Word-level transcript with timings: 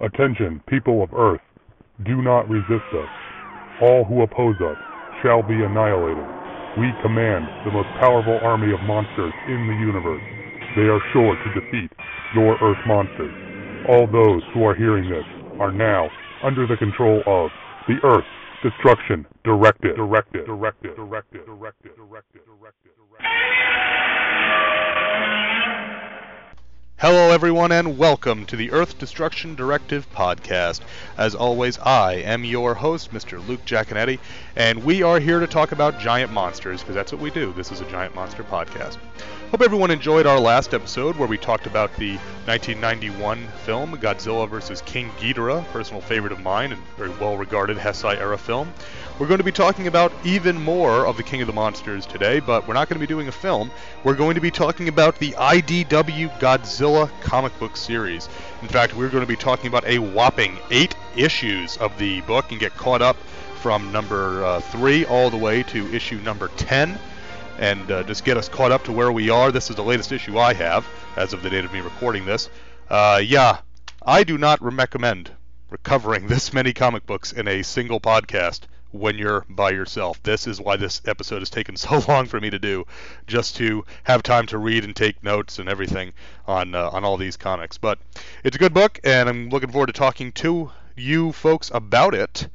Attention, 0.00 0.60
people 0.68 1.02
of 1.02 1.08
Earth. 1.16 1.40
Do 2.04 2.20
not 2.20 2.50
resist 2.50 2.84
us. 2.92 3.08
All 3.80 4.04
who 4.04 4.20
oppose 4.20 4.56
us 4.60 4.76
shall 5.22 5.40
be 5.42 5.56
annihilated. 5.56 6.26
We 6.76 6.92
command 7.00 7.48
the 7.64 7.72
most 7.72 7.88
powerful 7.98 8.36
army 8.44 8.74
of 8.74 8.80
monsters 8.84 9.32
in 9.48 9.64
the 9.64 9.72
universe. 9.80 10.20
They 10.76 10.92
are 10.92 11.00
sure 11.16 11.32
to 11.32 11.48
defeat 11.56 11.88
your 12.34 12.60
Earth 12.60 12.76
monsters. 12.86 13.32
All 13.88 14.04
those 14.04 14.42
who 14.52 14.64
are 14.68 14.74
hearing 14.74 15.08
this 15.08 15.24
are 15.58 15.72
now 15.72 16.10
under 16.44 16.66
the 16.66 16.76
control 16.76 17.22
of 17.26 17.48
the 17.88 17.96
Earth 18.04 18.28
Destruction 18.62 19.24
Directive. 19.44 19.96
Directive. 19.96 20.44
Directive. 20.44 20.96
Directive. 20.96 21.46
Directive. 21.46 21.96
Directive. 21.96 21.96
Directive. 21.96 22.42
Hello, 26.98 27.30
everyone, 27.30 27.72
and 27.72 27.98
welcome 27.98 28.46
to 28.46 28.56
the 28.56 28.70
Earth 28.72 28.98
Destruction 28.98 29.54
Directive 29.54 30.10
podcast. 30.14 30.80
As 31.18 31.34
always, 31.34 31.78
I 31.80 32.14
am 32.14 32.42
your 32.42 32.72
host, 32.72 33.12
Mr. 33.12 33.46
Luke 33.46 33.62
Giaconetti, 33.66 34.18
and 34.56 34.82
we 34.82 35.02
are 35.02 35.20
here 35.20 35.38
to 35.38 35.46
talk 35.46 35.72
about 35.72 36.00
giant 36.00 36.32
monsters, 36.32 36.80
because 36.80 36.94
that's 36.94 37.12
what 37.12 37.20
we 37.20 37.30
do. 37.30 37.52
This 37.52 37.70
is 37.70 37.82
a 37.82 37.90
giant 37.90 38.14
monster 38.14 38.42
podcast. 38.42 38.96
Hope 39.52 39.62
everyone 39.62 39.92
enjoyed 39.92 40.26
our 40.26 40.40
last 40.40 40.74
episode 40.74 41.14
where 41.14 41.28
we 41.28 41.38
talked 41.38 41.68
about 41.68 41.94
the 41.94 42.16
1991 42.46 43.46
film 43.64 43.96
Godzilla 43.96 44.50
vs. 44.50 44.82
King 44.82 45.08
Ghidorah, 45.20 45.64
personal 45.68 46.02
favorite 46.02 46.32
of 46.32 46.40
mine 46.40 46.72
and 46.72 46.82
very 46.96 47.10
well 47.10 47.36
regarded 47.36 47.76
Heisei 47.76 48.18
era 48.18 48.36
film. 48.36 48.74
We're 49.20 49.28
going 49.28 49.38
to 49.38 49.44
be 49.44 49.52
talking 49.52 49.86
about 49.86 50.12
even 50.24 50.60
more 50.60 51.06
of 51.06 51.16
the 51.16 51.22
King 51.22 51.42
of 51.42 51.46
the 51.46 51.52
Monsters 51.52 52.06
today, 52.06 52.40
but 52.40 52.66
we're 52.66 52.74
not 52.74 52.88
going 52.88 52.96
to 52.96 53.06
be 53.06 53.06
doing 53.06 53.28
a 53.28 53.32
film. 53.32 53.70
We're 54.02 54.16
going 54.16 54.34
to 54.34 54.40
be 54.40 54.50
talking 54.50 54.88
about 54.88 55.16
the 55.20 55.30
IDW 55.30 56.40
Godzilla 56.40 57.08
comic 57.20 57.56
book 57.60 57.76
series. 57.76 58.28
In 58.62 58.68
fact, 58.68 58.96
we're 58.96 59.10
going 59.10 59.22
to 59.22 59.28
be 59.28 59.36
talking 59.36 59.68
about 59.68 59.86
a 59.86 60.00
whopping 60.00 60.58
eight 60.72 60.96
issues 61.16 61.76
of 61.76 61.96
the 61.98 62.20
book 62.22 62.50
and 62.50 62.58
get 62.58 62.74
caught 62.74 63.00
up 63.00 63.16
from 63.62 63.92
number 63.92 64.44
uh, 64.44 64.60
three 64.60 65.04
all 65.04 65.30
the 65.30 65.36
way 65.36 65.62
to 65.62 65.86
issue 65.94 66.18
number 66.18 66.48
10 66.56 66.98
and 67.58 67.90
uh, 67.90 68.02
just 68.02 68.24
get 68.24 68.36
us 68.36 68.48
caught 68.48 68.72
up 68.72 68.84
to 68.84 68.92
where 68.92 69.12
we 69.12 69.30
are. 69.30 69.50
This 69.50 69.70
is 69.70 69.76
the 69.76 69.82
latest 69.82 70.12
issue 70.12 70.38
I 70.38 70.54
have 70.54 70.86
as 71.16 71.32
of 71.32 71.42
the 71.42 71.50
date 71.50 71.64
of 71.64 71.72
me 71.72 71.80
recording 71.80 72.26
this. 72.26 72.48
Uh, 72.88 73.20
yeah, 73.24 73.58
I 74.04 74.24
do 74.24 74.38
not 74.38 74.62
recommend 74.62 75.30
recovering 75.70 76.26
this 76.28 76.52
many 76.52 76.72
comic 76.72 77.06
books 77.06 77.32
in 77.32 77.48
a 77.48 77.62
single 77.62 78.00
podcast 78.00 78.60
when 78.92 79.18
you're 79.18 79.44
by 79.48 79.70
yourself. 79.70 80.22
This 80.22 80.46
is 80.46 80.60
why 80.60 80.76
this 80.76 81.02
episode 81.06 81.40
has 81.40 81.50
taken 81.50 81.76
so 81.76 82.02
long 82.08 82.26
for 82.26 82.40
me 82.40 82.50
to 82.50 82.58
do, 82.58 82.86
just 83.26 83.56
to 83.56 83.84
have 84.04 84.22
time 84.22 84.46
to 84.46 84.58
read 84.58 84.84
and 84.84 84.94
take 84.94 85.22
notes 85.22 85.58
and 85.58 85.68
everything 85.68 86.12
on 86.46 86.74
uh, 86.74 86.90
on 86.90 87.04
all 87.04 87.16
these 87.16 87.36
comics. 87.36 87.78
But 87.78 87.98
it's 88.44 88.56
a 88.56 88.60
good 88.60 88.74
book, 88.74 89.00
and 89.04 89.28
I'm 89.28 89.48
looking 89.48 89.70
forward 89.70 89.88
to 89.88 89.92
talking 89.92 90.32
to 90.32 90.70
you 90.96 91.32
folks 91.32 91.70
about 91.74 92.14
it. 92.14 92.48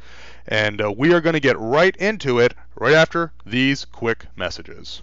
And 0.47 0.81
uh, 0.81 0.93
we 0.95 1.13
are 1.13 1.21
going 1.21 1.33
to 1.33 1.39
get 1.39 1.59
right 1.59 1.95
into 1.97 2.39
it 2.39 2.53
right 2.75 2.93
after 2.93 3.31
these 3.45 3.85
quick 3.85 4.27
messages. 4.35 5.01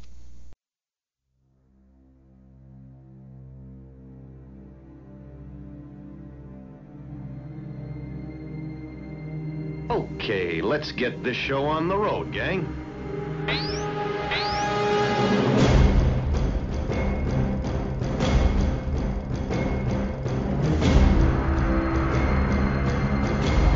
Okay, 9.91 10.61
let's 10.61 10.93
get 10.93 11.23
this 11.23 11.37
show 11.37 11.65
on 11.65 11.89
the 11.89 11.97
road, 11.97 12.33
gang. 12.33 12.67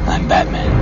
I'm 0.07 0.29
Batman. 0.29 0.82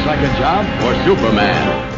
Looks 0.00 0.06
like 0.06 0.20
a 0.20 0.38
job 0.38 0.64
for 0.80 0.94
Superman. 1.04 1.90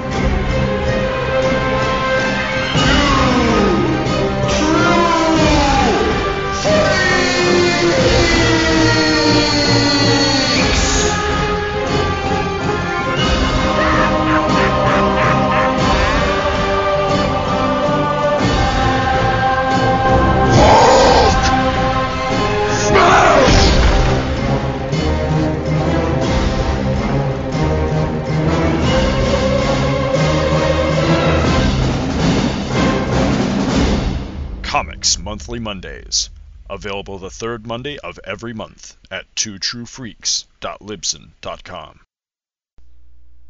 Comics 34.72 35.18
Monthly 35.18 35.58
Mondays. 35.58 36.30
Available 36.70 37.18
the 37.18 37.28
third 37.28 37.66
Monday 37.66 37.98
of 37.98 38.18
every 38.24 38.54
month 38.54 38.96
at 39.10 39.26
twotruefreaks.libsyn.com. 39.34 42.00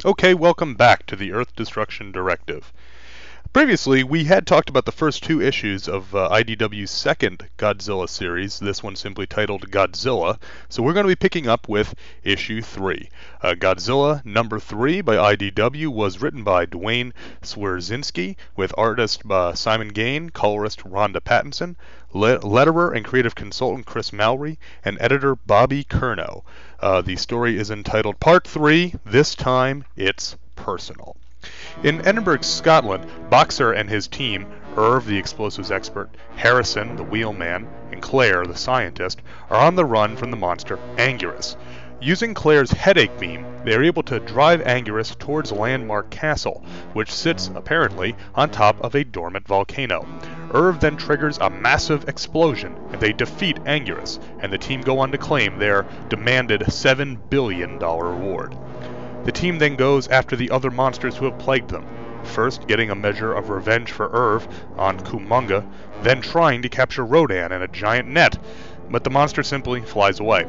Okay, 0.04 0.34
welcome 0.34 0.74
back 0.74 1.06
to 1.06 1.14
the 1.14 1.30
Earth 1.30 1.54
Destruction 1.54 2.10
Directive. 2.10 2.72
Previously, 3.52 4.02
we 4.02 4.24
had 4.24 4.46
talked 4.46 4.70
about 4.70 4.86
the 4.86 4.92
first 4.92 5.22
two 5.22 5.38
issues 5.42 5.86
of 5.86 6.14
uh, 6.14 6.26
IDW's 6.30 6.90
second 6.90 7.50
Godzilla 7.58 8.08
series, 8.08 8.58
this 8.58 8.82
one 8.82 8.96
simply 8.96 9.26
titled 9.26 9.70
Godzilla. 9.70 10.38
So 10.70 10.82
we're 10.82 10.94
going 10.94 11.04
to 11.04 11.08
be 11.08 11.16
picking 11.16 11.46
up 11.46 11.68
with 11.68 11.94
issue 12.24 12.62
3. 12.62 13.10
Uh, 13.42 13.52
Godzilla 13.52 14.24
number 14.24 14.58
3 14.58 15.02
by 15.02 15.36
IDW 15.36 15.88
was 15.88 16.22
written 16.22 16.42
by 16.42 16.64
Duane 16.64 17.12
Swierczynski, 17.42 18.36
with 18.56 18.72
artist 18.78 19.20
uh, 19.30 19.52
Simon 19.54 19.88
Gane, 19.88 20.30
colorist 20.30 20.82
Ronda 20.86 21.20
Pattison, 21.20 21.76
letterer 22.14 22.96
and 22.96 23.04
creative 23.04 23.34
consultant 23.34 23.84
Chris 23.84 24.14
Mowry, 24.14 24.58
and 24.82 24.96
editor 24.98 25.36
Bobby 25.36 25.84
Curnow. 25.84 26.42
Uh, 26.80 27.02
the 27.02 27.16
story 27.16 27.58
is 27.58 27.70
entitled 27.70 28.18
Part 28.18 28.48
3, 28.48 28.94
This 29.04 29.34
Time 29.34 29.84
It's 29.94 30.36
Personal. 30.56 31.18
In 31.82 32.06
Edinburgh, 32.06 32.42
Scotland, 32.42 33.04
Boxer 33.28 33.72
and 33.72 33.90
his 33.90 34.06
team, 34.06 34.46
Irv, 34.76 35.06
the 35.06 35.18
explosives 35.18 35.72
expert, 35.72 36.16
Harrison, 36.36 36.94
the 36.94 37.02
wheelman, 37.02 37.66
and 37.90 38.00
Claire, 38.00 38.46
the 38.46 38.56
scientist, 38.56 39.20
are 39.50 39.58
on 39.58 39.74
the 39.74 39.84
run 39.84 40.16
from 40.16 40.30
the 40.30 40.36
monster 40.36 40.78
Anguirus. 40.96 41.56
Using 42.00 42.34
Claire's 42.34 42.70
headache 42.70 43.18
beam, 43.18 43.44
they 43.64 43.74
are 43.74 43.82
able 43.82 44.04
to 44.04 44.20
drive 44.20 44.60
Anguirus 44.62 45.18
towards 45.18 45.50
Landmark 45.50 46.10
Castle, 46.10 46.64
which 46.92 47.12
sits, 47.12 47.50
apparently, 47.56 48.14
on 48.36 48.48
top 48.50 48.80
of 48.80 48.94
a 48.94 49.02
dormant 49.02 49.48
volcano. 49.48 50.06
Irv 50.54 50.78
then 50.78 50.96
triggers 50.96 51.38
a 51.38 51.50
massive 51.50 52.08
explosion, 52.08 52.76
and 52.92 53.00
they 53.00 53.12
defeat 53.12 53.58
Anguirus, 53.64 54.20
and 54.40 54.52
the 54.52 54.58
team 54.58 54.80
go 54.80 55.00
on 55.00 55.10
to 55.10 55.18
claim 55.18 55.58
their 55.58 55.86
demanded 56.08 56.60
$7 56.60 57.18
billion 57.30 57.78
reward. 57.78 58.56
The 59.24 59.32
team 59.32 59.58
then 59.58 59.76
goes 59.76 60.08
after 60.08 60.34
the 60.34 60.50
other 60.50 60.70
monsters 60.70 61.16
who 61.16 61.26
have 61.26 61.38
plagued 61.38 61.70
them, 61.70 61.86
first 62.24 62.66
getting 62.66 62.90
a 62.90 62.94
measure 62.94 63.32
of 63.32 63.50
revenge 63.50 63.92
for 63.92 64.10
Irv 64.12 64.48
on 64.76 64.98
Kumonga, 64.98 65.64
then 66.02 66.20
trying 66.20 66.62
to 66.62 66.68
capture 66.68 67.04
Rodan 67.04 67.52
in 67.52 67.62
a 67.62 67.68
giant 67.68 68.08
net, 68.08 68.38
but 68.90 69.04
the 69.04 69.10
monster 69.10 69.42
simply 69.42 69.80
flies 69.80 70.20
away. 70.20 70.46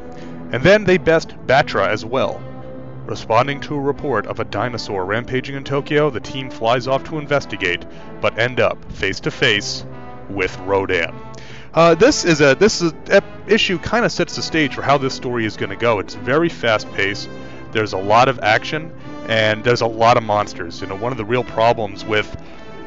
And 0.52 0.62
then 0.62 0.84
they 0.84 0.98
best 0.98 1.30
Batra 1.46 1.88
as 1.88 2.04
well. 2.04 2.40
Responding 3.06 3.60
to 3.60 3.74
a 3.74 3.80
report 3.80 4.26
of 4.26 4.40
a 4.40 4.44
dinosaur 4.44 5.04
rampaging 5.04 5.56
in 5.56 5.64
Tokyo, 5.64 6.10
the 6.10 6.20
team 6.20 6.50
flies 6.50 6.88
off 6.88 7.04
to 7.04 7.18
investigate, 7.18 7.84
but 8.20 8.38
end 8.38 8.60
up 8.60 8.82
face 8.92 9.20
to 9.20 9.30
face 9.30 9.84
with 10.30 10.56
Rodan. 10.60 11.14
Uh, 11.74 11.94
this 11.94 12.24
is 12.24 12.40
a 12.40 12.54
this 12.54 12.80
is 12.80 12.92
issue 13.46 13.78
kind 13.78 14.04
of 14.04 14.12
sets 14.12 14.36
the 14.36 14.42
stage 14.42 14.74
for 14.74 14.82
how 14.82 14.96
this 14.96 15.12
story 15.12 15.44
is 15.44 15.56
going 15.56 15.70
to 15.70 15.76
go. 15.76 15.98
It's 15.98 16.14
very 16.14 16.48
fast 16.48 16.90
paced. 16.92 17.28
There's 17.74 17.92
a 17.92 17.98
lot 17.98 18.28
of 18.28 18.38
action 18.40 18.90
and 19.28 19.62
there's 19.62 19.82
a 19.82 19.86
lot 19.86 20.16
of 20.16 20.22
monsters. 20.22 20.80
You 20.80 20.86
know, 20.86 20.96
one 20.96 21.12
of 21.12 21.18
the 21.18 21.24
real 21.24 21.44
problems 21.44 22.04
with 22.04 22.34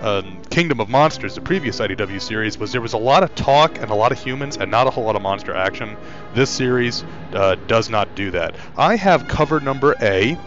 um, 0.01 0.41
Kingdom 0.49 0.79
of 0.79 0.89
Monsters, 0.89 1.35
the 1.35 1.41
previous 1.41 1.79
IDW 1.79 2.21
series, 2.21 2.57
was 2.57 2.71
there 2.71 2.81
was 2.81 2.93
a 2.93 2.97
lot 2.97 3.23
of 3.23 3.33
talk 3.35 3.79
and 3.79 3.91
a 3.91 3.95
lot 3.95 4.11
of 4.11 4.19
humans 4.19 4.57
and 4.57 4.71
not 4.71 4.87
a 4.87 4.89
whole 4.89 5.03
lot 5.03 5.15
of 5.15 5.21
monster 5.21 5.55
action. 5.55 5.95
This 6.33 6.49
series 6.49 7.03
uh, 7.33 7.55
does 7.67 7.89
not 7.89 8.15
do 8.15 8.31
that. 8.31 8.55
I 8.77 8.95
have 8.95 9.27
cover 9.27 9.59
number 9.59 9.95
A, 10.01 10.37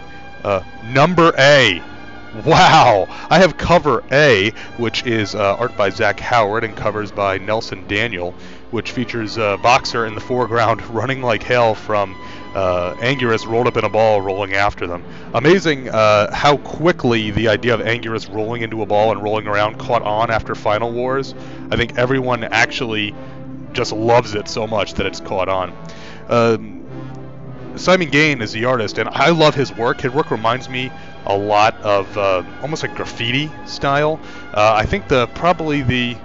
uh, 0.44 0.62
number 0.92 1.32
A, 1.38 1.82
Wow! 2.46 3.08
I 3.28 3.40
have 3.40 3.56
cover 3.56 4.04
A, 4.12 4.50
which 4.76 5.04
is 5.04 5.34
uh, 5.34 5.56
art 5.56 5.76
by 5.76 5.90
Zach 5.90 6.20
Howard 6.20 6.62
and 6.62 6.76
covers 6.76 7.10
by 7.10 7.38
Nelson 7.38 7.88
Daniel, 7.88 8.34
which 8.70 8.92
features 8.92 9.36
a 9.36 9.58
boxer 9.60 10.06
in 10.06 10.14
the 10.14 10.20
foreground 10.20 10.80
running 10.94 11.22
like 11.22 11.42
hell 11.42 11.74
from 11.74 12.16
uh, 12.54 12.94
Anguirus 12.96 13.46
rolled 13.46 13.66
up 13.66 13.76
in 13.76 13.84
a 13.84 13.88
ball 13.88 14.20
rolling 14.20 14.54
after 14.54 14.86
them. 14.86 15.04
Amazing 15.34 15.88
uh, 15.88 16.34
how 16.34 16.56
quickly 16.58 17.30
the 17.30 17.48
idea 17.48 17.74
of 17.74 17.80
Anguirus 17.80 18.32
rolling 18.34 18.62
into 18.62 18.82
a 18.82 18.86
ball 18.86 19.12
and 19.12 19.22
rolling 19.22 19.46
around 19.46 19.78
caught 19.78 20.02
on 20.02 20.30
after 20.30 20.54
Final 20.54 20.92
Wars. 20.92 21.34
I 21.70 21.76
think 21.76 21.96
everyone 21.96 22.44
actually 22.44 23.14
just 23.72 23.92
loves 23.92 24.34
it 24.34 24.48
so 24.48 24.66
much 24.66 24.94
that 24.94 25.06
it's 25.06 25.20
caught 25.20 25.48
on. 25.48 25.76
Um, 26.28 26.80
Simon 27.76 28.10
Gane 28.10 28.42
is 28.42 28.52
the 28.52 28.64
artist, 28.64 28.98
and 28.98 29.08
I 29.08 29.30
love 29.30 29.54
his 29.54 29.74
work. 29.76 30.00
His 30.00 30.12
work 30.12 30.30
reminds 30.30 30.68
me 30.68 30.90
a 31.26 31.36
lot 31.36 31.76
of 31.82 32.16
uh, 32.18 32.42
almost 32.62 32.82
like 32.82 32.94
graffiti 32.94 33.50
style. 33.66 34.20
Uh, 34.52 34.72
I 34.74 34.84
think 34.86 35.08
the 35.08 35.28
probably 35.28 35.82
the 35.82 36.16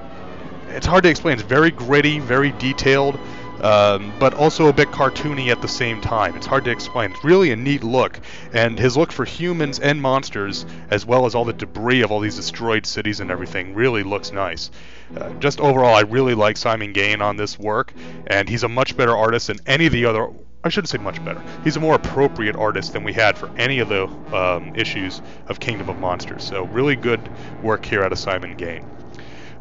it's 0.69 0.85
hard 0.85 1.03
to 1.03 1.09
explain. 1.09 1.35
It's 1.35 1.43
very 1.43 1.71
gritty, 1.71 2.19
very 2.19 2.51
detailed, 2.53 3.17
um, 3.61 4.11
but 4.19 4.33
also 4.33 4.67
a 4.67 4.73
bit 4.73 4.89
cartoony 4.89 5.49
at 5.49 5.61
the 5.61 5.67
same 5.67 6.01
time. 6.01 6.35
It's 6.35 6.45
hard 6.45 6.65
to 6.65 6.71
explain. 6.71 7.11
It's 7.11 7.23
really 7.23 7.51
a 7.51 7.55
neat 7.55 7.83
look, 7.83 8.19
and 8.53 8.77
his 8.77 8.95
look 8.97 9.11
for 9.11 9.25
humans 9.25 9.79
and 9.79 10.01
monsters, 10.01 10.65
as 10.89 11.05
well 11.05 11.25
as 11.25 11.35
all 11.35 11.45
the 11.45 11.53
debris 11.53 12.01
of 12.01 12.11
all 12.11 12.19
these 12.19 12.35
destroyed 12.35 12.85
cities 12.85 13.19
and 13.19 13.31
everything, 13.31 13.73
really 13.73 14.03
looks 14.03 14.31
nice. 14.31 14.71
Uh, 15.15 15.29
just 15.33 15.59
overall, 15.59 15.95
I 15.95 16.01
really 16.01 16.33
like 16.33 16.57
Simon 16.57 16.93
Gane 16.93 17.21
on 17.21 17.37
this 17.37 17.59
work, 17.59 17.93
and 18.27 18.49
he's 18.49 18.63
a 18.63 18.69
much 18.69 18.97
better 18.97 19.15
artist 19.15 19.47
than 19.47 19.59
any 19.65 19.85
of 19.85 19.93
the 19.93 20.05
other 20.05 20.29
I 20.65 20.69
shouldn't 20.69 20.89
say 20.89 20.97
much 20.97 21.23
better. 21.23 21.43
He's 21.63 21.75
a 21.75 21.79
more 21.79 21.93
appropriate 21.93 22.55
artist 22.55 22.93
than 22.93 23.03
we 23.03 23.13
had 23.13 23.37
for 23.37 23.51
any 23.55 23.77
of 23.79 23.89
the 23.89 24.07
um, 24.35 24.75
issues 24.75 25.21
of 25.47 25.59
Kingdom 25.59 25.89
of 25.89 25.99
Monsters. 25.99 26.43
So 26.43 26.65
really 26.65 26.95
good 26.95 27.21
work 27.61 27.85
here 27.85 28.03
out 28.03 28.11
of 28.11 28.17
Simon 28.17 28.57
Gane. 28.57 28.83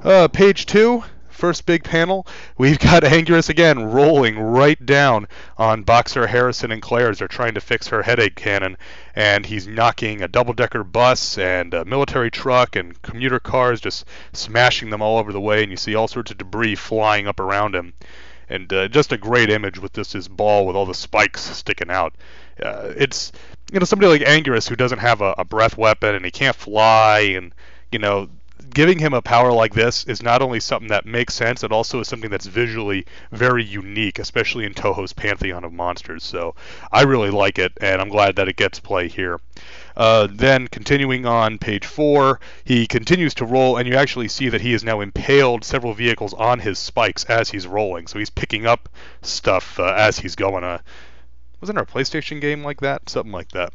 Uh, 0.03 0.29
page 0.29 0.65
two, 0.65 1.05
first 1.45 1.67
big 1.67 1.85
panel, 1.85 2.27
we've 2.57 2.79
got 2.79 3.03
Anguirus 3.03 3.51
again 3.51 3.93
rolling 3.93 4.39
right 4.39 4.87
down 4.87 5.29
on 5.59 5.83
Boxer 5.83 6.27
Harrison 6.27 6.73
and 6.73 6.81
Claire 6.81 7.11
as 7.11 7.19
they're 7.19 7.29
trying 7.29 7.53
to 7.53 7.61
fix 7.61 7.89
her 7.89 8.03
headache 8.03 8.35
cannon, 8.35 8.79
and 9.15 9.45
he's 9.45 9.67
knocking 9.67 10.23
a 10.23 10.29
double-decker 10.29 10.83
bus 10.85 11.37
and 11.37 11.75
a 11.75 11.85
military 11.85 12.31
truck 12.31 12.77
and 12.77 13.03
commuter 13.03 13.39
cars, 13.39 13.83
just 13.83 14.07
smashing 14.33 14.89
them 14.89 15.03
all 15.03 15.19
over 15.19 15.35
the 15.35 15.41
way, 15.41 15.63
and 15.63 15.71
you 15.71 15.77
see 15.77 15.95
all 15.95 16.09
sorts 16.09 16.31
of 16.31 16.39
debris 16.39 16.77
flying 16.77 17.29
up 17.29 17.39
around 17.39 17.75
him. 17.75 17.93
And 18.49 18.73
uh, 18.73 18.89
just 18.89 19.13
a 19.13 19.19
great 19.19 19.51
image 19.51 19.79
with 19.79 19.93
this 19.93 20.15
his 20.15 20.29
ball 20.29 20.67
with 20.67 20.77
all 20.77 20.87
the 20.87 20.95
spikes 20.95 21.43
sticking 21.43 21.91
out. 21.91 22.15
Uh, 22.59 22.91
it's 22.97 23.33
you 23.71 23.79
know 23.79 23.85
somebody 23.85 24.19
like 24.19 24.27
Anguirus 24.27 24.67
who 24.67 24.77
doesn't 24.77 25.01
have 25.01 25.21
a, 25.21 25.35
a 25.37 25.45
breath 25.45 25.77
weapon 25.77 26.15
and 26.15 26.25
he 26.25 26.31
can't 26.31 26.57
fly, 26.57 27.19
and 27.37 27.55
you 27.93 27.99
know 27.99 28.31
giving 28.71 28.99
him 28.99 29.15
a 29.15 29.23
power 29.23 29.53
like 29.53 29.75
this 29.75 30.05
is 30.05 30.23
not 30.23 30.43
only 30.43 30.61
something 30.61 30.89
that 30.89 31.07
makes 31.07 31.35
sense, 31.35 31.63
it 31.63 31.73
also 31.73 32.01
is 32.01 32.09
something 32.09 32.31
that's 32.31 32.47
visually 32.47 33.07
very 33.31 33.65
unique, 33.65 34.19
especially 34.19 34.65
in 34.65 34.75
Toho's 34.75 35.13
pantheon 35.13 35.65
of 35.65 35.73
monsters. 35.73 36.25
So 36.25 36.55
I 36.93 37.03
really 37.03 37.31
like 37.31 37.59
it, 37.59 37.73
and 37.81 38.01
I'm 38.01 38.09
glad 38.09 38.37
that 38.37 38.49
it 38.49 38.57
gets 38.57 38.81
play 38.81 39.09
here. 39.09 39.41
Uh, 39.97 40.27
then 40.31 40.67
continuing 40.69 41.25
on 41.27 41.59
page 41.59 41.87
four, 41.87 42.41
he 42.65 42.87
continues 42.87 43.35
to 43.35 43.45
roll, 43.45 43.77
and 43.77 43.89
you 43.89 43.95
actually 43.95 44.29
see 44.29 44.49
that 44.49 44.61
he 44.61 44.73
has 44.73 44.83
now 44.83 45.01
impaled 45.01 45.65
several 45.65 45.95
vehicles 45.95 46.35
on 46.35 46.59
his 46.59 46.79
spikes 46.79 47.25
as 47.25 47.51
he's 47.51 47.67
rolling. 47.67 48.07
So 48.07 48.19
he's 48.19 48.31
picking 48.31 48.67
up 48.67 48.89
stuff 49.23 49.79
uh, 49.79 49.95
as 49.97 50.19
he's 50.19 50.35
going. 50.35 50.65
Uh, 50.65 50.79
wasn't 51.61 51.77
there 51.77 51.85
a 51.85 51.87
PlayStation 51.87 52.41
game 52.41 52.65
like 52.65 52.81
that? 52.81 53.09
Something 53.09 53.33
like 53.33 53.53
that. 53.53 53.73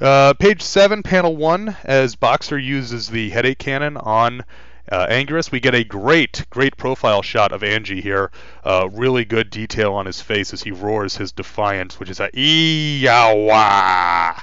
Uh, 0.00 0.32
page 0.34 0.62
7, 0.62 1.02
panel 1.02 1.34
1, 1.34 1.76
as 1.82 2.14
Boxer 2.14 2.56
uses 2.56 3.08
the 3.08 3.30
headache 3.30 3.58
cannon 3.58 3.96
on 3.96 4.44
uh, 4.90 5.06
Anguirus, 5.08 5.50
we 5.50 5.58
get 5.58 5.74
a 5.74 5.82
great, 5.82 6.46
great 6.50 6.76
profile 6.76 7.20
shot 7.20 7.50
of 7.50 7.64
Angie 7.64 8.00
here. 8.00 8.30
Uh, 8.64 8.88
really 8.92 9.24
good 9.24 9.50
detail 9.50 9.94
on 9.94 10.06
his 10.06 10.20
face 10.20 10.52
as 10.52 10.62
he 10.62 10.70
roars 10.70 11.16
his 11.16 11.32
defiance, 11.32 11.98
which 11.98 12.10
is 12.10 12.20
a 12.20 12.30
ee-yawa. 12.32 14.40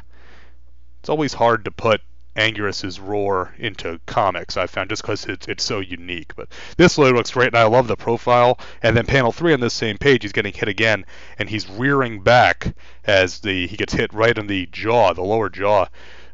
It's 0.99 1.09
always 1.09 1.33
hard 1.33 1.63
to 1.65 1.71
put 1.71 2.01
Anguirus's 2.35 2.99
roar 2.99 3.53
into 3.57 3.99
comics. 4.05 4.57
I 4.57 4.67
found 4.67 4.89
just 4.89 5.01
because 5.01 5.25
it's 5.25 5.47
it's 5.47 5.63
so 5.63 5.79
unique. 5.79 6.35
But 6.35 6.49
this 6.77 6.97
load 6.97 7.15
looks 7.15 7.31
great, 7.31 7.47
and 7.47 7.57
I 7.57 7.63
love 7.63 7.87
the 7.87 7.95
profile. 7.95 8.59
And 8.83 8.95
then 8.95 9.05
panel 9.05 9.31
three 9.31 9.53
on 9.53 9.61
this 9.61 9.73
same 9.73 9.97
page, 9.97 10.23
he's 10.23 10.31
getting 10.31 10.53
hit 10.53 10.67
again, 10.67 11.05
and 11.39 11.49
he's 11.49 11.69
rearing 11.69 12.21
back 12.21 12.75
as 13.05 13.39
the 13.39 13.67
he 13.67 13.77
gets 13.77 13.93
hit 13.93 14.13
right 14.13 14.37
in 14.37 14.47
the 14.47 14.67
jaw, 14.67 15.13
the 15.13 15.21
lower 15.21 15.49
jaw. 15.49 15.87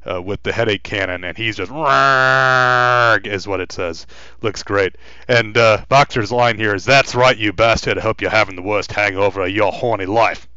Uh, 0.04 0.20
with 0.20 0.42
the 0.42 0.52
headache 0.52 0.82
cannon, 0.82 1.24
and 1.24 1.38
he's 1.38 1.58
just 1.58 1.70
is 1.70 3.48
what 3.48 3.60
it 3.60 3.72
says. 3.72 4.08
Looks 4.42 4.64
great. 4.64 4.96
And 5.28 5.56
uh, 5.56 5.86
Boxer's 5.90 6.32
line 6.32 6.58
here 6.58 6.74
is, 6.74 6.86
"That's 6.86 7.14
right, 7.14 7.38
you 7.38 7.54
bastard. 7.54 8.00
I 8.00 8.02
hope 8.02 8.20
you're 8.20 8.32
having 8.32 8.56
the 8.56 8.64
worst 8.64 8.92
hangover 8.92 9.42
of 9.42 9.52
your 9.52 9.72
horny 9.72 10.08
life." 10.08 10.48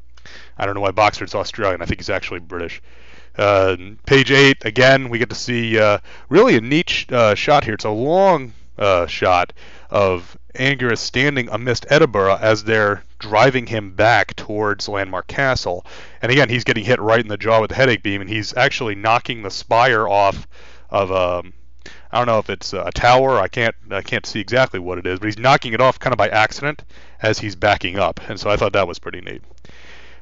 I 0.57 0.65
don't 0.65 0.75
know 0.75 0.81
why 0.81 0.93
Boxer's 0.93 1.35
Australian. 1.35 1.83
I 1.83 1.85
think 1.85 2.01
he's 2.01 2.09
actually 2.09 2.41
British. 2.41 2.81
Uh, 3.37 3.77
page 4.07 4.31
eight, 4.31 4.65
again, 4.65 5.09
we 5.09 5.19
get 5.19 5.29
to 5.31 5.35
see 5.35 5.79
uh, 5.79 5.99
really 6.29 6.57
a 6.57 6.61
neat 6.61 7.07
uh, 7.11 7.35
shot 7.35 7.65
here. 7.65 7.75
It's 7.75 7.85
a 7.85 7.91
long 7.91 8.53
uh, 8.79 9.07
shot 9.07 9.53
of 9.91 10.37
Anguirus 10.55 10.99
standing 10.99 11.49
amidst 11.51 11.87
Edinburgh 11.91 12.39
as 12.41 12.65
they're 12.65 13.03
driving 13.19 13.67
him 13.67 13.93
back 13.93 14.37
towards 14.37 14.89
Landmark 14.89 15.27
Castle. 15.27 15.85
And 16.23 16.31
again, 16.31 16.49
he's 16.49 16.65
getting 16.65 16.85
hit 16.85 17.01
right 17.01 17.21
in 17.21 17.29
the 17.29 17.37
jaw 17.37 17.61
with 17.61 17.71
the 17.71 17.77
headache 17.77 18.03
beam, 18.03 18.21
and 18.21 18.31
he's 18.31 18.57
actually 18.57 18.95
knocking 18.95 19.43
the 19.43 19.51
spire 19.51 20.07
off 20.09 20.47
of 20.91 21.11
a. 21.11 21.39
Um, 21.39 21.53
I 22.13 22.19
don't 22.19 22.29
know 22.29 22.39
if 22.39 22.49
it's 22.49 22.73
a 22.73 22.93
tower. 22.93 23.41
I 23.41 23.49
can't 23.49 23.75
I 23.91 24.01
can't 24.01 24.25
see 24.25 24.39
exactly 24.39 24.79
what 24.79 24.99
it 24.99 25.07
is, 25.07 25.19
but 25.19 25.27
he's 25.27 25.39
knocking 25.39 25.73
it 25.73 25.81
off 25.81 25.99
kind 25.99 26.13
of 26.13 26.17
by 26.17 26.29
accident 26.29 26.85
as 27.21 27.41
he's 27.41 27.57
backing 27.57 27.99
up, 27.99 28.21
and 28.29 28.39
so 28.39 28.49
I 28.49 28.57
thought 28.57 28.75
that 28.75 28.87
was 28.87 29.01
pretty 29.01 29.21
neat. 29.21 29.43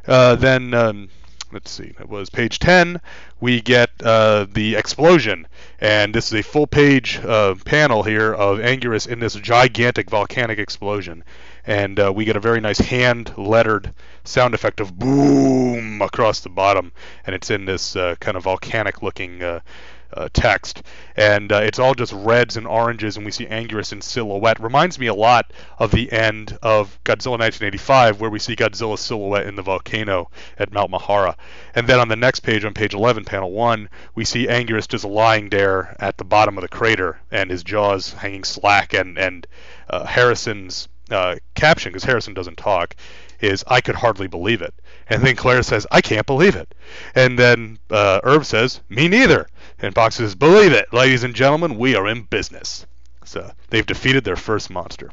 Uh, 0.07 0.35
then 0.37 0.73
um, 0.73 1.11
let's 1.53 1.71
see, 1.71 1.93
it 2.01 2.09
was 2.09 2.31
page 2.31 2.59
10, 2.59 3.01
we 3.41 3.61
get 3.61 3.91
uh, 4.03 4.47
the 4.51 4.75
explosion. 4.77 5.47
And 5.81 6.15
this 6.15 6.33
is 6.33 6.41
a 6.41 6.43
full 6.43 6.67
page 6.67 7.19
uh, 7.19 7.55
panel 7.65 8.03
here 8.03 8.33
of 8.33 8.59
Anguirus 8.59 9.07
in 9.07 9.21
this 9.21 9.35
gigantic 9.35 10.09
volcanic 10.09 10.59
explosion. 10.59 11.25
And 11.67 12.01
uh, 12.01 12.13
we 12.15 12.25
get 12.25 12.37
a 12.37 12.41
very 12.41 12.61
nice 12.61 12.79
hand 12.79 13.33
lettered 13.37 13.93
sound 14.25 14.55
effect 14.55 14.81
of 14.81 14.99
boom 14.99 16.01
across 16.01 16.41
the 16.41 16.49
bottom. 16.49 16.93
And 17.27 17.35
it's 17.35 17.51
in 17.51 17.67
this 17.67 17.97
uh, 17.97 18.17
kind 18.19 18.37
of 18.37 18.45
volcanic 18.45 19.03
looking 19.03 19.43
uh, 20.15 20.29
text, 20.33 20.83
and 21.17 21.53
uh, 21.53 21.61
it's 21.63 21.79
all 21.79 21.95
just 21.95 22.13
reds 22.13 22.57
and 22.57 22.67
oranges, 22.67 23.17
and 23.17 23.25
we 23.25 23.33
see 23.33 23.47
Anguirus 23.47 23.93
in 23.93 24.01
silhouette. 24.01 24.61
Reminds 24.61 24.99
me 24.99 25.07
a 25.07 25.15
lot 25.15 25.53
of 25.79 25.91
the 25.91 26.11
end 26.13 26.59
of 26.63 26.99
Godzilla 27.05 27.39
1985, 27.39 28.21
where 28.21 28.31
we 28.31 28.39
see 28.39 28.57
Godzilla's 28.57 29.01
silhouette 29.01 29.47
in 29.47 29.57
the 29.57 29.63
volcano 29.63 30.31
at 30.59 30.73
Mount 30.73 30.91
Mihara. 30.91 31.37
And 31.75 31.87
then 31.87 32.01
on 32.01 32.09
the 32.09 32.17
next 32.17 32.41
page, 32.41 32.65
on 32.65 32.75
page 32.75 32.95
11, 32.95 33.25
panel 33.25 33.53
1, 33.53 33.89
we 34.15 34.25
see 34.25 34.47
Anguirus 34.47 34.89
just 34.89 35.05
lying 35.05 35.49
there 35.49 35.97
at 35.99 36.19
the 36.19 36.25
bottom 36.25 36.59
of 36.59 36.63
the 36.63 36.69
crater, 36.69 37.21
and 37.31 37.51
his 37.51 37.63
jaws 37.63 38.13
hanging 38.13 38.45
slack, 38.45 38.95
and, 38.95 39.19
and 39.19 39.47
uh, 39.89 40.05
Harrison's 40.07 40.89
uh, 41.11 41.37
caption, 41.55 41.93
because 41.93 42.05
Harrison 42.05 42.35
doesn't 42.35 42.59
talk, 42.59 42.97
is 43.41 43.65
I 43.67 43.81
could 43.81 43.97
hardly 43.97 44.29
believe 44.29 44.63
it. 44.63 44.75
And 45.09 45.23
then 45.23 45.37
Claire 45.37 45.63
says, 45.63 45.87
I 45.91 46.01
can't 46.01 46.27
believe 46.27 46.57
it. 46.57 46.75
And 47.15 47.39
then 47.39 47.79
uh, 47.91 48.21
Irv 48.23 48.47
says, 48.47 48.81
Me 48.89 49.09
neither. 49.09 49.49
And 49.83 49.93
Box 49.93 50.15
says, 50.15 50.37
Believe 50.37 50.73
it, 50.73 50.93
ladies 50.93 51.25
and 51.25 51.35
gentlemen, 51.35 51.77
we 51.77 51.97
are 51.97 52.07
in 52.07 52.23
business. 52.23 52.87
So 53.25 53.51
they've 53.71 53.85
defeated 53.85 54.23
their 54.23 54.37
first 54.37 54.71
monster. 54.71 55.11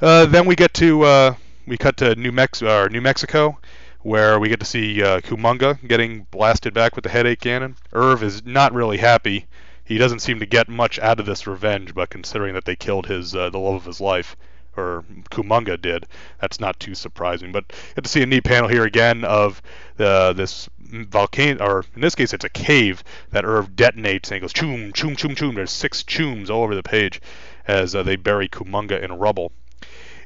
Uh, 0.00 0.26
then 0.26 0.46
we 0.46 0.54
get 0.54 0.72
to 0.74 1.02
uh, 1.02 1.34
we 1.66 1.76
cut 1.76 1.96
to 1.98 2.14
New, 2.14 2.30
Mex- 2.30 2.62
or 2.62 2.88
New 2.88 3.00
Mexico, 3.00 3.58
where 4.02 4.38
we 4.38 4.48
get 4.48 4.60
to 4.60 4.66
see 4.66 5.02
uh, 5.02 5.20
Kumonga 5.20 5.86
getting 5.88 6.26
blasted 6.30 6.72
back 6.72 6.94
with 6.94 7.02
the 7.02 7.10
headache 7.10 7.40
cannon. 7.40 7.76
Irv 7.92 8.22
is 8.22 8.44
not 8.44 8.72
really 8.72 8.98
happy. 8.98 9.46
He 9.84 9.98
doesn't 9.98 10.20
seem 10.20 10.38
to 10.40 10.46
get 10.46 10.68
much 10.68 10.98
out 11.00 11.18
of 11.18 11.26
this 11.26 11.46
revenge, 11.46 11.94
but 11.94 12.10
considering 12.10 12.54
that 12.54 12.64
they 12.64 12.76
killed 12.76 13.06
his 13.06 13.34
uh, 13.34 13.50
the 13.50 13.58
love 13.58 13.74
of 13.74 13.84
his 13.84 14.00
life, 14.00 14.36
or 14.76 15.04
Kumonga 15.30 15.80
did. 15.80 16.06
That's 16.40 16.60
not 16.60 16.78
too 16.78 16.94
surprising. 16.94 17.52
But 17.52 17.64
you 17.70 17.94
get 17.96 18.04
to 18.04 18.10
see 18.10 18.22
a 18.22 18.26
neat 18.26 18.44
panel 18.44 18.68
here 18.68 18.84
again 18.84 19.24
of 19.24 19.62
uh, 19.98 20.32
this 20.32 20.68
volcano, 20.78 21.64
or 21.64 21.84
in 21.94 22.00
this 22.00 22.14
case, 22.14 22.32
it's 22.32 22.44
a 22.44 22.50
cave 22.50 23.02
that 23.30 23.44
Irv 23.44 23.70
detonates 23.70 24.30
and 24.30 24.36
it 24.36 24.40
goes 24.40 24.52
choom, 24.52 24.92
choom, 24.92 25.16
choom, 25.16 25.36
choom. 25.36 25.54
There's 25.54 25.72
six 25.72 26.02
chooms 26.02 26.50
all 26.50 26.62
over 26.62 26.74
the 26.74 26.82
page 26.82 27.20
as 27.66 27.94
uh, 27.94 28.02
they 28.02 28.16
bury 28.16 28.48
Kumonga 28.48 29.02
in 29.02 29.12
rubble. 29.12 29.52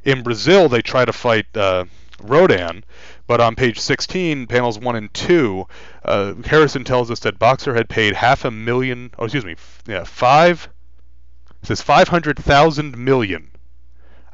In 0.05 0.23
Brazil, 0.23 0.69
they 0.69 0.83
try 0.83 1.05
to 1.05 1.13
fight 1.13 1.55
uh, 1.57 1.85
Rodan, 2.23 2.85
but 3.27 3.41
on 3.41 3.55
page 3.55 3.79
16, 3.79 4.47
panels 4.47 4.79
1 4.79 4.97
and 4.97 5.13
2, 5.15 5.67
uh, 6.05 6.35
Harrison 6.45 6.85
tells 6.85 7.11
us 7.11 7.21
that 7.21 7.39
Boxer 7.39 7.75
had 7.75 7.89
paid 7.89 8.15
half 8.15 8.45
a 8.45 8.51
million, 8.51 9.11
oh, 9.19 9.25
excuse 9.25 9.45
me, 9.45 9.57
yeah, 9.87 10.05
five, 10.05 10.69
it 11.63 11.67
says 11.67 11.83
500,000 11.83 12.97
million 12.97 13.50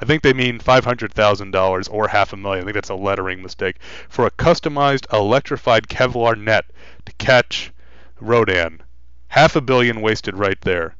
I 0.00 0.04
think 0.04 0.22
they 0.22 0.32
mean 0.32 0.58
$500,000 0.58 1.88
or 1.90 2.08
half 2.08 2.32
a 2.32 2.36
million. 2.36 2.62
I 2.62 2.64
think 2.64 2.74
that's 2.74 2.90
a 2.90 2.94
lettering 2.94 3.42
mistake. 3.42 3.76
For 4.08 4.26
a 4.26 4.30
customized 4.30 5.12
electrified 5.12 5.88
Kevlar 5.88 6.38
net 6.38 6.66
to 7.06 7.12
catch 7.14 7.72
Rodan 8.20 8.82
Half 9.28 9.56
a 9.56 9.60
billion 9.60 10.00
wasted 10.00 10.36
right 10.36 10.58
there. 10.62 10.94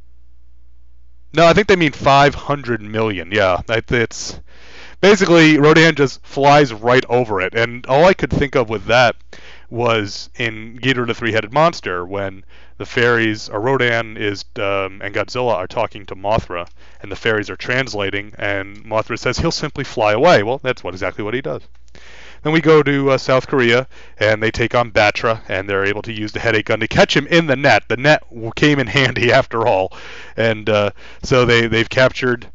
No, 1.33 1.47
I 1.47 1.53
think 1.53 1.69
they 1.69 1.77
mean 1.77 1.93
500 1.93 2.83
million. 2.83 3.31
Yeah, 3.31 3.61
it's 3.69 4.41
basically 5.01 5.59
Rodan 5.59 5.95
just 5.95 6.23
flies 6.23 6.73
right 6.73 7.05
over 7.09 7.41
it, 7.41 7.55
and 7.55 7.87
all 7.87 8.05
I 8.05 8.15
could 8.15 8.31
think 8.31 8.55
of 8.55 8.69
with 8.69 8.87
that 8.87 9.17
was 9.71 10.29
in 10.35 10.79
Ghidorah 10.79 11.07
the 11.07 11.15
Three-Headed 11.15 11.53
Monster 11.53 12.05
when 12.05 12.45
the 12.79 12.87
fairies, 12.87 13.49
or 13.49 13.61
Rodan 13.61 14.17
is 14.17 14.45
um, 14.57 15.01
and 15.03 15.15
Godzilla 15.15 15.55
are 15.55 15.67
talking 15.67 16.05
to 16.07 16.15
Mothra, 16.15 16.69
and 17.01 17.11
the 17.11 17.17
fairies 17.17 17.51
are 17.51 17.57
translating, 17.57 18.33
and 18.39 18.85
Mothra 18.85 19.19
says 19.19 19.39
he'll 19.39 19.51
simply 19.51 19.85
fly 19.85 20.13
away. 20.13 20.43
Well, 20.43 20.61
that's 20.63 20.85
what 20.85 20.95
exactly 20.95 21.25
what 21.25 21.35
he 21.35 21.41
does. 21.41 21.63
Then 22.43 22.53
we 22.53 22.61
go 22.61 22.83
to 22.83 23.11
uh, 23.11 23.19
South 23.19 23.49
Korea, 23.49 23.89
and 24.19 24.43
they 24.43 24.51
take 24.51 24.75
on 24.75 24.93
Batra, 24.93 25.41
and 25.49 25.69
they're 25.69 25.85
able 25.85 26.03
to 26.03 26.13
use 26.13 26.33
the 26.33 26.41
headache 26.41 26.67
gun 26.67 26.81
to 26.81 26.89
catch 26.89 27.17
him 27.17 27.27
in 27.27 27.47
the 27.47 27.57
net. 27.57 27.85
The 27.89 27.97
net 27.97 28.23
came 28.55 28.79
in 28.79 28.87
handy 28.99 29.33
after 29.33 29.67
all, 29.67 29.93
and 30.37 30.69
uh, 30.69 30.91
so 31.23 31.45
they 31.45 31.67
they've 31.67 31.89
captured 31.89 32.47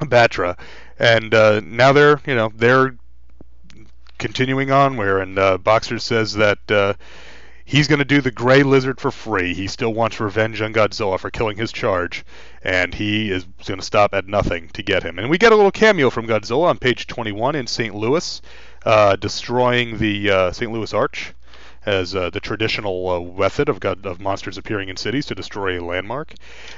Batra, 0.00 0.58
and 0.98 1.34
uh, 1.34 1.60
now 1.64 1.92
they're 1.92 2.20
you 2.26 2.34
know 2.34 2.50
they're 2.54 2.96
continuing 4.18 4.72
on 4.72 4.96
where 4.96 5.18
and 5.18 5.38
uh, 5.38 5.58
Boxer 5.58 5.98
says 5.98 6.34
that 6.34 6.58
uh, 6.70 6.94
he's 7.68 7.86
going 7.86 7.98
to 7.98 8.04
do 8.04 8.22
the 8.22 8.30
Gray 8.30 8.62
Lizard 8.62 8.98
for 8.98 9.10
free. 9.10 9.52
He 9.52 9.66
still 9.66 9.92
wants 9.92 10.18
revenge 10.18 10.62
on 10.62 10.72
Godzilla 10.72 11.20
for 11.20 11.30
killing 11.30 11.58
his 11.58 11.70
charge, 11.70 12.24
and 12.64 12.94
he 12.94 13.30
is 13.30 13.44
going 13.66 13.78
to 13.78 13.84
stop 13.84 14.14
at 14.14 14.26
nothing 14.26 14.68
to 14.70 14.82
get 14.82 15.02
him. 15.02 15.18
And 15.18 15.28
we 15.28 15.36
get 15.36 15.52
a 15.52 15.56
little 15.56 15.70
cameo 15.70 16.08
from 16.08 16.26
Godzilla 16.26 16.68
on 16.68 16.78
page 16.78 17.06
21 17.06 17.54
in 17.54 17.66
St. 17.66 17.94
Louis, 17.94 18.40
uh, 18.86 19.16
destroying 19.16 19.98
the 19.98 20.30
uh, 20.30 20.52
St. 20.52 20.72
Louis 20.72 20.94
Arch 20.94 21.34
as 21.84 22.14
uh, 22.14 22.30
the 22.30 22.40
traditional 22.40 23.08
uh, 23.08 23.38
method 23.38 23.68
of, 23.68 23.80
God, 23.80 24.04
of 24.06 24.18
monsters 24.18 24.56
appearing 24.56 24.88
in 24.88 24.96
cities 24.96 25.26
to 25.26 25.34
destroy 25.34 25.78
a 25.78 25.84
landmark. 25.84 26.34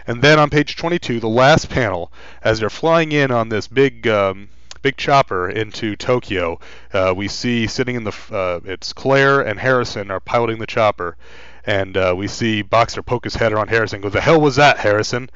And 0.08 0.22
then 0.22 0.40
on 0.40 0.50
page 0.50 0.76
22, 0.76 1.20
the 1.20 1.28
last 1.28 1.70
panel, 1.70 2.12
as 2.42 2.58
they're 2.58 2.68
flying 2.68 3.12
in 3.12 3.30
on 3.30 3.48
this 3.48 3.68
big 3.68 4.08
um, 4.08 4.48
big 4.82 4.96
chopper 4.96 5.48
into 5.48 5.96
Tokyo. 5.96 6.58
Uh, 6.92 7.12
we 7.16 7.28
see 7.28 7.66
sitting 7.66 7.96
in 7.96 8.04
the 8.04 8.16
uh, 8.30 8.60
it's 8.64 8.92
Claire 8.92 9.40
and 9.40 9.58
Harrison 9.58 10.10
are 10.10 10.20
piloting 10.20 10.58
the 10.58 10.66
chopper, 10.66 11.16
and 11.64 11.96
uh, 11.96 12.14
we 12.16 12.26
see 12.26 12.62
Boxer 12.62 13.02
poke 13.02 13.24
his 13.24 13.34
head 13.34 13.52
around 13.52 13.68
Harrison. 13.68 14.00
Go, 14.00 14.08
the 14.08 14.20
hell 14.20 14.40
was 14.40 14.56
that, 14.56 14.78
Harrison? 14.78 15.30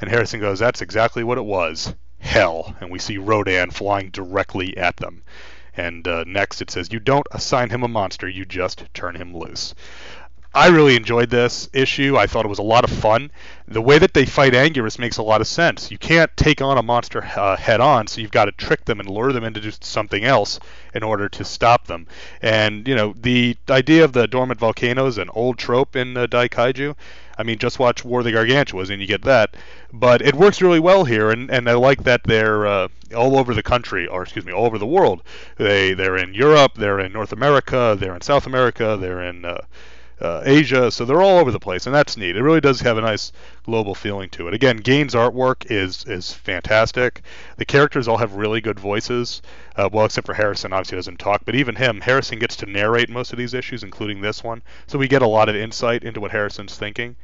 And 0.00 0.10
Harrison 0.10 0.40
goes, 0.40 0.58
that's 0.58 0.82
exactly 0.82 1.24
what 1.24 1.38
it 1.38 1.44
was, 1.44 1.94
hell. 2.18 2.74
And 2.80 2.90
we 2.90 2.98
see 2.98 3.18
Rodan 3.18 3.70
flying 3.70 4.10
directly 4.10 4.76
at 4.76 4.96
them. 4.96 5.22
And 5.76 6.06
uh, 6.08 6.24
next 6.26 6.62
it 6.62 6.70
says, 6.70 6.92
you 6.92 7.00
don't 7.00 7.26
assign 7.32 7.70
him 7.70 7.82
a 7.82 7.88
monster, 7.88 8.28
you 8.28 8.44
just 8.44 8.84
turn 8.94 9.14
him 9.14 9.36
loose. 9.36 9.74
I 10.56 10.68
really 10.68 10.96
enjoyed 10.96 11.28
this 11.28 11.68
issue. 11.74 12.16
I 12.16 12.26
thought 12.26 12.46
it 12.46 12.48
was 12.48 12.60
a 12.60 12.62
lot 12.62 12.82
of 12.82 12.88
fun. 12.88 13.30
The 13.68 13.82
way 13.82 13.98
that 13.98 14.14
they 14.14 14.24
fight 14.24 14.54
Anguirus 14.54 14.98
makes 14.98 15.18
a 15.18 15.22
lot 15.22 15.42
of 15.42 15.46
sense. 15.46 15.90
You 15.90 15.98
can't 15.98 16.34
take 16.34 16.62
on 16.62 16.78
a 16.78 16.82
monster 16.82 17.22
uh, 17.22 17.58
head 17.58 17.82
on, 17.82 18.06
so 18.06 18.22
you've 18.22 18.30
got 18.30 18.46
to 18.46 18.52
trick 18.52 18.86
them 18.86 18.98
and 18.98 19.06
lure 19.06 19.34
them 19.34 19.44
into 19.44 19.70
something 19.80 20.24
else 20.24 20.58
in 20.94 21.02
order 21.02 21.28
to 21.28 21.44
stop 21.44 21.88
them. 21.88 22.06
And, 22.40 22.88
you 22.88 22.94
know, 22.94 23.12
the 23.20 23.58
idea 23.68 24.02
of 24.02 24.14
the 24.14 24.26
dormant 24.26 24.58
volcanoes, 24.58 25.18
an 25.18 25.28
old 25.34 25.58
trope 25.58 25.94
in 25.94 26.16
uh, 26.16 26.26
Daikaiju. 26.26 26.96
I 27.36 27.42
mean, 27.42 27.58
just 27.58 27.78
watch 27.78 28.02
War 28.02 28.20
of 28.20 28.24
the 28.24 28.32
Gargantuas 28.32 28.88
and 28.88 28.98
you 28.98 29.06
get 29.06 29.24
that. 29.24 29.58
But 29.92 30.22
it 30.22 30.34
works 30.34 30.62
really 30.62 30.80
well 30.80 31.04
here, 31.04 31.30
and, 31.30 31.50
and 31.50 31.68
I 31.68 31.74
like 31.74 32.04
that 32.04 32.24
they're 32.24 32.66
uh, 32.66 32.88
all 33.14 33.38
over 33.38 33.52
the 33.52 33.62
country, 33.62 34.06
or 34.06 34.22
excuse 34.22 34.46
me, 34.46 34.54
all 34.54 34.64
over 34.64 34.78
the 34.78 34.86
world. 34.86 35.22
They 35.58 35.92
they're 35.92 36.16
in 36.16 36.32
Europe, 36.32 36.76
they're 36.76 36.98
in 37.00 37.12
North 37.12 37.32
America, 37.32 37.94
they're 38.00 38.14
in 38.14 38.22
South 38.22 38.46
America, 38.46 38.96
they're 38.98 39.22
in 39.22 39.44
uh, 39.44 39.58
uh, 40.20 40.42
Asia, 40.44 40.90
so 40.90 41.04
they're 41.04 41.20
all 41.20 41.38
over 41.38 41.50
the 41.50 41.60
place, 41.60 41.86
and 41.86 41.94
that's 41.94 42.16
neat. 42.16 42.36
It 42.36 42.42
really 42.42 42.60
does 42.60 42.80
have 42.80 42.96
a 42.96 43.02
nice 43.02 43.32
global 43.64 43.94
feeling 43.94 44.30
to 44.30 44.48
it. 44.48 44.54
Again, 44.54 44.78
Gane's 44.78 45.14
artwork 45.14 45.70
is 45.70 46.04
is 46.06 46.32
fantastic. 46.32 47.22
The 47.58 47.66
characters 47.66 48.08
all 48.08 48.16
have 48.16 48.34
really 48.34 48.60
good 48.60 48.80
voices. 48.80 49.42
Uh, 49.76 49.90
well, 49.92 50.06
except 50.06 50.26
for 50.26 50.34
Harrison, 50.34 50.72
obviously 50.72 50.96
doesn't 50.96 51.18
talk, 51.18 51.42
but 51.44 51.54
even 51.54 51.74
him, 51.74 52.00
Harrison 52.00 52.38
gets 52.38 52.56
to 52.56 52.66
narrate 52.66 53.10
most 53.10 53.32
of 53.32 53.38
these 53.38 53.52
issues, 53.52 53.82
including 53.82 54.22
this 54.22 54.42
one, 54.42 54.62
so 54.86 54.98
we 54.98 55.08
get 55.08 55.22
a 55.22 55.28
lot 55.28 55.50
of 55.50 55.56
insight 55.56 56.02
into 56.02 56.20
what 56.20 56.30
Harrison's 56.30 56.76
thinking. 56.76 57.16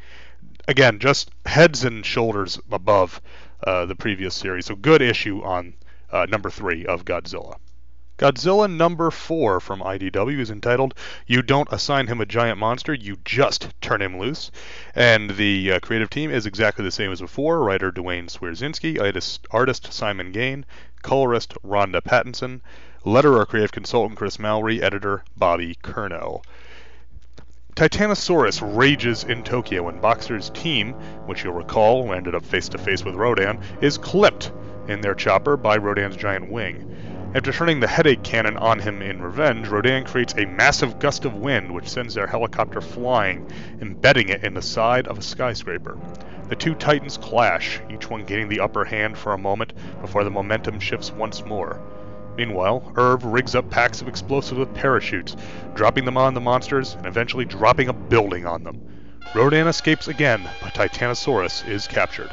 Again, 0.68 0.99
just 0.99 1.30
heads 1.46 1.84
and 1.84 2.04
shoulders 2.04 2.61
above 2.70 3.22
uh, 3.66 3.87
the 3.87 3.96
previous 3.96 4.34
series. 4.34 4.66
So 4.66 4.75
good 4.75 5.00
issue 5.00 5.42
on 5.42 5.75
uh, 6.11 6.26
number 6.28 6.50
three 6.50 6.84
of 6.84 7.04
Godzilla. 7.04 7.56
Godzilla 8.19 8.71
number 8.71 9.11
4 9.11 9.59
from 9.59 9.81
IDW 9.81 10.38
is 10.38 10.50
entitled 10.50 10.95
You 11.26 11.40
Don't 11.40 11.73
Assign 11.73 12.09
Him 12.09 12.21
a 12.21 12.26
Giant 12.26 12.59
Monster, 12.59 12.92
You 12.92 13.16
Just 13.25 13.71
Turn 13.81 14.02
Him 14.02 14.19
Loose. 14.19 14.50
And 14.95 15.31
the 15.31 15.73
uh, 15.73 15.81
creative 15.81 16.11
team 16.11 16.31
is 16.31 16.45
exactly 16.45 16.85
the 16.85 16.90
same 16.90 17.11
as 17.11 17.21
before 17.21 17.64
writer 17.64 17.90
Duane 17.90 18.26
Swierczynski, 18.26 19.00
artist, 19.50 19.92
Simon 19.92 20.31
Gane, 20.31 20.66
colorist 21.00 21.54
Ronda 21.62 22.02
Pattison, 22.02 22.61
letterer 23.04 23.49
creative 23.49 23.73
consultant 23.73 24.19
Chris 24.19 24.38
Mowry, 24.38 24.83
editor 24.83 25.25
Bobby 25.35 25.76
Curnow. 25.83 26.42
Titanosaurus 27.75 28.61
rages 28.76 29.25
in 29.25 29.42
Tokyo, 29.42 29.88
and 29.88 30.02
Boxer's 30.02 30.50
team, 30.50 30.92
which 31.25 31.42
you'll 31.42 31.54
recall 31.54 32.12
ended 32.12 32.35
up 32.35 32.45
face 32.45 32.69
to 32.69 32.76
face 32.78 33.02
with 33.02 33.14
Rodan, 33.14 33.59
is 33.81 33.97
clipped 33.97 34.52
in 34.87 35.00
their 35.00 35.14
chopper 35.14 35.57
by 35.57 35.78
Rodan's 35.78 36.16
giant 36.16 36.50
wing. 36.50 36.91
After 37.34 37.50
turning 37.50 37.80
the 37.80 37.86
headache 37.86 38.22
cannon 38.22 38.58
on 38.58 38.80
him 38.80 39.00
in 39.00 39.22
revenge, 39.22 39.66
Rodan 39.68 40.04
creates 40.04 40.34
a 40.36 40.44
massive 40.44 40.98
gust 40.98 41.24
of 41.24 41.32
wind 41.32 41.72
which 41.72 41.88
sends 41.88 42.12
their 42.12 42.26
helicopter 42.26 42.82
flying, 42.82 43.42
embedding 43.80 44.28
it 44.28 44.44
in 44.44 44.52
the 44.52 44.60
side 44.60 45.06
of 45.06 45.16
a 45.16 45.22
skyscraper. 45.22 45.96
The 46.50 46.56
two 46.56 46.74
titans 46.74 47.16
clash, 47.16 47.80
each 47.88 48.10
one 48.10 48.24
gaining 48.24 48.50
the 48.50 48.60
upper 48.60 48.84
hand 48.84 49.16
for 49.16 49.32
a 49.32 49.38
moment 49.38 49.72
before 50.02 50.24
the 50.24 50.30
momentum 50.30 50.78
shifts 50.78 51.10
once 51.10 51.42
more. 51.46 51.80
Meanwhile, 52.36 52.92
Irv 52.96 53.24
rigs 53.24 53.54
up 53.54 53.70
packs 53.70 54.02
of 54.02 54.08
explosives 54.08 54.58
with 54.58 54.74
parachutes, 54.74 55.34
dropping 55.74 56.04
them 56.04 56.18
on 56.18 56.34
the 56.34 56.40
monsters 56.42 56.96
and 56.98 57.06
eventually 57.06 57.46
dropping 57.46 57.88
a 57.88 57.94
building 57.94 58.44
on 58.44 58.62
them. 58.62 58.82
Rodan 59.34 59.68
escapes 59.68 60.06
again, 60.06 60.50
but 60.60 60.74
Titanosaurus 60.74 61.66
is 61.66 61.86
captured. 61.86 62.30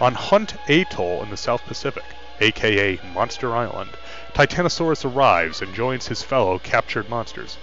On 0.00 0.14
Hunt 0.14 0.54
Atoll 0.70 1.22
in 1.22 1.28
the 1.28 1.36
South 1.36 1.62
Pacific, 1.66 2.04
aka 2.40 2.98
Monster 3.12 3.54
Island, 3.54 3.90
Titanosaurus 4.34 5.04
arrives 5.04 5.62
and 5.62 5.72
joins 5.72 6.08
his 6.08 6.22
fellow 6.22 6.58
captured 6.58 7.08
monsters. 7.08 7.56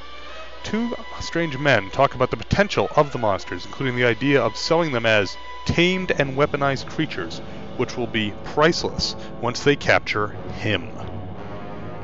Two 0.63 0.95
strange 1.19 1.57
men 1.57 1.89
talk 1.89 2.15
about 2.15 2.31
the 2.31 2.37
potential 2.37 2.87
of 2.95 3.11
the 3.11 3.19
monsters, 3.19 3.65
including 3.65 3.97
the 3.97 4.05
idea 4.05 4.41
of 4.41 4.55
selling 4.55 4.93
them 4.93 5.05
as 5.05 5.35
tamed 5.65 6.11
and 6.11 6.37
weaponized 6.37 6.87
creatures, 6.87 7.39
which 7.75 7.97
will 7.97 8.07
be 8.07 8.33
priceless 8.45 9.17
once 9.41 9.63
they 9.63 9.75
capture 9.75 10.29
him. 10.59 10.89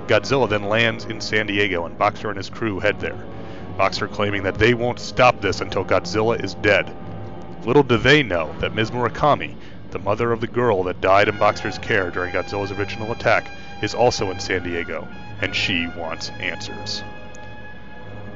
Godzilla 0.07 0.49
then 0.49 0.63
lands 0.63 1.05
in 1.05 1.21
San 1.21 1.47
Diego, 1.47 1.85
and 1.85 1.97
Boxer 1.97 2.27
and 2.27 2.37
his 2.37 2.49
crew 2.49 2.79
head 2.79 2.99
there. 2.99 3.25
Boxer 3.77 4.09
claiming 4.09 4.43
that 4.43 4.55
they 4.55 4.73
won't 4.73 4.99
stop 4.99 5.39
this 5.39 5.61
until 5.61 5.85
Godzilla 5.85 6.43
is 6.43 6.55
dead. 6.55 6.93
Little 7.63 7.83
do 7.83 7.95
they 7.95 8.21
know 8.21 8.53
that 8.59 8.75
Ms. 8.75 8.91
Murakami, 8.91 9.55
the 9.91 9.99
mother 9.99 10.33
of 10.33 10.41
the 10.41 10.47
girl 10.47 10.83
that 10.83 10.99
died 10.99 11.29
in 11.29 11.37
Boxer's 11.37 11.77
care 11.77 12.09
during 12.09 12.33
Godzilla's 12.33 12.71
original 12.71 13.13
attack, 13.13 13.49
is 13.81 13.93
also 13.93 14.31
in 14.31 14.39
San 14.39 14.63
Diego, 14.63 15.07
and 15.41 15.55
she 15.55 15.87
wants 15.97 16.29
answers. 16.39 17.03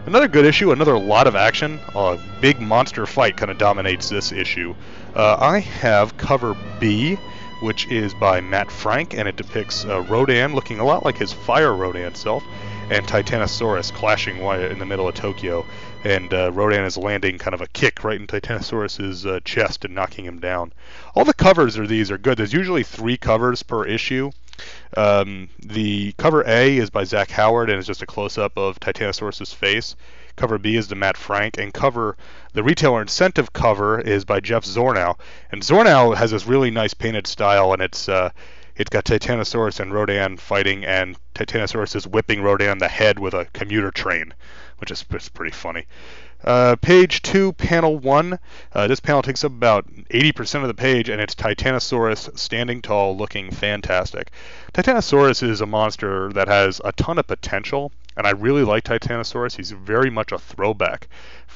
Another 0.06 0.28
good 0.28 0.46
issue, 0.46 0.72
another 0.72 0.98
lot 0.98 1.28
of 1.28 1.36
action. 1.36 1.80
A 1.96 2.18
big 2.42 2.60
monster 2.60 3.06
fight 3.06 3.38
kind 3.38 3.52
of 3.52 3.60
dominates 3.60 4.10
this 4.10 4.32
issue. 4.32 4.74
Uh, 5.16 5.38
I 5.40 5.60
have 5.60 6.18
cover 6.18 6.56
B, 6.80 7.20
which 7.62 7.88
is 7.92 8.14
by 8.16 8.42
Matt 8.42 8.72
Frank, 8.72 9.14
and 9.14 9.28
it 9.28 9.36
depicts 9.36 9.86
uh, 9.86 10.02
Rodan 10.02 10.56
looking 10.56 10.80
a 10.80 10.84
lot 10.84 11.06
like 11.06 11.18
his 11.18 11.32
Fire 11.32 11.76
Rodan 11.76 12.16
self, 12.16 12.44
and 12.90 13.06
Titanosaurus 13.08 13.94
clashing 13.94 14.38
in 14.38 14.80
the 14.80 14.86
middle 14.86 15.08
of 15.08 15.14
Tokyo. 15.14 15.66
And 16.04 16.34
uh, 16.34 16.52
Rodan 16.52 16.84
is 16.84 16.98
landing 16.98 17.38
kind 17.38 17.54
of 17.54 17.62
a 17.62 17.68
kick 17.68 18.04
right 18.04 18.20
in 18.20 18.26
Titanosaurus's 18.26 19.26
uh, 19.28 19.40
chest 19.46 19.86
and 19.86 19.94
knocking 19.94 20.26
him 20.26 20.40
down. 20.40 20.74
All 21.14 21.26
the 21.26 21.34
covers 21.34 21.78
of 21.78 21.88
these 21.88 22.10
are 22.10 22.18
good. 22.18 22.40
There's 22.40 22.54
usually 22.54 22.84
three 22.84 23.18
covers 23.18 23.62
per 23.62 23.86
issue. 23.86 24.32
Um, 24.98 25.50
the 25.60 26.14
cover 26.14 26.44
A 26.46 26.78
is 26.78 26.90
by 26.90 27.04
Zach 27.04 27.32
Howard 27.32 27.70
and 27.70 27.80
is 27.80 27.88
just 27.88 28.02
a 28.02 28.06
close 28.06 28.38
up 28.38 28.58
of 28.58 28.80
Titanosaurus's 28.80 29.54
face. 29.54 29.96
Cover 30.36 30.58
B 30.58 30.76
is 30.76 30.88
the 30.88 30.96
Matt 30.96 31.18
Frank, 31.18 31.58
and 31.58 31.74
cover 31.74 32.18
the 32.54 32.64
retailer 32.64 33.02
incentive 33.02 33.54
cover 33.54 34.00
is 34.00 34.26
by 34.26 34.40
Jeff 34.40 34.64
Zornow. 34.64 35.18
And 35.52 35.62
Zornow 35.62 36.16
has 36.16 36.32
this 36.32 36.46
really 36.46 36.72
nice 36.72 36.94
painted 36.94 37.28
style, 37.28 37.74
and 37.74 37.82
it's 37.82 38.10
uh, 38.10 38.32
it's 38.76 38.90
got 38.90 39.06
Titanosaurus 39.06 39.80
and 39.80 39.94
Rodan 39.94 40.38
fighting, 40.38 40.86
and 40.86 41.18
Titanosaurus 41.36 41.96
is 41.96 42.08
whipping 42.08 42.42
Rodan 42.42 42.78
the 42.78 42.88
head 42.88 43.20
with 43.20 43.34
a 43.34 43.46
commuter 43.54 43.92
train, 43.92 44.34
which 44.80 44.92
is 44.92 45.04
pretty 45.04 45.52
funny. 45.52 45.86
Uh, 46.44 46.76
page 46.78 47.22
2, 47.22 47.54
panel 47.54 47.98
1. 47.98 48.40
Uh, 48.74 48.88
this 48.88 49.00
panel 49.00 49.22
takes 49.22 49.44
up 49.44 49.52
about 49.52 49.86
80% 50.10 50.62
of 50.62 50.68
the 50.68 50.74
page, 50.74 51.08
and 51.10 51.22
it's 51.22 51.36
Titanosaurus 51.36 52.38
standing 52.38 52.82
tall, 52.82 53.16
looking 53.16 53.52
fantastic. 53.52 54.32
Titanosaurus 54.74 55.44
is 55.44 55.62
a 55.62 55.66
monster 55.66 56.32
that 56.34 56.48
has 56.48 56.82
a 56.84 56.92
ton 56.94 57.20
of 57.20 57.28
potential. 57.28 57.92
and 58.18 58.28
I 58.28 58.32
really 58.32 58.64
like 58.64 58.84
Titanosaurus. 58.84 59.56
He's 59.56 59.72
very 59.72 60.10
much 60.10 60.32
a 60.32 60.40
throwback. 60.40 61.08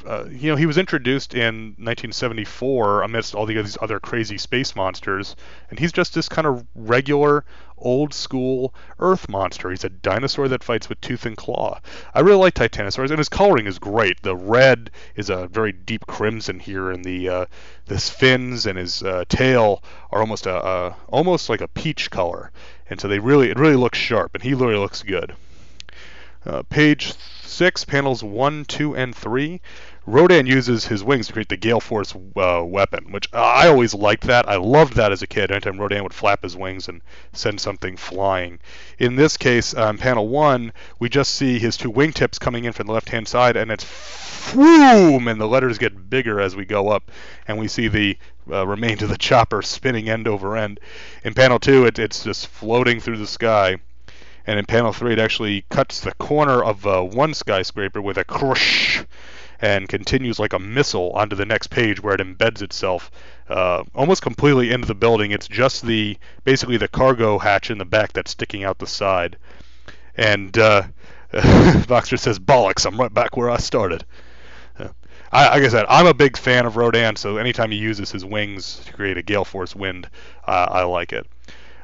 Uh, 0.05 0.25
you 0.29 0.49
know, 0.49 0.55
he 0.55 0.65
was 0.65 0.77
introduced 0.77 1.33
in 1.33 1.75
1974 1.77 3.01
amidst 3.01 3.33
all 3.33 3.45
these 3.45 3.77
other 3.81 3.99
crazy 3.99 4.37
space 4.37 4.75
monsters, 4.75 5.35
and 5.69 5.79
he's 5.79 5.91
just 5.91 6.13
this 6.13 6.29
kind 6.29 6.45
of 6.45 6.65
regular, 6.75 7.43
old 7.77 8.13
school 8.13 8.73
Earth 8.99 9.27
monster. 9.29 9.69
He's 9.69 9.83
a 9.83 9.89
dinosaur 9.89 10.47
that 10.47 10.63
fights 10.63 10.89
with 10.89 11.01
tooth 11.01 11.25
and 11.25 11.35
claw. 11.35 11.79
I 12.13 12.21
really 12.21 12.39
like 12.39 12.53
Titanosaurus, 12.53 13.09
and 13.09 13.17
his 13.17 13.29
coloring 13.29 13.67
is 13.67 13.79
great. 13.79 14.21
The 14.21 14.35
red 14.35 14.91
is 15.15 15.29
a 15.29 15.47
very 15.47 15.71
deep 15.71 16.07
crimson 16.07 16.59
here, 16.59 16.91
and 16.91 17.03
the 17.03 17.29
uh, 17.29 17.45
his 17.87 18.09
fins 18.09 18.65
and 18.65 18.77
his 18.77 19.03
uh, 19.03 19.25
tail 19.27 19.83
are 20.11 20.21
almost 20.21 20.45
a, 20.45 20.55
a 20.55 20.95
almost 21.09 21.49
like 21.49 21.61
a 21.61 21.67
peach 21.67 22.09
color, 22.11 22.51
and 22.89 22.99
so 22.99 23.07
they 23.07 23.19
really 23.19 23.49
it 23.49 23.59
really 23.59 23.75
looks 23.75 23.97
sharp, 23.97 24.33
and 24.33 24.43
he 24.43 24.53
really 24.53 24.77
looks 24.77 25.03
good. 25.03 25.35
Uh, 26.45 26.61
page 26.63 27.13
6, 27.43 27.85
panels 27.85 28.23
1, 28.23 28.65
2, 28.65 28.95
and 28.95 29.15
3. 29.15 29.61
Rodan 30.07 30.45
uses 30.45 30.85
his 30.85 31.03
wings 31.03 31.25
to 31.25 31.33
create 31.33 31.49
the 31.49 31.57
Gale 31.57 31.79
Force 31.79 32.13
uh, 32.13 32.63
weapon, 32.63 33.11
which 33.11 33.27
I 33.33 33.67
always 33.67 33.95
liked 33.95 34.25
that. 34.25 34.47
I 34.47 34.57
loved 34.57 34.93
that 34.93 35.11
as 35.11 35.23
a 35.23 35.27
kid. 35.27 35.49
Anytime 35.49 35.79
Rodan 35.79 36.03
would 36.03 36.13
flap 36.13 36.43
his 36.43 36.55
wings 36.55 36.87
and 36.87 37.01
send 37.33 37.59
something 37.59 37.97
flying. 37.97 38.59
In 38.99 39.15
this 39.15 39.35
case, 39.35 39.73
on 39.73 39.97
panel 39.97 40.27
1, 40.27 40.71
we 40.99 41.09
just 41.09 41.33
see 41.33 41.57
his 41.57 41.75
two 41.75 41.91
wingtips 41.91 42.39
coming 42.39 42.65
in 42.65 42.73
from 42.73 42.85
the 42.85 42.93
left-hand 42.93 43.27
side, 43.27 43.57
and 43.57 43.71
it's 43.71 44.53
boom, 44.53 45.27
and 45.27 45.41
the 45.41 45.47
letters 45.47 45.79
get 45.79 46.07
bigger 46.07 46.39
as 46.39 46.55
we 46.55 46.65
go 46.65 46.89
up, 46.89 47.09
and 47.47 47.57
we 47.57 47.67
see 47.67 47.87
the 47.87 48.15
uh, 48.51 48.67
remains 48.67 49.01
of 49.01 49.09
the 49.09 49.17
chopper 49.17 49.63
spinning 49.63 50.07
end 50.07 50.27
over 50.27 50.55
end. 50.55 50.79
In 51.23 51.33
panel 51.33 51.57
2, 51.57 51.87
it, 51.87 51.97
it's 51.97 52.23
just 52.23 52.45
floating 52.45 52.99
through 52.99 53.17
the 53.17 53.25
sky 53.25 53.77
and 54.47 54.59
in 54.59 54.65
panel 54.65 54.93
3 54.93 55.13
it 55.13 55.19
actually 55.19 55.65
cuts 55.69 56.01
the 56.01 56.13
corner 56.13 56.63
of 56.63 56.85
uh, 56.85 57.01
one 57.01 57.33
skyscraper 57.33 57.99
with 57.99 58.17
a 58.17 58.23
crush 58.23 59.03
and 59.61 59.87
continues 59.87 60.39
like 60.39 60.53
a 60.53 60.59
missile 60.59 61.11
onto 61.13 61.35
the 61.35 61.45
next 61.45 61.67
page 61.67 62.01
where 62.01 62.15
it 62.15 62.21
embeds 62.21 62.61
itself 62.61 63.11
uh, 63.49 63.83
almost 63.93 64.21
completely 64.21 64.71
into 64.71 64.87
the 64.87 64.95
building. 64.95 65.31
It's 65.31 65.47
just 65.47 65.85
the 65.85 66.17
basically 66.43 66.77
the 66.77 66.87
cargo 66.87 67.37
hatch 67.37 67.69
in 67.69 67.77
the 67.77 67.85
back 67.85 68.13
that's 68.13 68.31
sticking 68.31 68.63
out 68.63 68.79
the 68.79 68.87
side. 68.87 69.37
And 70.15 70.57
uh, 70.57 70.83
Boxer 71.87 72.17
says, 72.17 72.39
"Bollocks! 72.39 72.85
I'm 72.85 72.99
right 72.99 73.13
back 73.13 73.37
where 73.37 73.49
I 73.49 73.57
started." 73.57 74.05
Uh, 74.79 74.89
I, 75.31 75.49
like 75.49 75.63
I 75.63 75.67
said, 75.67 75.85
I'm 75.89 76.07
a 76.07 76.13
big 76.13 76.37
fan 76.37 76.65
of 76.65 76.77
Rodan, 76.77 77.15
so 77.15 77.37
anytime 77.37 77.71
he 77.71 77.77
uses 77.77 78.11
his 78.11 78.23
wings 78.23 78.81
to 78.85 78.93
create 78.93 79.17
a 79.17 79.21
gale 79.21 79.45
force 79.45 79.75
wind, 79.75 80.09
uh, 80.47 80.67
I 80.69 80.83
like 80.83 81.13
it. 81.13 81.27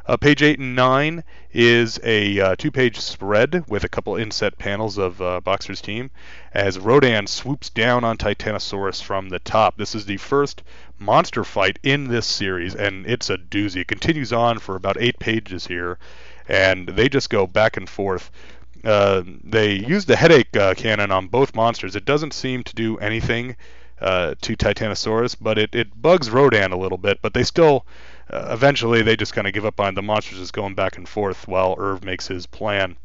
Uh, 0.05 0.17
page 0.17 0.41
8 0.41 0.57
and 0.57 0.75
9 0.75 1.23
is 1.53 1.99
a 2.03 2.39
uh, 2.39 2.55
two 2.55 2.71
page 2.71 2.99
spread 2.99 3.63
with 3.67 3.83
a 3.83 3.89
couple 3.89 4.15
inset 4.15 4.57
panels 4.57 4.97
of 4.97 5.21
uh, 5.21 5.39
Boxer's 5.41 5.79
team 5.79 6.09
as 6.53 6.79
Rodan 6.79 7.27
swoops 7.27 7.69
down 7.69 8.03
on 8.03 8.17
Titanosaurus 8.17 9.01
from 9.01 9.29
the 9.29 9.39
top. 9.39 9.77
This 9.77 9.93
is 9.93 10.05
the 10.05 10.17
first 10.17 10.63
monster 10.97 11.43
fight 11.43 11.77
in 11.83 12.07
this 12.07 12.25
series, 12.25 12.73
and 12.73 13.05
it's 13.05 13.29
a 13.29 13.37
doozy. 13.37 13.81
It 13.81 13.87
continues 13.87 14.33
on 14.33 14.57
for 14.57 14.75
about 14.75 14.97
eight 14.99 15.19
pages 15.19 15.67
here, 15.67 15.99
and 16.47 16.87
they 16.87 17.07
just 17.07 17.29
go 17.29 17.45
back 17.45 17.77
and 17.77 17.87
forth. 17.87 18.31
Uh, 18.83 19.21
they 19.43 19.73
use 19.73 20.05
the 20.05 20.15
headache 20.15 20.57
uh, 20.57 20.73
cannon 20.73 21.11
on 21.11 21.27
both 21.27 21.53
monsters. 21.53 21.95
It 21.95 22.05
doesn't 22.05 22.33
seem 22.33 22.63
to 22.63 22.73
do 22.73 22.97
anything 22.97 23.55
uh, 23.99 24.33
to 24.41 24.55
Titanosaurus, 24.55 25.35
but 25.39 25.59
it, 25.59 25.75
it 25.75 26.01
bugs 26.01 26.31
Rodan 26.31 26.71
a 26.71 26.77
little 26.77 26.97
bit, 26.97 27.19
but 27.21 27.35
they 27.35 27.43
still 27.43 27.85
uh, 28.31 28.47
eventually 28.51 29.01
they 29.01 29.15
just 29.15 29.33
kind 29.33 29.47
of 29.47 29.53
give 29.53 29.65
up 29.65 29.79
on 29.79 29.93
the 29.93 30.01
monsters 30.01 30.39
just 30.39 30.53
going 30.53 30.73
back 30.73 30.97
and 30.97 31.07
forth 31.07 31.47
while 31.47 31.75
Irv 31.77 32.03
makes 32.03 32.27
his 32.27 32.45
plan. 32.45 32.95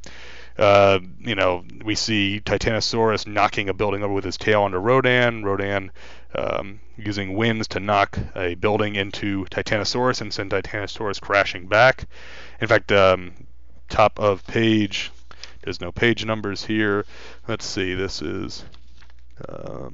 Uh, 0.59 1.01
you 1.21 1.35
know, 1.35 1.65
we 1.85 1.95
see 1.95 2.41
Titanosaurus 2.45 3.27
knocking 3.27 3.69
a 3.69 3.75
building 3.75 4.03
over 4.03 4.13
with 4.13 4.25
his 4.25 4.39
tail 4.39 4.63
onto 4.63 4.79
Rodan. 4.79 5.45
Rodan 5.45 5.91
um, 6.35 6.81
using 6.97 7.35
winds 7.35 7.69
to 7.69 7.81
knock 7.81 8.19
a 8.35 8.55
building 8.55 8.95
into 8.95 9.45
Titanosaurus 9.47 10.21
and 10.21 10.33
send 10.33 10.53
Titanosaurus 10.53 11.21
crashing 11.21 11.67
back. 11.67 12.07
In 12.61 12.69
fact, 12.69 12.91
um, 12.93 13.33
top 13.89 14.19
of 14.19 14.47
page, 14.47 15.11
there's 15.63 15.81
no 15.81 15.93
page 15.93 16.25
numbers 16.25 16.65
here. 16.65 17.05
Let's 17.49 17.67
see, 17.67 17.95
this 17.95 18.23
is. 18.23 18.65
Uh, 19.47 19.91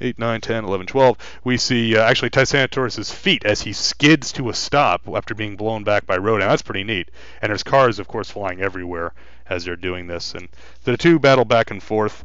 8, 0.00 0.18
9, 0.18 0.40
10, 0.40 0.64
11, 0.64 0.86
12, 0.86 1.40
we 1.44 1.56
see 1.56 1.96
uh, 1.96 2.02
actually 2.02 2.30
Titanosaurus' 2.30 3.12
feet 3.12 3.44
as 3.44 3.62
he 3.62 3.72
skids 3.72 4.32
to 4.32 4.48
a 4.48 4.54
stop 4.54 5.02
after 5.12 5.34
being 5.34 5.56
blown 5.56 5.84
back 5.84 6.06
by 6.06 6.16
Rodan. 6.16 6.48
That's 6.48 6.62
pretty 6.62 6.84
neat. 6.84 7.10
And 7.40 7.50
there's 7.50 7.62
cars, 7.62 7.98
of 7.98 8.08
course, 8.08 8.30
flying 8.30 8.60
everywhere 8.60 9.12
as 9.48 9.64
they're 9.64 9.76
doing 9.76 10.06
this. 10.06 10.34
And 10.34 10.48
the 10.84 10.96
two 10.96 11.18
battle 11.18 11.44
back 11.44 11.70
and 11.70 11.82
forth. 11.82 12.24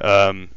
Um, 0.00 0.50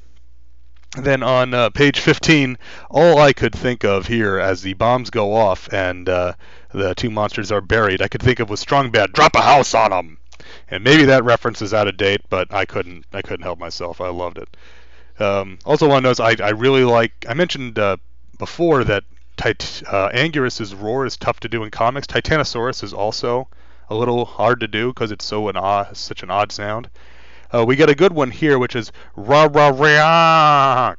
then 0.95 1.23
on 1.23 1.53
uh, 1.53 1.69
page 1.71 1.99
15, 1.99 2.57
all 2.89 3.17
I 3.17 3.33
could 3.33 3.55
think 3.55 3.83
of 3.83 4.07
here 4.07 4.39
as 4.39 4.61
the 4.61 4.73
bombs 4.73 5.09
go 5.09 5.33
off 5.33 5.71
and 5.73 6.07
uh, 6.07 6.33
the 6.71 6.93
two 6.93 7.09
monsters 7.09 7.51
are 7.51 7.61
buried, 7.61 8.01
I 8.01 8.07
could 8.07 8.21
think 8.21 8.39
of 8.39 8.49
was 8.49 8.59
Strong 8.59 8.91
Bad, 8.91 9.11
drop 9.11 9.35
a 9.35 9.41
house 9.41 9.73
on 9.73 9.89
them. 9.89 10.17
And 10.69 10.83
maybe 10.83 11.05
that 11.05 11.23
reference 11.23 11.61
is 11.61 11.73
out 11.73 11.87
of 11.87 11.97
date, 11.97 12.21
but 12.29 12.53
I 12.53 12.65
couldn't 12.65 13.05
I 13.13 13.21
couldn't 13.21 13.43
help 13.43 13.59
myself. 13.59 14.01
I 14.01 14.09
loved 14.09 14.37
it. 14.37 14.55
Um, 15.19 15.59
also, 15.65 15.87
want 15.87 16.03
to 16.03 16.09
note 16.09 16.19
I, 16.19 16.43
I 16.43 16.49
really 16.49 16.83
like. 16.83 17.25
I 17.27 17.33
mentioned 17.33 17.77
uh, 17.77 17.97
before 18.37 18.83
that 18.83 19.03
Tit- 19.35 19.83
uh, 19.87 20.09
roar 20.75 21.05
is 21.05 21.17
tough 21.17 21.39
to 21.41 21.49
do 21.49 21.63
in 21.63 21.71
comics. 21.71 22.07
Titanosaurus 22.07 22.83
is 22.83 22.93
also 22.93 23.47
a 23.89 23.95
little 23.95 24.25
hard 24.25 24.59
to 24.59 24.67
do 24.67 24.89
because 24.89 25.11
it's 25.11 25.25
so 25.25 25.49
an 25.49 25.57
odd, 25.57 25.95
such 25.97 26.23
an 26.23 26.31
odd 26.31 26.51
sound. 26.51 26.89
Uh, 27.51 27.63
we 27.65 27.75
get 27.75 27.89
a 27.89 27.95
good 27.95 28.13
one 28.13 28.31
here, 28.31 28.57
which 28.57 28.75
is 28.75 28.91
ra 29.15 29.47
ra 29.51 29.67
ra. 29.67 30.95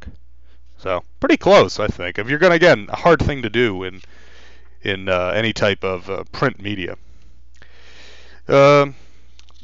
So 0.79 1.03
pretty 1.19 1.37
close, 1.37 1.81
I 1.81 1.89
think. 1.89 2.19
If 2.19 2.29
you're 2.29 2.39
gonna 2.39 2.55
again 2.55 2.87
a 2.91 2.97
hard 2.97 3.21
thing 3.21 3.43
to 3.43 3.51
do 3.51 3.83
in 3.85 4.03
in 4.83 5.09
uh, 5.09 5.33
any 5.35 5.53
type 5.53 5.83
of 5.83 6.11
uh, 6.11 6.25
print 6.31 6.61
media. 6.61 6.97
Um, 8.47 8.95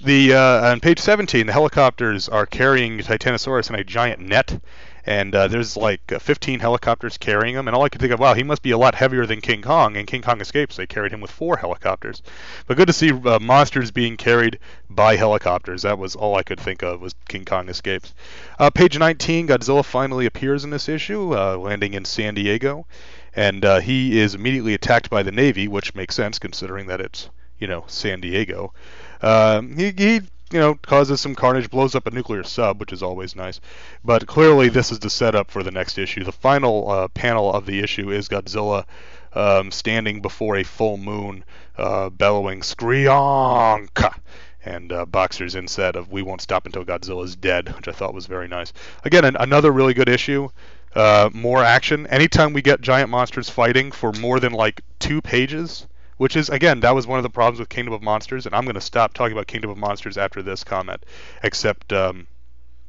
the 0.02 0.34
uh, 0.34 0.70
on 0.70 0.80
page 0.80 0.98
17, 0.98 1.46
the 1.46 1.52
helicopters 1.52 2.28
are 2.28 2.46
carrying 2.46 2.98
Titanosaurus 2.98 3.68
in 3.68 3.76
a 3.76 3.84
giant 3.84 4.20
net, 4.20 4.60
and 5.04 5.34
uh, 5.34 5.46
there's 5.48 5.76
like 5.76 6.12
uh, 6.12 6.18
15 6.18 6.60
helicopters 6.60 7.18
carrying 7.18 7.54
him. 7.54 7.68
And 7.68 7.76
all 7.76 7.82
I 7.82 7.88
could 7.90 8.00
think 8.00 8.12
of, 8.12 8.20
wow, 8.20 8.34
he 8.34 8.42
must 8.42 8.62
be 8.62 8.70
a 8.70 8.78
lot 8.78 8.94
heavier 8.94 9.26
than 9.26 9.40
King 9.40 9.60
Kong. 9.60 9.96
And 9.96 10.06
King 10.06 10.22
Kong 10.22 10.40
escapes. 10.40 10.76
They 10.76 10.86
carried 10.86 11.12
him 11.12 11.20
with 11.20 11.30
four 11.30 11.58
helicopters. 11.58 12.22
But 12.66 12.76
good 12.76 12.86
to 12.86 12.92
see 12.92 13.12
uh, 13.12 13.38
monsters 13.40 13.90
being 13.90 14.16
carried 14.16 14.58
by 14.88 15.16
helicopters. 15.16 15.82
That 15.82 15.98
was 15.98 16.16
all 16.16 16.34
I 16.34 16.44
could 16.44 16.60
think 16.60 16.82
of 16.82 17.00
was 17.00 17.14
King 17.28 17.44
Kong 17.44 17.68
escapes. 17.68 18.14
Uh, 18.58 18.70
page 18.70 18.98
19, 18.98 19.48
Godzilla 19.48 19.84
finally 19.84 20.26
appears 20.26 20.64
in 20.64 20.70
this 20.70 20.88
issue, 20.88 21.36
uh, 21.36 21.56
landing 21.56 21.94
in 21.94 22.04
San 22.04 22.34
Diego, 22.34 22.86
and 23.34 23.64
he 23.82 24.18
is 24.18 24.34
immediately 24.34 24.74
attacked 24.74 25.10
by 25.10 25.22
the 25.22 25.32
Navy, 25.32 25.68
which 25.68 25.94
makes 25.94 26.14
sense 26.14 26.38
considering 26.38 26.86
that 26.86 27.00
it's 27.00 27.28
you 27.58 27.66
know 27.66 27.84
San 27.86 28.20
Diego. 28.20 28.72
Um, 29.22 29.76
he, 29.76 29.92
he 29.96 30.20
you 30.52 30.58
know, 30.58 30.74
causes 30.74 31.20
some 31.20 31.34
carnage, 31.34 31.70
blows 31.70 31.94
up 31.94 32.06
a 32.06 32.10
nuclear 32.10 32.42
sub, 32.42 32.80
which 32.80 32.92
is 32.92 33.02
always 33.02 33.36
nice. 33.36 33.60
But 34.04 34.26
clearly, 34.26 34.68
this 34.68 34.90
is 34.90 34.98
the 34.98 35.10
setup 35.10 35.50
for 35.50 35.62
the 35.62 35.70
next 35.70 35.96
issue. 35.96 36.24
The 36.24 36.32
final 36.32 36.90
uh, 36.90 37.08
panel 37.08 37.52
of 37.52 37.66
the 37.66 37.80
issue 37.80 38.10
is 38.10 38.28
Godzilla 38.28 38.84
um, 39.32 39.70
standing 39.70 40.20
before 40.20 40.56
a 40.56 40.64
full 40.64 40.96
moon, 40.96 41.44
uh, 41.78 42.10
bellowing 42.10 42.60
"Skreonk!" 42.60 44.14
and 44.64 44.92
uh, 44.92 45.06
Boxer's 45.06 45.54
inset 45.54 45.94
of 45.94 46.10
"We 46.10 46.22
won't 46.22 46.40
stop 46.42 46.66
until 46.66 46.84
Godzilla's 46.84 47.36
dead," 47.36 47.74
which 47.76 47.86
I 47.86 47.92
thought 47.92 48.12
was 48.12 48.26
very 48.26 48.48
nice. 48.48 48.72
Again, 49.04 49.24
an- 49.24 49.36
another 49.36 49.70
really 49.70 49.94
good 49.94 50.08
issue. 50.08 50.48
Uh, 50.96 51.30
more 51.32 51.62
action. 51.62 52.08
Anytime 52.08 52.52
we 52.52 52.62
get 52.62 52.80
giant 52.80 53.10
monsters 53.10 53.48
fighting 53.48 53.92
for 53.92 54.12
more 54.14 54.40
than 54.40 54.52
like 54.52 54.80
two 54.98 55.22
pages, 55.22 55.86
which 56.20 56.36
is 56.36 56.50
again 56.50 56.80
that 56.80 56.94
was 56.94 57.06
one 57.06 57.18
of 57.18 57.22
the 57.22 57.30
problems 57.30 57.58
with 57.58 57.70
Kingdom 57.70 57.94
of 57.94 58.02
Monsters, 58.02 58.44
and 58.44 58.54
I'm 58.54 58.64
going 58.64 58.74
to 58.74 58.80
stop 58.82 59.14
talking 59.14 59.32
about 59.32 59.46
Kingdom 59.46 59.70
of 59.70 59.78
Monsters 59.78 60.18
after 60.18 60.42
this 60.42 60.64
comment, 60.64 61.02
except 61.42 61.94
um, 61.94 62.26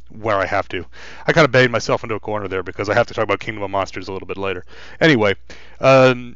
where 0.09 0.35
I 0.35 0.45
have 0.45 0.67
to. 0.67 0.85
I 1.25 1.31
kind 1.31 1.45
of 1.45 1.51
banged 1.53 1.71
myself 1.71 2.03
into 2.03 2.13
a 2.15 2.19
corner 2.19 2.49
there 2.49 2.61
because 2.61 2.89
I 2.89 2.93
have 2.93 3.07
to 3.07 3.13
talk 3.13 3.23
about 3.23 3.39
Kingdom 3.39 3.63
of 3.63 3.71
Monsters 3.71 4.09
a 4.09 4.11
little 4.11 4.27
bit 4.27 4.35
later. 4.35 4.65
Anyway, 4.99 5.35
um, 5.79 6.35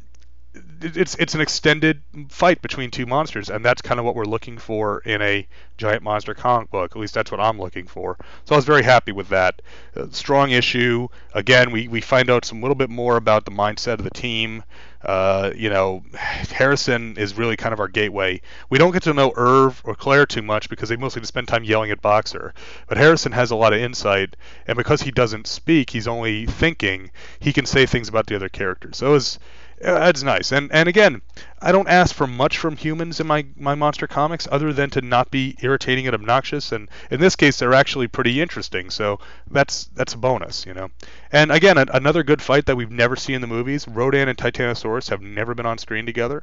it's 0.80 1.14
it's 1.16 1.34
an 1.34 1.42
extended 1.42 2.02
fight 2.30 2.62
between 2.62 2.90
two 2.90 3.04
monsters, 3.04 3.50
and 3.50 3.62
that's 3.62 3.82
kind 3.82 3.98
of 3.98 4.06
what 4.06 4.14
we're 4.14 4.24
looking 4.24 4.56
for 4.56 5.00
in 5.00 5.20
a 5.20 5.46
giant 5.76 6.02
monster 6.02 6.32
comic 6.32 6.70
book. 6.70 6.92
At 6.92 6.98
least 6.98 7.12
that's 7.12 7.30
what 7.30 7.40
I'm 7.40 7.58
looking 7.58 7.86
for. 7.86 8.16
So 8.46 8.54
I 8.54 8.56
was 8.56 8.64
very 8.64 8.82
happy 8.82 9.12
with 9.12 9.28
that. 9.28 9.60
Uh, 9.94 10.06
strong 10.12 10.50
issue. 10.50 11.08
Again, 11.34 11.72
we 11.72 11.88
we 11.88 12.00
find 12.00 12.30
out 12.30 12.46
some 12.46 12.62
little 12.62 12.74
bit 12.74 12.88
more 12.88 13.16
about 13.16 13.44
the 13.44 13.50
mindset 13.50 13.94
of 13.94 14.04
the 14.04 14.10
team. 14.10 14.62
Uh, 15.06 15.52
you 15.54 15.70
know, 15.70 16.02
Harrison 16.14 17.16
is 17.16 17.38
really 17.38 17.56
kind 17.56 17.72
of 17.72 17.78
our 17.78 17.86
gateway. 17.86 18.40
We 18.68 18.78
don't 18.78 18.90
get 18.90 19.04
to 19.04 19.14
know 19.14 19.32
Irv 19.36 19.80
or 19.84 19.94
Claire 19.94 20.26
too 20.26 20.42
much 20.42 20.68
because 20.68 20.88
they 20.88 20.96
mostly 20.96 21.20
just 21.20 21.28
spend 21.28 21.46
time 21.46 21.62
yelling 21.62 21.92
at 21.92 22.02
Boxer. 22.02 22.52
But 22.88 22.98
Harrison 22.98 23.30
has 23.30 23.52
a 23.52 23.56
lot 23.56 23.72
of 23.72 23.78
insight, 23.78 24.34
and 24.66 24.76
because 24.76 25.02
he 25.02 25.12
doesn't 25.12 25.46
speak, 25.46 25.90
he's 25.90 26.08
only 26.08 26.44
thinking. 26.46 27.12
He 27.38 27.52
can 27.52 27.66
say 27.66 27.86
things 27.86 28.08
about 28.08 28.26
the 28.26 28.34
other 28.34 28.48
characters. 28.48 28.96
So 28.96 29.06
it 29.06 29.12
was 29.12 29.38
that's 29.80 30.22
nice. 30.22 30.52
And 30.52 30.72
and 30.72 30.88
again, 30.88 31.22
I 31.60 31.72
don't 31.72 31.88
ask 31.88 32.14
for 32.14 32.26
much 32.26 32.58
from 32.58 32.76
humans 32.76 33.20
in 33.20 33.26
my 33.26 33.46
my 33.56 33.74
monster 33.74 34.06
comics, 34.06 34.48
other 34.50 34.72
than 34.72 34.90
to 34.90 35.02
not 35.02 35.30
be 35.30 35.56
irritating 35.60 36.06
and 36.06 36.14
obnoxious. 36.14 36.72
And 36.72 36.88
in 37.10 37.20
this 37.20 37.36
case, 37.36 37.58
they're 37.58 37.74
actually 37.74 38.08
pretty 38.08 38.40
interesting. 38.40 38.90
So 38.90 39.20
that's 39.50 39.84
that's 39.94 40.14
a 40.14 40.18
bonus, 40.18 40.64
you 40.66 40.74
know. 40.74 40.90
And 41.30 41.52
again, 41.52 41.78
a, 41.78 41.86
another 41.92 42.22
good 42.22 42.40
fight 42.40 42.66
that 42.66 42.76
we've 42.76 42.90
never 42.90 43.16
seen 43.16 43.36
in 43.36 43.40
the 43.40 43.46
movies. 43.46 43.86
Rodan 43.86 44.28
and 44.28 44.38
Titanosaurus 44.38 45.10
have 45.10 45.20
never 45.20 45.54
been 45.54 45.66
on 45.66 45.78
screen 45.78 46.06
together. 46.06 46.42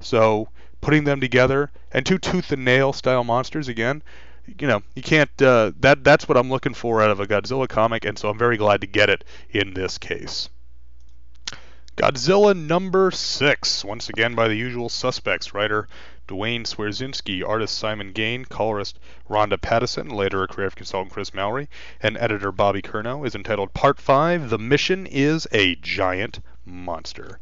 So 0.00 0.48
putting 0.80 1.04
them 1.04 1.20
together 1.20 1.70
and 1.92 2.06
two 2.06 2.18
tooth 2.18 2.50
and 2.52 2.64
nail 2.64 2.92
style 2.92 3.22
monsters 3.22 3.68
again 3.68 4.02
you 4.58 4.66
know 4.66 4.82
you 4.94 5.02
can't 5.02 5.30
uh, 5.42 5.70
that 5.80 6.02
that's 6.02 6.26
what 6.26 6.38
I'm 6.38 6.48
looking 6.48 6.74
for 6.74 7.02
out 7.02 7.10
of 7.10 7.20
a 7.20 7.26
Godzilla 7.26 7.68
comic 7.68 8.04
and 8.04 8.18
so 8.18 8.30
I'm 8.30 8.38
very 8.38 8.56
glad 8.56 8.80
to 8.80 8.86
get 8.86 9.10
it 9.10 9.24
in 9.50 9.74
this 9.74 9.98
case. 9.98 10.48
Godzilla 12.02 12.56
number 12.56 13.10
6 13.10 13.84
once 13.84 14.08
again 14.08 14.34
by 14.34 14.48
the 14.48 14.54
usual 14.54 14.88
suspects 14.88 15.52
writer 15.52 15.86
Duane 16.26 16.64
Swierczynski, 16.64 17.46
artist 17.46 17.76
Simon 17.76 18.12
Gane, 18.12 18.46
colorist 18.46 18.98
Ronda 19.28 19.58
Pattison, 19.58 20.08
later 20.08 20.42
a 20.42 20.48
creative 20.48 20.74
consultant 20.74 21.12
Chris 21.12 21.34
Mowry, 21.34 21.68
and 22.02 22.16
editor 22.16 22.52
Bobby 22.52 22.80
Curnow 22.80 23.26
is 23.26 23.34
entitled 23.34 23.74
Part 23.74 24.00
5 24.00 24.48
The 24.48 24.56
Mission 24.56 25.06
is 25.06 25.46
a 25.52 25.74
Giant 25.74 26.40
Monster. 26.64 27.38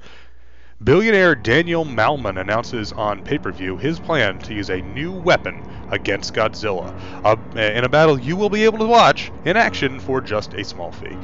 Billionaire 0.83 1.37
Daniel 1.37 1.85
Malman 1.85 2.41
announces 2.41 2.93
on 2.93 3.23
pay 3.23 3.39
per 3.39 3.53
view 3.53 3.77
his 3.77 4.01
plan 4.01 4.41
to 4.41 4.55
use 4.55 4.71
a 4.71 4.83
new 4.83 5.13
weapon 5.13 5.63
against 5.91 6.35
Godzilla, 6.35 6.93
uh, 7.25 7.37
in 7.57 7.85
a 7.85 7.89
battle 7.89 8.19
you 8.19 8.37
will 8.37 8.51
be 8.51 8.65
able 8.65 8.79
to 8.79 8.87
watch 8.87 9.31
in 9.45 9.57
action 9.57 10.01
for 10.01 10.21
just 10.21 10.55
a 10.55 10.65
small 10.65 10.91
fee. 10.91 11.17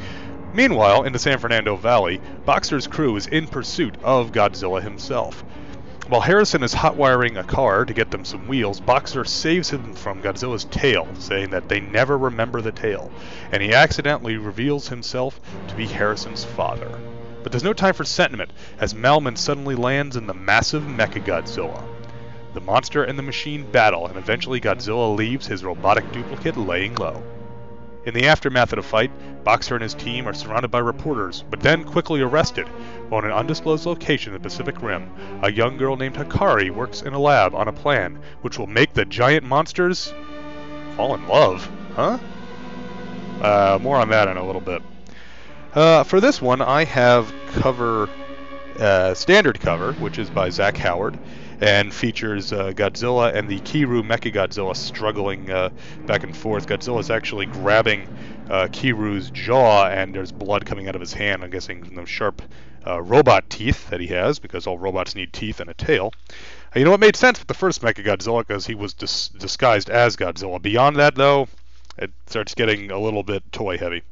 Meanwhile, 0.55 1.03
in 1.03 1.13
the 1.13 1.19
San 1.19 1.39
Fernando 1.39 1.75
Valley, 1.75 2.21
Boxer's 2.45 2.87
crew 2.87 3.17
is 3.17 3.27
in 3.27 3.49
pursuit 3.49 3.97
of 4.05 4.31
Godzilla 4.31 4.81
himself. 4.81 5.43
While 6.09 6.21
Harrison 6.21 6.63
is 6.63 6.75
hotwiring 6.75 7.37
a 7.37 7.43
car 7.43 7.85
to 7.85 7.93
get 7.93 8.13
them 8.13 8.25
some 8.25 8.47
wheels, 8.47 8.79
Boxer 8.79 9.25
saves 9.25 9.71
him 9.71 9.95
from 9.95 10.23
Godzilla's 10.23 10.63
tail, 10.67 11.09
saying 11.19 11.51
that 11.51 11.69
they 11.69 11.81
never 11.81 12.17
remember 12.17 12.61
the 12.61 12.71
tail, 12.71 13.11
and 13.51 13.65
he 13.65 13.75
accidentally 13.75 14.37
reveals 14.37 14.87
himself 14.87 15.41
to 15.67 15.75
be 15.75 15.87
Harrison's 15.89 16.45
father. 16.45 17.01
But 17.43 17.51
there's 17.51 17.65
no 17.65 17.73
time 17.73 17.95
for 17.95 18.05
sentiment, 18.05 18.53
as 18.79 18.95
Malman 18.95 19.37
suddenly 19.37 19.75
lands 19.75 20.15
in 20.15 20.29
the 20.29 20.35
massive 20.35 20.85
Mechagodzilla. 20.85 21.83
The 22.55 22.61
monster 22.61 23.03
and 23.03 23.19
the 23.19 23.25
machine 23.25 23.65
battle, 23.73 24.07
and 24.07 24.17
eventually 24.17 24.61
Godzilla 24.61 25.17
leaves 25.17 25.49
his 25.49 25.65
robotic 25.65 26.13
duplicate 26.13 26.57
laying 26.57 26.95
low. 26.95 27.25
In 28.07 28.13
the 28.13 28.27
aftermath 28.27 28.73
of 28.73 28.77
the 28.77 28.83
fight, 28.83 29.11
Boxer 29.45 29.75
and 29.75 29.83
his 29.83 29.95
team 29.95 30.29
are 30.29 30.35
surrounded 30.35 30.71
by 30.71 30.81
reporters, 30.81 31.45
but 31.49 31.61
then 31.61 31.85
quickly 31.85 32.21
arrested. 32.21 32.69
While 33.09 33.25
in 33.25 33.31
an 33.31 33.37
undisclosed 33.37 33.87
location 33.87 34.35
in 34.35 34.43
the 34.43 34.47
Pacific 34.47 34.83
Rim, 34.83 35.11
a 35.43 35.51
young 35.51 35.79
girl 35.79 35.97
named 35.97 36.17
Hikari 36.17 36.71
works 36.71 37.01
in 37.03 37.15
a 37.15 37.19
lab 37.19 37.55
on 37.55 37.69
a 37.69 37.73
plan 37.73 38.21
which 38.43 38.59
will 38.59 38.67
make 38.67 38.93
the 38.93 39.07
giant 39.07 39.45
monsters 39.45 40.13
fall 40.97 41.15
in 41.15 41.27
love. 41.27 41.71
Huh? 41.95 42.19
Uh, 43.41 43.79
more 43.81 43.97
on 43.97 44.11
that 44.11 44.29
in 44.29 44.37
a 44.37 44.45
little 44.45 44.61
bit. 44.61 44.83
Uh, 45.75 46.05
for 46.05 46.21
this 46.21 46.43
one, 46.43 46.61
I 46.61 46.85
have 46.85 47.33
cover 47.53 48.09
uh, 48.79 49.15
standard 49.15 49.61
cover, 49.61 49.93
which 49.95 50.19
is 50.19 50.29
by 50.29 50.51
Zach 50.51 50.77
Howard, 50.77 51.19
and 51.61 51.93
features 51.93 52.53
uh, 52.53 52.73
Godzilla 52.73 53.35
and 53.35 53.49
the 53.49 53.61
Kiryu 53.61 54.03
Mechagodzilla 54.03 54.77
struggling 54.77 55.51
uh, 55.51 55.71
back 56.07 56.23
and 56.23 56.37
forth. 56.37 56.67
Godzilla's 56.67 57.11
actually 57.11 57.47
grabbing 57.47 58.09
uh, 58.49 58.69
Kiryu's 58.71 59.31
jaw, 59.31 59.87
and 59.87 60.15
there's 60.15 60.33
blood 60.33 60.67
coming 60.67 60.89
out 60.89 60.95
of 60.95 61.01
his 61.01 61.13
hand. 61.13 61.43
I'm 61.43 61.51
guessing 61.51 61.85
from 61.85 61.95
those 61.95 62.09
sharp 62.09 62.43
uh, 62.87 63.01
robot 63.01 63.49
teeth 63.49 63.89
that 63.91 64.01
he 64.01 64.09
has, 64.09 64.39
because 64.39 64.67
all 64.67 64.79
robots 64.79 65.15
need 65.15 65.33
teeth 65.33 65.61
and 65.61 65.71
a 65.71 65.75
tail. 65.75 66.13
you 66.75 66.85
know, 66.85 66.95
it 66.95 67.01
made 67.01 67.17
sense 67.17 67.39
with 67.39 67.49
the 67.49 67.55
first 67.55 67.83
Mechagodzilla 67.83 68.47
because 68.47 68.67
he 68.67 68.75
was 68.75 68.93
dis- 68.95 69.29
disguised 69.29 69.89
as 69.91 70.17
Godzilla. 70.17 70.61
Beyond 70.61 70.97
that, 70.97 71.15
though, 71.15 71.49
it 71.97 72.11
starts 72.27 72.55
getting 72.55 72.91
a 72.91 72.99
little 72.99 73.23
bit 73.23 73.43
toy 73.53 73.79
heavy. 73.79 74.03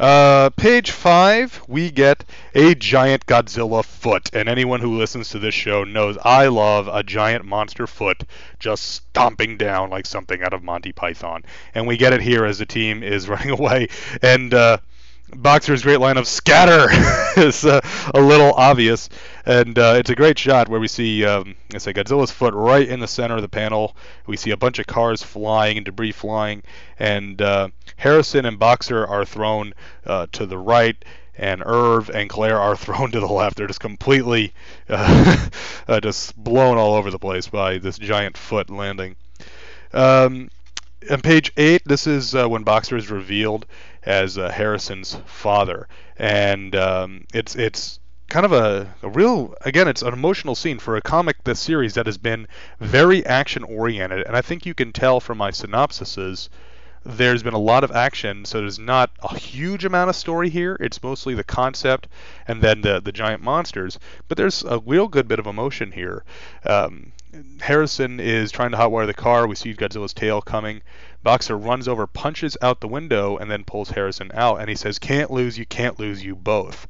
Uh, 0.00 0.48
page 0.56 0.92
five, 0.92 1.60
we 1.68 1.90
get 1.90 2.24
a 2.54 2.74
giant 2.74 3.26
Godzilla 3.26 3.84
foot, 3.84 4.30
and 4.32 4.48
anyone 4.48 4.80
who 4.80 4.96
listens 4.96 5.28
to 5.28 5.38
this 5.38 5.54
show 5.54 5.84
knows 5.84 6.16
I 6.24 6.46
love 6.46 6.88
a 6.88 7.02
giant 7.02 7.44
monster 7.44 7.86
foot 7.86 8.24
just 8.58 8.82
stomping 8.82 9.58
down 9.58 9.90
like 9.90 10.06
something 10.06 10.42
out 10.42 10.54
of 10.54 10.62
Monty 10.62 10.92
Python. 10.92 11.44
And 11.74 11.86
we 11.86 11.98
get 11.98 12.14
it 12.14 12.22
here 12.22 12.46
as 12.46 12.56
the 12.56 12.64
team 12.64 13.02
is 13.02 13.28
running 13.28 13.50
away, 13.50 13.88
and 14.22 14.54
uh, 14.54 14.78
Boxer's 15.34 15.82
great 15.82 16.00
line 16.00 16.16
of 16.16 16.26
scatter 16.26 16.88
is 17.40 17.64
uh, 17.64 17.80
a 18.14 18.20
little 18.20 18.52
obvious, 18.52 19.08
and 19.46 19.78
uh, 19.78 19.94
it's 19.96 20.10
a 20.10 20.14
great 20.14 20.38
shot 20.38 20.68
where 20.68 20.80
we 20.80 20.88
see, 20.88 21.24
um, 21.24 21.54
I 21.74 21.78
say, 21.78 21.92
Godzilla's 21.92 22.30
foot 22.30 22.54
right 22.54 22.86
in 22.86 23.00
the 23.00 23.06
center 23.06 23.36
of 23.36 23.42
the 23.42 23.48
panel. 23.48 23.96
We 24.26 24.36
see 24.36 24.50
a 24.50 24.56
bunch 24.56 24.78
of 24.78 24.86
cars 24.86 25.22
flying 25.22 25.76
and 25.76 25.86
debris 25.86 26.12
flying, 26.12 26.62
and 26.98 27.40
uh, 27.40 27.68
Harrison 27.96 28.44
and 28.44 28.58
Boxer 28.58 29.06
are 29.06 29.24
thrown 29.24 29.74
uh, 30.04 30.26
to 30.32 30.46
the 30.46 30.58
right, 30.58 30.96
and 31.36 31.62
Irv 31.64 32.10
and 32.10 32.28
Claire 32.28 32.58
are 32.58 32.76
thrown 32.76 33.10
to 33.12 33.20
the 33.20 33.26
left. 33.26 33.56
They're 33.56 33.66
just 33.66 33.80
completely 33.80 34.52
uh, 34.88 35.48
uh, 35.88 36.00
just 36.00 36.36
blown 36.36 36.76
all 36.76 36.94
over 36.94 37.10
the 37.10 37.18
place 37.18 37.46
by 37.46 37.78
this 37.78 37.98
giant 37.98 38.36
foot 38.36 38.68
landing. 38.68 39.16
Um, 39.92 40.50
on 41.10 41.22
page 41.22 41.50
eight, 41.56 41.82
this 41.86 42.06
is 42.06 42.34
when 42.34 42.62
Boxer 42.62 42.96
is 42.96 43.10
revealed 43.10 43.64
as 44.02 44.38
uh, 44.38 44.50
Harrison's 44.50 45.16
father, 45.26 45.88
and 46.16 46.74
um, 46.74 47.26
it's 47.34 47.56
it's 47.56 48.00
kind 48.28 48.46
of 48.46 48.52
a, 48.52 48.94
a 49.02 49.08
real 49.08 49.54
again 49.62 49.88
it's 49.88 50.02
an 50.02 50.12
emotional 50.12 50.54
scene 50.54 50.78
for 50.78 50.96
a 50.96 51.02
comic 51.02 51.42
this 51.42 51.58
series 51.58 51.94
that 51.94 52.06
has 52.06 52.16
been 52.16 52.46
very 52.78 53.26
action 53.26 53.64
oriented 53.64 54.24
and 54.24 54.36
i 54.36 54.40
think 54.40 54.64
you 54.64 54.72
can 54.72 54.92
tell 54.92 55.18
from 55.18 55.36
my 55.36 55.50
synopsises 55.50 56.48
there's 57.04 57.42
been 57.42 57.54
a 57.54 57.58
lot 57.58 57.82
of 57.82 57.90
action 57.90 58.44
so 58.44 58.60
there's 58.60 58.78
not 58.78 59.10
a 59.22 59.36
huge 59.36 59.84
amount 59.84 60.10
of 60.10 60.16
story 60.16 60.50
here. 60.50 60.76
It's 60.80 61.02
mostly 61.02 61.34
the 61.34 61.44
concept 61.44 62.08
and 62.46 62.60
then 62.60 62.82
the 62.82 63.00
the 63.00 63.12
giant 63.12 63.42
monsters. 63.42 63.98
But 64.28 64.36
there's 64.36 64.64
a 64.64 64.80
real 64.80 65.08
good 65.08 65.26
bit 65.26 65.38
of 65.38 65.46
emotion 65.46 65.92
here. 65.92 66.24
Um, 66.64 67.12
harrison 67.60 68.20
is 68.20 68.50
trying 68.50 68.72
to 68.72 68.76
hotwire 68.76 69.06
the 69.06 69.14
car. 69.14 69.46
We 69.46 69.54
see 69.54 69.72
godzilla's 69.72 70.12
tail 70.12 70.42
coming 70.42 70.82
Boxer 71.22 71.56
runs 71.56 71.86
over, 71.86 72.06
punches 72.06 72.56
out 72.62 72.80
the 72.80 72.88
window, 72.88 73.36
and 73.36 73.50
then 73.50 73.64
pulls 73.64 73.90
Harrison 73.90 74.30
out. 74.32 74.60
And 74.60 74.68
he 74.68 74.74
says, 74.74 74.98
Can't 74.98 75.30
lose, 75.30 75.58
you 75.58 75.66
can't 75.66 75.98
lose, 75.98 76.24
you 76.24 76.34
both. 76.34 76.88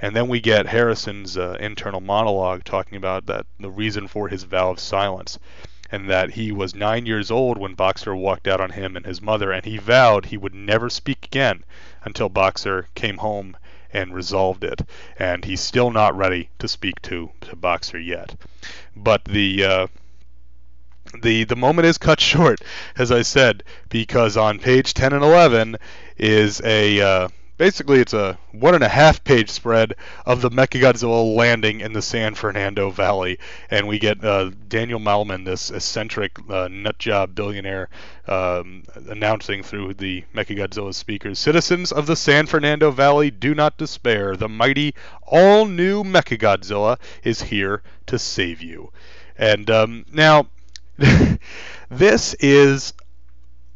And 0.00 0.16
then 0.16 0.28
we 0.28 0.40
get 0.40 0.66
Harrison's 0.66 1.38
uh, 1.38 1.56
internal 1.60 2.00
monologue 2.00 2.64
talking 2.64 2.96
about 2.96 3.26
that 3.26 3.46
the 3.60 3.70
reason 3.70 4.08
for 4.08 4.28
his 4.28 4.42
vow 4.42 4.70
of 4.70 4.80
silence, 4.80 5.38
and 5.90 6.10
that 6.10 6.30
he 6.30 6.50
was 6.50 6.74
nine 6.74 7.06
years 7.06 7.30
old 7.30 7.56
when 7.56 7.74
Boxer 7.74 8.14
walked 8.16 8.48
out 8.48 8.60
on 8.60 8.70
him 8.70 8.96
and 8.96 9.06
his 9.06 9.22
mother, 9.22 9.52
and 9.52 9.64
he 9.64 9.78
vowed 9.78 10.26
he 10.26 10.36
would 10.36 10.54
never 10.54 10.90
speak 10.90 11.24
again 11.26 11.64
until 12.04 12.28
Boxer 12.28 12.88
came 12.94 13.18
home 13.18 13.56
and 13.92 14.14
resolved 14.14 14.64
it. 14.64 14.82
And 15.18 15.44
he's 15.44 15.60
still 15.60 15.90
not 15.90 16.16
ready 16.16 16.50
to 16.58 16.66
speak 16.66 17.00
to, 17.02 17.30
to 17.42 17.56
Boxer 17.56 17.98
yet. 17.98 18.34
But 18.96 19.24
the 19.24 19.64
uh, 19.64 19.86
the 21.20 21.44
the 21.44 21.56
moment 21.56 21.86
is 21.86 21.98
cut 21.98 22.20
short, 22.32 22.60
as 22.96 23.12
I 23.12 23.22
said, 23.22 23.64
because 23.88 24.36
on 24.36 24.58
page 24.58 24.94
10 24.94 25.12
and 25.12 25.24
11 25.24 25.76
is 26.16 26.60
a 26.64 27.00
uh, 27.00 27.28
basically 27.62 28.00
it's 28.00 28.12
a 28.12 28.36
one 28.50 28.74
and 28.74 28.82
a 28.82 28.88
half 28.88 29.22
page 29.22 29.48
spread 29.48 29.94
of 30.26 30.40
the 30.40 30.50
Mechagodzilla 30.50 31.36
landing 31.36 31.80
in 31.80 31.92
the 31.92 32.02
San 32.02 32.34
Fernando 32.34 32.90
Valley, 32.90 33.38
and 33.70 33.86
we 33.86 34.00
get 34.00 34.24
uh, 34.24 34.50
Daniel 34.68 34.98
Malman, 34.98 35.44
this 35.44 35.70
eccentric 35.70 36.38
uh, 36.40 36.66
nutjob 36.68 37.34
billionaire, 37.36 37.88
um, 38.26 38.82
announcing 39.08 39.62
through 39.62 39.94
the 39.94 40.24
Mechagodzilla 40.34 40.92
speakers: 40.92 41.38
"Citizens 41.38 41.92
of 41.92 42.06
the 42.06 42.16
San 42.16 42.46
Fernando 42.46 42.90
Valley, 42.90 43.30
do 43.30 43.54
not 43.54 43.78
despair. 43.78 44.34
The 44.34 44.48
mighty, 44.48 44.94
all-new 45.22 46.02
Mechagodzilla 46.02 46.98
is 47.22 47.42
here 47.42 47.82
to 48.06 48.18
save 48.18 48.60
you." 48.60 48.90
And 49.38 49.70
um, 49.70 50.04
now 50.12 50.46
this 51.90 52.34
is 52.34 52.92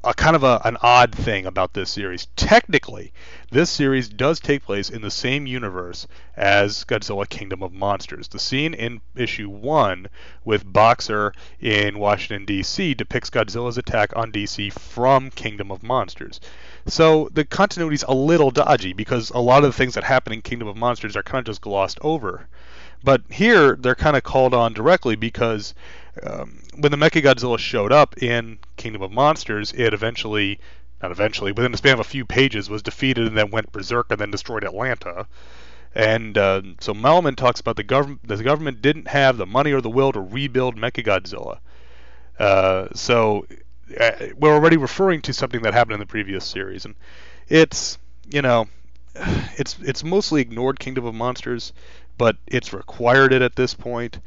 a 0.04 0.14
kind 0.14 0.36
of 0.36 0.44
a, 0.44 0.60
an 0.64 0.76
odd 0.82 1.12
thing 1.12 1.46
about 1.46 1.74
this 1.74 1.90
series. 1.90 2.28
Technically, 2.36 3.12
this 3.50 3.68
series 3.68 4.08
does 4.08 4.38
take 4.38 4.64
place 4.64 4.88
in 4.88 5.02
the 5.02 5.10
same 5.10 5.46
universe 5.46 6.06
as 6.36 6.84
Godzilla 6.84 7.28
Kingdom 7.28 7.62
of 7.62 7.72
Monsters. 7.72 8.28
The 8.28 8.38
scene 8.38 8.72
in 8.72 9.00
issue 9.16 9.48
1 9.48 10.06
with 10.44 10.72
Boxer 10.72 11.32
in 11.60 11.98
Washington, 11.98 12.44
D.C. 12.44 12.94
depicts 12.94 13.30
Godzilla's 13.30 13.78
attack 13.78 14.12
on 14.14 14.30
D.C. 14.30 14.70
from 14.70 15.30
Kingdom 15.30 15.72
of 15.72 15.82
Monsters. 15.82 16.40
So 16.86 17.28
the 17.32 17.44
continuity 17.44 17.96
is 17.96 18.04
a 18.06 18.14
little 18.14 18.52
dodgy 18.52 18.92
because 18.92 19.30
a 19.30 19.40
lot 19.40 19.64
of 19.64 19.72
the 19.72 19.76
things 19.76 19.94
that 19.94 20.04
happen 20.04 20.32
in 20.32 20.42
Kingdom 20.42 20.68
of 20.68 20.76
Monsters 20.76 21.16
are 21.16 21.24
kind 21.24 21.40
of 21.40 21.46
just 21.46 21.62
glossed 21.62 21.98
over. 22.02 22.46
But 23.02 23.22
here, 23.28 23.74
they're 23.74 23.96
kind 23.96 24.16
of 24.16 24.22
called 24.22 24.54
on 24.54 24.72
directly 24.72 25.16
because 25.16 25.74
um, 26.22 26.60
when 26.78 26.92
the 26.92 26.98
Mechagodzilla 26.98 27.58
showed 27.58 27.92
up 27.92 28.22
in 28.22 28.58
Kingdom 28.76 29.02
of 29.02 29.12
Monsters, 29.12 29.72
it 29.72 29.94
eventually, 29.94 30.58
not 31.02 31.10
eventually, 31.10 31.52
within 31.52 31.72
the 31.72 31.78
span 31.78 31.94
of 31.94 32.00
a 32.00 32.04
few 32.04 32.24
pages, 32.24 32.68
was 32.68 32.82
defeated 32.82 33.26
and 33.26 33.36
then 33.36 33.50
went 33.50 33.72
berserk 33.72 34.10
and 34.10 34.20
then 34.20 34.30
destroyed 34.30 34.64
Atlanta. 34.64 35.26
And 35.94 36.36
uh, 36.36 36.62
so 36.80 36.92
Melman 36.92 37.36
talks 37.36 37.60
about 37.60 37.76
the 37.76 37.82
government. 37.82 38.26
The 38.28 38.42
government 38.42 38.82
didn't 38.82 39.08
have 39.08 39.38
the 39.38 39.46
money 39.46 39.72
or 39.72 39.80
the 39.80 39.90
will 39.90 40.12
to 40.12 40.20
rebuild 40.20 40.76
Mechagodzilla. 40.76 41.58
Uh, 42.38 42.88
so 42.94 43.46
uh, 43.98 44.10
we're 44.36 44.54
already 44.54 44.76
referring 44.76 45.22
to 45.22 45.32
something 45.32 45.62
that 45.62 45.72
happened 45.72 45.94
in 45.94 46.00
the 46.00 46.06
previous 46.06 46.44
series, 46.44 46.84
and 46.84 46.94
it's 47.48 47.98
you 48.30 48.42
know, 48.42 48.68
it's 49.56 49.78
it's 49.82 50.04
mostly 50.04 50.40
ignored 50.42 50.78
Kingdom 50.78 51.06
of 51.06 51.14
Monsters, 51.14 51.72
but 52.18 52.36
it's 52.46 52.72
required 52.72 53.32
it 53.32 53.42
at 53.42 53.56
this 53.56 53.74
point, 53.74 54.18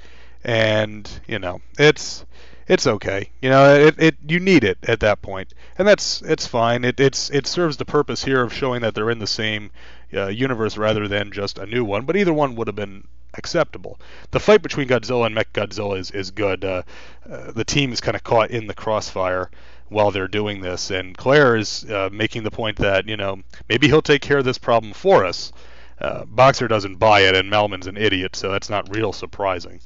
and 0.43 1.09
you 1.27 1.39
know, 1.39 1.61
it's 1.77 2.25
it's 2.67 2.85
okay. 2.85 3.31
You 3.41 3.49
know, 3.49 3.73
it, 3.73 3.95
it 3.97 4.15
you 4.27 4.39
need 4.39 4.63
it 4.63 4.77
at 4.83 4.99
that 4.99 5.21
point, 5.21 5.53
and 5.77 5.87
that's 5.87 6.21
it's 6.21 6.45
fine. 6.45 6.85
It 6.85 6.99
it's 6.99 7.29
it 7.31 7.47
serves 7.47 7.77
the 7.77 7.85
purpose 7.85 8.23
here 8.23 8.41
of 8.41 8.53
showing 8.53 8.81
that 8.81 8.93
they're 8.93 9.09
in 9.09 9.19
the 9.19 9.27
same 9.27 9.71
uh, 10.13 10.27
universe 10.27 10.77
rather 10.77 11.07
than 11.07 11.31
just 11.31 11.57
a 11.57 11.65
new 11.65 11.83
one. 11.83 12.05
But 12.05 12.15
either 12.15 12.33
one 12.33 12.55
would 12.55 12.67
have 12.67 12.75
been 12.75 13.05
acceptable. 13.33 13.99
The 14.31 14.39
fight 14.39 14.61
between 14.61 14.87
Godzilla 14.87 15.25
and 15.25 15.35
Mechagodzilla 15.35 15.97
is 15.97 16.11
is 16.11 16.29
good. 16.31 16.63
Uh, 16.63 16.83
uh, 17.29 17.51
the 17.51 17.65
team 17.65 17.91
is 17.91 18.01
kind 18.01 18.15
of 18.15 18.23
caught 18.23 18.51
in 18.51 18.67
the 18.67 18.75
crossfire 18.75 19.49
while 19.89 20.11
they're 20.11 20.27
doing 20.27 20.61
this, 20.61 20.91
and 20.91 21.17
Claire 21.17 21.55
is 21.55 21.83
uh, 21.89 22.09
making 22.11 22.43
the 22.43 22.51
point 22.51 22.77
that 22.77 23.07
you 23.07 23.17
know 23.17 23.41
maybe 23.67 23.87
he'll 23.87 24.03
take 24.03 24.21
care 24.21 24.37
of 24.37 24.45
this 24.45 24.59
problem 24.59 24.93
for 24.93 25.25
us. 25.25 25.51
Uh, 25.99 26.23
Boxer 26.25 26.67
doesn't 26.67 26.95
buy 26.95 27.21
it, 27.21 27.35
and 27.35 27.51
Melman's 27.51 27.87
an 27.87 27.97
idiot, 27.97 28.35
so 28.35 28.51
that's 28.51 28.69
not 28.69 28.95
real 28.95 29.11
surprising. 29.11 29.81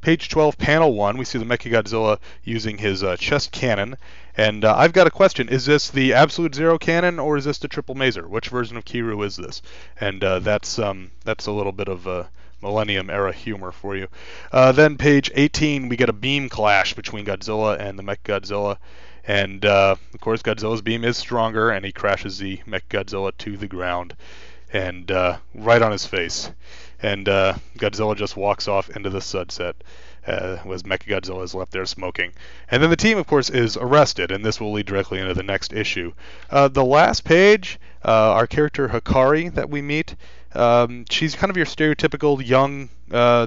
Page 0.00 0.30
12, 0.30 0.56
panel 0.56 0.94
1, 0.94 1.18
we 1.18 1.26
see 1.26 1.38
the 1.38 1.44
Mechagodzilla 1.44 2.18
using 2.42 2.78
his 2.78 3.02
uh, 3.02 3.18
chest 3.18 3.52
cannon. 3.52 3.96
And 4.34 4.64
uh, 4.64 4.74
I've 4.74 4.94
got 4.94 5.06
a 5.06 5.10
question. 5.10 5.50
Is 5.50 5.66
this 5.66 5.90
the 5.90 6.14
Absolute 6.14 6.54
Zero 6.54 6.78
cannon, 6.78 7.18
or 7.18 7.36
is 7.36 7.44
this 7.44 7.58
the 7.58 7.68
Triple 7.68 7.94
Maser? 7.94 8.26
Which 8.26 8.48
version 8.48 8.78
of 8.78 8.86
Kiryu 8.86 9.22
is 9.26 9.36
this? 9.36 9.60
And 10.00 10.24
uh, 10.24 10.38
that's 10.38 10.78
um, 10.78 11.10
that's 11.24 11.46
a 11.46 11.52
little 11.52 11.72
bit 11.72 11.88
of 11.88 12.08
uh, 12.08 12.24
Millennium 12.62 13.10
era 13.10 13.32
humor 13.32 13.72
for 13.72 13.94
you. 13.94 14.08
Uh, 14.50 14.72
then 14.72 14.96
page 14.96 15.30
18, 15.34 15.90
we 15.90 15.96
get 15.96 16.08
a 16.08 16.14
beam 16.14 16.48
clash 16.48 16.94
between 16.94 17.26
Godzilla 17.26 17.78
and 17.78 17.98
the 17.98 18.02
Mechagodzilla. 18.02 18.78
And 19.28 19.66
uh, 19.66 19.96
of 20.14 20.20
course, 20.20 20.42
Godzilla's 20.42 20.80
beam 20.80 21.04
is 21.04 21.18
stronger, 21.18 21.70
and 21.70 21.84
he 21.84 21.92
crashes 21.92 22.38
the 22.38 22.56
Mechagodzilla 22.66 23.36
to 23.36 23.58
the 23.58 23.68
ground, 23.68 24.16
and 24.72 25.10
right 25.10 25.82
on 25.82 25.92
his 25.92 26.06
face 26.06 26.50
and 27.02 27.28
uh, 27.28 27.54
Godzilla 27.78 28.16
just 28.16 28.36
walks 28.36 28.68
off 28.68 28.90
into 28.90 29.10
the 29.10 29.20
sunset. 29.20 29.76
Uh, 30.26 30.58
was 30.66 30.82
Mechagodzilla 30.82 31.42
is 31.42 31.54
left 31.54 31.72
there 31.72 31.86
smoking, 31.86 32.32
and 32.70 32.82
then 32.82 32.90
the 32.90 32.96
team, 32.96 33.16
of 33.16 33.26
course, 33.26 33.48
is 33.48 33.76
arrested, 33.78 34.30
and 34.30 34.44
this 34.44 34.60
will 34.60 34.72
lead 34.72 34.84
directly 34.84 35.18
into 35.18 35.32
the 35.32 35.42
next 35.42 35.72
issue. 35.72 36.12
Uh, 36.50 36.68
the 36.68 36.84
last 36.84 37.24
page, 37.24 37.80
uh, 38.04 38.32
our 38.32 38.46
character 38.46 38.88
Hikari 38.88 39.52
that 39.54 39.70
we 39.70 39.80
meet, 39.80 40.14
um, 40.54 41.06
she's 41.08 41.34
kind 41.34 41.50
of 41.50 41.56
your 41.56 41.64
stereotypical 41.64 42.46
young, 42.46 42.90
uh, 43.10 43.46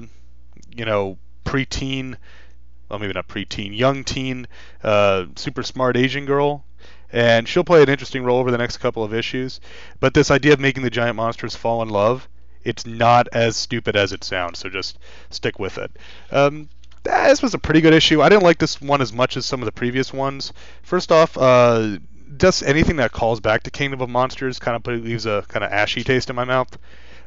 you 0.74 0.84
know, 0.84 1.16
preteen, 1.44 2.16
well 2.88 2.98
maybe 2.98 3.12
not 3.12 3.28
preteen, 3.28 3.76
young 3.76 4.02
teen, 4.02 4.48
uh, 4.82 5.26
super 5.36 5.62
smart 5.62 5.96
Asian 5.96 6.26
girl 6.26 6.64
and 7.12 7.46
she'll 7.46 7.62
play 7.62 7.80
an 7.80 7.88
interesting 7.88 8.24
role 8.24 8.38
over 8.38 8.50
the 8.50 8.58
next 8.58 8.78
couple 8.78 9.04
of 9.04 9.14
issues. 9.14 9.60
But 10.00 10.14
this 10.14 10.32
idea 10.32 10.52
of 10.52 10.58
making 10.58 10.82
the 10.82 10.90
giant 10.90 11.14
monsters 11.14 11.54
fall 11.54 11.80
in 11.80 11.88
love 11.88 12.28
it's 12.64 12.86
not 12.86 13.28
as 13.32 13.56
stupid 13.56 13.96
as 13.96 14.12
it 14.12 14.24
sounds, 14.24 14.58
so 14.58 14.68
just 14.68 14.98
stick 15.30 15.58
with 15.58 15.78
it. 15.78 15.90
Um, 16.30 16.68
eh, 17.06 17.28
this 17.28 17.42
was 17.42 17.54
a 17.54 17.58
pretty 17.58 17.80
good 17.80 17.94
issue. 17.94 18.22
I 18.22 18.28
didn't 18.28 18.42
like 18.42 18.58
this 18.58 18.80
one 18.80 19.00
as 19.00 19.12
much 19.12 19.36
as 19.36 19.46
some 19.46 19.60
of 19.60 19.66
the 19.66 19.72
previous 19.72 20.12
ones. 20.12 20.52
First 20.82 21.12
off, 21.12 21.36
uh, 21.36 21.98
just 22.38 22.62
anything 22.62 22.96
that 22.96 23.12
calls 23.12 23.40
back 23.40 23.62
to 23.64 23.70
Kingdom 23.70 24.00
of 24.00 24.08
Monsters 24.08 24.58
kind 24.58 24.76
of 24.76 25.04
leaves 25.04 25.26
a 25.26 25.44
kind 25.48 25.64
of 25.64 25.72
ashy 25.72 26.02
taste 26.04 26.30
in 26.30 26.36
my 26.36 26.44
mouth. 26.44 26.76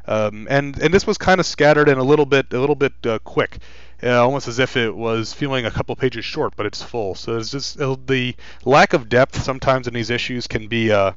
Um, 0.07 0.47
and 0.49 0.81
and 0.81 0.93
this 0.93 1.05
was 1.05 1.17
kind 1.17 1.39
of 1.39 1.45
scattered 1.45 1.89
and 1.89 1.99
a 1.99 2.03
little 2.03 2.25
bit 2.25 2.53
a 2.53 2.59
little 2.59 2.75
bit 2.75 2.93
uh, 3.05 3.19
quick, 3.19 3.57
uh, 4.01 4.23
almost 4.23 4.47
as 4.47 4.57
if 4.57 4.77
it 4.77 4.95
was 4.95 5.33
feeling 5.33 5.65
a 5.65 5.71
couple 5.71 5.95
pages 5.97 6.23
short, 6.23 6.55
but 6.55 6.65
it's 6.65 6.81
full. 6.81 7.13
So 7.13 7.37
it's 7.37 7.51
just 7.51 7.79
uh, 7.79 7.97
the 8.05 8.35
lack 8.63 8.93
of 8.93 9.09
depth 9.09 9.41
sometimes 9.43 9.87
in 9.87 9.93
these 9.93 10.09
issues 10.09 10.47
can 10.47 10.67
be 10.67 10.91
uh, 10.91 11.11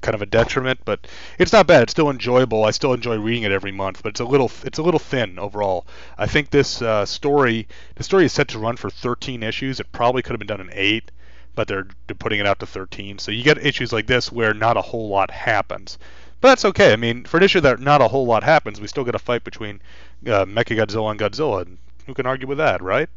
kind 0.00 0.14
of 0.14 0.22
a 0.22 0.26
detriment, 0.26 0.80
but 0.84 1.06
it's 1.38 1.52
not 1.52 1.66
bad. 1.66 1.82
It's 1.82 1.92
still 1.92 2.10
enjoyable. 2.10 2.64
I 2.64 2.70
still 2.70 2.92
enjoy 2.92 3.18
reading 3.18 3.44
it 3.44 3.52
every 3.52 3.72
month, 3.72 4.02
but 4.02 4.10
it's 4.10 4.20
a 4.20 4.24
little 4.24 4.50
it's 4.64 4.78
a 4.78 4.82
little 4.82 5.00
thin 5.00 5.38
overall. 5.38 5.86
I 6.18 6.26
think 6.26 6.50
this 6.50 6.82
uh, 6.82 7.06
story 7.06 7.68
the 7.94 8.04
story 8.04 8.24
is 8.24 8.32
set 8.32 8.48
to 8.48 8.58
run 8.58 8.76
for 8.76 8.90
13 8.90 9.42
issues. 9.42 9.80
It 9.80 9.92
probably 9.92 10.22
could 10.22 10.32
have 10.32 10.38
been 10.38 10.46
done 10.46 10.60
in 10.60 10.70
eight, 10.72 11.10
but 11.54 11.68
they're, 11.68 11.88
they're 12.06 12.14
putting 12.16 12.40
it 12.40 12.46
out 12.46 12.60
to 12.60 12.66
13. 12.66 13.18
So 13.18 13.32
you 13.32 13.42
get 13.42 13.64
issues 13.64 13.92
like 13.92 14.06
this 14.06 14.30
where 14.30 14.54
not 14.54 14.76
a 14.76 14.82
whole 14.82 15.08
lot 15.08 15.30
happens. 15.30 15.98
But 16.40 16.48
that's 16.48 16.64
okay. 16.66 16.92
I 16.92 16.96
mean, 16.96 17.24
for 17.24 17.38
an 17.38 17.42
issue 17.42 17.60
that 17.62 17.80
not 17.80 18.02
a 18.02 18.08
whole 18.08 18.26
lot 18.26 18.44
happens, 18.44 18.80
we 18.80 18.86
still 18.86 19.04
get 19.04 19.14
a 19.14 19.18
fight 19.18 19.42
between 19.42 19.80
uh, 20.26 20.44
Mechagodzilla 20.44 21.10
and 21.10 21.18
Godzilla. 21.18 21.62
And 21.62 21.78
who 22.06 22.14
can 22.14 22.26
argue 22.26 22.46
with 22.46 22.58
that, 22.58 22.82
right? 22.82 23.08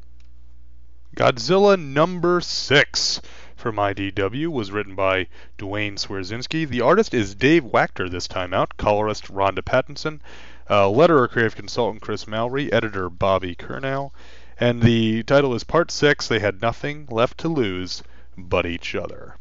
Godzilla 1.16 1.78
number 1.78 2.40
six 2.40 3.22
from 3.60 3.76
IDW 3.76 4.48
was 4.48 4.72
written 4.72 4.96
by 4.96 5.28
Duane 5.58 5.98
Swierczynski. 5.98 6.66
The 6.66 6.80
artist 6.80 7.14
is 7.14 7.36
Dave 7.36 7.66
Wachter 7.66 8.10
this 8.10 8.26
time 8.26 8.54
out, 8.54 8.78
colorist 8.78 9.30
Ronda 9.30 9.62
Pattison, 9.62 10.22
uh, 10.70 10.86
letterer 10.86 11.30
creative 11.30 11.58
consultant 11.58 12.02
Chris 12.02 12.26
Mowry, 12.26 12.72
editor 12.72 13.10
Bobby 13.10 13.56
Curnow, 13.56 14.12
and 14.62 14.82
the 14.82 15.24
title 15.24 15.54
is 15.54 15.66
Part 15.66 15.92
6 15.92 16.30
They 16.30 16.40
Had 16.40 16.62
Nothing 16.62 17.06
Left 17.12 17.38
to 17.40 17.50
Lose 17.50 18.02
But 18.38 18.66
Each 18.66 18.96
Other. 18.96 19.36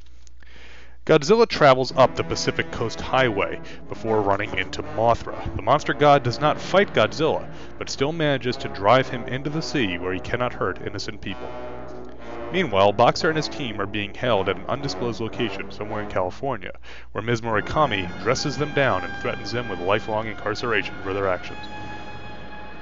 Godzilla 1.06 1.46
travels 1.46 1.92
up 1.96 2.16
the 2.16 2.24
Pacific 2.24 2.72
Coast 2.72 3.00
Highway 3.00 3.60
before 3.88 4.20
running 4.20 4.58
into 4.58 4.82
Mothra. 4.82 5.54
The 5.54 5.62
monster 5.62 5.94
god 5.94 6.24
does 6.24 6.40
not 6.40 6.60
fight 6.60 6.92
Godzilla, 6.92 7.48
but 7.78 7.88
still 7.88 8.12
manages 8.12 8.56
to 8.56 8.68
drive 8.68 9.08
him 9.10 9.24
into 9.28 9.48
the 9.48 9.62
sea 9.62 9.96
where 9.96 10.12
he 10.12 10.18
cannot 10.18 10.54
hurt 10.54 10.84
innocent 10.84 11.20
people. 11.20 11.48
Meanwhile, 12.50 12.94
Boxer 12.94 13.28
and 13.28 13.36
his 13.36 13.46
team 13.46 13.78
are 13.78 13.86
being 13.86 14.14
held 14.14 14.48
at 14.48 14.56
an 14.56 14.64
undisclosed 14.70 15.20
location 15.20 15.70
somewhere 15.70 16.00
in 16.00 16.08
California, 16.08 16.72
where 17.12 17.20
Ms. 17.20 17.42
Murakami 17.42 18.16
dresses 18.16 18.56
them 18.56 18.72
down 18.72 19.04
and 19.04 19.14
threatens 19.14 19.50
them 19.50 19.68
with 19.68 19.78
lifelong 19.78 20.26
incarceration 20.26 20.96
for 21.02 21.12
their 21.12 21.28
actions. 21.28 21.68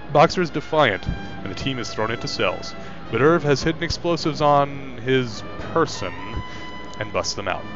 Boxer 0.08 0.40
is 0.40 0.50
defiant, 0.50 1.06
and 1.06 1.50
the 1.50 1.56
team 1.56 1.80
is 1.80 1.90
thrown 1.92 2.12
into 2.12 2.28
cells, 2.28 2.76
but 3.10 3.20
Irv 3.20 3.42
has 3.42 3.64
hidden 3.64 3.82
explosives 3.82 4.40
on 4.40 4.98
his 4.98 5.42
person 5.58 6.12
and 7.00 7.12
busts 7.12 7.34
them 7.34 7.48
out. 7.48 7.66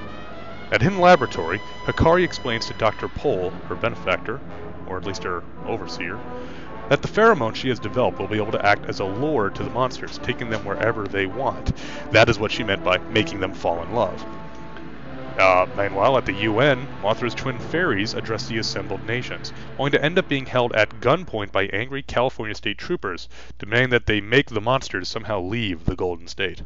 At 0.70 0.82
Hidden 0.82 1.00
Laboratory, 1.00 1.58
Hikari 1.86 2.22
explains 2.22 2.66
to 2.66 2.74
Dr. 2.74 3.08
Pole, 3.08 3.50
her 3.66 3.74
benefactor, 3.74 4.40
or 4.86 4.96
at 4.96 5.04
least 5.04 5.24
her 5.24 5.42
overseer, 5.66 6.20
that 6.90 7.02
the 7.02 7.08
pheromone 7.08 7.54
she 7.54 7.68
has 7.68 7.78
developed 7.78 8.18
will 8.18 8.26
be 8.26 8.36
able 8.36 8.50
to 8.50 8.66
act 8.66 8.84
as 8.86 8.98
a 8.98 9.04
lure 9.04 9.48
to 9.48 9.62
the 9.62 9.70
monsters, 9.70 10.18
taking 10.24 10.50
them 10.50 10.64
wherever 10.64 11.06
they 11.06 11.24
want. 11.24 11.72
That 12.10 12.28
is 12.28 12.36
what 12.36 12.50
she 12.50 12.64
meant 12.64 12.82
by 12.82 12.98
making 12.98 13.38
them 13.38 13.54
fall 13.54 13.80
in 13.80 13.94
love. 13.94 14.26
Uh, 15.38 15.66
meanwhile, 15.76 16.18
at 16.18 16.26
the 16.26 16.32
UN, 16.32 16.88
Mothra's 17.00 17.36
twin 17.36 17.60
fairies 17.60 18.14
address 18.14 18.48
the 18.48 18.58
assembled 18.58 19.06
nations, 19.06 19.52
only 19.78 19.92
to 19.92 20.04
end 20.04 20.18
up 20.18 20.28
being 20.28 20.46
held 20.46 20.72
at 20.72 21.00
gunpoint 21.00 21.52
by 21.52 21.66
angry 21.66 22.02
California 22.02 22.56
state 22.56 22.76
troopers, 22.76 23.28
demanding 23.60 23.90
that 23.90 24.06
they 24.06 24.20
make 24.20 24.50
the 24.50 24.60
monsters 24.60 25.08
somehow 25.08 25.40
leave 25.40 25.84
the 25.84 25.94
Golden 25.94 26.26
State. 26.26 26.64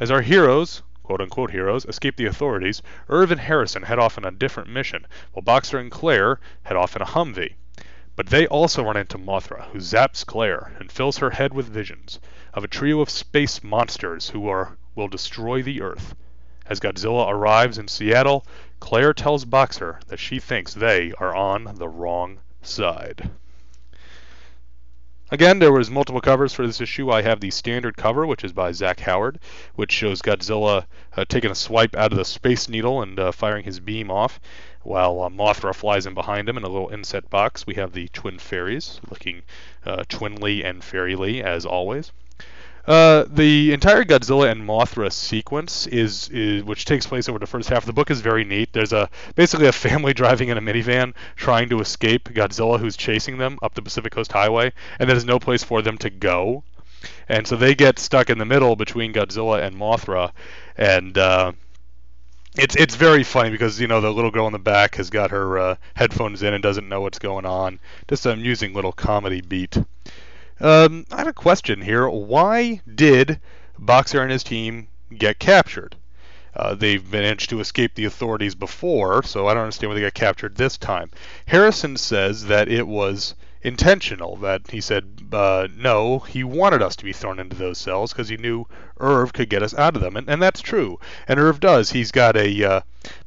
As 0.00 0.10
our 0.10 0.22
heroes, 0.22 0.82
quote 1.04 1.20
unquote 1.20 1.52
heroes, 1.52 1.84
escape 1.84 2.16
the 2.16 2.26
authorities, 2.26 2.82
Irv 3.08 3.30
and 3.30 3.40
Harrison 3.40 3.84
head 3.84 4.00
off 4.00 4.18
on 4.18 4.24
a 4.24 4.32
different 4.32 4.68
mission, 4.68 5.06
while 5.32 5.42
Boxer 5.42 5.78
and 5.78 5.92
Claire 5.92 6.40
head 6.64 6.76
off 6.76 6.96
in 6.96 7.02
a 7.02 7.06
Humvee. 7.06 7.54
But 8.20 8.26
they 8.26 8.46
also 8.48 8.84
run 8.84 8.98
into 8.98 9.16
Mothra, 9.16 9.68
who 9.72 9.78
zaps 9.78 10.26
Claire 10.26 10.74
and 10.78 10.92
fills 10.92 11.16
her 11.16 11.30
head 11.30 11.54
with 11.54 11.72
visions 11.72 12.20
of 12.52 12.62
a 12.62 12.68
trio 12.68 13.00
of 13.00 13.08
space 13.08 13.64
monsters 13.64 14.28
who 14.28 14.46
are 14.46 14.76
will 14.94 15.08
destroy 15.08 15.62
the 15.62 15.80
Earth. 15.80 16.14
As 16.66 16.80
Godzilla 16.80 17.30
arrives 17.30 17.78
in 17.78 17.88
Seattle, 17.88 18.44
Claire 18.78 19.14
tells 19.14 19.46
Boxer 19.46 20.00
that 20.08 20.18
she 20.18 20.38
thinks 20.38 20.74
they 20.74 21.14
are 21.18 21.34
on 21.34 21.76
the 21.76 21.88
wrong 21.88 22.40
side. 22.60 23.30
Again, 25.32 25.58
there 25.58 25.72
was 25.72 25.88
multiple 25.88 26.20
covers 26.20 26.52
for 26.52 26.66
this 26.66 26.82
issue. 26.82 27.10
I 27.10 27.22
have 27.22 27.40
the 27.40 27.50
standard 27.50 27.96
cover, 27.96 28.26
which 28.26 28.44
is 28.44 28.52
by 28.52 28.72
Zach 28.72 29.00
Howard, 29.00 29.38
which 29.76 29.92
shows 29.92 30.20
Godzilla 30.20 30.84
uh, 31.16 31.24
taking 31.26 31.52
a 31.52 31.54
swipe 31.54 31.96
out 31.96 32.12
of 32.12 32.18
the 32.18 32.26
Space 32.26 32.68
Needle 32.68 33.00
and 33.00 33.18
uh, 33.18 33.32
firing 33.32 33.64
his 33.64 33.80
beam 33.80 34.10
off, 34.10 34.40
while 34.82 35.22
uh, 35.22 35.28
Mothra 35.28 35.74
flies 35.74 36.06
in 36.06 36.14
behind 36.14 36.48
him 36.48 36.56
in 36.56 36.64
a 36.64 36.68
little 36.68 36.88
inset 36.88 37.28
box. 37.30 37.66
We 37.66 37.74
have 37.74 37.92
the 37.92 38.08
Twin 38.08 38.38
Fairies, 38.38 39.00
looking 39.10 39.42
uh, 39.84 40.04
twinly 40.08 40.64
and 40.64 40.82
fairyly 40.82 41.42
as 41.42 41.66
always. 41.66 42.12
Uh, 42.86 43.24
the 43.28 43.72
entire 43.72 44.04
Godzilla 44.04 44.50
and 44.50 44.66
Mothra 44.66 45.12
sequence 45.12 45.86
is, 45.86 46.28
is, 46.30 46.64
which 46.64 46.86
takes 46.86 47.06
place 47.06 47.28
over 47.28 47.38
the 47.38 47.46
first 47.46 47.68
half 47.68 47.82
of 47.82 47.86
the 47.86 47.92
book, 47.92 48.10
is 48.10 48.22
very 48.22 48.42
neat. 48.42 48.72
There's 48.72 48.92
a 48.92 49.10
basically 49.34 49.66
a 49.66 49.72
family 49.72 50.14
driving 50.20 50.48
in 50.48 50.56
a 50.56 50.62
minivan 50.62 51.14
trying 51.36 51.68
to 51.68 51.80
escape 51.80 52.30
Godzilla, 52.30 52.80
who's 52.80 52.96
chasing 52.96 53.38
them 53.38 53.58
up 53.62 53.74
the 53.74 53.82
Pacific 53.82 54.12
Coast 54.12 54.32
Highway, 54.32 54.72
and 54.98 55.08
there's 55.08 55.26
no 55.26 55.38
place 55.38 55.62
for 55.62 55.82
them 55.82 55.98
to 55.98 56.10
go, 56.10 56.64
and 57.28 57.46
so 57.46 57.54
they 57.54 57.74
get 57.74 57.98
stuck 57.98 58.30
in 58.30 58.38
the 58.38 58.44
middle 58.44 58.76
between 58.76 59.12
Godzilla 59.12 59.62
and 59.62 59.76
Mothra, 59.76 60.32
and 60.76 61.16
uh, 61.18 61.52
it's 62.56 62.74
it's 62.76 62.96
very 62.96 63.22
funny 63.22 63.50
because 63.50 63.80
you 63.80 63.86
know 63.86 64.00
the 64.00 64.12
little 64.12 64.30
girl 64.30 64.46
in 64.46 64.52
the 64.52 64.58
back 64.58 64.96
has 64.96 65.10
got 65.10 65.30
her 65.30 65.58
uh, 65.58 65.74
headphones 65.94 66.42
in 66.42 66.52
and 66.52 66.62
doesn't 66.62 66.88
know 66.88 67.00
what's 67.00 67.18
going 67.18 67.46
on. 67.46 67.78
Just 68.08 68.26
an 68.26 68.32
amusing 68.32 68.74
little 68.74 68.92
comedy 68.92 69.40
beat. 69.40 69.76
Um, 70.60 71.06
I 71.10 71.18
have 71.18 71.28
a 71.28 71.32
question 71.32 71.80
here. 71.80 72.08
Why 72.08 72.80
did 72.92 73.40
Boxer 73.78 74.20
and 74.20 74.30
his 74.30 74.42
team 74.42 74.88
get 75.16 75.38
captured? 75.38 75.96
Uh, 76.54 76.74
they've 76.74 77.12
managed 77.12 77.48
to 77.50 77.60
escape 77.60 77.94
the 77.94 78.04
authorities 78.04 78.56
before, 78.56 79.22
so 79.22 79.46
I 79.46 79.54
don't 79.54 79.62
understand 79.62 79.90
why 79.90 79.94
they 79.94 80.00
got 80.00 80.14
captured 80.14 80.56
this 80.56 80.76
time. 80.76 81.10
Harrison 81.46 81.96
says 81.96 82.46
that 82.46 82.68
it 82.68 82.86
was 82.86 83.34
intentional. 83.62 84.36
That 84.36 84.70
he 84.70 84.80
said, 84.80 85.19
uh, 85.34 85.68
no, 85.76 86.18
he 86.20 86.44
wanted 86.44 86.82
us 86.82 86.96
to 86.96 87.04
be 87.04 87.12
thrown 87.12 87.38
into 87.38 87.56
those 87.56 87.78
cells 87.78 88.12
because 88.12 88.28
he 88.28 88.36
knew 88.36 88.66
Irv 88.98 89.32
could 89.32 89.48
get 89.48 89.62
us 89.62 89.74
out 89.74 89.96
of 89.96 90.02
them, 90.02 90.16
and, 90.16 90.28
and 90.28 90.42
that's 90.42 90.60
true. 90.60 90.98
And 91.28 91.40
Irv 91.40 91.60
does. 91.60 91.90
He's 91.90 92.12
got 92.12 92.36
a 92.36 92.64
uh, 92.64 92.80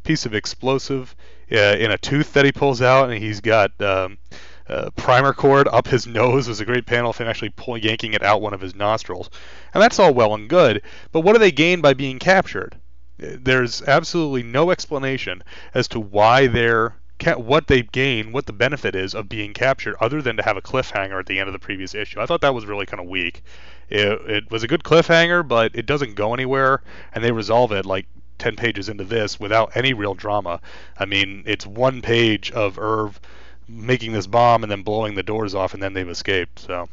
piece 0.03 0.25
of 0.25 0.33
explosive 0.33 1.15
uh, 1.51 1.55
in 1.55 1.91
a 1.91 1.97
tooth 1.97 2.33
that 2.33 2.45
he 2.45 2.51
pulls 2.51 2.81
out, 2.81 3.09
and 3.09 3.21
he's 3.21 3.41
got. 3.41 3.79
Um, 3.81 4.17
uh, 4.65 4.89
primer 4.95 5.33
cord 5.33 5.67
up 5.67 5.87
his 5.87 6.07
nose 6.21 6.47
It 6.47 6.51
was 6.51 6.61
a 6.61 6.65
great 6.65 6.85
panel 6.85 7.09
of 7.09 7.17
him 7.17 7.27
actually 7.27 7.53
yanking 7.81 8.13
it 8.13 8.23
out 8.23 8.41
one 8.41 8.53
of 8.53 8.61
his 8.61 8.73
nostrils, 8.73 9.29
and 9.73 9.83
that's 9.83 9.99
all 9.99 10.13
well 10.13 10.33
and 10.35 10.47
good. 10.47 10.81
But 11.11 11.19
what 11.19 11.33
do 11.33 11.39
they 11.39 11.51
gain 11.51 11.81
by 11.81 11.93
being 11.93 12.17
captured? 12.17 12.77
There's 13.17 13.81
absolutely 13.81 14.43
no 14.43 14.71
explanation 14.71 15.43
as 15.73 15.89
to 15.89 15.99
why 15.99 16.47
they're 16.47 16.95
what 17.25 17.67
they 17.67 17.81
gain, 17.81 18.31
what 18.31 18.45
the 18.45 18.53
benefit 18.53 18.95
is 18.95 19.13
of 19.13 19.29
being 19.29 19.53
captured, 19.53 19.95
other 19.99 20.21
than 20.21 20.37
to 20.37 20.43
have 20.43 20.57
a 20.57 20.61
cliffhanger 20.61 21.19
at 21.19 21.25
the 21.25 21.39
end 21.39 21.47
of 21.47 21.53
the 21.53 21.59
previous 21.59 21.93
issue. 21.95 22.19
I 22.19 22.25
thought 22.25 22.41
that 22.41 22.53
was 22.53 22.65
really 22.65 22.85
kind 22.85 23.01
of 23.01 23.07
weak. 23.07 23.43
It, 23.89 24.21
it 24.29 24.51
was 24.51 24.63
a 24.63 24.67
good 24.67 24.83
cliffhanger, 24.83 25.47
but 25.47 25.75
it 25.75 25.85
doesn't 25.85 26.15
go 26.15 26.33
anywhere, 26.33 26.81
and 27.13 27.23
they 27.23 27.31
resolve 27.31 27.71
it 27.71 27.85
like 27.85 28.07
10 28.39 28.55
pages 28.55 28.89
into 28.89 29.03
this 29.03 29.39
without 29.39 29.75
any 29.75 29.93
real 29.93 30.13
drama. 30.13 30.61
I 30.97 31.05
mean, 31.05 31.43
it's 31.45 31.65
one 31.65 32.01
page 32.01 32.51
of 32.51 32.79
Irv 32.79 33.19
making 33.67 34.13
this 34.13 34.27
bomb 34.27 34.63
and 34.63 34.71
then 34.71 34.83
blowing 34.83 35.15
the 35.15 35.23
doors 35.23 35.55
off, 35.55 35.73
and 35.73 35.81
then 35.81 35.93
they've 35.93 36.09
escaped. 36.09 36.59
So. 36.59 36.89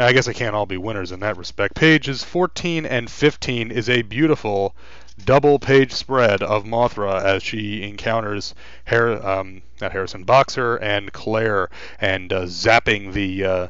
I 0.00 0.12
guess 0.12 0.28
I 0.28 0.32
can't 0.32 0.54
all 0.54 0.66
be 0.66 0.76
winners 0.76 1.10
in 1.10 1.20
that 1.20 1.36
respect. 1.36 1.74
Pages 1.74 2.22
14 2.22 2.86
and 2.86 3.10
15 3.10 3.72
is 3.72 3.88
a 3.88 4.02
beautiful 4.02 4.76
double 5.24 5.58
page 5.58 5.92
spread 5.92 6.42
of 6.42 6.64
Mothra 6.64 7.22
as 7.22 7.42
she 7.42 7.82
encounters 7.82 8.54
Har- 8.86 9.26
um, 9.26 9.62
not 9.80 9.92
Harrison 9.92 10.24
Boxer 10.24 10.76
and 10.76 11.12
Claire 11.12 11.68
and 12.00 12.32
uh, 12.32 12.42
zapping 12.42 13.12
the 13.12 13.44
uh, 13.44 13.68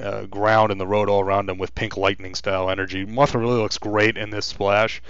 uh, 0.00 0.26
ground 0.26 0.70
and 0.70 0.80
the 0.80 0.86
road 0.86 1.08
all 1.08 1.20
around 1.20 1.46
them 1.46 1.58
with 1.58 1.74
pink 1.74 1.96
lightning 1.96 2.34
style 2.34 2.70
energy. 2.70 3.06
Mothra 3.06 3.40
really 3.40 3.60
looks 3.60 3.78
great 3.78 4.16
in 4.16 4.30
this 4.30 4.46
splash. 4.46 5.02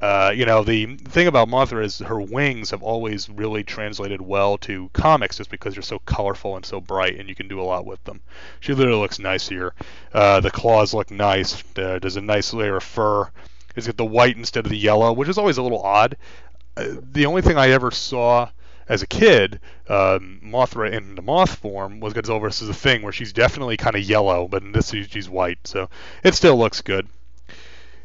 Uh, 0.00 0.32
you 0.32 0.46
know, 0.46 0.62
the 0.62 0.86
thing 0.96 1.26
about 1.26 1.48
Mothra 1.48 1.84
is 1.84 1.98
her 1.98 2.20
wings 2.20 2.70
have 2.70 2.82
always 2.84 3.28
really 3.28 3.64
translated 3.64 4.20
well 4.20 4.56
to 4.58 4.90
comics 4.92 5.38
just 5.38 5.50
because 5.50 5.74
they're 5.74 5.82
so 5.82 5.98
colorful 6.00 6.54
and 6.54 6.64
so 6.64 6.80
bright 6.80 7.18
and 7.18 7.28
you 7.28 7.34
can 7.34 7.48
do 7.48 7.60
a 7.60 7.62
lot 7.62 7.84
with 7.84 8.02
them. 8.04 8.20
She 8.60 8.74
literally 8.74 9.00
looks 9.00 9.18
nice 9.18 9.48
here. 9.48 9.74
Uh, 10.12 10.38
the 10.40 10.52
claws 10.52 10.94
look 10.94 11.10
nice. 11.10 11.64
Uh, 11.76 11.98
there's 11.98 12.16
a 12.16 12.20
nice 12.20 12.52
layer 12.54 12.76
of 12.76 12.84
fur 12.84 13.28
is 13.78 13.86
get 13.86 13.96
the 13.96 14.04
white 14.04 14.36
instead 14.36 14.66
of 14.66 14.70
the 14.70 14.78
yellow, 14.78 15.12
which 15.12 15.28
is 15.28 15.38
always 15.38 15.58
a 15.58 15.62
little 15.62 15.82
odd. 15.82 16.16
Uh, 16.76 16.96
the 17.12 17.26
only 17.26 17.42
thing 17.42 17.56
I 17.56 17.70
ever 17.70 17.90
saw 17.90 18.48
as 18.88 19.02
a 19.02 19.06
kid, 19.06 19.60
um, 19.88 20.40
Mothra 20.42 20.92
in 20.92 21.14
the 21.14 21.22
moth 21.22 21.56
form 21.56 22.00
was 22.00 22.14
Godzilla 22.14 22.40
versus 22.40 22.68
the 22.68 22.74
Thing, 22.74 23.02
where 23.02 23.12
she's 23.12 23.32
definitely 23.32 23.76
kind 23.76 23.96
of 23.96 24.02
yellow, 24.02 24.48
but 24.48 24.62
in 24.62 24.72
this 24.72 24.90
she's 24.90 25.28
white, 25.28 25.66
so 25.66 25.88
it 26.24 26.34
still 26.34 26.56
looks 26.56 26.80
good. 26.80 27.08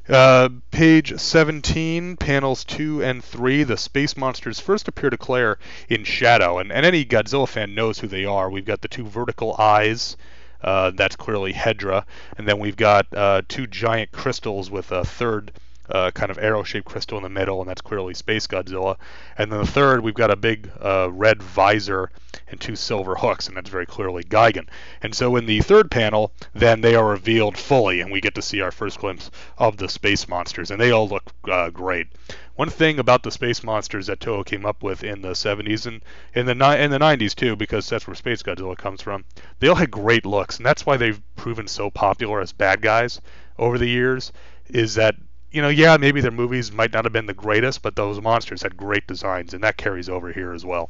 Uh, 0.09 0.49
page 0.71 1.17
17, 1.17 2.17
panels 2.17 2.65
2 2.65 3.01
and 3.01 3.23
3. 3.23 3.63
The 3.63 3.77
space 3.77 4.17
monsters 4.17 4.59
first 4.59 4.89
appear 4.89 5.09
to 5.09 5.17
Claire 5.17 5.57
in 5.88 6.03
shadow, 6.03 6.59
and, 6.59 6.73
and 6.73 6.86
any 6.86 7.05
Godzilla 7.05 7.47
fan 7.47 7.73
knows 7.73 7.99
who 7.99 8.07
they 8.07 8.25
are. 8.25 8.49
We've 8.49 8.65
got 8.65 8.81
the 8.81 8.89
two 8.89 9.05
vertical 9.05 9.55
eyes 9.57 10.17
uh, 10.63 10.91
that's 10.91 11.15
clearly 11.15 11.53
Hedorah. 11.53 12.05
And 12.38 12.47
then 12.47 12.59
we've 12.59 12.77
got 12.77 13.07
uh, 13.13 13.41
two 13.47 13.67
giant 13.67 14.12
crystals 14.12 14.71
with 14.71 14.91
a 14.91 15.03
third 15.03 15.51
uh, 15.89 16.12
kind 16.12 16.32
of 16.32 16.38
arrow-shaped 16.38 16.86
crystal 16.86 17.17
in 17.17 17.24
the 17.24 17.30
middle, 17.30 17.60
and 17.60 17.69
that's 17.69 17.82
clearly 17.82 18.13
Space 18.13 18.48
Godzilla. 18.48 18.98
And 19.38 19.52
then 19.52 19.60
the 19.60 19.67
third, 19.67 20.02
we've 20.02 20.13
got 20.13 20.32
a 20.32 20.36
big 20.36 20.72
uh, 20.80 21.10
red 21.12 21.41
visor 21.43 22.10
and 22.48 22.60
two 22.60 22.76
silver 22.76 23.15
hooks, 23.15 23.48
and 23.48 23.58
that's 23.58 23.69
very 23.69 23.86
clearly 23.86 24.24
Gigan. 24.24 24.67
And 25.02 25.13
so 25.13 25.36
in 25.36 25.46
the 25.46 25.62
third 25.62 25.91
panel, 25.91 26.32
then 26.54 26.82
they 26.82 26.96
are 26.96 27.08
revealed 27.08 27.58
fully, 27.58 28.00
and 28.00 28.12
we 28.12 28.22
get 28.22 28.36
to 28.36 28.41
see 28.41 28.62
our 28.62 28.72
first 28.72 29.00
glimpse 29.00 29.30
of 29.58 29.78
the 29.78 29.89
space 29.89 30.28
monsters, 30.28 30.72
and 30.72 30.80
they 30.80 30.91
all 30.91 31.08
look 31.08 31.34
uh, 31.50 31.69
great. 31.69 32.08
One 32.56 32.69
thing 32.69 33.00
about 33.00 33.24
the 33.24 33.32
space 33.32 33.63
monsters 33.63 34.08
that 34.08 34.19
Toho 34.19 34.46
came 34.46 34.65
up 34.65 34.84
with 34.84 35.04
in 35.04 35.22
the 35.22 35.32
70s 35.32 35.88
and 35.88 36.02
in 36.36 36.46
the 36.46 36.52
in 36.80 36.91
the 36.91 37.00
90s 37.00 37.34
too, 37.34 37.56
because 37.56 37.89
that's 37.89 38.06
where 38.06 38.15
Space 38.15 38.43
Godzilla 38.43 38.78
comes 38.78 39.02
from, 39.02 39.26
they 39.60 39.67
all 39.67 39.76
had 39.76 39.89
great 39.89 40.26
looks, 40.26 40.58
and 40.58 40.65
that's 40.65 40.86
why 40.86 40.96
they've 40.96 41.22
proven 41.36 41.67
so 41.67 41.89
popular 41.89 42.39
as 42.39 42.54
bad 42.54 42.82
guys 42.82 43.19
over 43.58 43.78
the 43.78 43.89
years. 43.89 44.32
Is 44.67 44.96
that 44.96 45.15
you 45.53 45.61
know, 45.61 45.69
yeah, 45.69 45.97
maybe 45.97 46.19
their 46.19 46.31
movies 46.31 46.71
might 46.71 46.91
not 46.91 47.05
have 47.05 47.13
been 47.13 47.27
the 47.27 47.33
greatest, 47.33 47.83
but 47.83 47.95
those 47.95 48.19
monsters 48.19 48.63
had 48.63 48.75
great 48.75 49.05
designs, 49.07 49.53
and 49.53 49.63
that 49.63 49.77
carries 49.77 50.09
over 50.09 50.31
here 50.31 50.51
as 50.51 50.65
well. 50.65 50.89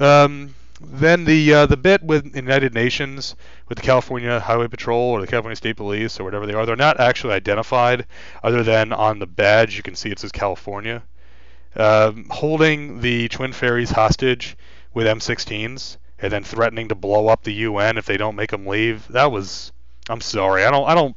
Um, 0.00 0.54
then 0.80 1.24
the 1.24 1.52
uh, 1.52 1.66
the 1.66 1.76
bit 1.76 2.02
with 2.02 2.34
United 2.34 2.74
Nations 2.74 3.36
with 3.68 3.76
the 3.76 3.84
California 3.84 4.40
Highway 4.40 4.66
Patrol 4.66 4.98
or 4.98 5.20
the 5.20 5.26
California 5.26 5.56
State 5.56 5.76
Police 5.76 6.18
or 6.18 6.24
whatever 6.24 6.46
they 6.46 6.54
are, 6.54 6.66
they're 6.66 6.74
not 6.74 6.98
actually 6.98 7.34
identified 7.34 8.06
other 8.42 8.62
than 8.62 8.92
on 8.92 9.18
the 9.18 9.26
badge 9.26 9.76
you 9.76 9.82
can 9.82 9.94
see 9.94 10.10
it 10.10 10.18
says 10.18 10.32
California. 10.32 11.02
Um, 11.76 12.26
holding 12.30 13.00
the 13.02 13.28
Twin 13.28 13.52
Fairies 13.52 13.90
hostage 13.90 14.56
with 14.94 15.06
M16s 15.06 15.96
and 16.18 16.32
then 16.32 16.44
threatening 16.44 16.88
to 16.88 16.94
blow 16.94 17.28
up 17.28 17.42
the 17.42 17.52
UN 17.52 17.98
if 17.98 18.06
they 18.06 18.16
don't 18.16 18.36
make 18.36 18.50
them 18.50 18.66
leave. 18.66 19.06
That 19.08 19.30
was 19.30 19.72
I'm 20.08 20.20
sorry. 20.20 20.64
I 20.64 20.70
don't 20.70 20.88
I 20.88 20.94
don't 20.94 21.16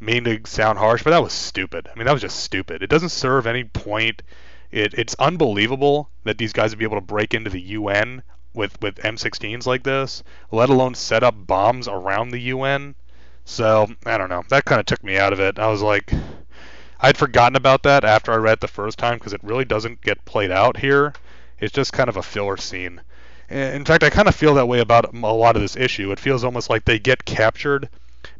mean 0.00 0.24
to 0.24 0.40
sound 0.44 0.78
harsh, 0.78 1.02
but 1.02 1.10
that 1.10 1.22
was 1.22 1.32
stupid. 1.32 1.88
I 1.92 1.96
mean, 1.96 2.06
that 2.06 2.12
was 2.12 2.22
just 2.22 2.40
stupid. 2.40 2.82
It 2.82 2.90
doesn't 2.90 3.10
serve 3.10 3.46
any 3.46 3.64
point. 3.64 4.22
It, 4.70 4.94
it's 4.94 5.14
unbelievable 5.18 6.08
that 6.24 6.38
these 6.38 6.52
guys 6.52 6.70
would 6.70 6.78
be 6.78 6.84
able 6.84 6.96
to 6.96 7.02
break 7.02 7.34
into 7.34 7.50
the 7.50 7.60
UN 7.60 8.22
with 8.54 8.80
with 8.80 8.96
M16s 8.96 9.66
like 9.66 9.82
this, 9.82 10.22
let 10.50 10.70
alone 10.70 10.94
set 10.94 11.22
up 11.22 11.46
bombs 11.46 11.86
around 11.86 12.30
the 12.30 12.40
UN. 12.40 12.94
So 13.44 13.88
I 14.06 14.18
don't 14.18 14.28
know. 14.28 14.44
That 14.48 14.64
kind 14.64 14.80
of 14.80 14.86
took 14.86 15.02
me 15.04 15.18
out 15.18 15.32
of 15.32 15.40
it. 15.40 15.58
I 15.58 15.68
was 15.68 15.82
like, 15.82 16.12
I'd 17.00 17.16
forgotten 17.16 17.56
about 17.56 17.82
that 17.84 18.04
after 18.04 18.32
I 18.32 18.36
read 18.36 18.54
it 18.54 18.60
the 18.60 18.68
first 18.68 18.98
time 18.98 19.18
because 19.18 19.32
it 19.32 19.42
really 19.42 19.64
doesn't 19.64 20.02
get 20.02 20.24
played 20.24 20.50
out 20.50 20.78
here. 20.78 21.14
It's 21.58 21.72
just 21.72 21.92
kind 21.92 22.08
of 22.08 22.16
a 22.16 22.22
filler 22.22 22.56
scene. 22.56 23.00
In 23.48 23.84
fact, 23.84 24.04
I 24.04 24.10
kind 24.10 24.28
of 24.28 24.34
feel 24.34 24.54
that 24.54 24.68
way 24.68 24.78
about 24.78 25.12
a 25.12 25.16
lot 25.16 25.56
of 25.56 25.62
this 25.62 25.76
issue. 25.76 26.12
It 26.12 26.20
feels 26.20 26.44
almost 26.44 26.70
like 26.70 26.84
they 26.84 26.98
get 26.98 27.24
captured 27.24 27.88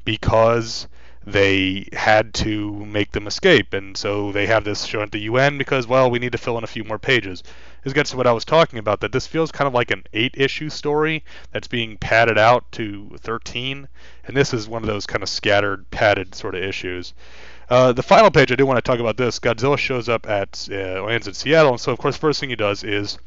because 0.04 0.86
they 1.32 1.88
had 1.92 2.34
to 2.34 2.72
make 2.86 3.12
them 3.12 3.26
escape, 3.26 3.72
and 3.72 3.96
so 3.96 4.32
they 4.32 4.46
have 4.46 4.64
this 4.64 4.84
shown 4.84 5.02
at 5.02 5.12
the 5.12 5.20
UN 5.20 5.58
because, 5.58 5.86
well, 5.86 6.10
we 6.10 6.18
need 6.18 6.32
to 6.32 6.38
fill 6.38 6.58
in 6.58 6.64
a 6.64 6.68
few 6.68 6.84
more 6.84 6.98
pages. 6.98 7.42
This 7.82 7.92
gets 7.92 8.10
to 8.10 8.16
what 8.16 8.26
I 8.26 8.32
was 8.32 8.44
talking 8.44 8.78
about, 8.78 9.00
that 9.00 9.12
this 9.12 9.26
feels 9.26 9.52
kind 9.52 9.66
of 9.66 9.74
like 9.74 9.90
an 9.90 10.04
eight-issue 10.12 10.68
story 10.70 11.24
that's 11.52 11.68
being 11.68 11.96
padded 11.96 12.38
out 12.38 12.70
to 12.72 13.16
13, 13.18 13.88
and 14.26 14.36
this 14.36 14.52
is 14.52 14.68
one 14.68 14.82
of 14.82 14.88
those 14.88 15.06
kind 15.06 15.22
of 15.22 15.28
scattered, 15.28 15.90
padded 15.90 16.34
sort 16.34 16.54
of 16.54 16.62
issues. 16.62 17.14
Uh, 17.68 17.92
the 17.92 18.02
final 18.02 18.30
page, 18.30 18.50
I 18.50 18.56
do 18.56 18.66
want 18.66 18.78
to 18.78 18.82
talk 18.82 18.98
about 18.98 19.16
this. 19.16 19.38
Godzilla 19.38 19.78
shows 19.78 20.08
up 20.08 20.28
at 20.28 20.68
uh, 20.70 21.04
lands 21.04 21.28
in 21.28 21.34
Seattle, 21.34 21.72
and 21.72 21.80
so 21.80 21.92
of 21.92 21.98
course, 21.98 22.16
first 22.16 22.40
thing 22.40 22.50
he 22.50 22.56
does 22.56 22.82
is 22.82 23.18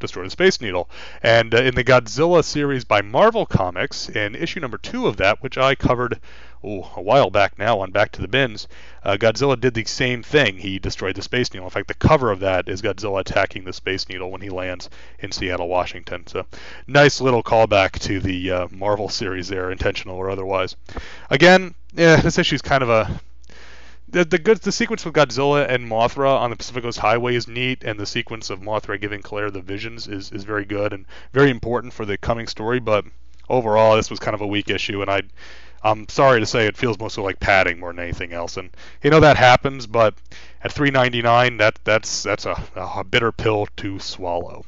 destroy 0.00 0.24
the 0.24 0.30
Space 0.30 0.60
Needle. 0.60 0.90
And 1.22 1.54
uh, 1.54 1.58
in 1.58 1.74
the 1.74 1.84
Godzilla 1.84 2.44
series 2.44 2.84
by 2.84 3.02
Marvel 3.02 3.46
Comics, 3.46 4.08
in 4.08 4.34
issue 4.34 4.60
number 4.60 4.78
two 4.78 5.06
of 5.06 5.16
that, 5.18 5.42
which 5.42 5.56
I 5.56 5.74
covered 5.74 6.18
oh, 6.64 6.90
a 6.96 7.02
while 7.02 7.30
back 7.30 7.58
now 7.58 7.80
on 7.80 7.90
Back 7.90 8.12
to 8.12 8.20
the 8.20 8.28
Bins, 8.28 8.66
uh, 9.02 9.16
Godzilla 9.16 9.60
did 9.60 9.74
the 9.74 9.84
same 9.84 10.22
thing. 10.22 10.58
He 10.58 10.78
destroyed 10.78 11.16
the 11.16 11.22
Space 11.22 11.52
Needle. 11.52 11.66
In 11.66 11.70
fact, 11.70 11.88
the 11.88 11.94
cover 11.94 12.30
of 12.30 12.40
that 12.40 12.68
is 12.68 12.82
Godzilla 12.82 13.20
attacking 13.20 13.64
the 13.64 13.72
Space 13.72 14.08
Needle 14.08 14.30
when 14.30 14.40
he 14.40 14.50
lands 14.50 14.88
in 15.18 15.32
Seattle, 15.32 15.68
Washington. 15.68 16.26
So, 16.26 16.46
nice 16.86 17.20
little 17.20 17.42
callback 17.42 17.98
to 18.00 18.20
the 18.20 18.50
uh, 18.50 18.68
Marvel 18.70 19.08
series 19.08 19.48
there, 19.48 19.70
intentional 19.70 20.16
or 20.16 20.30
otherwise. 20.30 20.76
Again, 21.30 21.74
yeah, 21.94 22.16
this 22.16 22.38
issue 22.38 22.54
is 22.56 22.62
kind 22.62 22.82
of 22.82 22.88
a 22.88 23.20
the 24.14 24.24
the 24.24 24.38
good 24.38 24.58
the 24.58 24.72
sequence 24.72 25.04
with 25.04 25.14
Godzilla 25.14 25.68
and 25.68 25.90
Mothra 25.90 26.38
on 26.38 26.50
the 26.50 26.56
Pacific 26.56 26.84
Coast 26.84 26.98
Highway 26.98 27.34
is 27.34 27.48
neat, 27.48 27.82
and 27.82 27.98
the 27.98 28.06
sequence 28.06 28.48
of 28.48 28.60
Mothra 28.60 29.00
giving 29.00 29.22
Claire 29.22 29.50
the 29.50 29.60
visions 29.60 30.06
is, 30.06 30.30
is 30.30 30.44
very 30.44 30.64
good 30.64 30.92
and 30.92 31.04
very 31.32 31.50
important 31.50 31.92
for 31.92 32.06
the 32.06 32.16
coming 32.16 32.46
story. 32.46 32.78
But 32.78 33.04
overall, 33.48 33.96
this 33.96 34.10
was 34.10 34.20
kind 34.20 34.34
of 34.34 34.40
a 34.40 34.46
weak 34.46 34.70
issue, 34.70 35.02
and 35.02 35.10
I 35.10 35.22
I'm 35.84 36.08
sorry 36.08 36.40
to 36.40 36.46
say 36.46 36.66
it 36.66 36.78
feels 36.78 36.98
mostly 36.98 37.22
like 37.22 37.40
padding 37.40 37.78
more 37.78 37.92
than 37.92 38.02
anything 38.02 38.32
else. 38.32 38.56
And 38.56 38.70
you 39.02 39.10
know 39.10 39.20
that 39.20 39.36
happens, 39.36 39.86
but 39.86 40.14
at 40.62 40.74
3.99, 40.74 41.58
that 41.58 41.78
that's 41.84 42.22
that's 42.22 42.46
a, 42.46 42.56
a 42.74 43.04
bitter 43.04 43.30
pill 43.30 43.68
to 43.76 43.98
swallow. 43.98 44.64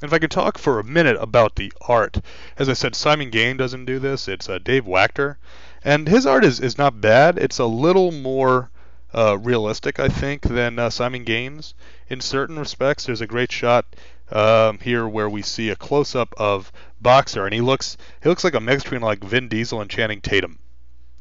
And 0.00 0.08
if 0.08 0.14
I 0.14 0.18
could 0.18 0.30
talk 0.30 0.56
for 0.56 0.78
a 0.78 0.84
minute 0.84 1.16
about 1.20 1.56
the 1.56 1.72
art, 1.88 2.20
as 2.58 2.70
I 2.70 2.72
said, 2.72 2.94
Simon 2.94 3.30
Gane 3.30 3.58
doesn't 3.58 3.84
do 3.84 3.98
this. 3.98 4.28
It's 4.28 4.48
uh, 4.48 4.58
Dave 4.58 4.84
Wachter, 4.84 5.36
and 5.84 6.08
his 6.08 6.26
art 6.26 6.44
is, 6.44 6.58
is 6.58 6.78
not 6.78 7.00
bad. 7.00 7.38
It's 7.38 7.58
a 7.58 7.66
little 7.66 8.10
more 8.10 8.70
uh, 9.14 9.38
realistic, 9.38 10.00
I 10.00 10.08
think, 10.08 10.42
than 10.42 10.78
uh, 10.78 10.90
Simon 10.90 11.24
Gane's 11.24 11.74
in 12.08 12.20
certain 12.20 12.58
respects. 12.58 13.04
There's 13.04 13.20
a 13.20 13.26
great 13.26 13.52
shot 13.52 13.86
um, 14.30 14.78
here 14.78 15.06
where 15.06 15.28
we 15.28 15.42
see 15.42 15.70
a 15.70 15.76
close-up 15.76 16.34
of 16.36 16.72
Boxer, 17.00 17.44
and 17.44 17.54
he 17.54 17.60
looks 17.60 17.96
he 18.22 18.28
looks 18.28 18.44
like 18.44 18.54
a 18.54 18.60
mix 18.60 18.82
between 18.82 19.02
like 19.02 19.22
Vin 19.22 19.48
Diesel 19.48 19.80
and 19.80 19.90
Channing 19.90 20.20
Tatum, 20.20 20.58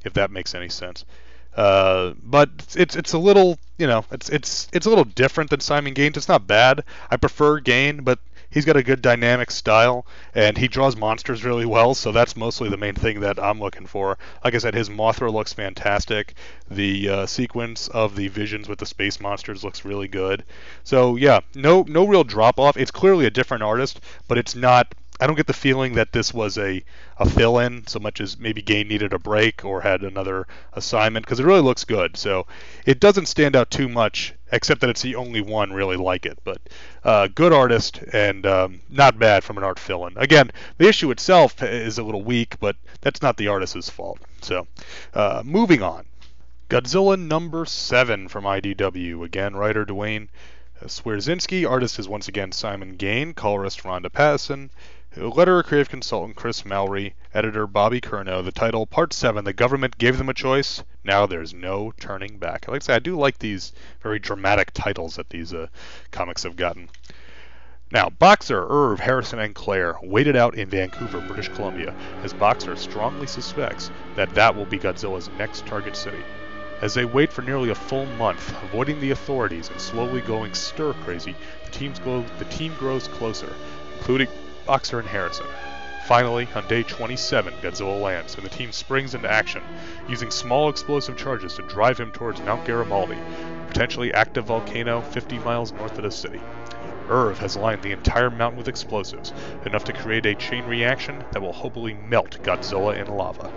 if 0.03 0.13
that 0.13 0.31
makes 0.31 0.55
any 0.55 0.69
sense. 0.69 1.05
Uh, 1.55 2.13
but 2.21 2.49
it's 2.75 2.95
it's 2.95 3.13
a 3.13 3.17
little 3.17 3.57
you 3.77 3.87
know 3.87 4.03
it's 4.11 4.29
it's 4.29 4.67
it's 4.73 4.85
a 4.85 4.89
little 4.89 5.05
different 5.05 5.49
than 5.49 5.59
Simon 5.59 5.93
Gane's. 5.93 6.17
It's 6.17 6.27
not 6.27 6.47
bad. 6.47 6.83
I 7.09 7.17
prefer 7.17 7.59
Gane, 7.59 8.03
but 8.03 8.19
he's 8.55 8.65
got 8.65 8.77
a 8.77 8.83
good 8.83 9.01
dynamic 9.01 9.51
style 9.51 10.07
and 10.33 10.57
he 10.57 10.67
draws 10.69 10.95
monsters 10.95 11.43
really 11.43 11.65
well. 11.65 11.93
So 11.93 12.11
that's 12.13 12.37
mostly 12.37 12.69
the 12.69 12.77
main 12.77 12.95
thing 12.95 13.19
that 13.19 13.37
I'm 13.37 13.59
looking 13.59 13.85
for. 13.85 14.17
Like 14.43 14.55
I 14.55 14.59
said, 14.59 14.73
his 14.73 14.89
Mothra 14.89 15.31
looks 15.31 15.51
fantastic. 15.51 16.33
The 16.71 17.09
uh, 17.09 17.25
sequence 17.25 17.89
of 17.89 18.15
the 18.15 18.29
visions 18.29 18.69
with 18.69 18.79
the 18.79 18.85
space 18.85 19.19
monsters 19.19 19.63
looks 19.63 19.83
really 19.83 20.07
good. 20.07 20.45
So 20.85 21.17
yeah, 21.17 21.41
no 21.53 21.83
no 21.87 22.07
real 22.07 22.23
drop 22.23 22.57
off. 22.57 22.77
It's 22.77 22.91
clearly 22.91 23.25
a 23.25 23.29
different 23.29 23.61
artist, 23.61 23.99
but 24.29 24.37
it's 24.37 24.55
not 24.55 24.95
I 25.20 25.28
don't 25.28 25.36
get 25.38 25.47
the 25.47 25.53
feeling 25.53 25.93
that 25.93 26.11
this 26.11 26.34
was 26.34 26.57
a, 26.57 26.84
a 27.18 27.30
fill 27.30 27.57
in 27.59 27.88
so 27.88 27.99
much 27.99 28.20
as 28.20 28.38
maybe 28.38 28.61
Gane 28.61 28.89
needed 28.89 29.13
a 29.13 29.20
break 29.20 29.63
or 29.63 29.82
had 29.82 30.01
another 30.01 30.45
assignment 30.74 31.26
because 31.26 31.39
it 31.39 31.45
really 31.45 31.61
looks 31.61 31.86
good. 31.86 32.18
So 32.18 32.47
it 32.86 32.99
doesn't 32.99 33.28
stand 33.28 33.55
out 33.55 33.72
too 33.72 33.88
much, 33.88 34.34
except 34.51 34.82
that 34.82 34.89
it's 34.89 35.01
the 35.01 35.16
only 35.16 35.39
one 35.39 35.72
really 35.72 35.95
like 35.95 36.26
it. 36.26 36.38
But 36.43 36.59
uh, 37.03 37.28
good 37.28 37.53
artist 37.53 38.03
and 38.11 38.45
um, 38.45 38.82
not 38.89 39.18
bad 39.18 39.45
from 39.45 39.57
an 39.57 39.63
art 39.63 39.80
fill 39.80 40.05
in. 40.07 40.18
Again, 40.18 40.51
the 40.78 40.89
issue 40.89 41.11
itself 41.11 41.63
is 41.63 41.97
a 41.97 42.03
little 42.03 42.24
weak, 42.24 42.59
but 42.59 42.76
that's 42.99 43.22
not 43.22 43.38
the 43.38 43.47
artist's 43.47 43.89
fault. 43.89 44.20
So 44.41 44.68
uh, 45.13 45.43
moving 45.45 45.82
on. 45.82 46.05
Godzilla 46.68 47.18
number 47.18 47.66
seven 47.66 48.28
from 48.28 48.43
IDW. 48.43 49.24
Again, 49.24 49.55
writer 49.55 49.86
Duane 49.86 50.30
Swierczynski. 50.84 51.70
Artist 51.70 51.99
is 51.99 52.07
once 52.09 52.28
again 52.28 52.51
Simon 52.51 52.97
Gane. 52.97 53.34
Colorist 53.34 53.86
Ronda 53.86 54.09
Pattison. 54.09 54.72
Letterer 55.18 55.63
creative 55.63 55.88
consultant 55.88 56.36
Chris 56.36 56.66
Mowry, 56.66 57.16
editor 57.34 57.66
Bobby 57.66 58.01
Curnow. 58.01 58.43
The 58.43 58.51
title 58.51 58.86
Part 58.86 59.13
7 59.13 59.45
The 59.45 59.53
Government 59.53 59.97
Gave 59.97 60.18
Them 60.18 60.28
a 60.28 60.34
Choice. 60.34 60.84
Now 61.05 61.26
There's 61.26 61.53
No 61.53 61.93
Turning 61.97 62.38
Back. 62.38 62.68
Like 62.68 62.82
I 62.82 62.86
say, 62.86 62.95
I 62.95 62.99
do 62.99 63.16
like 63.16 63.39
these 63.39 63.72
very 64.03 64.20
dramatic 64.20 64.72
titles 64.74 65.16
that 65.16 65.30
these 65.30 65.53
uh, 65.53 65.68
comics 66.11 66.43
have 66.43 66.57
gotten. 66.57 66.89
Now, 67.91 68.09
Boxer, 68.09 68.68
Irv, 68.68 68.99
Harrison, 68.99 69.39
and 69.39 69.55
Claire 69.55 69.95
waited 70.03 70.36
out 70.36 70.55
in 70.55 70.68
Vancouver, 70.68 71.22
British 71.22 71.47
Columbia, 71.47 71.95
as 72.22 72.34
Boxer 72.34 72.76
strongly 72.76 73.28
suspects 73.28 73.91
that 74.18 74.34
that 74.36 74.53
will 74.53 74.66
be 74.66 74.78
Godzilla's 74.78 75.30
next 75.38 75.66
target 75.66 75.95
city. 75.95 76.26
As 76.82 76.93
they 76.93 77.05
wait 77.05 77.32
for 77.32 77.41
nearly 77.41 77.70
a 77.70 77.76
full 77.76 78.05
month, 78.18 78.53
avoiding 78.66 78.99
the 78.99 79.11
authorities 79.11 79.70
and 79.70 79.80
slowly 79.80 80.20
going 80.20 80.53
stir 80.53 80.91
crazy, 81.05 81.38
the, 81.72 82.26
the 82.38 82.45
team 82.49 82.74
grows 82.78 83.07
closer, 83.07 83.53
including 83.97 84.28
Boxer 84.66 84.99
and 84.99 85.07
Harrison. 85.07 85.45
Finally, 86.05 86.47
on 86.53 86.68
day 86.68 86.84
27, 86.84 87.53
Godzilla 87.61 87.99
lands, 87.99 88.36
and 88.36 88.45
the 88.45 88.49
team 88.49 88.72
springs 88.72 89.16
into 89.16 89.32
action, 89.32 89.61
using 90.07 90.30
small 90.30 90.70
explosive 90.70 91.18
charges 91.18 91.55
to 91.55 91.63
drive 91.63 91.99
him 91.99 92.11
towards 92.11 92.41
Mount 92.41 92.66
Garibaldi, 92.66 93.16
a 93.16 93.66
potentially 93.68 94.13
active 94.13 94.45
volcano 94.45 95.01
50 95.01 95.39
miles 95.39 95.72
north 95.72 95.97
of 95.97 96.03
the 96.03 96.11
city. 96.11 96.41
Irv 97.09 97.39
has 97.39 97.55
lined 97.55 97.82
the 97.82 97.91
entire 97.91 98.30
mountain 98.30 98.57
with 98.57 98.68
explosives, 98.68 99.34
enough 99.66 99.84
to 99.86 99.93
create 99.93 100.26
a 100.26 100.36
chain 100.36 100.66
reaction 100.66 101.24
that 101.32 101.41
will 101.41 101.53
hopefully 101.53 101.93
melt 101.93 102.38
Godzilla 102.43 102.95
in 102.95 103.07
lava. 103.07 103.51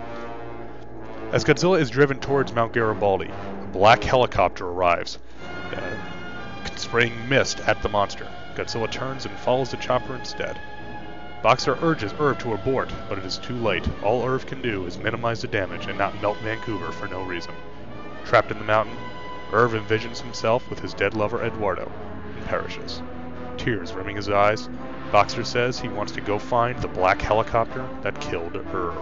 As 1.31 1.43
Godzilla 1.43 1.79
is 1.79 1.89
driven 1.89 2.19
towards 2.19 2.53
Mount 2.53 2.73
Garibaldi, 2.73 3.29
a 3.29 3.67
black 3.67 4.03
helicopter 4.03 4.65
arrives, 4.65 5.19
uh, 5.75 6.75
spraying 6.75 7.29
mist 7.29 7.59
at 7.61 7.81
the 7.83 7.89
monster. 7.89 8.27
Godzilla 8.55 8.89
turns 8.89 9.25
and 9.25 9.37
follows 9.37 9.71
the 9.71 9.77
chopper 9.77 10.15
instead. 10.15 10.59
Boxer 11.41 11.77
urges 11.81 12.13
Irv 12.19 12.37
to 12.39 12.53
abort, 12.53 12.91
but 13.07 13.17
it 13.17 13.25
is 13.25 13.37
too 13.37 13.55
late. 13.55 13.87
All 14.03 14.27
Irv 14.27 14.45
can 14.45 14.61
do 14.61 14.85
is 14.85 14.97
minimize 14.97 15.41
the 15.41 15.47
damage 15.47 15.87
and 15.87 15.97
not 15.97 16.21
melt 16.21 16.37
Vancouver 16.39 16.91
for 16.91 17.07
no 17.07 17.23
reason. 17.23 17.53
Trapped 18.25 18.51
in 18.51 18.59
the 18.59 18.65
mountain, 18.65 18.97
Irv 19.53 19.71
envisions 19.71 20.21
himself 20.21 20.69
with 20.69 20.79
his 20.79 20.93
dead 20.93 21.13
lover 21.13 21.41
Eduardo 21.41 21.89
and 22.35 22.45
perishes. 22.45 23.01
Tears 23.57 23.93
rimming 23.93 24.17
his 24.17 24.29
eyes, 24.29 24.69
Boxer 25.13 25.45
says 25.45 25.79
he 25.79 25.87
wants 25.87 26.11
to 26.11 26.21
go 26.21 26.37
find 26.37 26.77
the 26.79 26.87
black 26.89 27.21
helicopter 27.21 27.87
that 28.01 28.19
killed 28.19 28.57
Irv. 28.57 28.95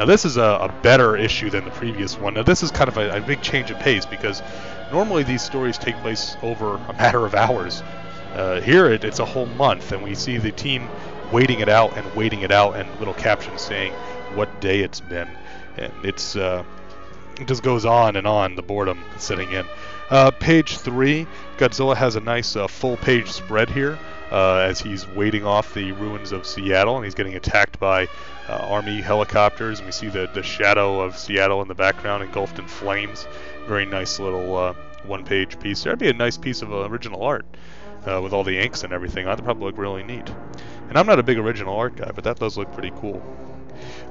Now 0.00 0.06
this 0.06 0.24
is 0.24 0.36
a, 0.36 0.42
a 0.42 0.74
better 0.82 1.16
issue 1.16 1.48
than 1.48 1.64
the 1.64 1.70
previous 1.70 2.18
one. 2.18 2.34
Now 2.34 2.42
this 2.42 2.62
is 2.62 2.70
kind 2.70 2.88
of 2.88 2.96
a, 2.96 3.18
a 3.18 3.20
big 3.20 3.40
change 3.40 3.70
of 3.70 3.78
pace 3.78 4.04
because 4.04 4.42
normally 4.90 5.22
these 5.22 5.42
stories 5.42 5.78
take 5.78 5.96
place 5.98 6.36
over 6.42 6.74
a 6.74 6.92
matter 6.94 7.24
of 7.24 7.34
hours. 7.34 7.82
Uh, 8.34 8.60
here 8.60 8.86
it, 8.90 9.04
it's 9.04 9.18
a 9.18 9.24
whole 9.24 9.46
month, 9.46 9.92
and 9.92 10.02
we 10.02 10.14
see 10.14 10.38
the 10.38 10.52
team 10.52 10.88
waiting 11.32 11.60
it 11.60 11.68
out 11.68 11.96
and 11.96 12.14
waiting 12.14 12.42
it 12.42 12.50
out, 12.50 12.76
and 12.76 12.88
little 12.98 13.14
captions 13.14 13.60
saying 13.60 13.92
what 14.34 14.60
day 14.60 14.80
it's 14.80 15.00
been, 15.00 15.28
and 15.76 15.92
it's 16.04 16.36
uh, 16.36 16.64
it 17.40 17.46
just 17.46 17.62
goes 17.62 17.84
on 17.84 18.16
and 18.16 18.26
on. 18.26 18.56
The 18.56 18.62
boredom 18.62 19.02
setting 19.18 19.50
in. 19.52 19.66
Uh, 20.10 20.30
page 20.30 20.78
three, 20.78 21.26
Godzilla 21.56 21.96
has 21.96 22.16
a 22.16 22.20
nice 22.20 22.56
uh, 22.56 22.66
full-page 22.66 23.30
spread 23.30 23.70
here. 23.70 23.98
Uh, 24.32 24.58
as 24.58 24.78
he's 24.78 25.08
waiting 25.08 25.44
off 25.44 25.74
the 25.74 25.90
ruins 25.90 26.30
of 26.30 26.46
Seattle, 26.46 26.94
and 26.94 27.04
he's 27.04 27.16
getting 27.16 27.34
attacked 27.34 27.80
by 27.80 28.06
uh, 28.48 28.52
army 28.70 29.00
helicopters, 29.00 29.80
and 29.80 29.86
we 29.86 29.90
see 29.90 30.06
the, 30.06 30.30
the 30.34 30.42
shadow 30.44 31.00
of 31.00 31.18
Seattle 31.18 31.62
in 31.62 31.66
the 31.66 31.74
background 31.74 32.22
engulfed 32.22 32.60
in 32.60 32.68
flames. 32.68 33.26
Very 33.66 33.86
nice 33.86 34.20
little 34.20 34.56
uh, 34.56 34.74
one-page 35.04 35.58
piece. 35.58 35.82
That'd 35.82 35.98
be 35.98 36.10
a 36.10 36.12
nice 36.12 36.38
piece 36.38 36.62
of 36.62 36.72
original 36.72 37.24
art 37.24 37.44
uh, 38.06 38.20
with 38.22 38.32
all 38.32 38.44
the 38.44 38.56
inks 38.56 38.84
and 38.84 38.92
everything. 38.92 39.24
That'd 39.26 39.44
probably 39.44 39.64
look 39.64 39.78
really 39.78 40.04
neat. 40.04 40.32
And 40.90 40.98
I'm 40.98 41.06
not 41.06 41.20
a 41.20 41.22
big 41.22 41.38
original 41.38 41.76
art 41.76 41.94
guy, 41.94 42.10
but 42.12 42.24
that 42.24 42.40
does 42.40 42.58
look 42.58 42.72
pretty 42.72 42.90
cool. 42.96 43.22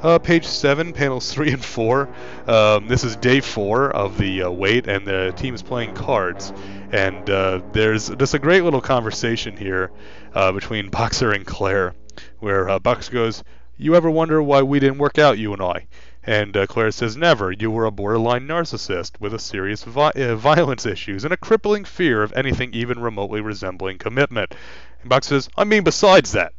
Uh, 0.02 0.18
page 0.18 0.46
7, 0.46 0.94
panels 0.94 1.30
3 1.34 1.52
and 1.52 1.64
4. 1.64 2.10
Um, 2.48 2.88
this 2.88 3.04
is 3.04 3.18
day 3.18 3.42
4 3.42 3.92
of 3.92 4.18
the 4.18 4.44
uh, 4.44 4.50
wait, 4.50 4.88
and 4.88 5.06
the 5.06 5.34
team 5.36 5.54
is 5.54 5.62
playing 5.62 5.94
cards. 5.94 6.54
And 6.94 7.30
uh, 7.30 7.62
there's 7.74 8.08
just 8.08 8.34
a 8.34 8.40
great 8.40 8.64
little 8.64 8.80
conversation 8.80 9.58
here 9.58 9.92
uh, 10.34 10.54
between 10.54 10.90
Boxer 10.90 11.32
and 11.32 11.46
Claire, 11.46 11.96
where 12.40 12.70
uh, 12.70 12.80
Boxer 12.80 13.12
goes, 13.12 13.44
You 13.78 13.96
ever 13.96 14.10
wonder 14.10 14.42
why 14.42 14.62
we 14.62 14.80
didn't 14.80 15.00
work 15.00 15.20
out, 15.20 15.38
you 15.38 15.52
and 15.52 15.62
I? 15.62 15.88
And 16.24 16.56
uh, 16.56 16.66
Claire 16.66 16.92
says, 16.92 17.18
Never. 17.18 17.52
You 17.52 17.72
were 17.72 17.86
a 17.86 17.92
borderline 17.92 18.48
narcissist 18.48 19.20
with 19.20 19.34
a 19.34 19.40
serious 19.40 19.84
vi- 19.84 20.34
violence 20.36 20.86
issues 20.86 21.26
and 21.26 21.34
a 21.34 21.38
crippling 21.38 21.84
fear 21.84 22.24
of 22.24 22.32
anything 22.38 22.74
even 22.74 23.00
remotely 23.00 23.42
resembling 23.42 23.98
commitment. 23.98 24.56
And 25.02 25.10
Box 25.10 25.28
says, 25.28 25.50
I 25.58 25.66
mean, 25.66 25.84
besides 25.84 26.32
that. 26.32 26.54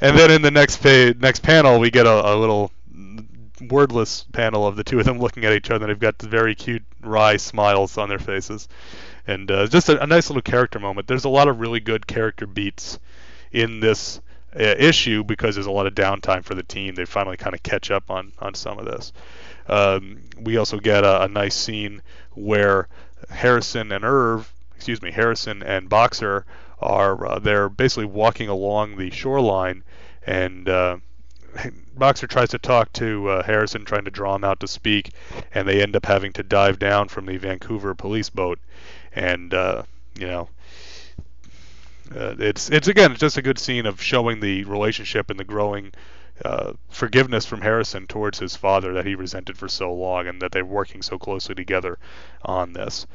And 0.00 0.18
then 0.18 0.30
in 0.30 0.42
the 0.42 0.50
next 0.50 0.78
page, 0.78 1.18
next 1.18 1.40
panel, 1.40 1.78
we 1.78 1.90
get 1.90 2.06
a, 2.06 2.34
a 2.34 2.36
little 2.36 2.72
wordless 3.60 4.24
panel 4.32 4.66
of 4.66 4.76
the 4.76 4.84
two 4.84 4.98
of 4.98 5.04
them 5.04 5.18
looking 5.20 5.44
at 5.44 5.52
each 5.52 5.70
other. 5.70 5.84
and 5.84 5.90
They've 5.90 5.98
got 5.98 6.20
very 6.20 6.54
cute 6.54 6.82
wry 7.02 7.36
smiles 7.36 7.98
on 7.98 8.08
their 8.08 8.18
faces, 8.18 8.68
and 9.26 9.50
uh, 9.50 9.66
just 9.66 9.88
a, 9.88 10.02
a 10.02 10.06
nice 10.06 10.30
little 10.30 10.42
character 10.42 10.78
moment. 10.78 11.06
There's 11.06 11.24
a 11.24 11.28
lot 11.28 11.48
of 11.48 11.60
really 11.60 11.80
good 11.80 12.06
character 12.06 12.46
beats 12.46 12.98
in 13.52 13.80
this 13.80 14.20
uh, 14.58 14.62
issue 14.62 15.22
because 15.22 15.54
there's 15.54 15.66
a 15.66 15.70
lot 15.70 15.86
of 15.86 15.94
downtime 15.94 16.44
for 16.44 16.54
the 16.54 16.62
team. 16.62 16.94
They 16.94 17.04
finally 17.04 17.36
kind 17.36 17.54
of 17.54 17.62
catch 17.62 17.90
up 17.90 18.10
on 18.10 18.32
on 18.38 18.54
some 18.54 18.78
of 18.78 18.86
this. 18.86 19.12
Um, 19.68 20.22
we 20.40 20.56
also 20.56 20.78
get 20.78 21.04
a, 21.04 21.22
a, 21.22 21.28
nice 21.28 21.54
scene 21.54 22.02
where 22.34 22.88
Harrison 23.28 23.92
and 23.92 24.04
Irv, 24.04 24.52
excuse 24.74 25.00
me, 25.00 25.12
Harrison 25.12 25.62
and 25.62 25.88
Boxer 25.88 26.44
are 26.80 27.26
uh, 27.26 27.38
they're 27.38 27.68
basically 27.68 28.06
walking 28.06 28.48
along 28.48 28.96
the 28.96 29.10
shoreline, 29.10 29.84
and 30.26 30.68
uh, 30.68 30.98
Boxer 31.96 32.26
tries 32.26 32.50
to 32.50 32.58
talk 32.58 32.92
to 32.94 33.28
uh, 33.28 33.42
Harrison, 33.42 33.84
trying 33.84 34.04
to 34.04 34.10
draw 34.10 34.34
him 34.34 34.44
out 34.44 34.60
to 34.60 34.68
speak, 34.68 35.10
and 35.52 35.66
they 35.66 35.82
end 35.82 35.96
up 35.96 36.06
having 36.06 36.32
to 36.34 36.42
dive 36.42 36.78
down 36.78 37.08
from 37.08 37.26
the 37.26 37.36
Vancouver 37.36 37.94
police 37.94 38.30
boat, 38.30 38.58
and 39.14 39.52
uh, 39.54 39.82
you 40.18 40.26
know. 40.26 40.48
Uh, 42.12 42.34
it's 42.40 42.70
it's 42.70 42.88
again 42.88 43.12
it's 43.12 43.20
just 43.20 43.36
a 43.36 43.42
good 43.42 43.58
scene 43.58 43.86
of 43.86 44.02
showing 44.02 44.40
the 44.40 44.64
relationship 44.64 45.30
and 45.30 45.38
the 45.38 45.44
growing 45.44 45.92
uh, 46.44 46.72
forgiveness 46.88 47.46
from 47.46 47.60
Harrison 47.60 48.06
towards 48.06 48.38
his 48.38 48.56
father 48.56 48.94
that 48.94 49.06
he 49.06 49.14
resented 49.14 49.56
for 49.56 49.68
so 49.68 49.92
long, 49.92 50.26
and 50.26 50.40
that 50.42 50.52
they're 50.52 50.64
working 50.64 51.02
so 51.02 51.18
closely 51.18 51.54
together 51.54 51.98
on 52.42 52.72
this. 52.72 53.06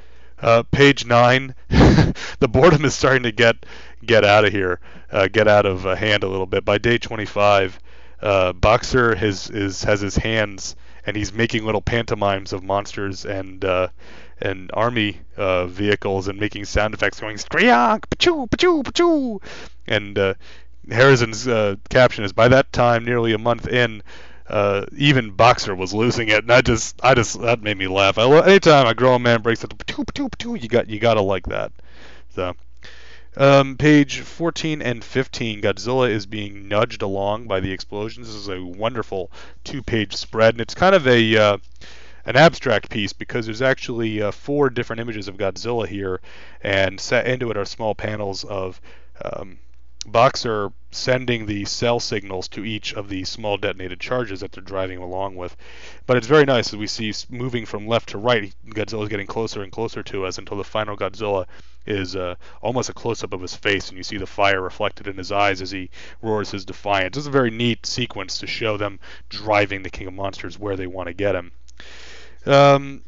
Uh, 0.42 0.64
page 0.64 1.06
nine, 1.06 1.56
the 1.70 2.48
boredom 2.50 2.86
is 2.86 2.94
starting 2.94 3.24
to 3.24 3.32
get 3.32 3.66
get 4.06 4.24
out 4.26 4.46
of 4.46 4.52
here, 4.52 4.80
uh, 5.12 5.28
get 5.28 5.48
out 5.48 5.66
of 5.66 5.86
uh, 5.86 5.96
hand 5.96 6.24
a 6.24 6.28
little 6.28 6.46
bit. 6.46 6.66
By 6.66 6.78
day 6.78 6.98
25, 6.98 7.80
uh, 8.22 8.54
Boxer 8.54 9.16
has 9.16 9.50
is 9.50 9.84
has 9.84 10.02
his 10.02 10.18
hands 10.18 10.76
and 11.06 11.16
he's 11.16 11.32
making 11.32 11.66
little 11.66 11.82
pantomimes 11.82 12.52
of 12.52 12.64
monsters 12.64 13.26
and 13.26 13.64
uh, 13.64 13.88
and 14.42 14.70
army 14.74 15.22
uh, 15.38 15.68
vehicles 15.68 16.28
and 16.28 16.40
making 16.40 16.66
sound 16.66 16.94
effects 16.94 17.20
going 17.20 17.38
screonk, 17.38 18.02
pachoo, 18.10 18.50
pachoo, 18.50 18.84
pachoo, 18.84 19.42
and 19.88 20.36
Harrison's 20.92 21.48
caption 21.90 22.26
is 22.26 22.34
by 22.34 22.50
that 22.50 22.74
time, 22.74 23.06
nearly 23.06 23.34
a 23.34 23.38
month 23.38 23.68
in, 23.68 24.04
uh, 24.48 24.86
even 24.96 25.32
Boxer 25.32 25.76
was 25.76 25.94
losing 25.94 26.30
it, 26.30 26.44
and 26.44 26.52
I 26.52 26.62
just, 26.62 27.00
I 27.04 27.16
just, 27.16 27.42
that 27.42 27.62
made 27.62 27.78
me 27.78 27.88
laugh. 27.88 28.18
I, 28.18 28.28
anytime 28.48 28.88
a 28.88 28.94
grown 28.94 29.24
man 29.24 29.42
breaks 29.42 29.64
it, 29.64 29.74
you 29.88 30.68
got, 30.70 30.90
you 30.90 31.00
gotta 31.00 31.22
like 31.22 31.48
that. 31.48 31.72
So, 32.36 32.54
um, 33.38 33.76
page 33.78 34.20
14 34.20 34.82
and 34.82 35.04
15, 35.04 35.62
Godzilla 35.62 36.10
is 36.10 36.26
being 36.26 36.68
nudged 36.68 37.02
along 37.02 37.48
by 37.48 37.60
the 37.60 37.72
explosions. 37.72 38.28
This 38.28 38.36
is 38.36 38.50
a 38.50 38.64
wonderful 38.64 39.32
two-page 39.64 40.16
spread, 40.16 40.54
and 40.54 40.62
it's 40.62 40.76
kind 40.76 40.96
of 40.96 41.08
a 41.08 41.38
uh, 41.38 41.58
an 42.26 42.36
abstract 42.36 42.90
piece 42.90 43.14
because 43.14 43.46
there's 43.46 43.62
actually 43.62 44.22
uh, 44.22 44.32
four 44.32 44.70
different 44.70 45.00
images 45.00 45.28
of 45.28 45.38
Godzilla 45.38 45.88
here, 45.88 46.22
and 46.62 47.00
set 47.00 47.28
into 47.28 47.52
it 47.52 47.58
are 47.58 47.66
small 47.66 47.94
panels 47.94 48.44
of 48.44 48.80
um, 49.24 49.60
Boxer 50.06 50.72
sending 50.92 51.46
the 51.46 51.66
cell 51.66 52.00
signals 52.00 52.48
to 52.50 52.64
each 52.64 52.94
of 52.94 53.10
the 53.10 53.24
small 53.24 53.58
detonated 53.58 54.00
charges 54.00 54.40
that 54.40 54.52
they're 54.52 54.64
driving 54.64 55.00
along 55.00 55.36
with. 55.36 55.58
But 56.06 56.18
it's 56.18 56.28
very 56.28 56.46
nice 56.46 56.68
as 56.68 56.78
we 56.78 56.88
see 56.88 57.14
moving 57.30 57.66
from 57.66 57.88
left 57.88 58.10
to 58.10 58.18
right, 58.18 58.54
Godzilla 58.68 59.04
is 59.04 59.10
getting 59.10 59.28
closer 59.28 59.64
and 59.64 59.72
closer 59.72 60.04
to 60.04 60.26
us 60.26 60.38
until 60.38 60.58
the 60.58 60.64
final 60.64 60.96
Godzilla 60.96 61.46
is 61.86 62.16
uh, 62.16 62.36
almost 62.62 62.90
a 62.90 62.94
close 62.94 63.24
up 63.24 63.34
of 63.34 63.42
his 63.42 63.56
face, 63.56 63.90
and 63.90 63.98
you 63.98 64.04
see 64.04 64.18
the 64.18 64.28
fire 64.28 64.62
reflected 64.62 65.08
in 65.08 65.18
his 65.18 65.32
eyes 65.32 65.62
as 65.62 65.72
he 65.72 65.90
roars 66.22 66.52
his 66.52 66.66
defiance. 66.66 67.18
It's 67.18 67.28
a 67.28 67.32
very 67.32 67.52
neat 67.52 67.86
sequence 67.86 68.40
to 68.40 68.48
show 68.48 68.78
them 68.78 69.00
driving 69.30 69.84
the 69.84 69.90
King 69.90 70.08
of 70.08 70.14
Monsters 70.14 70.58
where 70.58 70.76
they 70.76 70.88
want 70.88 71.08
to 71.08 71.14
get 71.14 71.36
him. 71.36 71.52
Um, 72.46 73.04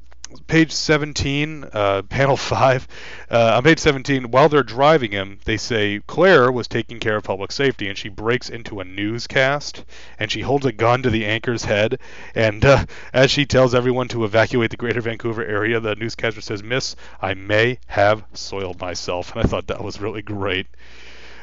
page 0.48 0.72
17, 0.72 1.66
uh, 1.74 2.02
panel 2.04 2.38
5. 2.38 2.88
Uh, 3.30 3.54
on 3.56 3.64
page 3.64 3.80
17, 3.80 4.32
while 4.32 4.50
they're 4.50 4.64
driving 4.64 5.12
him, 5.12 5.40
they 5.46 5.58
say 5.58 6.02
Claire 6.08 6.52
was 6.52 6.68
taking 6.68 7.00
care 7.00 7.18
of 7.18 7.24
public 7.24 7.52
safety, 7.52 7.88
and 7.88 7.98
she 7.98 8.10
breaks 8.10 8.50
into 8.50 8.80
a 8.80 8.86
newscast, 8.86 9.84
and 10.20 10.32
she 10.32 10.42
holds 10.42 10.66
a 10.66 10.72
gun 10.72 11.04
to 11.04 11.10
the 11.10 11.26
anchor's 11.26 11.66
head, 11.66 12.00
and 12.36 12.64
uh, 12.66 12.86
as 13.14 13.32
she 13.32 13.46
tells 13.46 13.76
everyone 13.76 14.08
to 14.08 14.24
evacuate 14.24 14.72
the 14.72 14.78
greater 14.78 15.02
Vancouver 15.02 15.44
area, 15.44 15.80
the 15.80 15.96
newscaster 15.96 16.42
says, 16.42 16.64
Miss, 16.64 16.96
I 17.22 17.34
may 17.34 17.80
have 17.88 18.24
soiled 18.34 18.80
myself, 18.80 19.32
and 19.32 19.42
I 19.42 19.48
thought 19.48 19.68
that 19.68 19.84
was 19.84 20.02
really 20.02 20.22
great. 20.22 20.68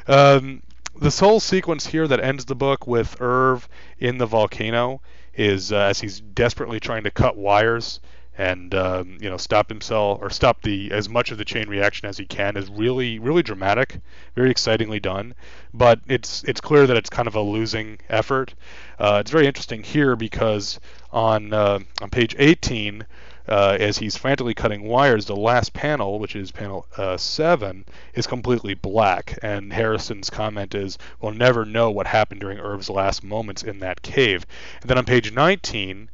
Um, 0.06 0.62
this 1.00 1.18
whole 1.18 1.40
sequence 1.40 1.86
here 1.86 2.06
that 2.06 2.20
ends 2.20 2.44
the 2.44 2.54
book 2.54 2.86
with 2.86 3.20
Irv 3.20 3.68
in 3.98 4.18
the 4.18 4.26
volcano 4.26 5.00
is 5.36 5.72
uh, 5.72 5.76
as 5.76 6.00
he's 6.00 6.20
desperately 6.20 6.78
trying 6.78 7.04
to 7.04 7.10
cut 7.10 7.36
wires 7.36 8.00
and 8.36 8.74
um, 8.74 9.16
you 9.20 9.30
know 9.30 9.36
stop 9.36 9.68
himself 9.68 10.18
or 10.20 10.30
stop 10.30 10.62
the 10.62 10.90
as 10.90 11.08
much 11.08 11.30
of 11.30 11.38
the 11.38 11.44
chain 11.44 11.68
reaction 11.68 12.08
as 12.08 12.18
he 12.18 12.26
can 12.26 12.56
is 12.56 12.68
really 12.68 13.18
really 13.18 13.42
dramatic, 13.42 14.00
very 14.34 14.50
excitingly 14.50 15.00
done. 15.00 15.34
But 15.72 16.00
it's 16.08 16.42
it's 16.44 16.60
clear 16.60 16.86
that 16.86 16.96
it's 16.96 17.10
kind 17.10 17.28
of 17.28 17.34
a 17.34 17.40
losing 17.40 17.98
effort. 18.08 18.54
Uh, 18.98 19.18
it's 19.20 19.30
very 19.30 19.46
interesting 19.46 19.82
here 19.82 20.16
because 20.16 20.80
on 21.12 21.52
uh, 21.52 21.78
on 22.00 22.10
page 22.10 22.34
18. 22.38 23.06
Uh, 23.46 23.76
as 23.78 23.98
he's 23.98 24.16
frantically 24.16 24.54
cutting 24.54 24.84
wires, 24.84 25.26
the 25.26 25.36
last 25.36 25.74
panel, 25.74 26.18
which 26.18 26.34
is 26.34 26.50
panel 26.50 26.86
uh, 26.96 27.14
7, 27.14 27.84
is 28.14 28.26
completely 28.26 28.72
black. 28.72 29.38
And 29.42 29.70
Harrison's 29.70 30.30
comment 30.30 30.74
is, 30.74 30.96
We'll 31.20 31.32
never 31.32 31.66
know 31.66 31.90
what 31.90 32.06
happened 32.06 32.40
during 32.40 32.58
Irv's 32.58 32.88
last 32.88 33.22
moments 33.22 33.62
in 33.62 33.80
that 33.80 34.00
cave. 34.00 34.46
And 34.80 34.88
then 34.88 34.96
on 34.96 35.04
page 35.04 35.30
19, 35.30 36.08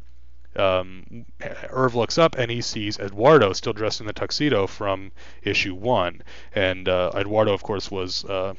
um, 0.57 1.27
Irv 1.71 1.95
looks 1.95 2.19
up 2.19 2.37
and 2.37 2.51
he 2.51 2.61
sees 2.61 2.99
Eduardo 2.99 3.53
still 3.53 3.73
dressed 3.73 4.01
in 4.01 4.07
the 4.07 4.13
tuxedo 4.13 4.67
from 4.67 5.13
issue 5.43 5.75
one. 5.75 6.23
And 6.55 6.89
uh, 6.89 7.13
Eduardo, 7.15 7.53
of 7.53 7.63
course, 7.63 7.91
was 7.91 8.25
uh, 8.25 8.55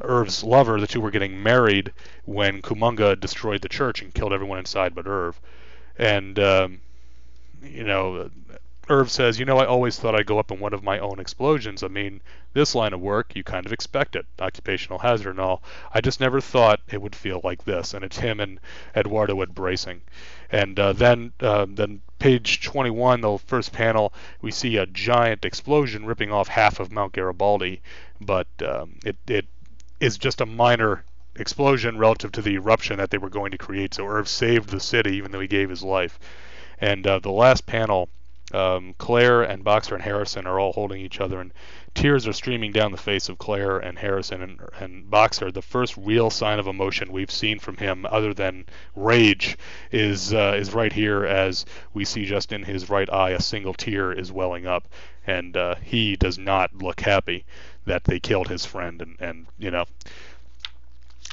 Irv's 0.00 0.42
lover. 0.42 0.80
The 0.80 0.86
two 0.86 1.00
were 1.00 1.10
getting 1.10 1.42
married 1.42 1.92
when 2.24 2.62
Kumonga 2.62 3.18
destroyed 3.18 3.62
the 3.62 3.68
church 3.68 4.02
and 4.02 4.12
killed 4.12 4.32
everyone 4.32 4.58
inside 4.58 4.94
but 4.94 5.06
Irv. 5.06 5.40
And, 5.96 6.38
um, 6.38 6.80
you 7.62 7.84
know, 7.84 8.30
Irv 8.90 9.10
says, 9.10 9.38
You 9.38 9.46
know, 9.46 9.56
I 9.56 9.64
always 9.64 9.98
thought 9.98 10.14
I'd 10.14 10.26
go 10.26 10.38
up 10.38 10.50
in 10.50 10.60
one 10.60 10.74
of 10.74 10.82
my 10.82 10.98
own 10.98 11.18
explosions. 11.18 11.82
I 11.82 11.88
mean, 11.88 12.20
this 12.52 12.74
line 12.74 12.92
of 12.92 13.00
work, 13.00 13.34
you 13.34 13.42
kind 13.42 13.64
of 13.64 13.72
expect 13.72 14.14
it, 14.14 14.26
occupational 14.38 14.98
hazard 14.98 15.30
and 15.30 15.40
all. 15.40 15.62
I 15.92 16.02
just 16.02 16.20
never 16.20 16.40
thought 16.40 16.80
it 16.90 17.00
would 17.00 17.16
feel 17.16 17.40
like 17.42 17.64
this. 17.64 17.94
And 17.94 18.04
it's 18.04 18.18
him 18.18 18.40
and 18.40 18.60
Eduardo 18.94 19.40
embracing. 19.40 20.02
And 20.50 20.78
uh, 20.78 20.92
then, 20.92 21.32
uh, 21.40 21.66
then 21.68 22.02
page 22.18 22.60
21, 22.62 23.22
the 23.22 23.38
first 23.38 23.72
panel, 23.72 24.12
we 24.42 24.50
see 24.50 24.76
a 24.76 24.86
giant 24.86 25.46
explosion 25.46 26.04
ripping 26.04 26.30
off 26.30 26.48
half 26.48 26.78
of 26.78 26.92
Mount 26.92 27.12
Garibaldi. 27.12 27.80
But 28.20 28.48
um, 28.62 28.96
it, 29.04 29.16
it 29.26 29.46
is 29.98 30.18
just 30.18 30.42
a 30.42 30.46
minor 30.46 31.04
explosion 31.36 31.96
relative 31.96 32.32
to 32.32 32.42
the 32.42 32.54
eruption 32.54 32.98
that 32.98 33.10
they 33.10 33.18
were 33.18 33.30
going 33.30 33.50
to 33.52 33.58
create. 33.58 33.94
So 33.94 34.06
Irv 34.06 34.28
saved 34.28 34.68
the 34.68 34.80
city, 34.80 35.16
even 35.16 35.32
though 35.32 35.40
he 35.40 35.48
gave 35.48 35.70
his 35.70 35.82
life. 35.82 36.18
And 36.78 37.06
uh, 37.06 37.18
the 37.20 37.30
last 37.30 37.66
panel 37.66 38.10
um, 38.54 38.94
Claire 38.98 39.42
and 39.42 39.64
Boxer 39.64 39.94
and 39.94 40.04
Harrison 40.04 40.46
are 40.46 40.58
all 40.58 40.72
holding 40.72 41.00
each 41.00 41.20
other, 41.20 41.40
and 41.40 41.52
tears 41.94 42.26
are 42.26 42.32
streaming 42.32 42.72
down 42.72 42.92
the 42.92 42.98
face 42.98 43.28
of 43.28 43.38
Claire 43.38 43.78
and 43.78 43.98
Harrison 43.98 44.42
and, 44.42 44.60
and 44.78 45.10
Boxer. 45.10 45.50
The 45.50 45.62
first 45.62 45.96
real 45.96 46.30
sign 46.30 46.58
of 46.58 46.66
emotion 46.66 47.12
we've 47.12 47.30
seen 47.30 47.58
from 47.58 47.76
him, 47.76 48.06
other 48.08 48.32
than 48.32 48.66
rage, 48.94 49.56
is 49.90 50.32
uh, 50.32 50.54
is 50.56 50.72
right 50.72 50.92
here 50.92 51.24
as 51.24 51.66
we 51.92 52.04
see 52.04 52.24
just 52.24 52.52
in 52.52 52.62
his 52.62 52.88
right 52.88 53.10
eye 53.12 53.30
a 53.30 53.40
single 53.40 53.74
tear 53.74 54.12
is 54.12 54.30
welling 54.30 54.66
up, 54.66 54.88
and 55.26 55.56
uh, 55.56 55.74
he 55.82 56.16
does 56.16 56.38
not 56.38 56.74
look 56.74 57.00
happy 57.00 57.44
that 57.86 58.04
they 58.04 58.20
killed 58.20 58.48
his 58.48 58.64
friend, 58.64 59.02
and 59.02 59.16
and 59.20 59.46
you 59.58 59.70
know 59.70 59.84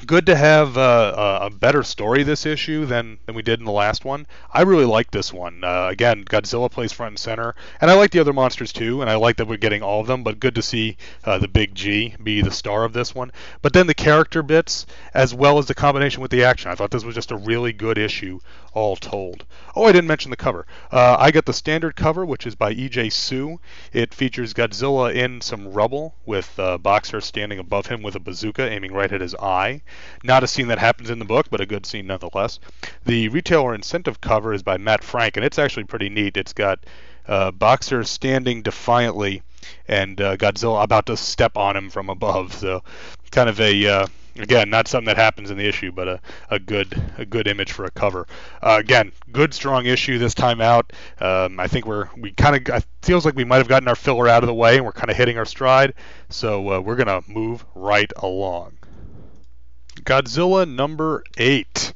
good 0.06 0.26
to 0.26 0.36
have 0.36 0.78
uh, 0.78 1.40
a 1.44 1.50
better 1.50 1.84
story 1.84 2.24
this 2.24 2.46
issue 2.46 2.86
than, 2.86 3.20
than 3.26 3.36
we 3.36 3.42
did 3.42 3.60
in 3.60 3.66
the 3.66 3.72
last 3.72 4.06
one. 4.06 4.28
I 4.52 4.62
really 4.62 4.86
like 4.86 5.12
this 5.12 5.34
one. 5.34 5.64
Uh, 5.64 5.88
again, 5.90 6.24
Godzilla 6.24 6.70
plays 6.70 6.92
front 6.92 7.12
and 7.12 7.20
center, 7.20 7.56
and 7.80 7.90
I 7.90 7.96
like 7.96 8.12
the 8.12 8.20
other 8.20 8.34
monsters 8.34 8.74
too, 8.74 9.02
and 9.02 9.10
I 9.10 9.16
like 9.16 9.38
that 9.38 9.48
we're 9.48 9.58
getting 9.58 9.82
all 9.82 10.02
of 10.02 10.08
them. 10.08 10.24
But 10.24 10.40
good 10.40 10.56
to 10.56 10.62
see 10.62 10.98
uh, 11.24 11.38
the 11.38 11.48
Big 11.48 11.76
G 11.76 12.16
be 12.22 12.42
the 12.42 12.52
star 12.52 12.84
of 12.84 12.94
this 12.94 13.14
one. 13.16 13.32
But 13.62 13.74
then 13.74 13.88
the 13.88 13.94
character 13.94 14.44
bits, 14.44 14.86
as 15.14 15.34
well 15.34 15.58
as 15.58 15.66
the 15.66 15.76
combination 15.76 16.22
with 16.22 16.32
the 16.32 16.44
action, 16.44 16.72
I 16.72 16.76
thought 16.76 16.92
this 16.92 17.04
was 17.04 17.16
just 17.16 17.32
a 17.32 17.38
really 17.38 17.74
good 17.74 17.98
issue 17.98 18.40
all 18.74 18.96
told. 18.96 19.46
Oh, 19.76 19.86
I 19.86 19.92
didn't 19.92 20.08
mention 20.08 20.32
the 20.32 20.38
cover. 20.38 20.66
Uh, 20.92 21.18
I 21.20 21.32
got 21.32 21.46
the 21.46 21.54
standard 21.54 21.96
cover, 21.96 22.26
which 22.26 22.48
is 22.48 22.56
by 22.56 22.72
E.J. 22.72 23.10
Su. 23.10 23.60
It 23.92 24.14
features 24.14 24.54
Godzilla 24.54 25.14
in 25.14 25.42
some 25.42 25.74
rubble 25.74 26.16
with 26.26 26.58
uh, 26.58 26.78
Boxer 26.78 27.22
standing 27.22 27.60
above 27.60 27.88
him 27.88 28.02
with 28.02 28.16
a 28.16 28.20
bazooka 28.20 28.70
aiming 28.70 28.94
right 28.94 29.12
at 29.12 29.22
his 29.22 29.36
eye. 29.36 29.82
Not 30.24 30.44
a 30.44 30.48
scene 30.48 30.68
that 30.68 30.80
happens 30.80 31.10
in 31.10 31.20
the 31.20 31.26
book, 31.26 31.48
but 31.50 31.62
a 31.62 31.66
good 31.66 31.86
scene 31.86 32.08
nonetheless. 32.08 32.60
The 33.06 33.30
retailer 33.30 33.74
incentive 33.74 34.22
cover 34.22 34.54
is 34.54 34.64
by 34.64 34.78
Matt 34.78 35.04
Frank, 35.04 35.38
and 35.38 35.46
it's 35.46 35.60
actually 35.60 35.86
pretty 35.86 36.10
neat. 36.10 36.38
It's 36.38 36.54
got 36.54 36.80
uh, 37.28 37.52
Boxer 37.52 38.04
standing 38.04 38.62
defiantly 38.62 39.44
and 39.88 40.20
uh, 40.20 40.38
Godzilla 40.38 40.84
about 40.84 41.06
to 41.08 41.18
step 41.18 41.58
on 41.58 41.76
him 41.76 41.90
from 41.90 42.10
above. 42.10 42.54
So, 42.54 42.84
kind 43.32 43.50
of 43.50 43.60
a 43.60 43.88
uh, 43.88 44.08
again, 44.38 44.70
not 44.70 44.88
something 44.88 45.06
that 45.06 45.18
happens 45.18 45.52
in 45.52 45.58
the 45.58 45.68
issue, 45.68 45.92
but 45.92 46.08
a, 46.08 46.20
a 46.50 46.60
good 46.60 47.02
a 47.18 47.26
good 47.26 47.48
image 47.48 47.72
for 47.72 47.86
a 47.86 47.92
cover. 47.92 48.28
Uh, 48.62 48.78
again, 48.80 49.12
good 49.32 49.54
strong 49.54 49.86
issue 49.86 50.18
this 50.18 50.34
time 50.34 50.62
out. 50.62 50.94
Um, 51.20 51.60
I 51.60 51.68
think 51.68 51.86
we're 51.86 52.10
we 52.18 52.32
kind 52.32 52.56
of 52.56 52.76
it 52.76 52.86
feels 53.02 53.26
like 53.26 53.36
we 53.36 53.44
might 53.44 53.58
have 53.58 53.68
gotten 53.68 53.88
our 53.88 53.96
filler 53.96 54.28
out 54.28 54.44
of 54.44 54.48
the 54.48 54.54
way 54.54 54.78
and 54.78 54.86
we're 54.86 54.92
kind 54.92 55.10
of 55.10 55.18
hitting 55.18 55.38
our 55.38 55.46
stride. 55.46 55.94
So 56.30 56.74
uh, 56.74 56.80
we're 56.80 56.96
gonna 56.96 57.22
move 57.28 57.66
right 57.76 58.12
along. 58.18 58.78
Godzilla 60.04 60.68
number 60.68 61.24
eight. 61.38 61.94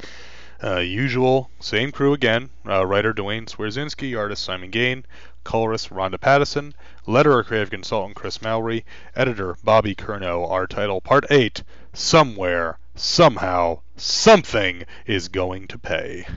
Uh, 0.63 0.77
usual, 0.77 1.49
same 1.59 1.91
crew 1.91 2.13
again. 2.13 2.49
Uh, 2.67 2.85
writer 2.85 3.13
Duane 3.13 3.47
Swierczynski, 3.47 4.17
artist 4.17 4.43
Simon 4.43 4.69
Gane, 4.69 5.05
colorist 5.43 5.89
Ronda 5.89 6.17
Pattison, 6.17 6.73
letterer 7.07 7.43
creative 7.43 7.71
consultant 7.71 8.15
Chris 8.15 8.41
Mowry, 8.41 8.85
editor 9.15 9.57
Bobby 9.63 9.95
Curnow. 9.95 10.49
Our 10.49 10.67
title, 10.67 11.01
Part 11.01 11.25
8 11.31 11.63
Somewhere, 11.93 12.77
Somehow, 12.95 13.79
Something 13.97 14.85
is 15.07 15.27
Going 15.27 15.67
to 15.67 15.77
Pay. 15.79 16.27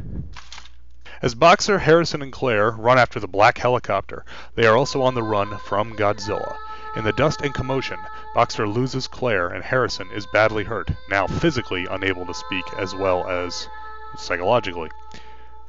As 1.20 1.34
Boxer, 1.34 1.80
Harrison, 1.80 2.22
and 2.22 2.32
Claire 2.32 2.70
run 2.70 2.98
after 2.98 3.20
the 3.20 3.28
black 3.28 3.58
helicopter, 3.58 4.24
they 4.54 4.66
are 4.66 4.76
also 4.76 5.02
on 5.02 5.14
the 5.14 5.22
run 5.22 5.58
from 5.58 5.96
Godzilla. 5.96 6.56
In 6.96 7.04
the 7.04 7.12
dust 7.12 7.42
and 7.42 7.52
commotion, 7.52 7.98
Boxer 8.34 8.66
loses 8.66 9.06
Claire 9.08 9.48
and 9.48 9.62
Harrison 9.62 10.10
is 10.10 10.26
badly 10.26 10.64
hurt, 10.64 10.90
now 11.08 11.26
physically 11.26 11.86
unable 11.88 12.24
to 12.26 12.34
speak 12.34 12.64
as 12.76 12.94
well 12.94 13.28
as 13.28 13.68
psychologically. 14.16 14.90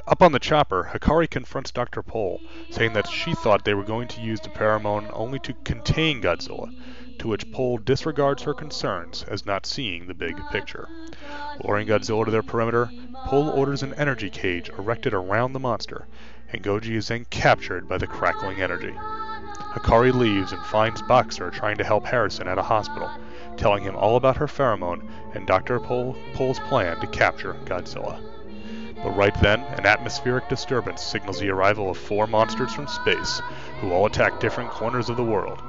Up 0.07 0.23
on 0.23 0.31
the 0.31 0.39
chopper, 0.39 0.89
Hikari 0.91 1.29
confronts 1.29 1.71
Dr. 1.71 2.01
Pol, 2.01 2.41
saying 2.71 2.93
that 2.93 3.07
she 3.07 3.35
thought 3.35 3.63
they 3.63 3.75
were 3.75 3.83
going 3.83 4.07
to 4.07 4.21
use 4.21 4.39
the 4.39 4.49
pheromone 4.49 5.09
only 5.13 5.39
to 5.39 5.53
contain 5.65 6.21
Godzilla, 6.21 6.73
to 7.19 7.27
which 7.27 7.51
Pol 7.51 7.77
disregards 7.77 8.43
her 8.43 8.53
concerns 8.53 9.23
as 9.23 9.45
not 9.45 9.65
seeing 9.65 10.07
the 10.07 10.13
big 10.13 10.35
picture. 10.51 10.87
Luring 11.63 11.87
Godzilla 11.87 12.25
to 12.25 12.31
their 12.31 12.41
perimeter, 12.41 12.91
Pol 13.25 13.49
orders 13.49 13.83
an 13.83 13.93
energy 13.95 14.29
cage 14.29 14.69
erected 14.69 15.13
around 15.13 15.53
the 15.53 15.59
monster, 15.59 16.07
and 16.51 16.63
Goji 16.63 16.95
is 16.95 17.09
then 17.09 17.25
captured 17.25 17.87
by 17.87 17.97
the 17.97 18.07
crackling 18.07 18.61
energy. 18.61 18.95
Hikari 19.73 20.11
leaves 20.11 20.51
and 20.51 20.63
finds 20.63 21.01
Boxer 21.03 21.51
trying 21.51 21.77
to 21.77 21.83
help 21.83 22.05
Harrison 22.05 22.47
at 22.47 22.57
a 22.57 22.63
hospital, 22.63 23.09
telling 23.55 23.83
him 23.83 23.95
all 23.95 24.15
about 24.15 24.37
her 24.37 24.47
pheromone 24.47 25.07
and 25.35 25.45
Dr. 25.45 25.79
Pol- 25.79 26.15
Pol's 26.33 26.59
plan 26.59 26.99
to 26.99 27.07
capture 27.07 27.53
Godzilla. 27.65 28.19
But 29.03 29.15
right 29.15 29.39
then, 29.41 29.61
an 29.61 29.85
atmospheric 29.85 30.49
disturbance 30.49 31.03
signals 31.03 31.39
the 31.39 31.51
arrival 31.51 31.89
of 31.89 31.97
four 31.97 32.25
monsters 32.25 32.73
from 32.73 32.87
space, 32.87 33.41
who 33.79 33.91
all 33.93 34.07
attack 34.07 34.39
different 34.39 34.71
corners 34.71 35.07
of 35.07 35.17
the 35.17 35.23
world. 35.23 35.61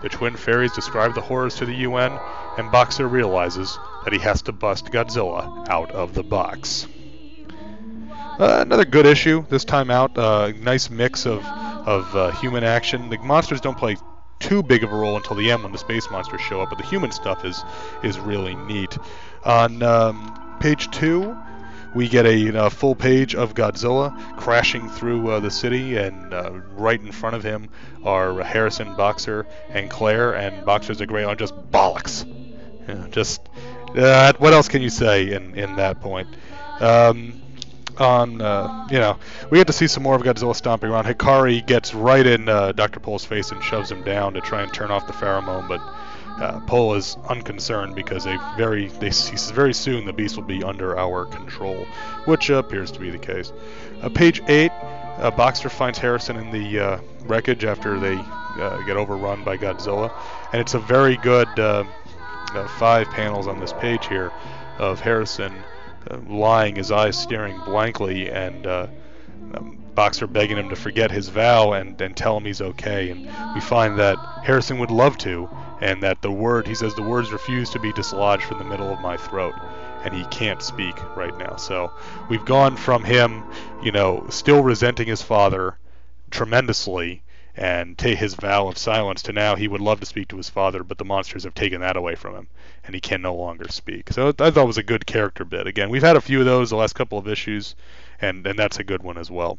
The 0.00 0.08
twin 0.08 0.36
fairies 0.36 0.72
describe 0.72 1.14
the 1.14 1.20
horrors 1.20 1.56
to 1.56 1.66
the 1.66 1.74
UN, 1.74 2.18
and 2.56 2.70
Boxer 2.70 3.06
realizes 3.08 3.78
that 4.04 4.12
he 4.12 4.20
has 4.20 4.42
to 4.42 4.52
bust 4.52 4.92
Godzilla 4.92 5.68
out 5.68 5.90
of 5.90 6.14
the 6.14 6.22
box. 6.22 6.86
Uh, 8.38 8.60
another 8.60 8.84
good 8.84 9.06
issue 9.06 9.44
this 9.48 9.64
time 9.64 9.90
out. 9.90 10.16
Uh, 10.16 10.52
nice 10.60 10.90
mix 10.90 11.26
of 11.26 11.44
of 11.44 12.14
uh, 12.14 12.30
human 12.32 12.64
action. 12.64 13.08
The 13.10 13.18
monsters 13.18 13.60
don't 13.60 13.76
play 13.76 13.96
too 14.38 14.62
big 14.62 14.82
of 14.82 14.92
a 14.92 14.96
role 14.96 15.16
until 15.16 15.36
the 15.36 15.50
end 15.50 15.62
when 15.62 15.72
the 15.72 15.78
space 15.78 16.10
monsters 16.10 16.40
show 16.40 16.60
up, 16.60 16.70
but 16.70 16.78
the 16.78 16.84
human 16.84 17.10
stuff 17.10 17.44
is 17.44 17.62
is 18.02 18.18
really 18.18 18.54
neat. 18.54 18.96
On 19.44 19.82
um, 19.82 20.58
page 20.60 20.90
two, 20.90 21.36
we 21.94 22.08
get 22.08 22.26
a 22.26 22.70
full 22.70 22.94
page 22.94 23.34
of 23.34 23.54
Godzilla 23.54 24.16
crashing 24.36 24.88
through 24.88 25.30
uh, 25.30 25.40
the 25.40 25.50
city, 25.50 25.96
and 25.96 26.32
uh, 26.32 26.52
right 26.72 27.00
in 27.00 27.12
front 27.12 27.36
of 27.36 27.42
him 27.42 27.68
are 28.04 28.40
Harrison, 28.42 28.94
Boxer, 28.96 29.46
and 29.70 29.90
Claire. 29.90 30.34
And 30.34 30.64
Boxer's 30.64 31.00
a 31.00 31.06
great 31.06 31.24
on 31.24 31.36
just 31.36 31.54
bollocks. 31.70 32.26
Just 33.10 33.48
uh, 33.96 34.32
what 34.38 34.52
else 34.52 34.66
can 34.68 34.82
you 34.82 34.90
say 34.90 35.32
in 35.32 35.56
in 35.56 35.76
that 35.76 36.00
point? 36.00 36.26
Um, 36.80 37.40
on, 37.98 38.40
uh, 38.40 38.88
you 38.90 38.98
know, 38.98 39.18
we 39.50 39.58
get 39.58 39.66
to 39.66 39.72
see 39.72 39.86
some 39.86 40.02
more 40.02 40.14
of 40.14 40.22
Godzilla 40.22 40.54
stomping 40.54 40.90
around. 40.90 41.04
Hikari 41.04 41.66
gets 41.66 41.94
right 41.94 42.26
in 42.26 42.48
uh, 42.48 42.72
Dr. 42.72 43.00
Pole's 43.00 43.24
face 43.24 43.50
and 43.50 43.62
shoves 43.62 43.90
him 43.90 44.02
down 44.02 44.34
to 44.34 44.40
try 44.40 44.62
and 44.62 44.72
turn 44.72 44.90
off 44.90 45.06
the 45.06 45.12
pheromone, 45.12 45.68
but 45.68 45.80
uh, 46.42 46.60
Pole 46.60 46.94
is 46.94 47.16
unconcerned 47.28 47.94
because 47.94 48.24
they 48.24 48.38
very 48.56 48.86
they 48.86 49.06
he 49.06 49.12
says 49.12 49.50
very 49.50 49.74
soon 49.74 50.06
the 50.06 50.12
beast 50.12 50.36
will 50.36 50.44
be 50.44 50.62
under 50.62 50.98
our 50.98 51.26
control, 51.26 51.84
which 52.24 52.48
appears 52.48 52.90
to 52.92 53.00
be 53.00 53.10
the 53.10 53.18
case. 53.18 53.52
Uh, 54.02 54.08
page 54.08 54.40
eight, 54.48 54.72
uh, 55.18 55.30
Boxer 55.30 55.68
finds 55.68 55.98
Harrison 55.98 56.36
in 56.36 56.50
the 56.50 56.80
uh, 56.80 57.00
wreckage 57.24 57.64
after 57.64 57.98
they 57.98 58.16
get 58.86 58.96
overrun 58.96 59.44
by 59.44 59.56
Godzilla, 59.56 60.12
and 60.52 60.60
it's 60.60 60.74
a 60.74 60.78
very 60.78 61.16
good 61.18 61.48
five 62.78 63.06
panels 63.08 63.46
on 63.46 63.60
this 63.60 63.72
page 63.74 64.06
here 64.06 64.32
of 64.78 64.98
Harrison 65.00 65.52
lying, 66.28 66.76
his 66.76 66.90
eyes 66.90 67.18
staring 67.18 67.58
blankly, 67.64 68.30
and 68.30 68.66
um, 68.66 69.78
Boxer 69.94 70.26
begging 70.26 70.56
him 70.56 70.68
to 70.68 70.76
forget 70.76 71.10
his 71.10 71.28
vow 71.28 71.72
and, 71.72 72.00
and 72.00 72.16
tell 72.16 72.36
him 72.36 72.44
he's 72.44 72.60
okay. 72.60 73.10
And 73.10 73.26
we 73.54 73.60
find 73.60 73.98
that 73.98 74.18
Harrison 74.44 74.78
would 74.78 74.90
love 74.90 75.18
to, 75.18 75.48
and 75.80 76.02
that 76.02 76.22
the 76.22 76.30
word, 76.30 76.66
he 76.66 76.74
says, 76.74 76.94
the 76.94 77.02
words 77.02 77.32
refuse 77.32 77.70
to 77.70 77.78
be 77.78 77.92
dislodged 77.92 78.44
from 78.44 78.58
the 78.58 78.64
middle 78.64 78.92
of 78.92 79.00
my 79.00 79.16
throat. 79.16 79.54
And 80.04 80.14
he 80.14 80.24
can't 80.26 80.62
speak 80.62 80.96
right 81.16 81.36
now. 81.36 81.56
So 81.56 81.92
we've 82.28 82.44
gone 82.44 82.76
from 82.76 83.04
him, 83.04 83.44
you 83.82 83.92
know, 83.92 84.26
still 84.30 84.62
resenting 84.62 85.06
his 85.06 85.22
father 85.22 85.76
tremendously 86.30 87.22
and 87.56 87.98
take 87.98 88.18
his 88.18 88.34
vow 88.34 88.68
of 88.68 88.78
silence 88.78 89.22
to 89.22 89.32
now 89.32 89.56
he 89.56 89.68
would 89.68 89.80
love 89.80 90.00
to 90.00 90.06
speak 90.06 90.28
to 90.28 90.36
his 90.36 90.48
father, 90.48 90.82
but 90.82 90.98
the 90.98 91.04
monsters 91.04 91.44
have 91.44 91.54
taken 91.54 91.80
that 91.80 91.96
away 91.96 92.14
from 92.14 92.34
him, 92.34 92.48
and 92.84 92.94
he 92.94 93.00
can 93.00 93.22
no 93.22 93.34
longer 93.34 93.66
speak. 93.68 94.12
So 94.12 94.28
I 94.38 94.50
thought 94.50 94.66
was 94.66 94.78
a 94.78 94.82
good 94.82 95.06
character 95.06 95.44
bit. 95.44 95.66
Again, 95.66 95.90
we've 95.90 96.02
had 96.02 96.16
a 96.16 96.20
few 96.20 96.40
of 96.40 96.46
those 96.46 96.70
the 96.70 96.76
last 96.76 96.94
couple 96.94 97.18
of 97.18 97.28
issues, 97.28 97.74
and, 98.20 98.46
and 98.46 98.58
that's 98.58 98.78
a 98.78 98.84
good 98.84 99.02
one 99.02 99.18
as 99.18 99.30
well. 99.30 99.58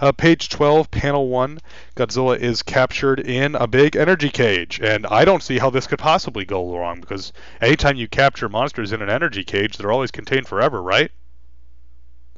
Uh, 0.00 0.12
page 0.12 0.48
12, 0.48 0.90
panel 0.92 1.28
1, 1.28 1.58
Godzilla 1.96 2.38
is 2.38 2.62
captured 2.62 3.18
in 3.18 3.56
a 3.56 3.66
big 3.66 3.96
energy 3.96 4.30
cage. 4.30 4.80
And 4.80 5.04
I 5.06 5.24
don't 5.24 5.42
see 5.42 5.58
how 5.58 5.70
this 5.70 5.88
could 5.88 5.98
possibly 5.98 6.44
go 6.44 6.78
wrong, 6.78 7.00
because 7.00 7.32
anytime 7.60 7.96
you 7.96 8.06
capture 8.06 8.48
monsters 8.48 8.92
in 8.92 9.02
an 9.02 9.10
energy 9.10 9.42
cage, 9.42 9.76
they're 9.76 9.90
always 9.90 10.12
contained 10.12 10.46
forever, 10.46 10.80
right? 10.80 11.10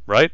Right? 0.07 0.32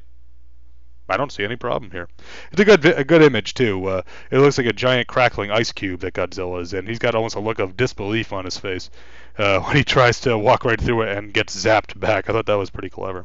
I 1.08 1.16
don't 1.16 1.30
see 1.30 1.44
any 1.44 1.56
problem 1.56 1.90
here. 1.90 2.08
It's 2.50 2.60
a 2.60 2.64
good 2.64 2.84
a 2.84 3.04
good 3.04 3.22
image 3.22 3.54
too. 3.54 3.86
Uh, 3.86 4.02
it 4.30 4.38
looks 4.38 4.58
like 4.58 4.66
a 4.66 4.72
giant 4.72 5.06
crackling 5.06 5.50
ice 5.50 5.72
cube 5.72 6.00
that 6.00 6.14
Godzilla 6.14 6.60
is 6.60 6.72
in. 6.72 6.86
He's 6.86 6.98
got 6.98 7.14
almost 7.14 7.36
a 7.36 7.40
look 7.40 7.58
of 7.58 7.76
disbelief 7.76 8.32
on 8.32 8.44
his 8.44 8.58
face 8.58 8.90
uh, 9.38 9.60
when 9.64 9.76
he 9.76 9.84
tries 9.84 10.20
to 10.22 10.36
walk 10.36 10.64
right 10.64 10.80
through 10.80 11.02
it 11.02 11.16
and 11.16 11.32
gets 11.32 11.56
zapped 11.56 11.98
back. 11.98 12.28
I 12.28 12.32
thought 12.32 12.46
that 12.46 12.54
was 12.54 12.70
pretty 12.70 12.90
clever. 12.90 13.24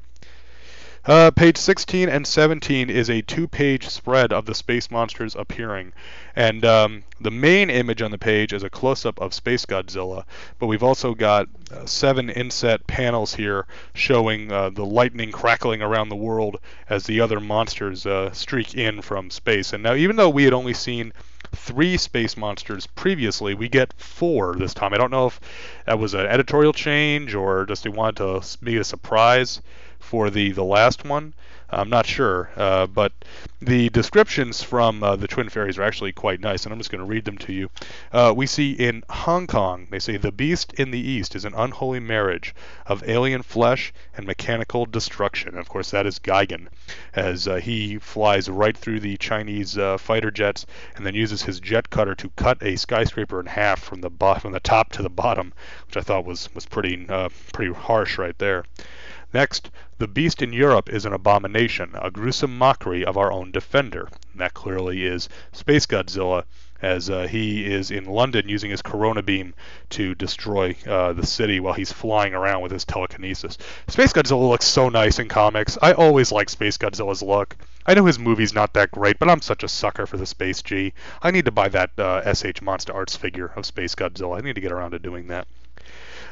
Uh, 1.03 1.31
page 1.31 1.57
16 1.57 2.09
and 2.09 2.27
17 2.27 2.87
is 2.91 3.09
a 3.09 3.23
two-page 3.23 3.89
spread 3.89 4.31
of 4.31 4.45
the 4.45 4.53
space 4.53 4.91
monsters 4.91 5.35
appearing, 5.35 5.91
and 6.35 6.63
um, 6.63 7.03
the 7.19 7.31
main 7.31 7.71
image 7.71 8.03
on 8.03 8.11
the 8.11 8.19
page 8.19 8.53
is 8.53 8.61
a 8.61 8.69
close-up 8.69 9.19
of 9.19 9.33
Space 9.33 9.65
Godzilla, 9.65 10.25
but 10.59 10.67
we've 10.67 10.83
also 10.83 11.15
got 11.15 11.49
uh, 11.71 11.87
seven 11.87 12.29
inset 12.29 12.85
panels 12.85 13.33
here 13.33 13.65
showing 13.95 14.51
uh, 14.51 14.69
the 14.69 14.85
lightning 14.85 15.31
crackling 15.31 15.81
around 15.81 16.09
the 16.09 16.15
world 16.15 16.59
as 16.87 17.05
the 17.05 17.19
other 17.19 17.39
monsters 17.39 18.05
uh, 18.05 18.31
streak 18.31 18.75
in 18.75 19.01
from 19.01 19.31
space. 19.31 19.73
And 19.73 19.81
now, 19.81 19.95
even 19.95 20.17
though 20.17 20.29
we 20.29 20.43
had 20.43 20.53
only 20.53 20.75
seen 20.75 21.13
three 21.53 21.97
space 21.97 22.37
monsters 22.37 22.87
previously. 22.87 23.53
We 23.53 23.67
get 23.67 23.93
four 23.97 24.55
this 24.55 24.73
time. 24.73 24.93
I 24.93 24.97
don't 24.97 25.11
know 25.11 25.27
if 25.27 25.39
that 25.85 25.99
was 25.99 26.13
an 26.13 26.25
editorial 26.25 26.71
change 26.71 27.35
or 27.35 27.65
just 27.65 27.83
they 27.83 27.89
wanted 27.89 28.17
to 28.17 28.57
be 28.63 28.77
a 28.77 28.85
surprise 28.85 29.61
for 30.01 30.29
the, 30.29 30.51
the 30.51 30.63
last 30.63 31.05
one. 31.05 31.33
I'm 31.73 31.89
not 31.89 32.05
sure, 32.05 32.49
uh, 32.57 32.85
but 32.85 33.13
the 33.61 33.87
descriptions 33.89 34.61
from 34.61 35.01
uh, 35.03 35.15
the 35.15 35.27
Twin 35.27 35.47
Fairies 35.47 35.77
are 35.77 35.83
actually 35.83 36.11
quite 36.11 36.41
nice, 36.41 36.65
and 36.65 36.73
I'm 36.73 36.79
just 36.79 36.91
going 36.91 36.99
to 36.99 37.09
read 37.09 37.23
them 37.23 37.37
to 37.37 37.53
you. 37.53 37.69
Uh, 38.11 38.33
we 38.35 38.45
see 38.45 38.73
in 38.73 39.03
Hong 39.09 39.47
Kong, 39.47 39.87
they 39.89 39.99
say, 39.99 40.17
the 40.17 40.33
beast 40.33 40.73
in 40.73 40.91
the 40.91 40.99
east 40.99 41.33
is 41.33 41.45
an 41.45 41.53
unholy 41.55 42.01
marriage 42.01 42.53
of 42.85 43.07
alien 43.07 43.41
flesh 43.41 43.93
and 44.17 44.27
mechanical 44.27 44.85
destruction. 44.85 45.49
And 45.49 45.59
of 45.59 45.69
course, 45.69 45.91
that 45.91 46.05
is 46.05 46.19
Gigan, 46.19 46.67
as 47.15 47.47
uh, 47.47 47.55
he 47.55 47.99
flies 47.99 48.49
right 48.49 48.75
through 48.75 48.99
the 48.99 49.15
Chinese 49.15 49.77
uh, 49.77 49.97
fighter 49.97 50.29
jets 50.29 50.65
and 50.97 51.05
then 51.05 51.15
uses 51.15 51.43
his 51.43 51.61
jet 51.61 51.89
cutter 51.89 52.15
to 52.15 52.29
cut 52.35 52.61
a 52.61 52.75
skyscraper 52.75 53.39
in 53.39 53.45
half 53.45 53.79
from 53.81 54.01
the 54.01 54.09
bo- 54.09 54.35
from 54.35 54.51
the 54.51 54.59
top 54.59 54.91
to 54.91 55.01
the 55.01 55.09
bottom, 55.09 55.53
which 55.87 55.95
I 55.95 56.01
thought 56.01 56.25
was 56.25 56.53
was 56.53 56.65
pretty 56.65 57.05
uh, 57.07 57.29
pretty 57.53 57.71
harsh 57.71 58.17
right 58.17 58.37
there. 58.39 58.65
Next, 59.33 59.71
the 59.97 60.09
beast 60.09 60.41
in 60.41 60.51
Europe 60.51 60.89
is 60.89 61.05
an 61.05 61.13
abomination, 61.13 61.91
a 61.93 62.11
gruesome 62.11 62.57
mockery 62.57 63.05
of 63.05 63.15
our 63.15 63.31
own 63.31 63.51
defender. 63.51 64.09
That 64.35 64.53
clearly 64.53 65.05
is 65.05 65.29
Space 65.53 65.85
Godzilla, 65.85 66.43
as 66.81 67.09
uh, 67.09 67.27
he 67.27 67.65
is 67.65 67.91
in 67.91 68.03
London 68.03 68.49
using 68.49 68.71
his 68.71 68.81
Corona 68.81 69.21
beam 69.21 69.53
to 69.91 70.15
destroy 70.15 70.75
uh, 70.85 71.13
the 71.13 71.25
city 71.25 71.61
while 71.61 71.75
he's 71.75 71.93
flying 71.93 72.33
around 72.33 72.61
with 72.61 72.73
his 72.73 72.83
telekinesis. 72.83 73.57
Space 73.87 74.11
Godzilla 74.11 74.49
looks 74.49 74.65
so 74.65 74.89
nice 74.89 75.17
in 75.17 75.29
comics. 75.29 75.77
I 75.81 75.93
always 75.93 76.33
like 76.33 76.49
Space 76.49 76.77
Godzilla's 76.77 77.21
look. 77.21 77.55
I 77.85 77.93
know 77.93 78.05
his 78.05 78.19
movie's 78.19 78.53
not 78.53 78.73
that 78.73 78.91
great, 78.91 79.17
but 79.17 79.29
I'm 79.29 79.41
such 79.41 79.63
a 79.63 79.69
sucker 79.69 80.05
for 80.05 80.17
the 80.17 80.25
Space 80.25 80.61
G. 80.61 80.93
I 81.21 81.31
need 81.31 81.45
to 81.45 81.51
buy 81.51 81.69
that 81.69 81.97
uh, 81.97 82.33
SH 82.33 82.61
Monster 82.61 82.93
Arts 82.93 83.15
figure 83.15 83.53
of 83.55 83.65
Space 83.65 83.95
Godzilla. 83.95 84.37
I 84.37 84.41
need 84.41 84.55
to 84.55 84.61
get 84.61 84.73
around 84.73 84.91
to 84.91 84.99
doing 84.99 85.27
that. 85.27 85.47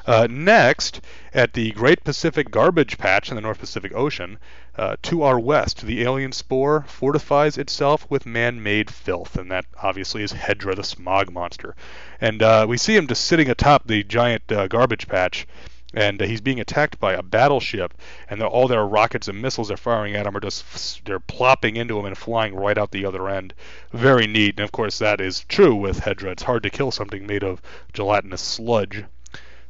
Uh, 0.10 0.26
next, 0.28 1.02
at 1.36 1.54
the 1.54 1.70
Great 1.74 2.04
Pacific 2.04 2.50
Garbage 2.50 2.98
Patch 2.98 3.30
in 3.30 3.36
the 3.36 3.42
North 3.42 3.60
Pacific 3.60 3.94
Ocean, 3.94 4.40
uh, 4.76 4.96
to 5.04 5.22
our 5.22 5.40
west, 5.40 5.86
the 5.86 6.02
alien 6.02 6.32
spore 6.32 6.84
fortifies 6.88 7.60
itself 7.60 8.10
with 8.10 8.26
man-made 8.26 8.90
filth, 8.90 9.38
and 9.38 9.52
that 9.52 9.66
obviously 9.84 10.24
is 10.24 10.34
Hedorah, 10.34 10.76
the 10.76 10.84
smog 10.84 11.32
monster. 11.32 11.76
And 12.20 12.42
uh, 12.42 12.66
we 12.68 12.76
see 12.76 12.96
him 12.96 13.06
just 13.06 13.24
sitting 13.24 13.52
atop 13.52 13.86
the 13.86 14.04
giant 14.04 14.52
uh, 14.52 14.68
garbage 14.68 15.08
patch, 15.08 15.46
and 15.94 16.20
uh, 16.20 16.26
he's 16.26 16.42
being 16.42 16.60
attacked 16.60 17.00
by 17.00 17.14
a 17.14 17.22
battleship, 17.22 17.94
and 18.32 18.42
all 18.42 18.68
their 18.68 18.88
rockets 18.88 19.28
and 19.28 19.40
missiles 19.40 19.68
they're 19.68 19.78
firing 19.78 20.16
at 20.16 20.26
him 20.26 20.36
are 20.36 20.40
just 20.40 21.06
they're 21.06 21.20
plopping 21.20 21.76
into 21.76 22.00
him 22.00 22.06
and 22.06 22.18
flying 22.18 22.56
right 22.56 22.80
out 22.80 22.90
the 22.90 23.06
other 23.06 23.30
end. 23.30 23.54
Very 23.94 24.26
neat, 24.26 24.56
and 24.58 24.64
of 24.64 24.72
course 24.72 24.98
that 24.98 25.22
is 25.22 25.46
true 25.48 25.76
with 25.76 26.00
Hedorah. 26.00 26.32
It's 26.32 26.42
hard 26.42 26.64
to 26.64 26.72
kill 26.72 26.90
something 26.90 27.28
made 27.28 27.44
of 27.44 27.62
gelatinous 27.94 28.42
sludge. 28.42 29.04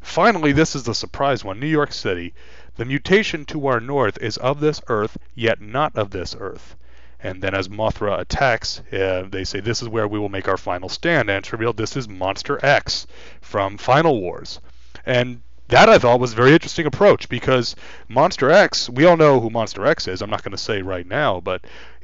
Finally, 0.02 0.52
this 0.52 0.76
is 0.76 0.84
the 0.84 0.96
surprise 0.96 1.44
one 1.44 1.60
New 1.60 1.68
York 1.68 1.92
City. 1.92 2.34
The 2.76 2.86
mutation 2.86 3.46
to 3.46 3.68
our 3.68 3.80
north 3.80 4.18
is 4.20 4.38
of 4.38 4.60
this 4.60 4.82
earth, 4.88 5.18
yet 5.36 5.60
not 5.60 5.96
of 5.98 6.12
this 6.12 6.36
earth. 6.40 6.76
And 7.22 7.42
then 7.42 7.54
as 7.54 7.68
Mothra 7.68 8.20
attacks, 8.20 8.82
uh, 8.94 9.28
they 9.30 9.44
say 9.44 9.60
this 9.60 9.82
is 9.82 9.90
where 9.90 10.08
we 10.08 10.18
will 10.18 10.30
make 10.30 10.48
our 10.48 10.58
final 10.58 10.88
stand. 10.88 11.30
And 11.30 11.40
it's 11.40 11.52
revealed 11.52 11.76
this 11.76 11.98
is 11.98 12.08
Monster 12.08 12.64
X 12.64 13.08
from 13.42 13.78
Final 13.78 14.22
Wars. 14.22 14.62
And 15.06 15.42
that 15.70 15.88
I 15.88 15.98
thought 16.00 16.20
was 16.20 16.34
a 16.34 16.36
very 16.36 16.54
interesting 16.54 16.86
approach 16.86 17.30
because 17.30 17.76
Monster 18.08 18.50
X, 18.50 18.90
we 18.90 19.06
all 19.06 19.18
know 19.18 19.40
who 19.40 19.50
Monster 19.50 19.86
X 19.86 20.08
is. 20.08 20.22
I'm 20.22 20.30
not 20.30 20.44
going 20.44 20.52
to 20.52 20.58
say 20.58 20.82
right 20.82 21.08
now, 21.08 21.40
but 21.40 21.62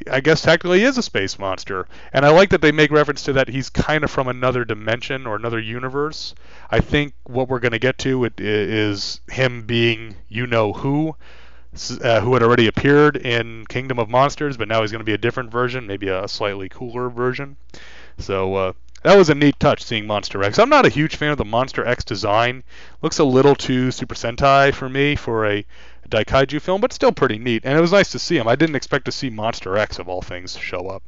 I 0.09 0.22
guess 0.22 0.41
technically 0.41 0.80
he 0.80 0.86
is 0.86 0.97
a 0.97 1.03
space 1.03 1.39
monster. 1.39 1.88
And 2.13 2.26
I 2.26 2.30
like 2.30 2.49
that 2.49 2.61
they 2.61 2.72
make 2.72 2.91
reference 2.91 3.24
to 3.24 3.34
that 3.34 3.49
he's 3.49 3.70
kind 3.70 4.03
of 4.03 4.11
from 4.11 4.28
another 4.28 4.66
dimension 4.66 5.26
or 5.26 5.36
another 5.36 5.59
universe. 5.59 6.36
I 6.70 6.80
think 6.80 7.13
what 7.24 7.49
we're 7.49 7.59
going 7.59 7.72
to 7.72 7.80
get 7.80 7.97
to 7.99 8.30
is 8.38 9.20
him 9.30 9.63
being 9.63 10.16
you 10.30 10.47
know 10.47 10.74
who. 10.74 11.16
Uh, 12.01 12.22
who 12.22 12.34
had 12.34 12.41
already 12.41 12.68
appeared 12.68 13.18
in 13.18 13.66
Kingdom 13.68 13.99
of 13.99 14.07
Monsters, 14.07 14.55
but 14.55 14.70
now 14.70 14.80
he's 14.80 14.93
going 14.93 15.01
to 15.01 15.03
be 15.03 15.11
a 15.13 15.18
different 15.18 15.51
version, 15.51 15.86
maybe 15.86 16.07
a 16.07 16.26
slightly 16.26 16.70
cooler 16.70 17.09
version. 17.09 17.57
So 18.18 18.55
uh, 18.55 18.74
that 19.06 19.16
was 19.16 19.30
a 19.30 19.36
neat 19.36 19.60
touch 19.60 19.84
seeing 19.84 20.08
Monster 20.08 20.43
X. 20.43 20.58
I'm 20.58 20.70
not 20.70 20.88
a 20.88 20.89
huge 20.89 21.16
fan 21.16 21.30
of 21.30 21.38
the 21.38 21.45
Monster 21.45 21.86
X 21.86 22.03
design. 22.03 22.64
Looks 23.03 23.20
a 23.20 23.24
little 23.24 23.53
too 23.53 23.91
Super 23.91 24.16
Sentai 24.16 24.74
for 24.74 24.89
me 24.89 25.16
for 25.16 25.45
a 25.45 25.64
Daikaiju 26.10 26.60
film, 26.60 26.82
but 26.82 26.91
still 26.91 27.12
pretty 27.12 27.38
neat. 27.38 27.62
And 27.66 27.78
it 27.78 27.82
was 27.82 27.91
nice 27.91 28.12
to 28.14 28.20
see 28.20 28.36
him. 28.36 28.47
I 28.47 28.56
didn't 28.56 28.76
expect 28.76 29.06
to 29.06 29.12
see 29.12 29.30
Monster 29.30 29.78
X 29.78 29.99
of 29.99 30.10
all 30.10 30.24
things 30.24 30.58
show 30.58 30.88
up. 30.88 31.03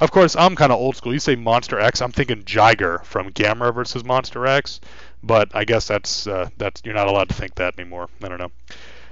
Of 0.00 0.12
course, 0.12 0.36
I'm 0.36 0.54
kind 0.54 0.70
of 0.70 0.78
old 0.78 0.94
school. 0.94 1.12
You 1.12 1.18
say 1.18 1.34
Monster 1.34 1.80
X, 1.80 2.00
I'm 2.00 2.12
thinking 2.12 2.44
Jiger 2.44 3.04
from 3.04 3.32
Gamera 3.32 3.74
versus 3.74 4.04
Monster 4.04 4.46
X, 4.46 4.80
but 5.20 5.50
I 5.52 5.64
guess 5.64 5.88
that's 5.88 6.28
uh, 6.28 6.48
that's 6.58 6.82
you're 6.84 6.94
not 6.94 7.08
allowed 7.08 7.30
to 7.30 7.34
think 7.34 7.56
that 7.56 7.76
anymore. 7.76 8.08
I 8.22 8.28
don't 8.28 8.38
know. 8.38 8.52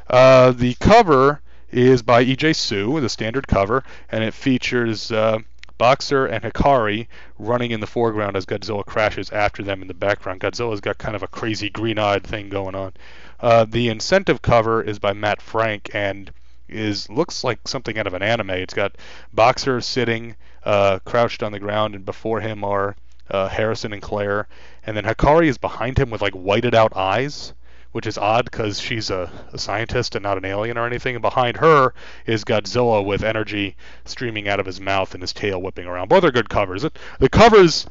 Uh, 0.09 0.53
the 0.53 0.75
cover 0.75 1.41
is 1.73 2.03
by 2.03 2.21
E.J. 2.21 2.53
Su, 2.53 3.01
the 3.01 3.09
standard 3.09 3.49
cover, 3.49 3.83
and 4.11 4.23
it 4.23 4.35
features 4.35 5.11
uh, 5.11 5.39
Boxer 5.81 6.27
and 6.27 6.45
Hikari 6.45 7.07
running 7.39 7.71
in 7.71 7.81
the 7.81 7.87
foreground 7.87 8.37
as 8.37 8.45
Godzilla 8.45 8.85
crashes 8.85 9.31
after 9.31 9.63
them 9.63 9.81
in 9.81 9.89
the 9.89 9.95
background. 9.95 10.43
Godzilla's 10.43 10.83
got 10.83 10.99
kind 10.99 11.17
of 11.17 11.23
a 11.23 11.27
crazy 11.27 11.71
green-eyed 11.71 12.23
thing 12.23 12.51
going 12.51 12.75
on. 12.75 12.93
Uh, 13.41 13.65
the 13.65 13.89
incentive 13.89 14.43
cover 14.43 14.83
is 14.83 14.99
by 14.99 15.15
Matt 15.15 15.41
Frank 15.41 15.89
and 15.95 16.31
is 16.69 17.09
looks 17.09 17.45
like 17.45 17.67
something 17.67 17.97
out 17.97 18.07
of 18.07 18.13
an 18.13 18.23
anime. 18.23 18.51
It's 18.51 18.75
got 18.75 18.97
Boxer 19.33 19.81
sitting 19.81 20.37
uh, 20.65 20.99
crouched 21.07 21.43
on 21.43 21.51
the 21.51 21.59
ground, 21.59 21.95
and 21.95 22.05
before 22.05 22.41
him 22.41 22.63
are 22.63 22.95
uh, 23.31 23.49
Harrison 23.49 23.95
and 23.95 24.03
Claire, 24.03 24.49
and 24.85 24.95
then 24.95 25.05
Hikari 25.05 25.47
is 25.47 25.57
behind 25.57 25.99
him 25.99 26.11
with 26.11 26.21
like 26.21 26.35
whited 26.35 26.75
out 26.75 26.95
eyes, 26.95 27.55
which 27.93 28.07
is 28.07 28.17
odd 28.19 28.45
because 28.45 28.81
she's 28.81 29.11
a, 29.11 29.31
a, 29.53 29.59
scientist 29.59 30.15
and 30.15 30.23
not 30.23 30.39
an 30.39 30.45
alien 30.45 30.79
or 30.79 30.87
anything. 30.87 31.17
And 31.17 31.23
behind 31.23 31.57
her 31.57 31.93
is 32.27 32.45
Godzilla 32.45 33.05
with 33.05 33.23
energy 33.23 33.77
streaming 34.05 34.49
out 34.49 34.61
of 34.61 34.67
his 34.67 34.81
mouth 34.81 35.15
and 35.15 35.23
his 35.23 35.33
tail 35.33 35.61
whipping 35.61 35.87
around. 35.87 36.09
Both 36.09 36.25
are 36.25 36.31
good 36.31 36.49
covers. 36.49 36.85
The 37.19 37.29
covers 37.29 37.87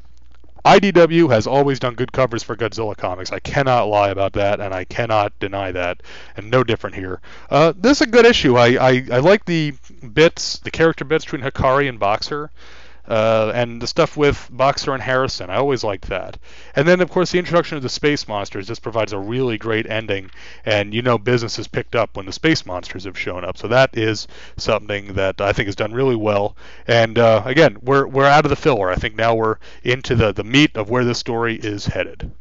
IDW 0.66 1.32
has 1.32 1.48
always 1.48 1.80
done 1.80 1.96
good 1.96 2.12
covers 2.12 2.44
for 2.44 2.56
Godzilla 2.56 2.96
comics. 2.96 3.32
I 3.32 3.40
cannot 3.40 3.88
lie 3.88 4.10
about 4.10 4.34
that, 4.34 4.60
and 4.60 4.74
I 4.74 4.84
cannot 4.84 5.38
deny 5.40 5.72
that. 5.72 6.04
And 6.36 6.52
no 6.52 6.64
different 6.64 6.96
here. 6.96 7.22
Uh, 7.50 7.74
this 7.76 8.02
is 8.02 8.08
a 8.08 8.10
good 8.10 8.26
issue. 8.26 8.58
I, 8.58 8.90
I, 8.90 9.06
I 9.12 9.20
like 9.20 9.46
the 9.46 9.74
bits, 10.14 10.60
the 10.60 10.72
character 10.72 11.06
bits 11.06 11.26
between 11.26 11.42
Hikari 11.42 11.88
and 11.88 12.00
Boxer. 12.00 12.52
Uh, 13.10 13.52
and 13.56 13.82
the 13.82 13.88
stuff 13.88 14.16
with 14.16 14.48
Boxer 14.52 14.94
and 14.94 15.02
Harrison. 15.02 15.50
I 15.50 15.56
always 15.56 15.84
liked 15.84 16.10
that. 16.10 16.38
And 16.76 16.88
then, 16.88 17.02
of 17.02 17.10
course, 17.10 17.32
the 17.32 17.40
introduction 17.40 17.76
of 17.76 17.84
the 17.84 17.90
space 17.90 18.28
monsters 18.28 18.68
just 18.68 18.84
provides 18.84 19.14
a 19.14 19.18
really 19.18 19.58
great 19.58 19.90
ending. 19.90 20.30
And 20.64 20.94
you 20.94 21.02
know, 21.02 21.18
business 21.18 21.58
is 21.58 21.68
picked 21.68 21.96
up 21.96 22.16
when 22.16 22.28
the 22.28 22.32
space 22.32 22.66
monsters 22.66 23.06
have 23.06 23.18
shown 23.18 23.44
up. 23.44 23.58
So 23.58 23.68
that 23.70 23.98
is 23.98 24.28
something 24.58 25.14
that 25.14 25.42
I 25.42 25.54
think 25.54 25.68
is 25.70 25.76
done 25.76 25.92
really 25.92 26.16
well. 26.16 26.56
And 26.88 27.18
uh, 27.18 27.42
again, 27.46 27.78
we're 27.82 28.06
we're 28.06 28.26
out 28.26 28.46
of 28.46 28.50
the 28.50 28.56
filler. 28.56 28.92
I 28.92 28.96
think 28.96 29.16
now 29.16 29.34
we're 29.34 29.58
into 29.84 30.16
the 30.16 30.32
the 30.32 30.44
meat 30.44 30.78
of 30.78 30.90
where 30.90 31.04
this 31.04 31.18
story 31.18 31.56
is 31.56 31.88
headed. 31.88 32.32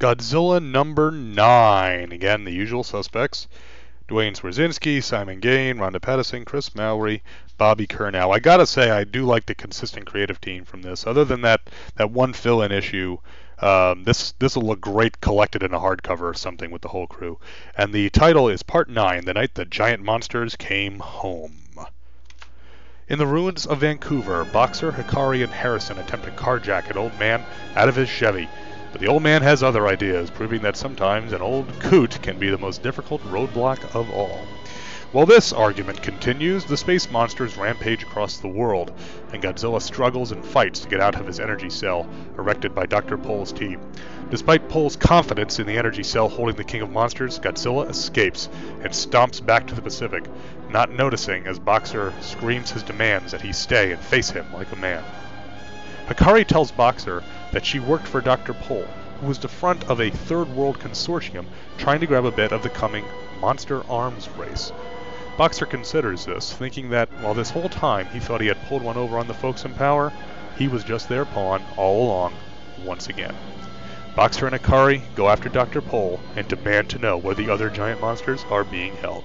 Godzilla 0.00 0.60
number 0.60 1.12
nine. 1.12 2.10
Again, 2.10 2.42
the 2.42 2.50
usual 2.50 2.82
suspects. 2.82 3.46
Duane 4.08 4.34
Swierczynski, 4.34 5.02
Simon 5.02 5.40
Gane, 5.40 5.78
Ronda 5.78 6.00
Pattison, 6.00 6.44
Chris 6.44 6.74
Mowry, 6.74 7.22
Bobby 7.58 7.86
Curnow. 7.86 8.34
I 8.34 8.38
gotta 8.38 8.66
say, 8.66 8.90
I 8.90 9.04
do 9.04 9.24
like 9.24 9.46
the 9.46 9.54
consistent 9.54 10.06
creative 10.06 10.40
team 10.40 10.64
from 10.64 10.82
this. 10.82 11.06
Other 11.06 11.24
than 11.24 11.42
that, 11.42 11.60
that 11.96 12.10
one 12.10 12.32
fill-in 12.32 12.72
issue, 12.72 13.18
um, 13.60 14.04
this 14.04 14.32
this 14.38 14.56
will 14.56 14.66
look 14.66 14.80
great 14.80 15.20
collected 15.20 15.62
in 15.62 15.72
a 15.72 15.78
hardcover 15.78 16.22
or 16.22 16.34
something 16.34 16.70
with 16.70 16.82
the 16.82 16.88
whole 16.88 17.06
crew. 17.06 17.38
And 17.76 17.92
the 17.92 18.10
title 18.10 18.48
is 18.48 18.62
Part 18.62 18.90
Nine: 18.90 19.24
The 19.24 19.34
Night 19.34 19.54
the 19.54 19.64
Giant 19.64 20.02
Monsters 20.02 20.56
Came 20.56 20.98
Home. 20.98 21.58
In 23.08 23.18
the 23.18 23.26
ruins 23.26 23.66
of 23.66 23.80
Vancouver, 23.80 24.44
Boxer, 24.44 24.92
Hikari, 24.92 25.42
and 25.42 25.52
Harrison 25.52 25.98
attempt 25.98 26.24
to 26.24 26.30
carjack 26.30 26.88
an 26.88 26.96
old 26.96 27.18
man 27.18 27.44
out 27.76 27.88
of 27.88 27.96
his 27.96 28.08
Chevy. 28.08 28.48
But 28.92 29.00
the 29.00 29.08
old 29.08 29.22
man 29.22 29.42
has 29.42 29.62
other 29.62 29.88
ideas, 29.88 30.30
proving 30.30 30.60
that 30.62 30.76
sometimes 30.76 31.32
an 31.32 31.40
old 31.40 31.66
coot 31.80 32.20
can 32.22 32.38
be 32.38 32.50
the 32.50 32.58
most 32.58 32.82
difficult 32.82 33.22
roadblock 33.24 33.96
of 33.96 34.10
all. 34.10 34.46
While 35.12 35.26
this 35.26 35.52
argument 35.52 36.02
continues, 36.02 36.64
the 36.64 36.76
space 36.76 37.10
monsters 37.10 37.56
rampage 37.58 38.02
across 38.02 38.38
the 38.38 38.48
world, 38.48 38.92
and 39.32 39.42
Godzilla 39.42 39.80
struggles 39.80 40.32
and 40.32 40.44
fights 40.44 40.80
to 40.80 40.88
get 40.88 41.00
out 41.00 41.20
of 41.20 41.26
his 41.26 41.40
energy 41.40 41.68
cell, 41.68 42.06
erected 42.38 42.74
by 42.74 42.86
Dr. 42.86 43.18
Pole's 43.18 43.52
team. 43.52 43.78
Despite 44.30 44.70
Pole's 44.70 44.96
confidence 44.96 45.58
in 45.58 45.66
the 45.66 45.76
energy 45.76 46.02
cell 46.02 46.30
holding 46.30 46.56
the 46.56 46.64
King 46.64 46.80
of 46.80 46.90
Monsters, 46.90 47.38
Godzilla 47.38 47.90
escapes 47.90 48.48
and 48.82 48.90
stomps 48.92 49.44
back 49.44 49.66
to 49.66 49.74
the 49.74 49.82
Pacific, 49.82 50.24
not 50.70 50.90
noticing 50.90 51.46
as 51.46 51.58
Boxer 51.58 52.12
screams 52.20 52.70
his 52.70 52.82
demands 52.82 53.32
that 53.32 53.42
he 53.42 53.52
stay 53.52 53.92
and 53.92 54.00
face 54.00 54.30
him 54.30 54.46
like 54.52 54.72
a 54.72 54.76
man. 54.76 55.04
Hikari 56.08 56.46
tells 56.46 56.72
Boxer 56.72 57.22
that 57.52 57.64
she 57.64 57.78
worked 57.78 58.08
for 58.08 58.20
Dr. 58.20 58.54
Pole, 58.54 58.88
who 59.20 59.26
was 59.26 59.38
the 59.38 59.48
front 59.48 59.84
of 59.88 60.00
a 60.00 60.10
third 60.10 60.48
world 60.48 60.78
consortium 60.78 61.46
trying 61.78 62.00
to 62.00 62.06
grab 62.06 62.24
a 62.24 62.32
bit 62.32 62.50
of 62.50 62.62
the 62.62 62.68
coming 62.70 63.04
monster 63.40 63.82
arms 63.90 64.28
race. 64.36 64.72
Boxer 65.38 65.66
considers 65.66 66.24
this, 66.24 66.52
thinking 66.52 66.90
that 66.90 67.08
while 67.20 67.34
this 67.34 67.50
whole 67.50 67.68
time 67.68 68.06
he 68.12 68.18
thought 68.18 68.40
he 68.40 68.48
had 68.48 68.60
pulled 68.62 68.82
one 68.82 68.96
over 68.96 69.18
on 69.18 69.28
the 69.28 69.34
folks 69.34 69.64
in 69.64 69.74
power, 69.74 70.12
he 70.58 70.68
was 70.68 70.84
just 70.84 71.08
their 71.08 71.24
pawn 71.24 71.62
all 71.76 72.06
along, 72.06 72.34
once 72.84 73.08
again. 73.08 73.34
Boxer 74.14 74.46
and 74.46 74.54
Hikari 74.54 75.02
go 75.14 75.28
after 75.28 75.48
Dr. 75.48 75.80
Pole 75.80 76.20
and 76.36 76.46
demand 76.48 76.90
to 76.90 76.98
know 76.98 77.16
where 77.16 77.34
the 77.34 77.48
other 77.48 77.70
giant 77.70 78.00
monsters 78.00 78.44
are 78.50 78.64
being 78.64 78.92
held. 78.96 79.24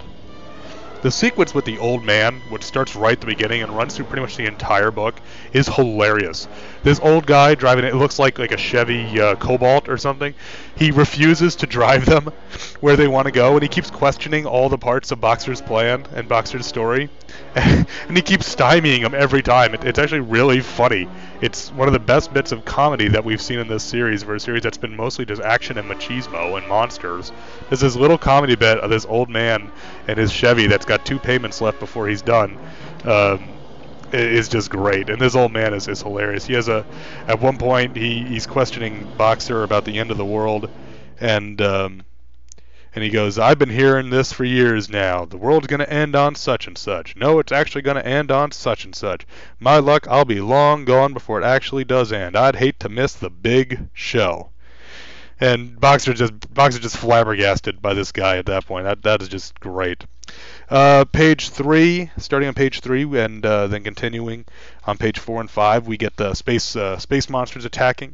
The 1.01 1.11
sequence 1.11 1.53
with 1.53 1.65
the 1.65 1.77
old 1.77 2.03
man, 2.03 2.41
which 2.49 2.63
starts 2.63 2.95
right 2.95 3.13
at 3.13 3.21
the 3.21 3.27
beginning 3.27 3.61
and 3.61 3.75
runs 3.75 3.95
through 3.95 4.05
pretty 4.05 4.21
much 4.21 4.35
the 4.35 4.45
entire 4.45 4.91
book, 4.91 5.19
is 5.53 5.67
hilarious. 5.67 6.47
This 6.83 6.99
old 6.99 7.25
guy 7.25 7.55
driving 7.55 7.85
it 7.85 7.95
looks 7.95 8.19
like 8.19 8.39
like 8.39 8.51
a 8.51 8.57
Chevy 8.57 9.19
uh, 9.19 9.35
Cobalt 9.35 9.89
or 9.89 9.97
something. 9.97 10.33
He 10.75 10.91
refuses 10.91 11.55
to 11.57 11.67
drive 11.67 12.05
them 12.05 12.25
where 12.79 12.95
they 12.95 13.07
want 13.07 13.25
to 13.25 13.31
go, 13.31 13.53
and 13.53 13.61
he 13.63 13.69
keeps 13.69 13.89
questioning 13.89 14.45
all 14.45 14.69
the 14.69 14.77
parts 14.77 15.11
of 15.11 15.21
Boxer's 15.21 15.61
plan 15.61 16.05
and 16.13 16.27
Boxer's 16.27 16.65
story, 16.65 17.09
and 17.55 17.87
he 18.15 18.21
keeps 18.21 18.53
stymieing 18.53 19.01
them 19.01 19.13
every 19.15 19.41
time. 19.41 19.73
It, 19.73 19.83
it's 19.83 19.99
actually 19.99 20.21
really 20.21 20.61
funny. 20.61 21.07
It's 21.39 21.71
one 21.71 21.87
of 21.87 21.93
the 21.93 21.99
best 21.99 22.33
bits 22.33 22.51
of 22.51 22.65
comedy 22.65 23.09
that 23.09 23.23
we've 23.23 23.41
seen 23.41 23.59
in 23.59 23.67
this 23.67 23.83
series, 23.83 24.23
for 24.23 24.35
a 24.35 24.39
series 24.39 24.63
that's 24.63 24.77
been 24.77 24.95
mostly 24.95 25.25
just 25.25 25.41
action 25.41 25.77
and 25.77 25.89
machismo 25.89 26.57
and 26.57 26.67
monsters. 26.67 27.31
There's 27.69 27.81
this 27.81 27.95
little 27.95 28.17
comedy 28.17 28.55
bit 28.55 28.79
of 28.79 28.89
this 28.89 29.05
old 29.05 29.29
man 29.29 29.71
and 30.07 30.17
his 30.17 30.31
Chevy 30.31 30.67
that's 30.67 30.85
got 30.85 31.05
two 31.05 31.19
payments 31.19 31.61
left 31.61 31.79
before 31.79 32.07
he's 32.07 32.21
done. 32.23 32.57
Um, 33.03 33.49
is 34.13 34.47
just 34.47 34.69
great, 34.69 35.09
and 35.09 35.19
this 35.19 35.35
old 35.35 35.51
man 35.51 35.73
is, 35.73 35.87
is 35.87 36.01
hilarious. 36.01 36.45
He 36.45 36.53
has 36.53 36.69
a, 36.69 36.85
at 37.27 37.41
one 37.41 37.57
point 37.57 37.95
he, 37.95 38.23
he's 38.23 38.47
questioning 38.47 39.05
Boxer 39.17 39.63
about 39.63 39.83
the 39.83 39.99
end 39.99 40.11
of 40.11 40.17
the 40.17 40.25
world, 40.25 40.69
and 41.19 41.61
um, 41.61 42.03
and 42.97 43.03
he 43.03 43.11
goes, 43.11 43.37
I've 43.37 43.59
been 43.59 43.69
hearing 43.69 44.09
this 44.09 44.33
for 44.33 44.43
years 44.43 44.89
now. 44.89 45.23
The 45.23 45.37
world's 45.37 45.67
going 45.67 45.81
to 45.81 45.93
end 45.93 46.15
on 46.15 46.33
such 46.33 46.65
and 46.65 46.75
such. 46.75 47.15
No, 47.15 47.37
it's 47.37 47.51
actually 47.51 47.83
going 47.83 47.97
to 47.97 48.03
end 48.03 48.31
on 48.31 48.51
such 48.51 48.85
and 48.85 48.95
such. 48.95 49.27
My 49.59 49.77
luck, 49.77 50.07
I'll 50.09 50.25
be 50.25 50.41
long 50.41 50.83
gone 50.83 51.13
before 51.13 51.39
it 51.39 51.45
actually 51.45 51.83
does 51.83 52.11
end. 52.11 52.35
I'd 52.35 52.55
hate 52.55 52.79
to 52.79 52.89
miss 52.89 53.13
the 53.13 53.29
big 53.29 53.89
show. 53.93 54.49
And 55.39 55.79
Boxer 55.79 56.15
just 56.15 56.51
Boxer 56.51 56.79
just 56.79 56.97
flabbergasted 56.97 57.83
by 57.83 57.93
this 57.93 58.11
guy 58.11 58.37
at 58.37 58.47
that 58.47 58.65
point. 58.65 58.85
That 58.85 59.03
that 59.03 59.21
is 59.21 59.27
just 59.27 59.59
great. 59.59 60.03
Uh, 60.69 61.05
page 61.05 61.47
three, 61.47 62.11
starting 62.17 62.49
on 62.49 62.53
page 62.53 62.81
three, 62.81 63.03
and 63.17 63.45
uh, 63.45 63.67
then 63.67 63.85
continuing 63.85 64.43
on 64.85 64.97
page 64.97 65.17
four 65.17 65.39
and 65.39 65.49
five, 65.49 65.87
we 65.87 65.95
get 65.95 66.17
the 66.17 66.33
space 66.33 66.75
uh, 66.75 66.97
space 66.97 67.29
monsters 67.29 67.63
attacking. 67.63 68.13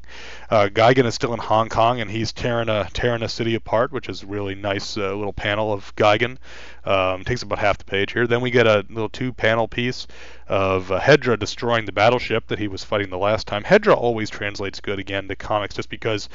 Uh, 0.51 0.69
Gigan 0.71 1.05
is 1.05 1.15
still 1.15 1.33
in 1.33 1.39
Hong 1.39 1.67
Kong, 1.67 1.99
and 1.99 2.11
he's 2.11 2.31
tearing 2.31 2.69
a 2.69 2.87
tearing 2.93 3.23
a 3.23 3.29
city 3.29 3.55
apart, 3.55 3.91
which 3.91 4.07
is 4.07 4.21
a 4.21 4.27
really 4.27 4.53
nice 4.53 4.95
uh, 4.97 5.15
little 5.15 5.33
panel 5.33 5.73
of 5.73 5.95
Gigan. 5.95 6.37
Um, 6.85 7.23
takes 7.23 7.41
about 7.41 7.57
half 7.57 7.79
the 7.79 7.85
page 7.85 8.13
here. 8.13 8.27
Then 8.27 8.41
we 8.41 8.51
get 8.51 8.67
a 8.67 8.85
little 8.87 9.09
two-panel 9.09 9.67
piece 9.69 10.05
of 10.47 10.91
uh, 10.91 10.99
Hedorah 10.99 11.39
destroying 11.39 11.85
the 11.85 11.91
battleship 11.91 12.47
that 12.49 12.59
he 12.59 12.67
was 12.67 12.83
fighting 12.83 13.09
the 13.09 13.17
last 13.17 13.47
time. 13.47 13.63
Hedorah 13.63 13.97
always 13.97 14.29
translates 14.29 14.79
good 14.79 14.99
again 14.99 15.27
to 15.27 15.35
comics, 15.35 15.75
just 15.75 15.89
because 15.89 16.29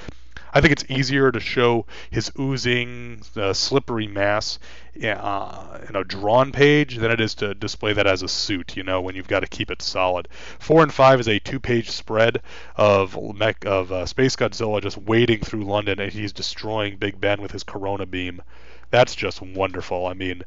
I 0.52 0.60
think 0.60 0.72
it's 0.72 0.84
easier 0.88 1.30
to 1.30 1.40
show 1.40 1.86
his 2.10 2.32
oozing, 2.38 3.22
uh, 3.36 3.52
slippery 3.52 4.06
mass 4.06 4.58
uh, 5.02 5.78
in 5.88 5.96
a 5.96 6.04
drawn 6.04 6.52
page 6.52 6.96
than 6.96 7.10
it 7.10 7.20
is 7.20 7.34
to 7.36 7.54
display 7.54 7.92
that 7.92 8.06
as 8.06 8.22
a 8.22 8.28
suit. 8.28 8.76
You 8.76 8.82
know, 8.82 9.00
when 9.00 9.14
you've 9.14 9.28
got 9.28 9.40
to 9.40 9.46
keep 9.46 9.70
it 9.70 9.82
solid. 9.82 10.28
Four 10.58 10.82
and 10.82 10.92
five 10.92 11.20
is 11.20 11.28
a 11.28 11.38
two-page 11.38 11.90
spread 11.90 12.42
of 12.76 13.16
mech, 13.34 13.64
of 13.64 13.92
uh, 13.92 14.06
Space 14.06 14.36
Godzilla 14.36 14.82
just 14.82 14.98
wading 14.98 15.40
through 15.40 15.64
London, 15.64 16.00
and 16.00 16.12
he's 16.12 16.32
destroying 16.32 16.96
Big 16.96 17.20
Ben 17.20 17.40
with 17.40 17.52
his 17.52 17.62
Corona 17.62 18.06
beam. 18.06 18.42
That's 18.90 19.14
just 19.14 19.42
wonderful. 19.42 20.06
I 20.06 20.14
mean, 20.14 20.44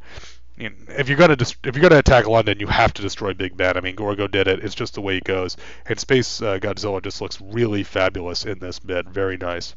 if 0.58 1.08
you're 1.08 1.18
gonna 1.18 1.38
if 1.40 1.76
you're 1.76 1.82
gonna 1.82 1.98
attack 1.98 2.28
London, 2.28 2.60
you 2.60 2.68
have 2.68 2.94
to 2.94 3.02
destroy 3.02 3.34
Big 3.34 3.56
Ben. 3.56 3.78
I 3.78 3.82
mean, 3.82 3.96
Gorgo 3.96 4.28
did 4.28 4.48
it. 4.48 4.64
It's 4.64 4.76
just 4.76 4.96
the 4.96 5.02
way 5.02 5.18
it 5.18 5.24
goes. 5.24 5.58
And 5.86 6.00
Space 6.00 6.42
uh, 6.42 6.60
Godzilla 6.60 7.02
just 7.02 7.22
looks 7.22 7.40
really 7.42 7.84
fabulous 7.84 8.46
in 8.46 8.60
this 8.60 8.80
bit. 8.80 9.08
Very 9.08 9.38
nice. 9.38 9.76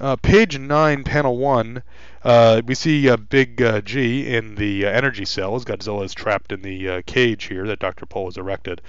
Uh, 0.00 0.16
page 0.16 0.58
9, 0.58 1.04
panel 1.04 1.36
1, 1.36 1.82
uh, 2.24 2.62
we 2.64 2.74
see 2.74 3.06
a 3.06 3.18
big 3.18 3.60
uh, 3.60 3.82
G 3.82 4.34
in 4.34 4.54
the 4.54 4.86
uh, 4.86 4.88
energy 4.88 5.26
cells. 5.26 5.66
Godzilla 5.66 6.04
is 6.04 6.14
trapped 6.14 6.52
in 6.52 6.62
the 6.62 6.88
uh, 6.88 7.02
cage 7.04 7.44
here 7.44 7.66
that 7.66 7.80
Dr. 7.80 8.06
Pole 8.06 8.26
has 8.26 8.38
erected. 8.38 8.80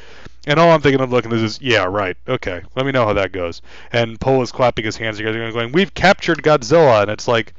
And 0.48 0.58
all 0.58 0.72
I'm 0.72 0.82
thinking 0.82 1.02
of 1.02 1.12
looking 1.12 1.32
at 1.32 1.36
this 1.36 1.58
is, 1.58 1.62
yeah, 1.62 1.84
right, 1.84 2.16
okay, 2.28 2.62
let 2.76 2.86
me 2.86 2.94
know 2.94 3.06
how 3.06 3.14
that 3.14 3.34
goes. 3.34 3.62
And 3.92 4.20
Pole 4.22 4.42
is 4.42 4.54
clapping 4.54 4.86
his 4.86 4.96
hands 4.96 5.18
together 5.18 5.44
and 5.44 5.54
going, 5.54 5.74
we've 5.74 5.94
captured 5.94 6.44
Godzilla. 6.44 7.02
And 7.02 7.12
it's 7.12 7.28
like, 7.28 7.54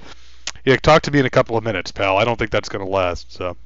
Yeah, 0.65 0.77
talk 0.77 1.03
to 1.03 1.11
me 1.11 1.19
in 1.21 1.27
a 1.27 1.31
couple 1.31 1.57
of 1.57 1.63
minutes, 1.63 1.93
pal. 1.93 2.17
I 2.17 2.25
don't 2.25 2.39
think 2.39 2.51
that's 2.51 2.71
going 2.71 2.85
to 2.85 2.91
last. 2.91 3.33
So. 3.33 3.57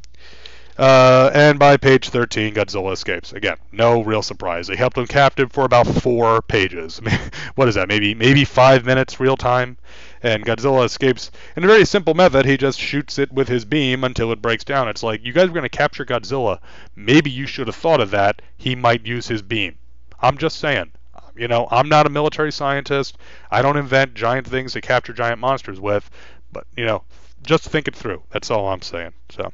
Uh, 0.78 1.30
and 1.32 1.58
by 1.58 1.78
page 1.78 2.10
13, 2.10 2.54
Godzilla 2.54 2.92
escapes. 2.92 3.32
Again, 3.32 3.56
no 3.72 4.02
real 4.02 4.20
surprise. 4.20 4.66
They 4.66 4.76
held 4.76 4.94
him 4.94 5.06
captive 5.06 5.50
for 5.50 5.64
about 5.64 5.86
four 5.86 6.42
pages. 6.42 7.00
what 7.54 7.66
is 7.68 7.76
that? 7.76 7.88
Maybe 7.88 8.14
maybe 8.14 8.44
five 8.44 8.84
minutes 8.84 9.18
real 9.18 9.38
time. 9.38 9.78
And 10.22 10.44
Godzilla 10.44 10.84
escapes 10.84 11.30
in 11.56 11.64
a 11.64 11.66
very 11.66 11.86
simple 11.86 12.12
method. 12.12 12.44
He 12.44 12.58
just 12.58 12.78
shoots 12.78 13.18
it 13.18 13.32
with 13.32 13.48
his 13.48 13.64
beam 13.64 14.04
until 14.04 14.32
it 14.32 14.42
breaks 14.42 14.64
down. 14.64 14.88
It's 14.88 15.02
like 15.02 15.24
you 15.24 15.32
guys 15.32 15.48
were 15.48 15.54
going 15.54 15.62
to 15.62 15.70
capture 15.70 16.04
Godzilla. 16.04 16.58
Maybe 16.94 17.30
you 17.30 17.46
should 17.46 17.68
have 17.68 17.76
thought 17.76 18.00
of 18.00 18.10
that. 18.10 18.42
He 18.56 18.74
might 18.74 19.06
use 19.06 19.28
his 19.28 19.40
beam. 19.40 19.76
I'm 20.20 20.36
just 20.36 20.58
saying. 20.58 20.92
You 21.36 21.48
know, 21.48 21.68
I'm 21.70 21.88
not 21.88 22.06
a 22.06 22.10
military 22.10 22.52
scientist. 22.52 23.16
I 23.50 23.62
don't 23.62 23.76
invent 23.76 24.14
giant 24.14 24.46
things 24.46 24.72
to 24.72 24.80
capture 24.82 25.12
giant 25.14 25.38
monsters 25.38 25.80
with. 25.80 26.10
But 26.52 26.66
you 26.76 26.84
know, 26.84 27.04
just 27.42 27.64
think 27.64 27.88
it 27.88 27.96
through. 27.96 28.22
That's 28.30 28.50
all 28.50 28.68
I'm 28.68 28.82
saying. 28.82 29.12
So. 29.30 29.52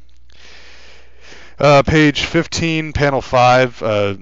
Uh, 1.59 1.83
page 1.83 2.25
15, 2.25 2.93
panel 2.93 3.21
5. 3.21 3.83
Uh, 3.83 4.15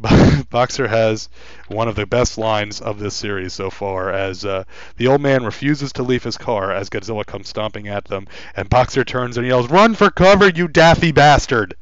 Boxer 0.50 0.88
has 0.88 1.28
one 1.68 1.88
of 1.88 1.94
the 1.94 2.06
best 2.06 2.38
lines 2.38 2.80
of 2.80 2.98
this 2.98 3.14
series 3.14 3.52
so 3.52 3.68
far 3.68 4.10
as 4.10 4.44
uh, 4.46 4.64
the 4.96 5.06
old 5.06 5.20
man 5.20 5.44
refuses 5.44 5.92
to 5.92 6.02
leave 6.02 6.24
his 6.24 6.38
car 6.38 6.72
as 6.72 6.88
Godzilla 6.88 7.26
comes 7.26 7.48
stomping 7.48 7.86
at 7.86 8.06
them, 8.06 8.26
and 8.56 8.70
Boxer 8.70 9.04
turns 9.04 9.36
and 9.36 9.46
yells, 9.46 9.68
Run 9.68 9.94
for 9.94 10.10
cover, 10.10 10.48
you 10.48 10.68
daffy 10.68 11.12
bastard! 11.12 11.74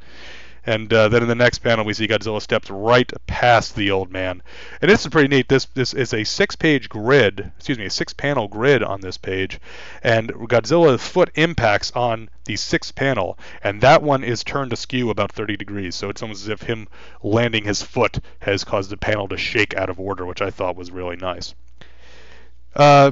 And 0.69 0.93
uh, 0.93 1.09
then 1.09 1.23
in 1.23 1.29
the 1.29 1.35
next 1.35 1.61
panel, 1.61 1.87
we 1.87 1.95
see 1.95 2.07
Godzilla 2.07 2.43
steps 2.43 2.69
right 2.69 3.11
past 3.27 3.75
the 3.75 3.91
old 3.91 4.13
man. 4.13 4.43
And 4.83 4.91
this 4.91 5.01
is 5.01 5.07
pretty 5.07 5.29
neat. 5.29 5.49
This 5.49 5.65
this 5.65 5.95
is 5.95 6.13
a 6.13 6.25
six-page 6.25 6.91
grid, 6.91 7.53
excuse 7.57 7.79
me, 7.79 7.87
a 7.87 7.91
six-panel 7.91 8.49
grid 8.49 8.83
on 8.83 9.01
this 9.01 9.17
page, 9.17 9.61
and 10.03 10.29
Godzilla's 10.29 11.03
foot 11.03 11.31
impacts 11.37 11.91
on 11.93 12.29
the 12.45 12.57
sixth 12.57 12.95
panel, 12.95 13.39
and 13.65 13.81
that 13.81 14.03
one 14.03 14.23
is 14.23 14.45
turned 14.45 14.75
askew 14.75 15.09
about 15.09 15.33
30 15.33 15.57
degrees. 15.57 15.95
So 15.95 16.11
it's 16.11 16.21
almost 16.21 16.43
as 16.43 16.49
if 16.51 16.61
him 16.61 16.87
landing 17.23 17.65
his 17.65 17.81
foot 17.83 18.19
has 18.41 18.63
caused 18.63 18.91
the 18.91 18.99
panel 18.99 19.27
to 19.29 19.39
shake 19.39 19.75
out 19.75 19.89
of 19.89 19.99
order, 19.99 20.27
which 20.27 20.43
I 20.43 20.51
thought 20.51 20.77
was 20.77 20.91
really 20.91 21.17
nice. 21.17 21.55
Uh, 22.77 23.11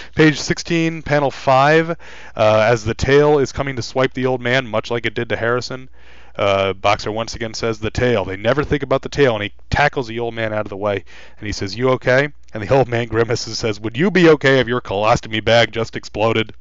page 0.16 0.40
16, 0.40 1.02
panel 1.02 1.30
5, 1.30 1.90
uh, 1.90 1.94
as 2.34 2.82
the 2.82 2.94
tail 2.94 3.38
is 3.40 3.52
coming 3.52 3.76
to 3.76 3.82
swipe 3.82 4.14
the 4.14 4.24
old 4.24 4.40
man, 4.40 4.66
much 4.66 4.90
like 4.90 5.04
it 5.04 5.12
did 5.12 5.28
to 5.28 5.36
Harrison. 5.36 5.90
Uh, 6.36 6.72
Boxer 6.72 7.12
once 7.12 7.34
again 7.34 7.54
says 7.54 7.78
the 7.78 7.90
tail. 7.90 8.24
They 8.24 8.36
never 8.36 8.64
think 8.64 8.82
about 8.82 9.02
the 9.02 9.08
tail, 9.08 9.34
and 9.34 9.42
he 9.44 9.52
tackles 9.70 10.08
the 10.08 10.18
old 10.18 10.34
man 10.34 10.52
out 10.52 10.66
of 10.66 10.70
the 10.70 10.76
way, 10.76 11.04
and 11.38 11.46
he 11.46 11.52
says, 11.52 11.76
"You 11.76 11.90
okay?" 11.90 12.28
And 12.52 12.62
the 12.62 12.74
old 12.74 12.88
man 12.88 13.06
grimaces 13.08 13.46
and 13.46 13.56
says, 13.56 13.80
"Would 13.80 13.96
you 13.96 14.10
be 14.10 14.28
okay 14.30 14.58
if 14.58 14.66
your 14.66 14.80
colostomy 14.80 15.44
bag 15.44 15.72
just 15.72 15.96
exploded?" 15.96 16.52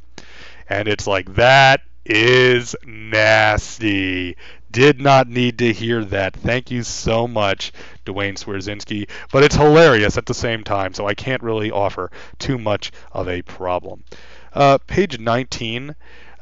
And 0.69 0.88
it's 0.88 1.07
like 1.07 1.36
that 1.36 1.82
is 2.05 2.76
nasty. 2.86 4.36
Did 4.71 4.99
not 4.99 5.28
need 5.28 5.59
to 5.59 5.71
hear 5.71 6.03
that. 6.05 6.36
Thank 6.36 6.71
you 6.71 6.84
so 6.84 7.28
much, 7.28 7.71
Duane 8.05 8.36
Swierczynski. 8.36 9.07
But 9.32 9.43
it's 9.43 9.55
hilarious 9.55 10.17
at 10.17 10.26
the 10.26 10.34
same 10.34 10.63
time, 10.63 10.93
so 10.93 11.07
I 11.07 11.13
can't 11.13 11.43
really 11.43 11.69
offer 11.69 12.11
too 12.39 12.57
much 12.57 12.91
of 13.11 13.30
a 13.30 13.43
problem. 13.43 14.03
Uh, 14.51 14.80
page 14.80 15.19
19. 15.19 15.95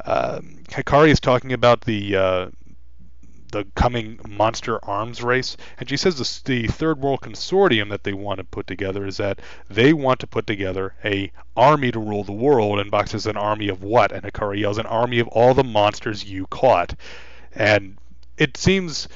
Uh, 0.05 0.39
Hikari 0.69 1.09
is 1.09 1.19
talking 1.19 1.53
about 1.53 1.81
the 1.81 2.15
uh, 2.15 2.47
the 3.51 3.65
coming 3.75 4.19
monster 4.27 4.83
arms 4.83 5.21
race. 5.21 5.57
And 5.77 5.89
she 5.89 5.97
says 5.97 6.41
the 6.43 6.67
Third 6.67 6.99
World 6.99 7.21
Consortium 7.21 7.89
that 7.89 8.03
they 8.03 8.13
want 8.13 8.39
to 8.39 8.43
put 8.43 8.67
together 8.67 9.05
is 9.05 9.17
that 9.17 9.39
they 9.69 9.93
want 9.93 10.19
to 10.21 10.27
put 10.27 10.47
together 10.47 10.93
a 11.03 11.31
army 11.55 11.91
to 11.91 11.99
rule 11.99 12.23
the 12.23 12.31
world. 12.31 12.79
And 12.79 12.91
Box 12.91 13.11
says 13.11 13.27
an 13.27 13.37
army 13.37 13.69
of 13.69 13.83
what? 13.83 14.11
And 14.11 14.23
Hikari 14.23 14.59
yells, 14.61 14.77
an 14.77 14.85
army 14.85 15.19
of 15.19 15.27
all 15.29 15.53
the 15.53 15.63
monsters 15.63 16.23
you 16.23 16.47
caught. 16.47 16.95
And 17.53 17.97
it 18.37 18.57
seems 18.57 19.07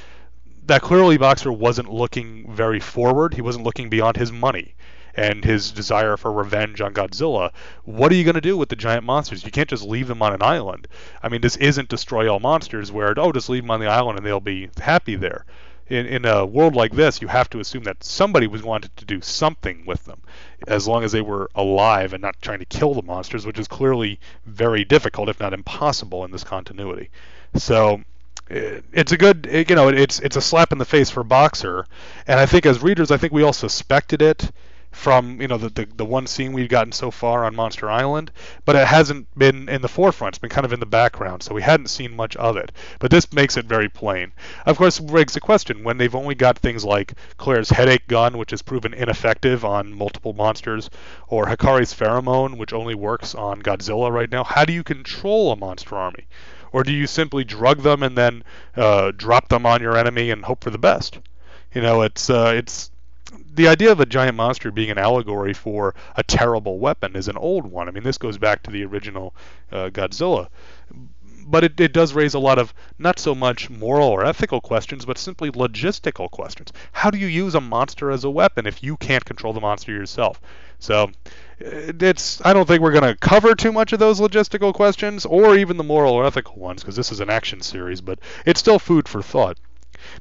that 0.66 0.82
clearly 0.82 1.18
Boxer 1.18 1.52
wasn't 1.52 1.92
looking 1.92 2.52
very 2.52 2.80
forward. 2.80 3.34
He 3.34 3.42
wasn't 3.42 3.66
looking 3.66 3.90
beyond 3.90 4.18
his 4.18 4.32
money 4.32 4.76
and 5.16 5.46
his 5.46 5.72
desire 5.72 6.18
for 6.18 6.32
revenge 6.32 6.82
on 6.82 6.94
Godzilla, 6.94 7.52
what 7.84 8.12
are 8.12 8.16
you 8.16 8.24
going 8.24 8.36
to 8.36 8.42
do 8.42 8.58
with 8.58 8.70
the 8.70 8.76
giant 8.76 9.06
monsters? 9.06 9.46
You 9.46 9.52
can't 9.52 9.70
just 9.70 9.84
leave 9.84 10.08
them 10.08 10.22
on 10.22 10.34
an 10.34 10.44
island. 10.44 10.88
I 11.24 11.30
mean, 11.30 11.42
this 11.42 11.56
isn't 11.58 11.90
Destroy 11.90 12.28
All 12.32 12.40
Monsters 12.40 12.92
where, 12.92 13.14
oh, 13.18 13.32
just 13.32 13.50
leave 13.50 13.64
them 13.64 13.72
on 13.72 13.80
the 13.80 13.88
island 13.88 14.18
and 14.18 14.26
they'll 14.26 14.40
be 14.40 14.70
happy 14.80 15.16
there. 15.16 15.46
In, 15.88 16.08
in 16.08 16.26
a 16.26 16.46
world 16.46 16.76
like 16.76 16.94
this, 16.94 17.22
you 17.22 17.28
have 17.28 17.50
to 17.52 17.60
assume 17.60 17.84
that 17.84 18.04
somebody 18.04 18.48
was 18.48 18.64
wanted 18.64 18.96
to 18.98 19.06
do 19.06 19.22
something 19.22 19.86
with 19.86 20.04
them, 20.06 20.20
as 20.68 20.88
long 20.88 21.04
as 21.04 21.12
they 21.12 21.22
were 21.22 21.50
alive 21.54 22.12
and 22.12 22.24
not 22.24 22.42
trying 22.42 22.60
to 22.60 22.66
kill 22.66 22.96
the 22.96 23.04
monsters, 23.04 23.46
which 23.46 23.60
is 23.60 23.68
clearly 23.68 24.20
very 24.48 24.84
difficult, 24.84 25.30
if 25.30 25.40
not 25.40 25.54
impossible, 25.54 26.26
in 26.26 26.32
this 26.32 26.44
continuity. 26.44 27.12
So 27.54 28.02
eh, 28.50 28.82
it's 28.94 29.12
a 29.12 29.18
good 29.18 29.48
eh, 29.50 29.64
you 29.70 29.76
know 29.76 29.90
it's 29.90 30.20
it's 30.20 30.36
a 30.36 30.42
slap 30.42 30.72
in 30.72 30.80
the 30.80 30.86
face 30.86 31.10
for 31.10 31.24
boxer 31.24 31.86
and 32.28 32.40
i 32.40 32.46
think 32.46 32.66
as 32.66 32.84
readers 32.84 33.10
i 33.10 33.18
think 33.18 33.32
we 33.32 33.44
all 33.44 33.54
suspected 33.54 34.22
it 34.22 34.52
from 34.96 35.42
you 35.42 35.48
know 35.48 35.58
the, 35.58 35.70
the, 35.70 35.86
the 35.98 36.06
one 36.06 36.26
scene 36.26 36.54
we've 36.54 36.70
gotten 36.70 36.92
so 36.92 37.12
far 37.12 37.46
on 37.46 37.54
Monster 37.54 37.92
Island, 37.92 38.32
but 38.64 38.78
it 38.78 38.88
hasn't 38.88 39.28
been 39.38 39.68
in 39.68 39.82
the 39.82 39.90
forefront. 39.90 40.36
It's 40.36 40.40
been 40.40 40.50
kind 40.50 40.66
of 40.66 40.72
in 40.72 40.80
the 40.80 40.86
background, 40.86 41.44
so 41.44 41.54
we 41.54 41.62
hadn't 41.62 41.90
seen 41.90 42.16
much 42.16 42.36
of 42.38 42.56
it. 42.56 42.72
But 43.00 43.12
this 43.12 43.32
makes 43.34 43.58
it 43.58 43.66
very 43.66 43.90
plain. 43.90 44.32
Of 44.66 44.78
course, 44.78 44.98
begs 45.00 45.34
the 45.34 45.42
question: 45.42 45.84
when 45.84 45.98
they've 45.98 46.16
only 46.16 46.34
got 46.34 46.58
things 46.58 46.86
like 46.86 47.14
Claire's 47.38 47.70
headache 47.70 48.08
gun, 48.08 48.38
which 48.38 48.52
has 48.52 48.62
proven 48.62 48.94
ineffective 48.94 49.66
on 49.66 49.94
multiple 49.94 50.34
monsters, 50.34 50.90
or 51.28 51.46
Hikari's 51.46 51.94
pheromone, 51.94 52.58
which 52.58 52.74
only 52.74 52.96
works 52.96 53.36
on 53.36 53.62
Godzilla 53.62 54.12
right 54.12 54.32
now, 54.32 54.46
how 54.46 54.64
do 54.64 54.74
you 54.74 54.82
control 54.84 55.52
a 55.52 55.58
monster 55.58 55.96
army? 55.96 56.26
Or 56.72 56.84
do 56.84 56.92
you 56.92 57.06
simply 57.06 57.44
drug 57.44 57.82
them 57.84 58.02
and 58.02 58.18
then 58.18 58.44
uh, 58.76 59.12
drop 59.12 59.50
them 59.50 59.66
on 59.66 59.82
your 59.82 59.98
enemy 59.98 60.32
and 60.32 60.46
hope 60.46 60.64
for 60.64 60.72
the 60.72 60.78
best? 60.78 61.20
You 61.74 61.82
know, 61.82 62.02
it's 62.02 62.30
uh, 62.30 62.54
it's 62.56 62.92
the 63.54 63.68
idea 63.68 63.92
of 63.92 64.00
a 64.00 64.06
giant 64.06 64.36
monster 64.36 64.72
being 64.72 64.92
an 64.92 64.98
allegory 64.98 65.54
for 65.54 65.96
a 66.16 66.24
terrible 66.24 66.80
weapon 66.80 67.16
is 67.16 67.28
an 67.28 67.38
old 67.38 67.66
one. 67.66 67.88
I 67.88 67.92
mean, 67.92 68.04
this 68.04 68.18
goes 68.18 68.38
back 68.38 68.64
to 68.64 68.72
the 68.72 68.84
original 68.84 69.34
uh, 69.72 69.90
Godzilla. 69.90 70.50
But 71.48 71.64
it, 71.64 71.80
it 71.80 71.94
does 71.94 72.14
raise 72.14 72.34
a 72.34 72.40
lot 72.40 72.58
of 72.58 72.74
not 72.98 73.20
so 73.20 73.36
much 73.36 73.70
moral 73.70 74.10
or 74.10 74.26
ethical 74.26 74.62
questions, 74.62 75.06
but 75.06 75.20
simply 75.20 75.52
logistical 75.52 76.30
questions. 76.32 76.74
How 76.92 77.12
do 77.12 77.20
you 77.20 77.28
use 77.28 77.54
a 77.54 77.62
monster 77.62 78.10
as 78.10 78.24
a 78.24 78.32
weapon 78.32 78.66
if 78.66 78.82
you 78.82 78.98
can't 78.98 79.24
control 79.24 79.54
the 79.54 79.62
monster 79.62 79.92
yourself? 79.92 80.42
So 80.80 81.12
it's 81.60 82.44
I 82.44 82.54
don't 82.54 82.68
think 82.68 82.82
we're 82.82 82.92
going 82.92 83.04
to 83.04 83.16
cover 83.16 83.56
too 83.56 83.72
much 83.72 83.94
of 83.94 84.00
those 84.00 84.20
logistical 84.20 84.74
questions 84.74 85.26
or 85.26 85.56
even 85.56 85.78
the 85.78 85.84
moral 85.84 86.14
or 86.14 86.26
ethical 86.26 86.56
ones 86.56 86.82
because 86.82 86.96
this 86.96 87.12
is 87.12 87.20
an 87.20 87.30
action 87.30 87.62
series, 87.62 88.02
but 88.02 88.20
it's 88.46 88.60
still 88.60 88.80
food 88.80 89.08
for 89.08 89.22
thought. 89.22 89.58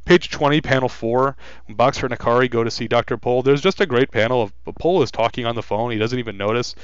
Page 0.05 0.31
20, 0.31 0.61
panel 0.61 0.89
4, 0.89 1.37
when 1.67 1.77
Boxer 1.77 2.07
and 2.07 2.19
Hikari 2.19 2.51
go 2.51 2.65
to 2.65 2.71
see 2.71 2.89
Dr. 2.89 3.17
Pol, 3.17 3.43
there's 3.43 3.61
just 3.61 3.81
a 3.81 3.87
great 3.87 4.11
panel 4.11 4.43
of 4.43 4.53
Pol 4.79 5.03
is 5.03 5.11
talking 5.11 5.47
on 5.47 5.55
the 5.55 5.63
phone. 5.63 5.91
He 5.91 5.99
doesn't 5.99 6.19
even 6.19 6.37
notice. 6.37 6.75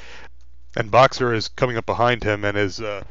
And 0.77 0.91
Boxer 0.91 1.35
is 1.35 1.49
coming 1.49 1.77
up 1.77 1.87
behind 1.87 2.23
him 2.23 2.45
and 2.45 2.57
is 2.57 2.81
uh, 2.81 3.05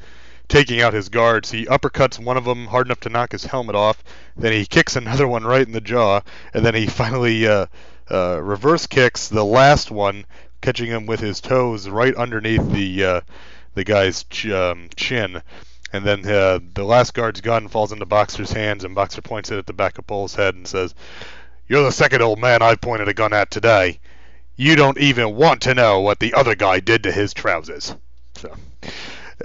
taking 0.48 0.82
out 0.82 0.94
his 0.94 1.10
guards. 1.10 1.52
He 1.52 1.66
uppercuts 1.66 2.20
one 2.20 2.38
of 2.38 2.46
them 2.46 2.68
hard 2.68 2.88
enough 2.88 3.02
to 3.02 3.10
knock 3.10 3.32
his 3.32 3.46
helmet 3.46 3.76
off. 3.76 4.04
Then 4.36 4.54
he 4.54 4.66
kicks 4.66 4.96
another 4.96 5.28
one 5.28 5.44
right 5.44 5.66
in 5.66 5.74
the 5.74 5.82
jaw. 5.82 6.22
And 6.54 6.66
then 6.66 6.76
he 6.76 6.88
finally 6.88 7.48
uh, 7.48 7.68
uh, 8.10 8.40
reverse 8.42 8.88
kicks 8.88 9.28
the 9.28 9.46
last 9.46 9.92
one, 9.92 10.26
catching 10.62 10.88
him 10.88 11.06
with 11.06 11.20
his 11.20 11.40
toes 11.42 11.88
right 11.88 12.16
underneath 12.16 12.72
the 12.72 13.04
uh, 13.04 13.22
the 13.76 13.84
guy's 13.84 14.24
ch- 14.24 14.48
um, 14.48 14.90
chin. 14.96 15.42
And 15.92 16.06
then 16.06 16.26
uh, 16.28 16.60
the 16.74 16.84
last 16.84 17.14
guard's 17.14 17.42
gun 17.42 17.68
falls 17.68 17.92
into 17.92 18.06
Boxer's 18.06 18.52
hands, 18.52 18.84
and 18.84 18.94
Boxer 18.94 19.22
points 19.22 19.52
it 19.52 19.58
at 19.58 19.66
the 19.66 19.74
back 19.74 19.98
of 19.98 20.06
Pol's 20.06 20.36
head 20.36 20.56
and 20.56 20.68
says, 20.68 20.94
You're 21.68 21.84
the 21.84 21.92
second 21.92 22.22
old 22.22 22.40
man 22.40 22.62
I've 22.62 22.82
pointed 22.82 23.08
a 23.08 23.14
gun 23.14 23.34
at 23.34 23.50
today. 23.50 24.00
You 24.56 24.76
don't 24.76 24.98
even 24.98 25.36
want 25.36 25.62
to 25.62 25.74
know 25.74 26.02
what 26.02 26.20
the 26.20 26.34
other 26.34 26.54
guy 26.54 26.80
did 26.80 27.04
to 27.04 27.12
his 27.12 27.34
trousers. 27.34 27.96
So, 28.36 28.56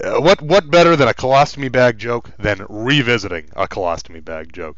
uh, 0.03 0.21
what 0.21 0.43
what 0.43 0.71
better 0.71 0.97
than 0.97 1.09
a 1.09 1.15
colostomy 1.15 1.71
bag 1.71 1.99
joke 1.99 2.31
than 2.37 2.67
revisiting 2.69 3.49
a 3.55 3.69
colostomy 3.69 4.25
bag 4.25 4.53
joke? 4.53 4.77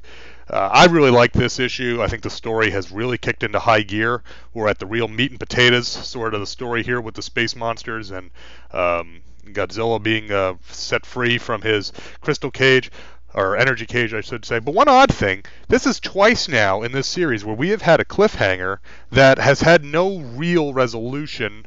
Uh, 0.48 0.68
I 0.72 0.84
really 0.86 1.10
like 1.10 1.32
this 1.32 1.58
issue. 1.58 2.00
I 2.02 2.06
think 2.06 2.22
the 2.22 2.30
story 2.30 2.70
has 2.70 2.92
really 2.92 3.18
kicked 3.18 3.42
into 3.42 3.58
high 3.58 3.82
gear. 3.82 4.22
We're 4.54 4.68
at 4.68 4.78
the 4.78 4.86
real 4.86 5.08
meat 5.08 5.30
and 5.32 5.40
potatoes 5.40 5.88
sort 5.88 6.34
of 6.34 6.40
the 6.40 6.46
story 6.46 6.84
here 6.84 7.00
with 7.00 7.14
the 7.14 7.22
space 7.22 7.56
monsters 7.56 8.12
and 8.12 8.30
um, 8.72 9.22
Godzilla 9.52 10.02
being 10.02 10.30
uh, 10.30 10.54
set 10.70 11.06
free 11.06 11.38
from 11.38 11.62
his 11.62 11.92
crystal 12.20 12.50
cage 12.50 12.90
or 13.34 13.56
energy 13.56 13.86
cage, 13.86 14.14
I 14.14 14.22
should 14.22 14.44
say. 14.44 14.58
But 14.58 14.74
one 14.74 14.88
odd 14.88 15.12
thing, 15.12 15.44
this 15.68 15.86
is 15.86 16.00
twice 16.00 16.48
now 16.48 16.82
in 16.82 16.92
this 16.92 17.06
series 17.06 17.44
where 17.44 17.54
we 17.54 17.68
have 17.68 17.82
had 17.82 18.00
a 18.00 18.04
cliffhanger 18.04 18.78
that 19.10 19.38
has 19.38 19.60
had 19.60 19.84
no 19.84 20.18
real 20.18 20.72
resolution 20.72 21.66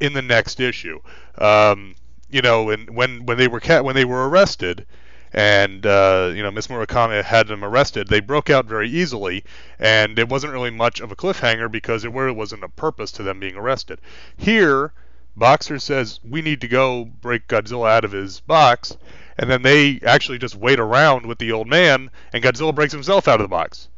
in 0.00 0.14
the 0.14 0.22
next 0.22 0.58
issue. 0.58 1.00
Um, 1.38 1.94
you 2.30 2.42
know, 2.42 2.70
and 2.70 2.90
when 2.90 3.26
when 3.26 3.38
they 3.38 3.48
were 3.48 3.60
ca- 3.60 3.82
when 3.82 3.94
they 3.94 4.04
were 4.04 4.28
arrested, 4.28 4.86
and 5.32 5.84
uh, 5.84 6.32
you 6.34 6.42
know 6.42 6.50
Miss 6.50 6.66
Murakami 6.66 7.22
had 7.22 7.46
them 7.46 7.62
arrested, 7.62 8.08
they 8.08 8.20
broke 8.20 8.50
out 8.50 8.64
very 8.66 8.88
easily, 8.88 9.44
and 9.78 10.18
it 10.18 10.28
wasn't 10.28 10.52
really 10.52 10.70
much 10.70 11.00
of 11.00 11.12
a 11.12 11.16
cliffhanger 11.16 11.70
because 11.70 12.04
it 12.04 12.12
really 12.12 12.32
wasn't 12.32 12.64
a 12.64 12.68
purpose 12.68 13.12
to 13.12 13.22
them 13.22 13.38
being 13.38 13.56
arrested. 13.56 14.00
Here, 14.36 14.92
Boxer 15.36 15.78
says, 15.78 16.18
We 16.24 16.40
need 16.40 16.62
to 16.62 16.68
go 16.68 17.04
break 17.04 17.46
Godzilla 17.46 17.90
out 17.90 18.04
of 18.04 18.12
his 18.12 18.40
box. 18.40 18.96
And 19.38 19.50
then 19.50 19.62
they 19.62 20.00
actually 20.04 20.38
just 20.38 20.56
wait 20.56 20.80
around 20.80 21.26
with 21.26 21.38
the 21.38 21.52
old 21.52 21.68
man, 21.68 22.10
and 22.32 22.42
Godzilla 22.42 22.74
breaks 22.74 22.92
himself 22.92 23.28
out 23.28 23.40
of 23.40 23.44
the 23.44 23.48
box. 23.48 23.88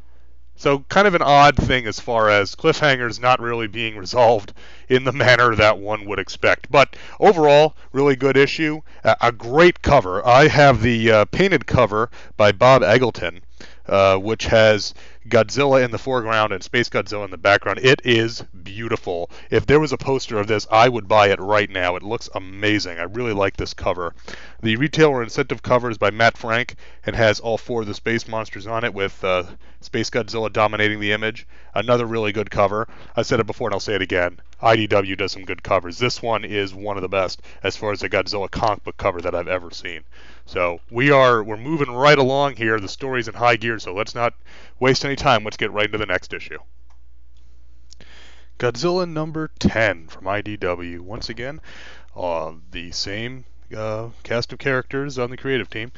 So, 0.56 0.80
kind 0.88 1.06
of 1.06 1.14
an 1.14 1.22
odd 1.22 1.54
thing 1.54 1.86
as 1.86 2.00
far 2.00 2.28
as 2.28 2.56
cliffhangers 2.56 3.20
not 3.20 3.38
really 3.38 3.68
being 3.68 3.96
resolved 3.96 4.52
in 4.88 5.04
the 5.04 5.12
manner 5.24 5.54
that 5.54 5.78
one 5.78 6.04
would 6.06 6.18
expect. 6.18 6.68
But 6.72 6.96
overall, 7.20 7.76
really 7.92 8.16
good 8.16 8.36
issue. 8.36 8.80
A 9.04 9.30
great 9.30 9.80
cover. 9.82 10.26
I 10.26 10.48
have 10.48 10.82
the 10.82 11.12
uh, 11.12 11.24
painted 11.26 11.68
cover 11.68 12.10
by 12.36 12.50
Bob 12.50 12.82
Eggleton, 12.82 13.42
uh, 13.86 14.16
which 14.16 14.46
has 14.46 14.94
Godzilla 15.28 15.84
in 15.84 15.90
the 15.90 15.98
foreground 15.98 16.52
and 16.52 16.62
Space 16.62 16.88
Godzilla 16.88 17.24
in 17.24 17.30
the 17.30 17.36
background. 17.36 17.78
It 17.82 18.00
is 18.04 18.42
beautiful. 18.62 19.30
If 19.50 19.66
there 19.66 19.80
was 19.80 19.92
a 19.92 19.98
poster 19.98 20.38
of 20.38 20.46
this, 20.46 20.66
I 20.70 20.88
would 20.88 21.06
buy 21.06 21.28
it 21.28 21.40
right 21.40 21.68
now. 21.70 21.96
It 21.96 22.02
looks 22.02 22.28
amazing. 22.34 22.98
I 22.98 23.04
really 23.04 23.32
like 23.32 23.56
this 23.56 23.74
cover. 23.74 24.14
The 24.62 24.76
retailer 24.76 25.22
incentive 25.22 25.62
cover 25.62 25.90
is 25.90 25.98
by 25.98 26.10
Matt 26.10 26.36
Frank 26.36 26.76
and 27.04 27.14
has 27.14 27.40
all 27.40 27.58
four 27.58 27.82
of 27.82 27.86
the 27.86 27.94
space 27.94 28.26
monsters 28.26 28.66
on 28.66 28.84
it 28.84 28.94
with 28.94 29.22
uh, 29.22 29.44
Space 29.80 30.10
Godzilla 30.10 30.52
dominating 30.52 31.00
the 31.00 31.12
image. 31.12 31.46
Another 31.74 32.06
really 32.06 32.32
good 32.32 32.50
cover. 32.50 32.88
I 33.14 33.22
said 33.22 33.40
it 33.40 33.46
before 33.46 33.68
and 33.68 33.74
I'll 33.74 33.80
say 33.80 33.94
it 33.94 34.02
again. 34.02 34.40
IDW 34.62 35.16
does 35.16 35.32
some 35.32 35.44
good 35.44 35.62
covers. 35.62 35.98
This 35.98 36.20
one 36.20 36.44
is 36.44 36.74
one 36.74 36.96
of 36.96 37.02
the 37.02 37.08
best 37.08 37.42
as 37.62 37.76
far 37.76 37.92
as 37.92 38.02
a 38.02 38.08
Godzilla 38.08 38.50
comic 38.50 38.84
book 38.84 38.96
cover 38.96 39.20
that 39.20 39.34
I've 39.34 39.48
ever 39.48 39.70
seen. 39.70 40.02
So 40.46 40.80
we 40.90 41.10
are 41.10 41.42
we're 41.42 41.56
moving 41.56 41.90
right 41.90 42.18
along 42.18 42.56
here. 42.56 42.80
The 42.80 42.88
story's 42.88 43.28
in 43.28 43.34
high 43.34 43.56
gear, 43.56 43.78
so 43.78 43.94
let's 43.94 44.14
not 44.14 44.34
waste 44.80 45.04
any 45.04 45.16
time. 45.16 45.44
Let's 45.44 45.56
get 45.56 45.72
right 45.72 45.86
into 45.86 45.98
the 45.98 46.06
next 46.06 46.32
issue. 46.32 46.58
Godzilla 48.58 49.08
number 49.08 49.50
10 49.60 50.08
from 50.08 50.24
IDW. 50.24 50.98
Once 50.98 51.28
again, 51.28 51.60
uh, 52.16 52.52
the 52.72 52.90
same 52.90 53.44
uh, 53.76 54.08
cast 54.24 54.52
of 54.52 54.58
characters 54.58 55.18
on 55.18 55.30
the 55.30 55.36
creative 55.36 55.70
team. 55.70 55.92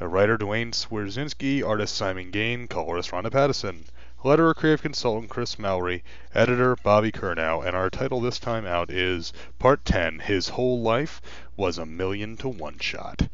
Uh, 0.00 0.06
writer 0.06 0.38
Duane 0.38 0.72
Swierczynski, 0.72 1.66
artist 1.66 1.94
Simon 1.94 2.30
Gane, 2.30 2.68
colorist 2.68 3.12
Ronda 3.12 3.30
Pattison, 3.30 3.84
letterer 4.24 4.54
creative 4.54 4.80
consultant 4.80 5.28
Chris 5.28 5.58
Mowry, 5.58 6.02
editor 6.34 6.74
Bobby 6.76 7.12
Curnow, 7.12 7.64
and 7.64 7.76
our 7.76 7.90
title 7.90 8.20
this 8.20 8.38
time 8.38 8.66
out 8.66 8.90
is 8.90 9.32
Part 9.58 9.84
10 9.84 10.20
His 10.20 10.48
Whole 10.48 10.80
Life 10.80 11.20
Was 11.54 11.76
a 11.76 11.84
Million 11.84 12.36
to 12.38 12.48
One 12.48 12.78
Shot. 12.78 13.28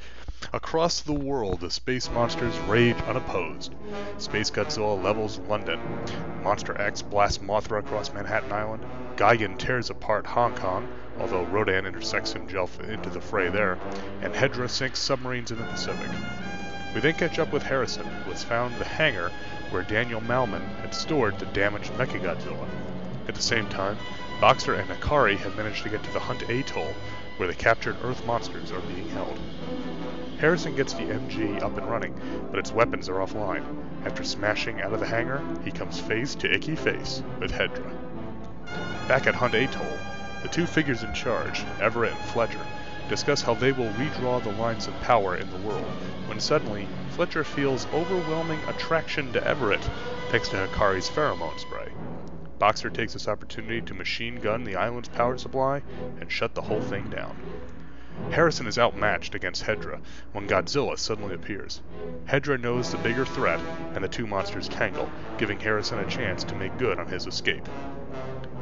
Across 0.53 1.03
the 1.03 1.12
world, 1.12 1.61
the 1.61 1.70
space 1.70 2.11
monsters 2.11 2.59
rage 2.66 3.01
unopposed. 3.07 3.72
Space 4.18 4.51
Godzilla 4.51 5.01
levels 5.01 5.39
London. 5.49 5.80
Monster 6.43 6.78
X 6.80 7.01
blasts 7.01 7.39
Mothra 7.39 7.78
across 7.78 8.12
Manhattan 8.12 8.53
Island. 8.53 8.85
Gigan 9.14 9.57
tears 9.57 9.89
apart 9.89 10.26
Hong 10.26 10.57
Kong, 10.57 10.89
although 11.20 11.45
Rodan 11.45 11.87
intersects 11.87 12.33
himself 12.33 12.80
into 12.80 13.09
the 13.09 13.20
fray 13.20 13.49
there. 13.49 13.78
And 14.20 14.35
Hedorah 14.35 14.68
sinks 14.68 14.99
submarines 14.99 15.53
in 15.53 15.59
the 15.59 15.64
Pacific. 15.64 16.11
We 16.93 17.01
then 17.01 17.14
catch 17.14 17.39
up 17.39 17.53
with 17.53 17.62
Harrison, 17.62 18.05
who 18.05 18.33
has 18.33 18.43
found 18.43 18.76
the 18.76 18.85
hangar 18.85 19.30
where 19.73 19.83
Daniel 19.83 20.20
Malman 20.20 20.62
had 20.83 20.95
stored 20.95 21.39
the 21.39 21.47
damaged 21.47 21.93
Mechagodzilla. 21.95 22.68
At 23.27 23.35
the 23.35 23.41
same 23.41 23.68
time, 23.68 23.97
Boxer 24.41 24.75
and 24.75 24.89
Hikari 24.89 25.37
have 25.39 25.57
managed 25.57 25.83
to 25.85 25.89
get 25.89 26.03
to 26.05 26.12
the 26.12 26.20
Hunt 26.20 26.43
Atoll, 26.51 26.95
where 27.39 27.49
the 27.49 27.55
captured 27.55 27.97
Earth 28.05 28.25
monsters 28.27 28.70
are 28.70 28.81
being 28.81 29.09
held. 29.09 29.39
Harrison 30.39 30.75
gets 30.75 30.93
the 30.93 31.03
MG 31.03 31.62
up 31.62 31.79
and 31.79 31.89
running, 31.89 32.14
but 32.51 32.59
its 32.59 32.73
weapons 32.73 33.09
are 33.09 33.20
offline. 33.20 33.64
After 34.05 34.25
smashing 34.25 34.81
out 34.81 34.93
of 34.93 35.01
the 35.01 35.07
hangar, 35.07 35.41
he 35.64 35.70
comes 35.70 35.99
face 35.99 36.35
to 36.35 36.53
icky 36.53 36.75
face 36.75 37.23
with 37.41 37.53
Hedorah. 37.53 37.95
Back 39.07 39.27
at 39.27 39.37
Hunt 39.37 39.55
Atoll, 39.55 39.99
the 40.43 40.49
two 40.49 40.66
figures 40.66 41.05
in 41.05 41.14
charge, 41.14 41.64
Everett 41.81 42.12
and 42.12 42.25
Fletcher, 42.31 42.59
discuss 43.13 43.43
how 43.43 43.53
they 43.53 43.73
will 43.73 43.91
redraw 43.91 44.43
the 44.43 44.53
lines 44.53 44.87
of 44.87 45.01
power 45.03 45.37
in 45.37 45.51
the 45.51 45.69
world, 45.69 45.85
when 46.29 46.41
suddenly, 46.41 46.89
Fletcher 47.11 47.45
feels 47.45 47.87
overwhelming 47.93 48.59
attraction 48.69 49.31
to 49.35 49.47
Everett, 49.47 49.87
thanks 50.31 50.49
to 50.49 50.57
Hikari's 50.57 51.11
pheromone 51.11 51.59
spray. 51.59 51.93
Boxer 52.59 52.89
takes 52.89 53.13
this 53.13 53.29
opportunity 53.29 53.83
to 53.83 53.93
machine 53.93 54.37
gun 54.37 54.65
the 54.65 54.77
island's 54.77 55.11
power 55.11 55.37
supply 55.37 55.83
and 56.23 56.33
shut 56.33 56.55
the 56.55 56.63
whole 56.63 56.81
thing 56.81 57.11
down. 57.11 57.37
Harrison 58.31 58.67
is 58.67 58.79
outmatched 58.79 59.35
against 59.35 59.65
Hedorah 59.65 60.01
when 60.33 60.47
Godzilla 60.47 60.99
suddenly 60.99 61.35
appears. 61.35 61.83
Hedorah 62.25 62.63
knows 62.63 62.91
the 62.93 62.97
bigger 62.97 63.27
threat, 63.27 63.61
and 63.95 64.03
the 64.03 64.09
two 64.09 64.27
monsters 64.27 64.69
tangle, 64.69 65.11
giving 65.37 65.61
Harrison 65.61 65.99
a 65.99 66.09
chance 66.09 66.45
to 66.45 66.55
make 66.55 66.79
good 66.79 66.99
on 66.99 67.09
his 67.09 67.27
escape. 67.27 67.69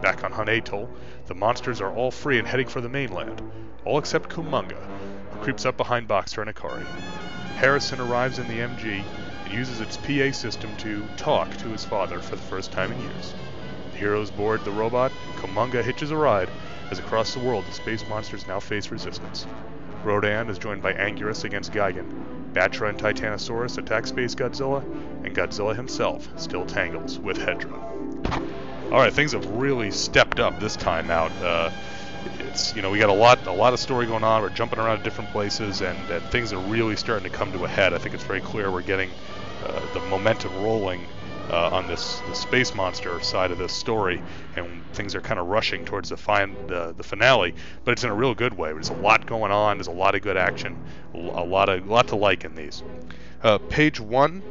Back 0.01 0.24
on 0.24 0.32
Hunt 0.32 0.48
Atoll, 0.48 0.88
the 1.26 1.34
monsters 1.34 1.80
are 1.80 1.92
all 1.92 2.11
free 2.11 2.38
and 2.38 2.48
heading 2.48 2.66
for 2.66 2.80
the 2.80 2.88
mainland, 2.88 3.42
all 3.84 3.98
except 3.98 4.30
Kumonga, 4.30 4.78
who 5.32 5.44
creeps 5.44 5.66
up 5.66 5.76
behind 5.76 6.09
Boxer 6.09 6.40
and 6.40 6.55
Hikari. 6.55 6.86
Harrison 7.57 8.01
arrives 8.01 8.38
in 8.38 8.48
the 8.48 8.61
MG 8.61 9.05
and 9.44 9.53
uses 9.53 9.80
its 9.80 9.98
PA 9.98 10.32
system 10.32 10.74
to 10.78 11.05
talk 11.18 11.55
to 11.59 11.68
his 11.68 11.84
father 11.84 12.18
for 12.18 12.36
the 12.36 12.42
first 12.42 12.72
time 12.72 12.92
in 12.92 13.01
years. 13.03 13.34
The 13.92 13.98
heroes 13.98 14.30
board 14.30 14.64
the 14.64 14.70
robot, 14.70 15.12
and 15.26 15.36
Kumonga 15.36 15.82
hitches 15.82 16.11
a 16.11 16.16
ride 16.16 16.48
as 16.90 16.98
across 16.98 17.34
the 17.34 17.40
world 17.40 17.66
the 17.66 17.72
space 17.72 18.03
monsters 18.09 18.48
now 18.48 18.59
face 18.59 18.90
resistance. 18.90 19.46
Rodan 20.03 20.48
is 20.48 20.59
joined 20.59 20.82
by 20.82 20.94
Anguirus 20.94 21.44
against 21.44 21.72
Gigan. 21.72 22.07
Batra 22.55 22.88
and 22.88 22.98
Titanosaurus 22.98 23.76
attack 23.76 24.07
Space 24.07 24.34
Godzilla, 24.34 24.82
and 25.24 25.34
Godzilla 25.34 25.76
himself 25.76 26.26
still 26.40 26.64
tangles 26.64 27.18
with 27.18 27.36
Hedorah. 27.36 28.69
Alright, 28.91 29.12
things 29.12 29.30
have 29.32 29.47
really 29.47 29.93
stepped 29.93 30.41
up 30.41 30.59
this 30.59 30.74
time 30.74 31.12
out. 31.12 31.30
Uh, 31.41 31.70
it's 32.41 32.74
you 32.74 32.82
know 32.82 32.91
we 32.91 32.99
got 32.99 33.09
a 33.09 33.12
lot 33.12 33.47
a 33.47 33.53
lot 33.53 33.72
of 33.72 33.78
story 33.78 34.05
going 34.05 34.24
on. 34.24 34.43
We're 34.43 34.51
jumping 34.51 34.80
around 34.80 34.99
to 34.99 35.05
different 35.05 35.30
places, 35.30 35.80
and, 35.80 35.97
and 36.11 36.24
things 36.32 36.53
are 36.53 36.59
really 36.59 36.97
starting 36.97 37.30
to 37.30 37.36
come 37.36 37.53
to 37.53 37.64
a 37.64 37.68
head. 37.68 37.95
I 37.95 37.99
think 37.99 38.16
it's 38.16 38.24
very 38.24 38.41
clear 38.41 38.68
we're 38.68 38.82
getting 38.82 39.09
uh, 39.64 39.80
the 39.95 40.01
momentum 40.07 40.53
rolling 40.57 41.07
uh, 41.51 41.70
on 41.70 41.86
this 41.86 42.18
the 42.26 42.34
space 42.34 42.74
monster 42.74 43.20
side 43.22 43.53
of 43.53 43.59
this 43.59 43.72
story, 43.72 44.20
and 44.57 44.84
things 44.93 45.14
are 45.14 45.20
kind 45.20 45.38
of 45.38 45.47
rushing 45.47 45.84
towards 45.84 46.09
the 46.09 46.16
fine 46.16 46.57
the, 46.66 46.93
the 46.97 47.05
finale. 47.05 47.55
But 47.84 47.93
it's 47.93 48.03
in 48.03 48.11
a 48.11 48.14
real 48.14 48.34
good 48.34 48.59
way. 48.59 48.72
There's 48.72 48.91
a 48.91 48.95
lot 48.95 49.24
going 49.24 49.53
on. 49.53 49.76
There's 49.76 49.86
a 49.86 49.93
lot 49.93 50.16
of 50.16 50.22
good 50.22 50.36
action. 50.36 50.76
A 51.14 51.18
lot 51.18 51.68
of 51.68 51.86
a 51.86 51.93
lot 51.93 52.09
to 52.09 52.16
like 52.16 52.45
in 52.45 52.57
these. 52.57 52.82
Uh, 53.41 53.59
page 53.59 54.01
one. 54.01 54.43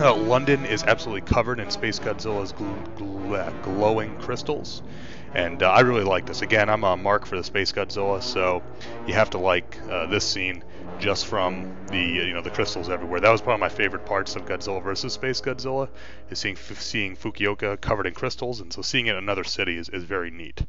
Uh, 0.00 0.14
London 0.14 0.64
is 0.66 0.82
absolutely 0.82 1.20
covered 1.20 1.60
in 1.60 1.70
Space 1.70 1.98
Godzilla's 1.98 2.52
gl- 2.52 2.96
gl- 2.96 3.62
glowing 3.62 4.16
crystals, 4.18 4.82
and 5.34 5.62
uh, 5.62 5.70
I 5.70 5.80
really 5.80 6.04
like 6.04 6.26
this. 6.26 6.42
Again, 6.42 6.68
I'm 6.68 6.84
a 6.84 6.96
mark 6.96 7.26
for 7.26 7.36
the 7.36 7.44
Space 7.44 7.72
Godzilla, 7.72 8.22
so 8.22 8.62
you 9.06 9.14
have 9.14 9.30
to 9.30 9.38
like 9.38 9.78
uh, 9.88 10.06
this 10.06 10.24
scene 10.24 10.64
just 10.98 11.26
from 11.26 11.76
the 11.88 11.98
you 11.98 12.32
know 12.32 12.42
the 12.42 12.50
crystals 12.50 12.88
everywhere. 12.88 13.20
That 13.20 13.30
was 13.30 13.40
probably 13.40 13.60
my 13.60 13.68
favorite 13.68 14.04
parts 14.06 14.36
of 14.36 14.46
Godzilla 14.46 14.82
versus 14.82 15.12
Space 15.12 15.40
Godzilla 15.40 15.88
is 16.30 16.38
seeing 16.38 16.56
seeing 16.56 17.16
Fukuoka 17.16 17.80
covered 17.80 18.06
in 18.06 18.14
crystals, 18.14 18.60
and 18.60 18.72
so 18.72 18.82
seeing 18.82 19.06
it 19.06 19.12
in 19.12 19.18
another 19.18 19.44
city 19.44 19.76
is, 19.76 19.88
is 19.88 20.04
very 20.04 20.30
neat. 20.30 20.62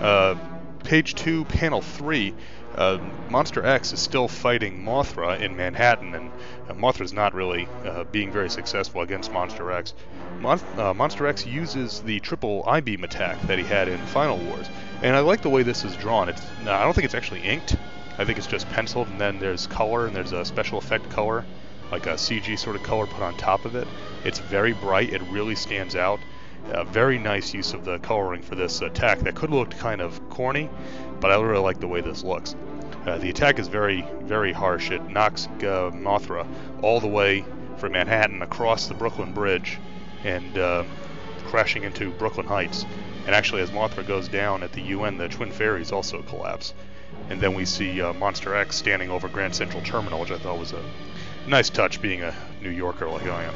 Uh, 0.00 0.36
page 0.84 1.14
two, 1.14 1.44
panel 1.46 1.80
three. 1.80 2.34
Uh, 2.74 2.98
Monster 3.30 3.64
X 3.64 3.92
is 3.92 4.00
still 4.00 4.26
fighting 4.26 4.84
Mothra 4.84 5.40
in 5.40 5.56
Manhattan, 5.56 6.14
and 6.14 6.30
uh, 6.68 6.74
Mothra's 6.74 7.12
not 7.12 7.34
really 7.34 7.68
uh, 7.84 8.04
being 8.04 8.32
very 8.32 8.50
successful 8.50 9.00
against 9.00 9.32
Monster 9.32 9.70
X. 9.70 9.94
Uh, 10.44 10.92
Monster 10.94 11.26
X 11.26 11.46
uses 11.46 12.00
the 12.02 12.20
triple 12.20 12.64
I 12.66 12.80
beam 12.80 13.04
attack 13.04 13.40
that 13.42 13.58
he 13.58 13.64
had 13.64 13.88
in 13.88 13.98
Final 14.06 14.38
Wars, 14.38 14.66
and 15.02 15.14
I 15.14 15.20
like 15.20 15.42
the 15.42 15.50
way 15.50 15.62
this 15.62 15.84
is 15.84 15.96
drawn. 15.96 16.28
It's 16.28 16.42
I 16.62 16.82
don't 16.82 16.94
think 16.94 17.04
it's 17.04 17.14
actually 17.14 17.42
inked. 17.42 17.76
I 18.18 18.24
think 18.24 18.38
it's 18.38 18.46
just 18.46 18.68
penciled, 18.70 19.08
and 19.08 19.20
then 19.20 19.38
there's 19.38 19.66
color, 19.66 20.06
and 20.06 20.14
there's 20.14 20.32
a 20.32 20.44
special 20.44 20.78
effect 20.78 21.08
color, 21.10 21.44
like 21.90 22.06
a 22.06 22.14
CG 22.14 22.58
sort 22.58 22.76
of 22.76 22.82
color 22.82 23.06
put 23.06 23.22
on 23.22 23.36
top 23.36 23.64
of 23.64 23.74
it. 23.74 23.88
It's 24.24 24.38
very 24.38 24.72
bright. 24.72 25.12
It 25.12 25.22
really 25.30 25.54
stands 25.54 25.96
out. 25.96 26.20
A 26.72 26.84
very 26.84 27.18
nice 27.18 27.52
use 27.52 27.74
of 27.74 27.84
the 27.84 27.98
coloring 27.98 28.40
for 28.40 28.54
this 28.54 28.80
attack 28.80 29.18
that 29.20 29.34
could 29.34 29.50
look 29.50 29.70
kind 29.72 30.00
of 30.00 30.30
corny, 30.30 30.70
but 31.24 31.30
I 31.30 31.40
really 31.40 31.62
like 31.62 31.80
the 31.80 31.88
way 31.88 32.02
this 32.02 32.22
looks. 32.22 32.54
Uh, 33.06 33.16
the 33.16 33.30
attack 33.30 33.58
is 33.58 33.66
very, 33.66 34.06
very 34.24 34.52
harsh. 34.52 34.90
It 34.90 35.08
knocks 35.08 35.46
uh, 35.46 35.90
Mothra 35.90 36.46
all 36.82 37.00
the 37.00 37.08
way 37.08 37.46
from 37.78 37.92
Manhattan 37.92 38.42
across 38.42 38.88
the 38.88 38.94
Brooklyn 38.94 39.32
Bridge 39.32 39.78
and 40.22 40.58
uh, 40.58 40.84
crashing 41.46 41.84
into 41.84 42.10
Brooklyn 42.10 42.46
Heights. 42.46 42.84
And 43.24 43.34
actually, 43.34 43.62
as 43.62 43.70
Mothra 43.70 44.06
goes 44.06 44.28
down 44.28 44.62
at 44.62 44.72
the 44.72 44.82
UN, 44.82 45.16
the 45.16 45.28
Twin 45.28 45.50
Ferries 45.50 45.92
also 45.92 46.20
collapse. 46.20 46.74
And 47.30 47.40
then 47.40 47.54
we 47.54 47.64
see 47.64 48.02
uh, 48.02 48.12
Monster 48.12 48.54
X 48.54 48.76
standing 48.76 49.08
over 49.08 49.26
Grand 49.26 49.54
Central 49.54 49.82
Terminal, 49.82 50.20
which 50.20 50.30
I 50.30 50.36
thought 50.36 50.58
was 50.58 50.74
a 50.74 50.84
nice 51.48 51.70
touch, 51.70 52.02
being 52.02 52.22
a 52.22 52.34
New 52.60 52.68
Yorker 52.68 53.08
like 53.08 53.26
I 53.26 53.44
am. 53.44 53.54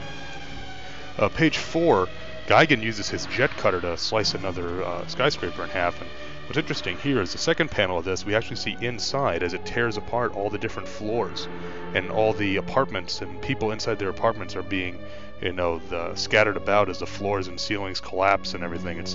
Uh, 1.19 1.29
page 1.29 1.59
four, 1.59 2.09
Gigan 2.47 2.81
uses 2.81 3.11
his 3.11 3.27
jet 3.27 3.51
cutter 3.51 3.83
to 3.83 3.99
slice 3.99 4.33
another 4.33 4.83
uh, 4.83 5.07
skyscraper 5.07 5.65
in 5.65 5.69
half. 5.69 6.01
And 6.01 6.09
what's 6.49 6.57
interesting 6.57 6.97
here 6.97 7.21
is 7.21 7.33
the 7.33 7.39
second 7.39 7.71
panel 7.71 7.99
of 7.99 8.07
this, 8.07 8.25
we 8.25 8.35
actually 8.35 8.57
see 8.57 8.75
inside 8.81 9.43
as 9.43 9.53
it 9.53 9.67
tears 9.67 9.99
apart 9.99 10.35
all 10.35 10.49
the 10.49 10.57
different 10.57 10.89
floors, 10.89 11.47
and 11.95 12.11
all 12.11 12.33
the 12.33 12.57
apartments 12.57 13.21
and 13.21 13.43
people 13.43 13.71
inside 13.71 13.99
their 13.99 14.09
apartments 14.09 14.57
are 14.57 14.63
being, 14.63 14.99
you 15.43 15.53
know, 15.53 15.79
the, 15.91 16.15
scattered 16.15 16.57
about 16.57 16.89
as 16.89 17.01
the 17.01 17.07
floors 17.07 17.49
and 17.49 17.61
ceilings 17.61 18.01
collapse 18.01 18.55
and 18.55 18.65
everything. 18.65 18.99
It's 18.99 19.15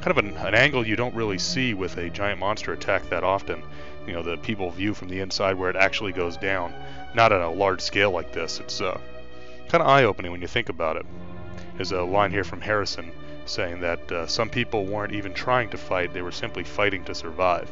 kind 0.00 0.16
of 0.16 0.24
an, 0.24 0.34
an 0.38 0.54
angle 0.54 0.86
you 0.86 0.96
don't 0.96 1.14
really 1.14 1.36
see 1.36 1.74
with 1.74 1.98
a 1.98 2.08
giant 2.08 2.40
monster 2.40 2.72
attack 2.72 3.06
that 3.10 3.22
often. 3.22 3.62
You 4.06 4.14
know, 4.14 4.22
the 4.22 4.38
people 4.38 4.70
view 4.70 4.94
from 4.94 5.08
the 5.08 5.20
inside 5.20 5.58
where 5.58 5.68
it 5.68 5.76
actually 5.76 6.12
goes 6.12 6.38
down, 6.38 6.72
not 7.14 7.32
on 7.32 7.42
a 7.42 7.52
large 7.52 7.82
scale 7.82 8.12
like 8.12 8.32
this. 8.32 8.60
It's 8.60 8.80
uh, 8.80 8.98
kind 9.68 9.82
of 9.82 9.88
eye-opening 9.88 10.32
when 10.32 10.40
you 10.40 10.48
think 10.48 10.70
about 10.70 10.96
it. 10.96 11.04
There's 11.76 11.92
a 11.92 12.02
line 12.02 12.30
here 12.30 12.44
from 12.44 12.62
Harrison 12.62 13.12
saying 13.46 13.80
that 13.80 14.12
uh, 14.12 14.26
some 14.26 14.48
people 14.48 14.84
weren't 14.84 15.14
even 15.14 15.34
trying 15.34 15.70
to 15.70 15.78
fight; 15.78 16.12
they 16.12 16.22
were 16.22 16.32
simply 16.32 16.64
fighting 16.64 17.04
to 17.04 17.14
survive. 17.14 17.70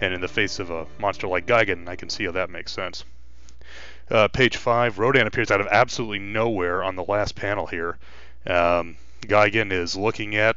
And 0.00 0.14
in 0.14 0.20
the 0.20 0.28
face 0.28 0.58
of 0.58 0.70
a 0.70 0.86
monster 0.98 1.26
like 1.26 1.46
Gigan, 1.46 1.88
I 1.88 1.96
can 1.96 2.10
see 2.10 2.24
how 2.24 2.32
that 2.32 2.50
makes 2.50 2.72
sense. 2.72 3.04
Uh, 4.10 4.28
page 4.28 4.56
five, 4.56 4.98
Rodan 4.98 5.26
appears 5.26 5.50
out 5.50 5.60
of 5.60 5.68
absolutely 5.68 6.18
nowhere 6.18 6.82
on 6.82 6.96
the 6.96 7.04
last 7.04 7.34
panel 7.34 7.66
here. 7.66 7.98
Um, 8.46 8.96
Gigan 9.22 9.72
is 9.72 9.96
looking 9.96 10.34
at 10.34 10.56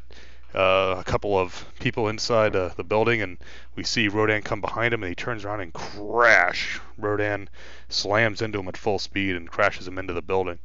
uh, 0.55 0.95
a 0.97 1.03
couple 1.03 1.37
of 1.37 1.65
people 1.79 2.07
inside 2.07 2.55
uh, 2.55 2.69
the 2.75 2.83
building, 2.83 3.21
and 3.21 3.37
we 3.75 3.83
see 3.83 4.07
Rodan 4.07 4.41
come 4.41 4.61
behind 4.61 4.93
him, 4.93 5.03
and 5.03 5.09
he 5.09 5.15
turns 5.15 5.45
around 5.45 5.61
and 5.61 5.73
crash. 5.73 6.79
Rodan 6.97 7.49
slams 7.89 8.41
into 8.41 8.59
him 8.59 8.67
at 8.67 8.77
full 8.77 8.99
speed 8.99 9.35
and 9.35 9.49
crashes 9.49 9.87
him 9.87 9.97
into 9.97 10.13
the 10.13 10.21
building. 10.21 10.59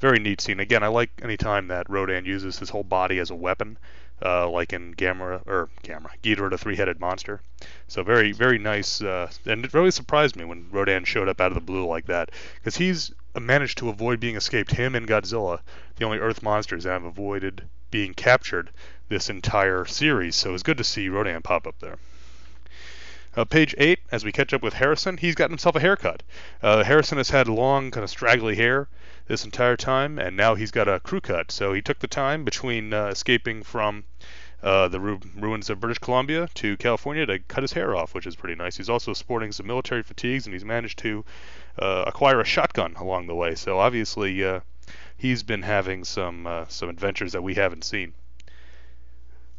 Very 0.00 0.18
neat 0.18 0.40
scene. 0.40 0.60
Again, 0.60 0.82
I 0.82 0.88
like 0.88 1.10
any 1.22 1.36
time 1.36 1.68
that 1.68 1.88
Rodan 1.88 2.24
uses 2.24 2.58
his 2.58 2.70
whole 2.70 2.84
body 2.84 3.18
as 3.18 3.30
a 3.30 3.34
weapon, 3.34 3.78
uh, 4.24 4.48
like 4.48 4.72
in 4.72 4.94
Gamera 4.94 5.42
or 5.46 5.68
Gamera, 5.82 6.10
Ghidorah 6.22 6.50
the 6.50 6.58
three-headed 6.58 7.00
monster. 7.00 7.40
So 7.88 8.02
very, 8.02 8.32
very 8.32 8.58
nice, 8.58 9.00
uh, 9.00 9.30
and 9.46 9.64
it 9.64 9.74
really 9.74 9.90
surprised 9.90 10.36
me 10.36 10.44
when 10.44 10.68
Rodan 10.70 11.04
showed 11.04 11.28
up 11.28 11.40
out 11.40 11.52
of 11.52 11.54
the 11.54 11.60
blue 11.60 11.86
like 11.86 12.06
that, 12.06 12.30
because 12.56 12.76
he's 12.76 13.12
managed 13.38 13.78
to 13.78 13.88
avoid 13.88 14.20
being 14.20 14.36
escaped. 14.36 14.72
Him 14.72 14.94
and 14.94 15.08
Godzilla, 15.08 15.60
the 15.96 16.04
only 16.04 16.18
Earth 16.18 16.42
monsters 16.42 16.84
that 16.84 16.92
have 16.92 17.04
avoided 17.04 17.62
being 17.90 18.14
captured 18.14 18.70
this 19.08 19.30
entire 19.30 19.84
series. 19.84 20.36
So 20.36 20.52
it's 20.54 20.62
good 20.62 20.78
to 20.78 20.84
see 20.84 21.08
Rodan 21.08 21.42
pop 21.42 21.66
up 21.66 21.78
there. 21.80 21.96
Uh, 23.36 23.44
page 23.44 23.74
8, 23.78 23.98
as 24.12 24.24
we 24.24 24.30
catch 24.30 24.52
up 24.52 24.62
with 24.62 24.74
Harrison, 24.74 25.16
he's 25.16 25.34
got 25.34 25.50
himself 25.50 25.74
a 25.74 25.80
haircut. 25.80 26.22
Uh, 26.62 26.84
Harrison 26.84 27.18
has 27.18 27.30
had 27.30 27.48
long, 27.48 27.90
kind 27.90 28.04
of 28.04 28.10
straggly 28.10 28.54
hair 28.54 28.86
this 29.26 29.44
entire 29.44 29.76
time, 29.76 30.18
and 30.18 30.36
now 30.36 30.54
he's 30.54 30.70
got 30.70 30.86
a 30.86 31.00
crew 31.00 31.20
cut. 31.20 31.50
So 31.50 31.72
he 31.72 31.82
took 31.82 31.98
the 31.98 32.06
time 32.06 32.44
between 32.44 32.92
uh, 32.92 33.06
escaping 33.06 33.64
from 33.64 34.04
uh, 34.62 34.88
the 34.88 35.00
ru- 35.00 35.20
ruins 35.36 35.68
of 35.68 35.80
British 35.80 35.98
Columbia 35.98 36.48
to 36.54 36.76
California 36.76 37.26
to 37.26 37.38
cut 37.40 37.62
his 37.62 37.72
hair 37.72 37.96
off, 37.96 38.14
which 38.14 38.26
is 38.26 38.36
pretty 38.36 38.54
nice. 38.54 38.76
He's 38.76 38.88
also 38.88 39.12
sporting 39.12 39.50
some 39.50 39.66
military 39.66 40.02
fatigues, 40.02 40.46
and 40.46 40.54
he's 40.54 40.64
managed 40.64 41.00
to 41.00 41.24
uh, 41.78 42.04
acquire 42.06 42.40
a 42.40 42.44
shotgun 42.44 42.94
along 42.96 43.26
the 43.26 43.34
way. 43.34 43.56
So 43.56 43.78
obviously, 43.80 44.44
uh, 44.44 44.60
he's 45.16 45.42
been 45.42 45.62
having 45.62 46.04
some 46.04 46.46
uh, 46.46 46.66
some 46.68 46.88
adventures 46.88 47.32
that 47.32 47.42
we 47.42 47.54
haven't 47.54 47.84
seen. 47.84 48.14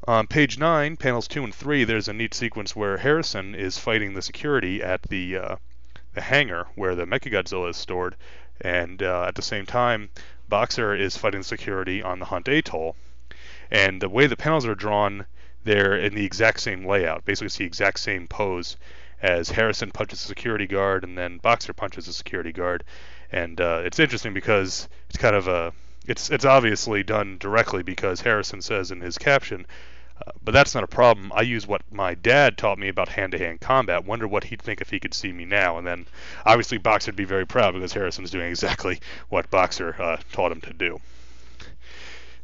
On 0.08 0.28
page 0.28 0.60
9, 0.60 0.98
panels 0.98 1.28
2 1.28 1.46
and 1.46 1.56
3, 1.56 1.84
there's 1.84 2.08
a 2.08 2.14
neat 2.14 2.36
sequence 2.36 2.76
where 2.76 2.98
Harrison 2.98 3.56
is 3.56 3.80
fighting 3.80 4.14
the 4.14 4.22
security 4.22 4.84
at 4.84 5.02
the, 5.02 5.36
uh, 5.36 5.56
the 6.14 6.22
hangar 6.22 6.68
where 6.76 6.94
the 6.94 7.08
Mechagodzilla 7.08 7.72
is 7.72 7.78
stored, 7.78 8.16
and 8.62 9.02
uh, 9.02 9.24
at 9.24 9.34
the 9.34 9.42
same 9.42 9.66
time, 9.66 10.10
Boxer 10.48 10.94
is 10.94 11.18
fighting 11.18 11.40
the 11.40 11.46
security 11.46 12.04
on 12.04 12.20
the 12.20 12.26
Hunt 12.26 12.48
Atoll. 12.48 12.96
And 13.72 14.00
the 14.00 14.08
way 14.08 14.28
the 14.28 14.38
panels 14.38 14.68
are 14.68 14.76
drawn, 14.76 15.26
they're 15.64 15.98
in 15.98 16.14
the 16.14 16.24
exact 16.24 16.60
same 16.60 16.86
layout. 16.86 17.26
Basically, 17.26 17.48
it's 17.48 17.58
the 17.58 17.66
exact 17.66 18.00
same 18.00 18.28
pose 18.28 18.78
as 19.24 19.50
Harrison 19.50 19.90
punches 19.90 20.24
a 20.24 20.28
security 20.28 20.68
guard 20.68 21.04
and 21.04 21.18
then 21.18 21.40
Boxer 21.40 21.74
punches 21.74 22.08
a 22.08 22.14
security 22.14 22.52
guard. 22.52 22.84
And 23.32 23.60
uh, 23.60 23.82
it's 23.84 23.98
interesting 23.98 24.36
because 24.36 24.88
it's 25.10 25.18
kind 25.18 25.36
of 25.36 25.48
a 25.48 25.74
it's 26.08 26.30
it's 26.30 26.46
obviously 26.46 27.02
done 27.02 27.38
directly 27.40 27.82
because 27.82 28.22
Harrison 28.22 28.62
says 28.62 28.92
in 28.92 29.02
his 29.02 29.18
caption, 29.18 29.66
uh, 30.26 30.32
but 30.44 30.54
that's 30.54 30.76
not 30.76 30.84
a 30.84 30.88
problem. 30.88 31.32
I 31.34 31.42
use 31.42 31.68
what 31.68 31.82
my 31.92 32.14
dad 32.14 32.58
taught 32.58 32.78
me 32.78 32.88
about 32.88 33.10
hand-to-hand 33.10 33.62
combat. 33.62 34.06
Wonder 34.06 34.28
what 34.28 34.46
he'd 34.46 34.62
think 34.62 34.82
if 34.82 34.90
he 34.90 35.00
could 35.00 35.14
see 35.14 35.32
me 35.32 35.46
now. 35.46 35.78
And 35.78 35.86
then, 35.86 36.06
obviously, 36.46 36.78
Boxer 36.78 37.10
would 37.10 37.16
be 37.16 37.26
very 37.26 37.46
proud 37.46 37.74
because 37.74 37.94
Harrison's 37.94 38.32
doing 38.32 38.50
exactly 38.50 39.00
what 39.30 39.50
Boxer 39.50 39.96
uh, 40.02 40.18
taught 40.32 40.52
him 40.52 40.62
to 40.62 40.74
do. 40.74 41.00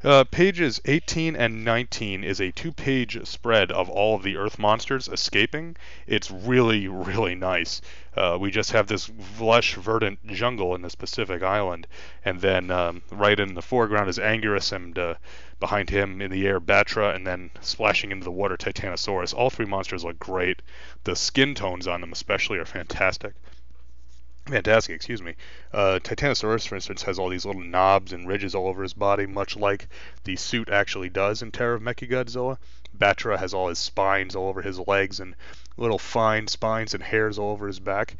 Uh, 0.04 0.24
pages 0.24 0.82
18 0.86 1.36
and 1.36 1.64
19 1.64 2.24
is 2.24 2.42
a 2.42 2.52
two 2.54 2.72
page 2.72 3.24
spread 3.28 3.72
of 3.72 3.88
all 3.88 4.16
of 4.16 4.24
the 4.24 4.36
Earth 4.36 4.58
monsters 4.58 5.08
escaping. 5.08 5.78
It's 6.08 6.32
really, 6.32 6.88
really 6.88 7.36
nice. 7.36 7.84
Uh, 8.18 8.36
we 8.42 8.50
just 8.50 8.72
have 8.72 8.88
this 8.88 9.12
lush, 9.40 9.76
verdant 9.76 10.26
jungle 10.26 10.74
in 10.74 10.82
this 10.82 10.96
Pacific 10.96 11.44
island, 11.44 11.86
and 12.26 12.42
then 12.42 12.72
um, 12.72 13.04
right 13.12 13.40
in 13.40 13.54
the 13.54 13.62
foreground 13.62 14.10
is 14.10 14.18
Anguirus, 14.18 14.72
and 14.72 14.98
uh, 14.98 15.14
behind 15.60 15.92
him 15.92 16.20
in 16.20 16.32
the 16.32 16.48
air, 16.48 16.60
Batra, 16.60 17.14
and 17.14 17.28
then 17.28 17.52
splashing 17.62 18.12
into 18.12 18.24
the 18.24 18.32
water, 18.32 18.58
Titanosaurus. 18.58 19.36
All 19.36 19.52
three 19.52 19.68
monsters 19.68 20.04
look 20.04 20.18
great. 20.18 20.64
The 21.04 21.16
skin 21.16 21.54
tones 21.54 21.86
on 21.86 22.02
them, 22.02 22.12
especially, 22.12 22.58
are 22.58 22.66
fantastic 22.66 23.36
fantastic, 24.52 24.96
excuse 24.96 25.22
me. 25.22 25.36
Uh, 25.74 26.00
Titanosaurus, 26.04 26.68
for 26.68 26.76
instance, 26.76 27.04
has 27.04 27.18
all 27.18 27.30
these 27.30 27.46
little 27.46 27.62
knobs 27.62 28.14
and 28.14 28.28
ridges 28.28 28.54
all 28.54 28.68
over 28.68 28.84
his 28.84 28.94
body, 28.94 29.26
much 29.26 29.56
like 29.56 29.88
the 30.24 30.36
suit 30.36 30.70
actually 30.70 31.10
does 31.10 31.42
in 31.42 31.52
Terror 31.52 31.76
of 31.76 31.82
Mechagodzilla. 31.82 32.58
Batra 32.98 33.40
has 33.40 33.54
all 33.54 33.70
his 33.70 33.80
spines 33.80 34.36
all 34.36 34.50
over 34.50 34.62
his 34.62 34.80
legs 34.80 35.20
and 35.20 35.36
little 35.78 35.98
fine 35.98 36.48
spines 36.48 36.94
and 36.94 37.02
hairs 37.02 37.40
all 37.40 37.52
over 37.52 37.68
his 37.68 37.80
back. 37.80 38.16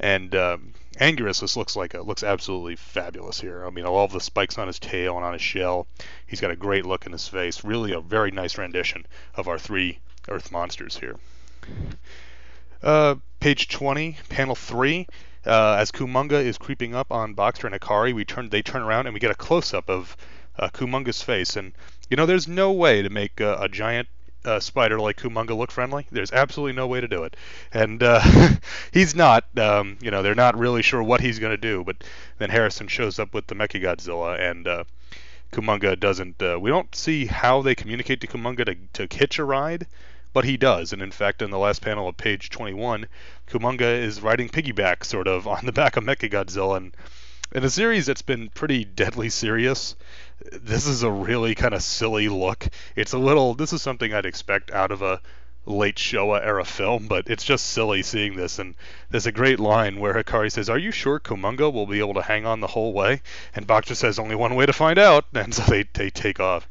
And 0.00 0.34
um, 0.34 0.74
Anguirus 1.00 1.40
just 1.40 1.56
looks 1.56 1.76
like 1.76 1.94
a, 1.94 2.02
looks 2.02 2.22
absolutely 2.22 2.76
fabulous 2.76 3.40
here. 3.40 3.64
I 3.64 3.70
mean, 3.70 3.84
all 3.84 4.04
of 4.04 4.12
the 4.12 4.20
spikes 4.20 4.58
on 4.58 4.66
his 4.66 4.78
tail 4.78 5.16
and 5.16 5.24
on 5.24 5.32
his 5.32 5.42
shell. 5.42 5.86
He's 6.26 6.40
got 6.40 6.50
a 6.50 6.56
great 6.56 6.84
look 6.86 7.06
in 7.06 7.12
his 7.12 7.26
face. 7.26 7.64
Really, 7.64 7.92
a 7.92 8.00
very 8.00 8.30
nice 8.30 8.58
rendition 8.58 9.06
of 9.34 9.48
our 9.48 9.58
three 9.58 9.98
Earth 10.28 10.52
monsters 10.52 10.98
here. 10.98 11.16
Uh, 12.82 13.16
page 13.40 13.68
20, 13.68 14.18
panel 14.28 14.54
3. 14.54 15.06
Uh, 15.46 15.76
as 15.78 15.90
Kumonga 15.90 16.42
is 16.44 16.58
creeping 16.58 16.94
up 16.94 17.10
on 17.12 17.34
Boxer 17.34 17.66
and 17.66 17.80
Hikari, 17.80 18.12
we 18.12 18.24
turn 18.24 18.48
they 18.48 18.62
turn 18.62 18.82
around 18.82 19.06
and 19.06 19.14
we 19.14 19.20
get 19.20 19.30
a 19.30 19.34
close 19.34 19.72
up 19.72 19.88
of 19.88 20.16
uh, 20.58 20.68
Kumonga's 20.68 21.22
face. 21.22 21.56
And 21.56 21.72
you 22.10 22.16
know, 22.16 22.26
there's 22.26 22.48
no 22.48 22.72
way 22.72 23.02
to 23.02 23.10
make 23.10 23.40
uh, 23.40 23.56
a 23.60 23.68
giant 23.68 24.08
uh, 24.44 24.60
spider 24.60 24.98
like 24.98 25.16
Kumonga 25.16 25.56
look 25.56 25.70
friendly. 25.70 26.06
There's 26.10 26.32
absolutely 26.32 26.74
no 26.74 26.86
way 26.86 27.00
to 27.00 27.08
do 27.08 27.24
it, 27.24 27.36
and 27.72 28.02
uh, 28.02 28.20
he's 28.92 29.14
not. 29.14 29.44
Um, 29.58 29.98
you 30.00 30.10
know, 30.10 30.22
they're 30.22 30.34
not 30.34 30.58
really 30.58 30.82
sure 30.82 31.02
what 31.02 31.20
he's 31.20 31.38
going 31.38 31.52
to 31.52 31.56
do. 31.56 31.84
But 31.84 31.96
then 32.38 32.50
Harrison 32.50 32.88
shows 32.88 33.18
up 33.18 33.34
with 33.34 33.46
the 33.46 33.54
Mechagodzilla, 33.54 34.38
and 34.40 34.66
uh, 34.66 34.84
Kumonga 35.52 35.98
doesn't. 35.98 36.42
Uh, 36.42 36.58
we 36.60 36.70
don't 36.70 36.94
see 36.94 37.26
how 37.26 37.62
they 37.62 37.74
communicate 37.74 38.20
to 38.20 38.26
Kumonga 38.26 38.64
to, 38.66 39.06
to 39.06 39.16
hitch 39.16 39.38
a 39.38 39.44
ride, 39.44 39.86
but 40.32 40.44
he 40.44 40.56
does. 40.56 40.92
And 40.92 41.02
in 41.02 41.10
fact, 41.10 41.42
in 41.42 41.50
the 41.50 41.58
last 41.58 41.82
panel 41.82 42.08
of 42.08 42.16
page 42.16 42.50
21, 42.50 43.06
Kumonga 43.48 44.02
is 44.02 44.20
riding 44.20 44.48
piggyback, 44.48 45.04
sort 45.04 45.26
of, 45.26 45.46
on 45.46 45.66
the 45.66 45.72
back 45.72 45.96
of 45.96 46.04
Mechagodzilla. 46.04 46.76
And 46.76 46.96
in 47.52 47.64
a 47.64 47.70
series 47.70 48.06
that's 48.06 48.22
been 48.22 48.48
pretty 48.50 48.84
deadly 48.84 49.30
serious, 49.30 49.96
this 50.52 50.86
is 50.86 51.02
a 51.02 51.10
really 51.10 51.54
kind 51.54 51.74
of 51.74 51.82
silly 51.82 52.28
look. 52.28 52.68
It's 52.94 53.12
a 53.12 53.18
little. 53.18 53.54
This 53.54 53.72
is 53.72 53.82
something 53.82 54.12
I'd 54.12 54.26
expect 54.26 54.70
out 54.70 54.92
of 54.92 55.02
a 55.02 55.20
late 55.66 55.96
Showa 55.96 56.44
era 56.44 56.64
film, 56.64 57.08
but 57.08 57.28
it's 57.28 57.44
just 57.44 57.66
silly 57.66 58.02
seeing 58.02 58.36
this. 58.36 58.58
And 58.58 58.74
there's 59.10 59.26
a 59.26 59.32
great 59.32 59.60
line 59.60 59.98
where 59.98 60.14
Hikari 60.14 60.50
says, 60.50 60.70
"Are 60.70 60.78
you 60.78 60.92
sure 60.92 61.20
Kumonga 61.20 61.72
will 61.72 61.86
be 61.86 61.98
able 61.98 62.14
to 62.14 62.22
hang 62.22 62.46
on 62.46 62.60
the 62.60 62.66
whole 62.66 62.92
way?" 62.92 63.22
And 63.54 63.66
Boxer 63.66 63.94
says, 63.94 64.18
"Only 64.18 64.34
one 64.34 64.54
way 64.54 64.66
to 64.66 64.72
find 64.72 64.98
out." 64.98 65.26
And 65.34 65.54
so 65.54 65.62
they 65.62 65.84
they 65.92 66.10
take 66.10 66.40
off. 66.40 66.68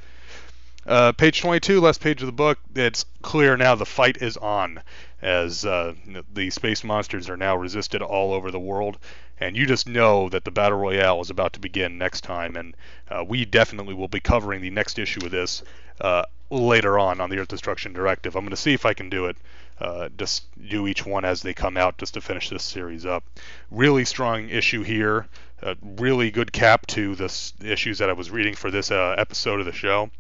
Uh, 0.88 1.12
page 1.12 1.42
22, 1.42 1.82
last 1.82 2.00
page 2.00 2.22
of 2.22 2.28
the 2.28 2.32
book. 2.32 2.58
It's 2.74 3.04
clear 3.22 3.58
now 3.58 3.76
the 3.76 3.86
fight 3.86 4.22
is 4.22 4.38
on, 4.38 4.82
as 5.22 5.66
uh, 5.66 5.94
the 6.34 6.50
space 6.50 6.82
monsters 6.82 7.30
are 7.30 7.36
now 7.36 7.58
resisted 7.58 8.02
all 8.02 8.32
over 8.32 8.52
the 8.52 8.60
world, 8.60 8.98
and 9.38 9.58
you 9.58 9.66
just 9.66 9.86
know 9.86 10.30
that 10.30 10.46
the 10.46 10.52
battle 10.52 10.78
royale 10.78 11.20
is 11.20 11.30
about 11.30 11.52
to 11.54 11.60
begin 11.60 11.98
next 11.98 12.22
time. 12.22 12.56
And 12.56 12.74
uh, 13.10 13.26
we 13.28 13.44
definitely 13.44 13.96
will 13.96 14.08
be 14.08 14.22
covering 14.22 14.62
the 14.62 14.70
next 14.70 14.98
issue 14.98 15.26
of 15.26 15.32
this 15.32 15.62
uh, 16.00 16.24
later 16.50 16.98
on 16.98 17.20
on 17.20 17.30
the 17.30 17.40
Earth 17.40 17.50
Destruction 17.50 17.92
Directive. 17.92 18.38
I'm 18.38 18.46
going 18.46 18.52
to 18.52 18.56
see 18.56 18.74
if 18.74 18.86
I 18.86 18.94
can 18.94 19.10
do 19.10 19.26
it. 19.26 19.36
Uh, 19.82 20.08
just 20.18 20.46
do 20.70 20.88
each 20.88 21.06
one 21.06 21.26
as 21.26 21.42
they 21.42 21.54
come 21.54 21.76
out, 21.76 21.98
just 21.98 22.14
to 22.14 22.22
finish 22.22 22.50
this 22.50 22.64
series 22.64 23.06
up. 23.06 23.26
Really 23.72 24.06
strong 24.06 24.48
issue 24.48 24.84
here. 24.84 25.28
A 25.62 25.76
really 25.82 26.32
good 26.32 26.54
cap 26.54 26.88
to 26.88 27.16
the 27.16 27.30
issues 27.62 27.98
that 27.98 28.10
I 28.10 28.14
was 28.14 28.32
reading 28.32 28.56
for 28.56 28.72
this 28.72 28.90
uh, 28.90 29.16
episode 29.18 29.60
of 29.60 29.66
the 29.66 29.74
show 29.74 30.12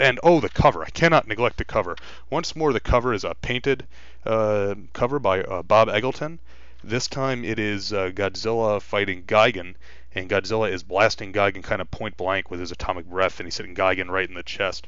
and 0.00 0.18
oh, 0.22 0.40
the 0.40 0.48
cover! 0.48 0.82
I 0.84 0.90
cannot 0.90 1.28
neglect 1.28 1.56
the 1.56 1.64
cover. 1.64 1.96
Once 2.30 2.56
more, 2.56 2.72
the 2.72 2.80
cover 2.80 3.12
is 3.12 3.24
a 3.24 3.34
painted 3.34 3.86
uh, 4.26 4.74
cover 4.92 5.18
by 5.18 5.42
uh, 5.42 5.62
Bob 5.62 5.88
Eggleton. 5.88 6.38
This 6.82 7.08
time 7.08 7.44
it 7.44 7.58
is 7.58 7.92
uh, 7.92 8.10
Godzilla 8.10 8.80
fighting 8.82 9.22
Gigan, 9.22 9.74
and 10.14 10.28
Godzilla 10.28 10.70
is 10.70 10.82
blasting 10.82 11.32
Gigan 11.32 11.62
kind 11.62 11.80
of 11.80 11.90
point 11.90 12.16
blank 12.16 12.50
with 12.50 12.60
his 12.60 12.72
atomic 12.72 13.06
breath, 13.06 13.40
and 13.40 13.46
he's 13.46 13.56
hitting 13.56 13.74
Gigan 13.74 14.10
right 14.10 14.28
in 14.28 14.34
the 14.34 14.42
chest. 14.42 14.86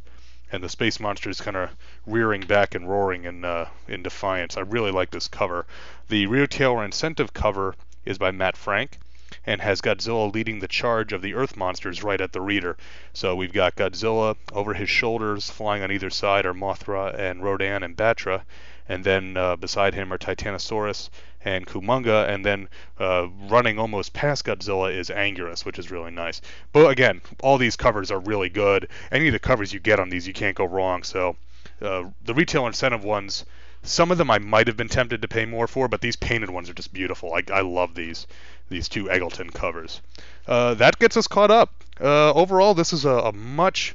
And 0.53 0.63
the 0.63 0.69
space 0.69 1.01
monster 1.01 1.31
is 1.31 1.41
kind 1.41 1.57
of 1.57 1.71
rearing 2.07 2.43
back 2.43 2.75
and 2.75 2.89
roaring 2.89 3.25
in 3.25 3.45
uh, 3.45 3.69
in 3.89 4.03
defiance. 4.03 4.57
I 4.57 4.61
really 4.61 4.93
like 4.93 5.11
this 5.11 5.29
cover. 5.29 5.67
The 6.09 6.27
retail 6.27 6.81
incentive 6.81 7.33
cover 7.33 7.75
is 8.05 8.19
by 8.19 8.31
Matt 8.31 8.57
Frank. 8.57 8.99
And 9.45 9.61
has 9.61 9.81
Godzilla 9.81 10.33
leading 10.33 10.59
the 10.59 10.69
charge 10.69 11.13
of 11.13 11.23
the 11.23 11.35
Earth 11.35 11.57
monsters 11.57 12.03
right 12.03 12.21
at 12.21 12.33
the 12.33 12.41
reader. 12.41 12.77
So 13.13 13.35
we've 13.35 13.53
got 13.53 13.77
Godzilla 13.77 14.37
over 14.53 14.75
his 14.75 14.91
shoulders, 14.91 15.51
flying 15.51 15.83
on 15.83 15.93
either 15.93 16.11
side 16.11 16.47
are 16.47 16.55
Mothra 16.55 17.15
and 17.19 17.43
Rodan 17.43 17.83
and 17.83 17.97
Batra, 17.97 18.43
and 18.89 19.05
then 19.05 19.37
uh, 19.37 19.57
beside 19.57 19.95
him 19.95 20.13
are 20.13 20.19
Titanosaurus 20.19 21.11
and 21.45 21.67
Kumonga, 21.67 22.29
and 22.29 22.45
then 22.45 22.69
uh, 22.99 23.29
running 23.49 23.79
almost 23.79 24.13
past 24.13 24.45
Godzilla 24.45 24.93
is 24.93 25.11
Anguirus, 25.11 25.65
which 25.65 25.79
is 25.79 25.91
really 25.91 26.11
nice. 26.11 26.41
But 26.73 26.91
again, 26.91 27.21
all 27.41 27.57
these 27.57 27.77
covers 27.77 28.11
are 28.11 28.19
really 28.19 28.49
good. 28.49 28.89
Any 29.13 29.29
of 29.29 29.33
the 29.33 29.39
covers 29.39 29.73
you 29.73 29.79
get 29.79 30.01
on 30.01 30.09
these, 30.09 30.27
you 30.27 30.33
can't 30.33 30.57
go 30.57 30.65
wrong. 30.65 31.05
So 31.05 31.37
uh, 31.81 32.05
the 32.25 32.35
retail 32.35 32.67
incentive 32.67 33.05
ones, 33.05 33.45
some 33.87 34.11
of 34.11 34.19
them 34.19 34.31
I 34.31 34.39
might 34.39 34.67
have 34.67 34.77
been 34.77 34.89
tempted 34.89 35.23
to 35.23 35.29
pay 35.29 35.47
more 35.47 35.67
for, 35.67 35.89
but 35.89 36.01
these 36.01 36.17
painted 36.17 36.51
ones 36.51 36.69
are 36.69 36.75
just 36.75 36.93
beautiful. 36.93 37.33
I, 37.35 37.43
I 37.53 37.61
love 37.61 37.95
these 37.95 38.27
these 38.69 38.89
two 38.89 39.05
Eggleton 39.05 39.53
covers. 39.53 40.01
Uh, 40.47 40.75
that 40.75 40.99
gets 40.99 41.17
us 41.17 41.29
caught 41.29 41.51
up. 41.51 41.73
Uh, 42.01 42.33
overall, 42.33 42.75
this 42.75 42.93
is 42.93 43.05
a, 43.05 43.11
a 43.11 43.33
much 43.33 43.95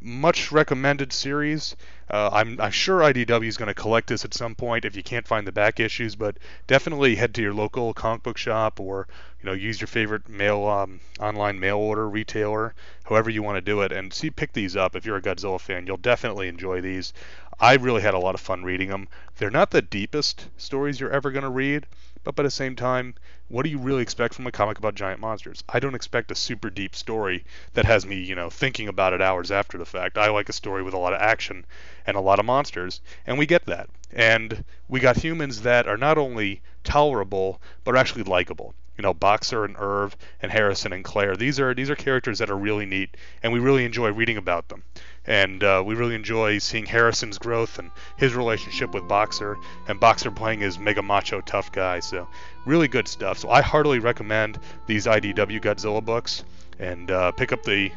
much 0.00 0.52
recommended 0.52 1.12
series. 1.12 1.74
Uh, 2.10 2.28
I'm, 2.30 2.60
I'm 2.60 2.70
sure 2.70 3.00
IDW 3.00 3.46
is 3.46 3.56
going 3.56 3.68
to 3.68 3.74
collect 3.74 4.08
this 4.08 4.24
at 4.24 4.34
some 4.34 4.54
point 4.54 4.84
if 4.84 4.94
you 4.94 5.02
can't 5.02 5.26
find 5.26 5.46
the 5.46 5.52
back 5.52 5.80
issues, 5.80 6.14
but 6.14 6.36
definitely 6.66 7.14
head 7.14 7.34
to 7.34 7.42
your 7.42 7.54
local 7.54 7.94
comic 7.94 8.22
book 8.22 8.36
shop 8.36 8.78
or 8.78 9.08
you 9.44 9.50
know 9.50 9.56
use 9.56 9.78
your 9.78 9.88
favorite 9.88 10.26
mail 10.26 10.64
um, 10.64 11.00
online 11.20 11.60
mail 11.60 11.76
order 11.76 12.08
retailer, 12.08 12.74
however 13.04 13.28
you 13.28 13.42
want 13.42 13.58
to 13.58 13.60
do 13.60 13.82
it, 13.82 13.92
and 13.92 14.10
see 14.10 14.30
pick 14.30 14.54
these 14.54 14.74
up. 14.74 14.96
If 14.96 15.04
you're 15.04 15.18
a 15.18 15.20
Godzilla 15.20 15.60
fan, 15.60 15.86
you'll 15.86 15.98
definitely 15.98 16.48
enjoy 16.48 16.80
these. 16.80 17.12
I 17.60 17.74
really 17.74 18.00
had 18.00 18.14
a 18.14 18.18
lot 18.18 18.34
of 18.34 18.40
fun 18.40 18.64
reading 18.64 18.88
them. 18.88 19.06
They're 19.36 19.50
not 19.50 19.70
the 19.70 19.82
deepest 19.82 20.48
stories 20.56 20.98
you're 20.98 21.10
ever 21.10 21.30
going 21.30 21.42
to 21.42 21.50
read, 21.50 21.84
but 22.22 22.34
by 22.34 22.42
the 22.42 22.50
same 22.50 22.74
time, 22.74 23.16
what 23.48 23.64
do 23.64 23.68
you 23.68 23.76
really 23.76 24.00
expect 24.00 24.32
from 24.32 24.46
a 24.46 24.50
comic 24.50 24.78
about 24.78 24.94
giant 24.94 25.20
monsters? 25.20 25.62
I 25.68 25.78
don't 25.78 25.94
expect 25.94 26.30
a 26.30 26.34
super 26.34 26.70
deep 26.70 26.96
story 26.96 27.44
that 27.74 27.84
has 27.84 28.06
me, 28.06 28.16
you 28.16 28.34
know, 28.34 28.48
thinking 28.48 28.88
about 28.88 29.12
it 29.12 29.20
hours 29.20 29.50
after 29.50 29.76
the 29.76 29.84
fact. 29.84 30.16
I 30.16 30.30
like 30.30 30.48
a 30.48 30.54
story 30.54 30.82
with 30.82 30.94
a 30.94 30.98
lot 30.98 31.12
of 31.12 31.20
action 31.20 31.66
and 32.06 32.16
a 32.16 32.20
lot 32.20 32.38
of 32.38 32.46
monsters, 32.46 33.02
and 33.26 33.36
we 33.36 33.44
get 33.44 33.66
that. 33.66 33.90
And 34.10 34.64
we 34.88 35.00
got 35.00 35.18
humans 35.18 35.60
that 35.60 35.86
are 35.86 35.98
not 35.98 36.16
only 36.16 36.62
tolerable, 36.82 37.60
but 37.84 37.94
are 37.94 37.98
actually 37.98 38.22
likable 38.22 38.74
you 38.96 39.02
know 39.02 39.14
Boxer 39.14 39.64
and 39.64 39.76
Irv 39.78 40.16
and 40.40 40.52
Harrison 40.52 40.92
and 40.92 41.04
Claire. 41.04 41.36
These 41.36 41.58
are 41.60 41.74
these 41.74 41.90
are 41.90 41.96
characters 41.96 42.38
that 42.38 42.50
are 42.50 42.56
really 42.56 42.86
neat, 42.86 43.16
and 43.42 43.52
we 43.52 43.58
really 43.58 43.84
enjoy 43.84 44.10
reading 44.12 44.36
about 44.36 44.68
them. 44.68 44.82
And 45.26 45.64
uh, 45.64 45.82
we 45.84 45.94
really 45.94 46.14
enjoy 46.14 46.58
seeing 46.58 46.86
Harrison's 46.86 47.38
growth 47.38 47.78
and 47.78 47.90
his 48.16 48.34
relationship 48.34 48.92
with 48.92 49.08
Boxer, 49.08 49.56
and 49.88 49.98
Boxer 49.98 50.30
playing 50.30 50.60
his 50.60 50.78
mega 50.78 51.02
macho 51.02 51.40
tough 51.40 51.72
guy. 51.72 52.00
So 52.00 52.28
really 52.66 52.88
good 52.88 53.08
stuff. 53.08 53.38
So 53.38 53.50
I 53.50 53.62
heartily 53.62 53.98
recommend 53.98 54.58
these 54.86 55.06
IDW 55.06 55.60
Godzilla 55.60 56.04
books, 56.04 56.44
and 56.78 57.10
uh, 57.10 57.32
pick 57.32 57.52
up 57.52 57.62
the 57.62 57.90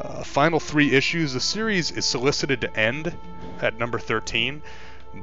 uh, 0.00 0.22
final 0.22 0.60
three 0.60 0.92
issues. 0.92 1.32
The 1.32 1.40
series 1.40 1.90
is 1.90 2.04
solicited 2.04 2.60
to 2.60 2.76
end 2.76 3.16
at 3.60 3.78
number 3.78 3.98
13, 3.98 4.62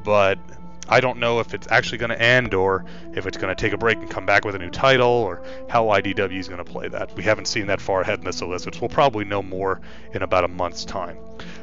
but 0.03 0.39
I 0.87 0.99
don't 0.99 1.19
know 1.19 1.39
if 1.39 1.53
it's 1.53 1.67
actually 1.69 1.99
going 1.99 2.09
to 2.09 2.21
end 2.21 2.53
or 2.53 2.85
if 3.13 3.25
it's 3.25 3.37
going 3.37 3.55
to 3.55 3.59
take 3.59 3.73
a 3.73 3.77
break 3.77 3.97
and 3.97 4.09
come 4.09 4.25
back 4.25 4.45
with 4.45 4.55
a 4.55 4.59
new 4.59 4.69
title 4.69 5.07
or 5.07 5.41
how 5.69 5.85
IDW 5.85 6.37
is 6.37 6.47
going 6.47 6.63
to 6.63 6.69
play 6.69 6.87
that. 6.89 7.15
We 7.15 7.23
haven't 7.23 7.47
seen 7.47 7.67
that 7.67 7.81
far 7.81 8.01
ahead 8.01 8.19
in 8.19 8.25
the 8.25 8.33
solicits. 8.33 8.81
We'll 8.81 8.89
probably 8.89 9.25
know 9.25 9.41
more 9.41 9.81
in 10.13 10.21
about 10.21 10.43
a 10.43 10.49
month's 10.49 10.85
time. 10.85 11.17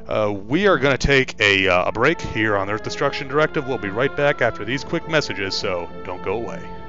Uh, 0.09 0.33
we 0.33 0.67
are 0.67 0.79
going 0.79 0.97
to 0.97 1.07
take 1.07 1.39
a, 1.41 1.69
uh, 1.69 1.85
a 1.87 1.93
break 1.93 2.21
here 2.21 2.57
on 2.57 2.71
Earth 2.71 2.83
Destruction 2.83 3.29
Directive. 3.29 3.69
We'll 3.69 3.79
be 3.79 3.91
right 3.91 4.15
back 4.17 4.43
after 4.43 4.65
these 4.65 4.83
quick 4.85 5.09
messages, 5.09 5.55
so 5.55 5.89
don't 6.05 6.23
go 6.25 6.35
away. 6.35 6.80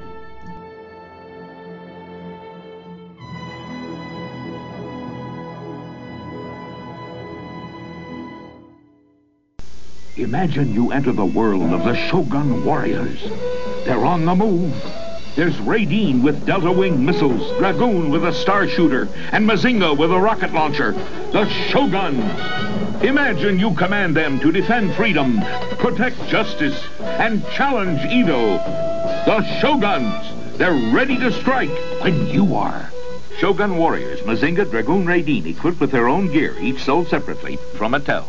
Imagine 10.17 10.73
you 10.73 10.91
enter 10.91 11.13
the 11.13 11.25
world 11.25 11.71
of 11.71 11.85
the 11.85 11.95
Shogun 11.95 12.65
warriors. 12.65 13.23
They're 13.85 14.05
on 14.05 14.25
the 14.25 14.35
move. 14.35 14.73
There's 15.37 15.55
Raydeen 15.55 16.21
with 16.21 16.45
Delta 16.45 16.69
Wing 16.69 17.05
missiles, 17.05 17.49
Dragun 17.53 18.11
with 18.11 18.25
a 18.25 18.33
star 18.33 18.67
shooter, 18.67 19.07
and 19.31 19.47
Mazinga 19.47 19.97
with 19.97 20.11
a 20.11 20.19
rocket 20.19 20.51
launcher. 20.51 20.91
The 21.31 21.45
Shoguns. 21.69 23.01
Imagine 23.01 23.57
you 23.57 23.73
command 23.73 24.17
them 24.17 24.37
to 24.41 24.51
defend 24.51 24.93
freedom, 24.95 25.39
protect 25.77 26.27
justice, 26.27 26.77
and 26.99 27.45
challenge 27.53 28.01
evil. 28.11 28.57
The 29.25 29.47
Shoguns. 29.61 30.57
They're 30.57 30.93
ready 30.93 31.17
to 31.19 31.31
strike 31.31 31.71
when 32.01 32.27
you 32.27 32.55
are. 32.55 32.91
Shogun 33.37 33.77
Warriors, 33.77 34.19
Mazinga, 34.21 34.65
Dragun, 34.65 35.05
Raydeen, 35.05 35.45
equipped 35.45 35.79
with 35.79 35.91
their 35.91 36.09
own 36.09 36.27
gear, 36.27 36.57
each 36.59 36.83
sold 36.83 37.07
separately 37.07 37.55
from 37.77 37.93
Mattel. 37.93 38.25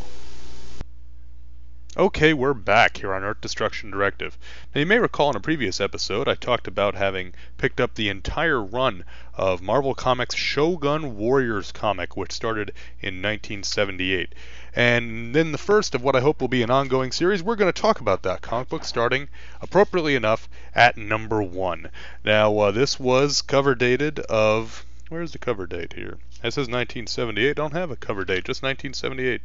Okay, 1.95 2.33
we're 2.33 2.55
back 2.55 2.97
here 2.97 3.13
on 3.13 3.23
Earth 3.23 3.43
Destruction 3.43 3.91
Directive. 3.91 4.39
Now, 4.75 4.79
you 4.79 4.87
may 4.87 4.99
recall 4.99 5.29
in 5.29 5.37
a 5.37 5.41
previous 5.41 5.79
episode 5.79 6.27
I 6.27 6.35
talked 6.35 6.67
about 6.67 6.95
having 6.95 7.35
picked 7.59 7.83
up 7.83 7.95
the 7.95 8.09
entire 8.09 8.63
run 8.63 9.05
of 9.35 9.61
Marvel 9.61 9.95
Comics' 9.95 10.35
Shogun 10.35 11.19
Warriors 11.19 11.71
comic, 11.71 12.17
which 12.17 12.33
started 12.33 12.71
in 13.03 13.21
1978. 13.21 14.35
And 14.75 15.35
then 15.35 15.53
the 15.53 15.59
first 15.59 15.95
of 15.95 16.03
what 16.03 16.17
I 16.17 16.21
hope 16.21 16.41
will 16.41 16.49
be 16.49 16.63
an 16.63 16.71
ongoing 16.71 17.13
series, 17.13 17.43
we're 17.43 17.57
going 17.57 17.71
to 17.71 17.79
talk 17.79 18.01
about 18.01 18.23
that 18.23 18.41
comic 18.41 18.71
book 18.71 18.87
starting, 18.87 19.29
appropriately 19.61 20.15
enough, 20.15 20.49
at 20.75 20.97
number 20.97 21.43
one. 21.43 21.91
Now, 22.25 22.57
uh, 22.57 22.71
this 22.71 22.99
was 22.99 23.43
cover 23.43 23.75
dated 23.75 24.19
of. 24.21 24.87
Where's 25.11 25.33
the 25.33 25.39
cover 25.39 25.67
date 25.67 25.93
here? 25.93 26.17
It 26.43 26.55
says 26.55 26.69
1978. 26.69 27.55
Don't 27.55 27.75
have 27.75 27.91
a 27.91 27.97
cover 27.97 28.25
date, 28.25 28.47
just 28.47 28.63
1978. 28.63 29.43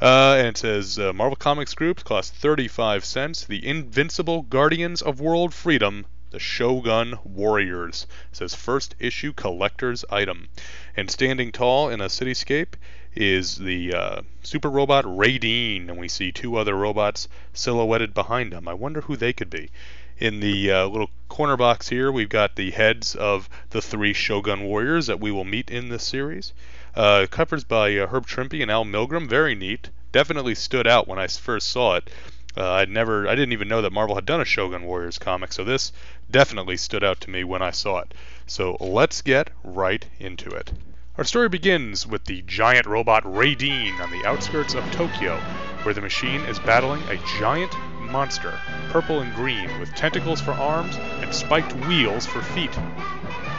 Uh, 0.00 0.36
and 0.38 0.46
it 0.46 0.56
says 0.56 0.96
uh, 0.98 1.12
Marvel 1.12 1.34
Comics 1.34 1.74
Group 1.74 2.04
cost 2.04 2.32
35 2.34 3.04
cents. 3.04 3.44
The 3.44 3.66
Invincible 3.66 4.42
Guardians 4.42 5.02
of 5.02 5.20
World 5.20 5.52
Freedom, 5.52 6.06
the 6.30 6.38
Shogun 6.38 7.18
Warriors. 7.24 8.06
It 8.30 8.36
says 8.36 8.54
first 8.54 8.94
issue 9.00 9.32
collector's 9.32 10.04
item. 10.08 10.48
And 10.96 11.10
standing 11.10 11.50
tall 11.50 11.88
in 11.88 12.00
a 12.00 12.04
cityscape 12.06 12.74
is 13.16 13.56
the 13.56 13.92
uh, 13.92 14.22
super 14.44 14.70
robot 14.70 15.04
Raydeen, 15.04 15.88
and 15.88 15.98
we 15.98 16.06
see 16.06 16.30
two 16.30 16.56
other 16.56 16.76
robots 16.76 17.26
silhouetted 17.52 18.14
behind 18.14 18.52
him. 18.52 18.68
I 18.68 18.74
wonder 18.74 19.00
who 19.00 19.16
they 19.16 19.32
could 19.32 19.50
be. 19.50 19.70
In 20.18 20.38
the 20.38 20.70
uh, 20.70 20.86
little 20.86 21.10
corner 21.28 21.56
box 21.56 21.88
here, 21.88 22.12
we've 22.12 22.28
got 22.28 22.54
the 22.54 22.70
heads 22.70 23.16
of 23.16 23.48
the 23.70 23.82
three 23.82 24.12
Shogun 24.12 24.62
warriors 24.62 25.08
that 25.08 25.18
we 25.18 25.32
will 25.32 25.44
meet 25.44 25.70
in 25.70 25.88
this 25.88 26.04
series. 26.04 26.52
Uh, 26.94 27.26
covers 27.30 27.64
by 27.64 27.96
uh, 27.96 28.06
Herb 28.06 28.26
Trimpe 28.26 28.62
and 28.62 28.70
Al 28.70 28.84
Milgrom, 28.84 29.28
very 29.28 29.54
neat. 29.54 29.90
Definitely 30.12 30.54
stood 30.54 30.86
out 30.86 31.06
when 31.06 31.18
I 31.18 31.26
first 31.26 31.68
saw 31.68 31.96
it. 31.96 32.10
Uh, 32.56 32.72
I'd 32.72 32.90
never, 32.90 33.28
I 33.28 33.34
didn't 33.34 33.52
even 33.52 33.68
know 33.68 33.82
that 33.82 33.92
Marvel 33.92 34.16
had 34.16 34.26
done 34.26 34.40
a 34.40 34.44
Shogun 34.44 34.84
Warriors 34.84 35.18
comic, 35.18 35.52
so 35.52 35.62
this 35.62 35.92
definitely 36.30 36.76
stood 36.76 37.04
out 37.04 37.20
to 37.20 37.30
me 37.30 37.44
when 37.44 37.62
I 37.62 37.70
saw 37.70 37.98
it. 37.98 38.14
So 38.46 38.76
let's 38.80 39.22
get 39.22 39.50
right 39.62 40.04
into 40.18 40.50
it. 40.50 40.72
Our 41.18 41.24
story 41.24 41.48
begins 41.48 42.06
with 42.06 42.24
the 42.24 42.42
giant 42.42 42.86
robot 42.86 43.24
Raydeen 43.24 44.00
on 44.00 44.10
the 44.10 44.24
outskirts 44.24 44.74
of 44.74 44.90
Tokyo, 44.92 45.36
where 45.82 45.94
the 45.94 46.00
machine 46.00 46.40
is 46.42 46.58
battling 46.60 47.02
a 47.08 47.16
giant 47.38 47.72
monster, 48.00 48.58
purple 48.90 49.20
and 49.20 49.34
green, 49.34 49.78
with 49.80 49.94
tentacles 49.94 50.40
for 50.40 50.52
arms 50.52 50.96
and 50.96 51.34
spiked 51.34 51.72
wheels 51.86 52.24
for 52.24 52.40
feet. 52.40 52.70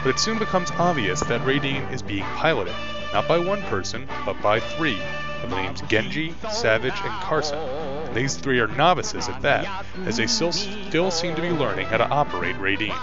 But 0.02 0.10
it 0.10 0.18
soon 0.18 0.38
becomes 0.38 0.70
obvious 0.72 1.20
that 1.20 1.42
Raydeen 1.42 1.92
is 1.92 2.02
being 2.02 2.24
piloted, 2.24 2.74
not 3.12 3.26
by 3.26 3.38
one 3.38 3.62
person, 3.62 4.06
but 4.24 4.40
by 4.42 4.60
three, 4.60 5.00
of 5.42 5.50
the 5.50 5.56
names 5.56 5.82
Genji, 5.82 6.34
Savage, 6.50 7.00
and 7.02 7.22
Carson. 7.22 7.58
And 7.58 8.16
these 8.16 8.36
three 8.36 8.60
are 8.60 8.68
novices 8.68 9.28
at 9.28 9.42
that, 9.42 9.84
as 10.04 10.16
they 10.16 10.26
still, 10.26 10.52
still 10.52 11.10
seem 11.10 11.34
to 11.34 11.42
be 11.42 11.50
learning 11.50 11.86
how 11.86 11.96
to 11.98 12.08
operate 12.08 12.56
Raydeen. 12.56 12.96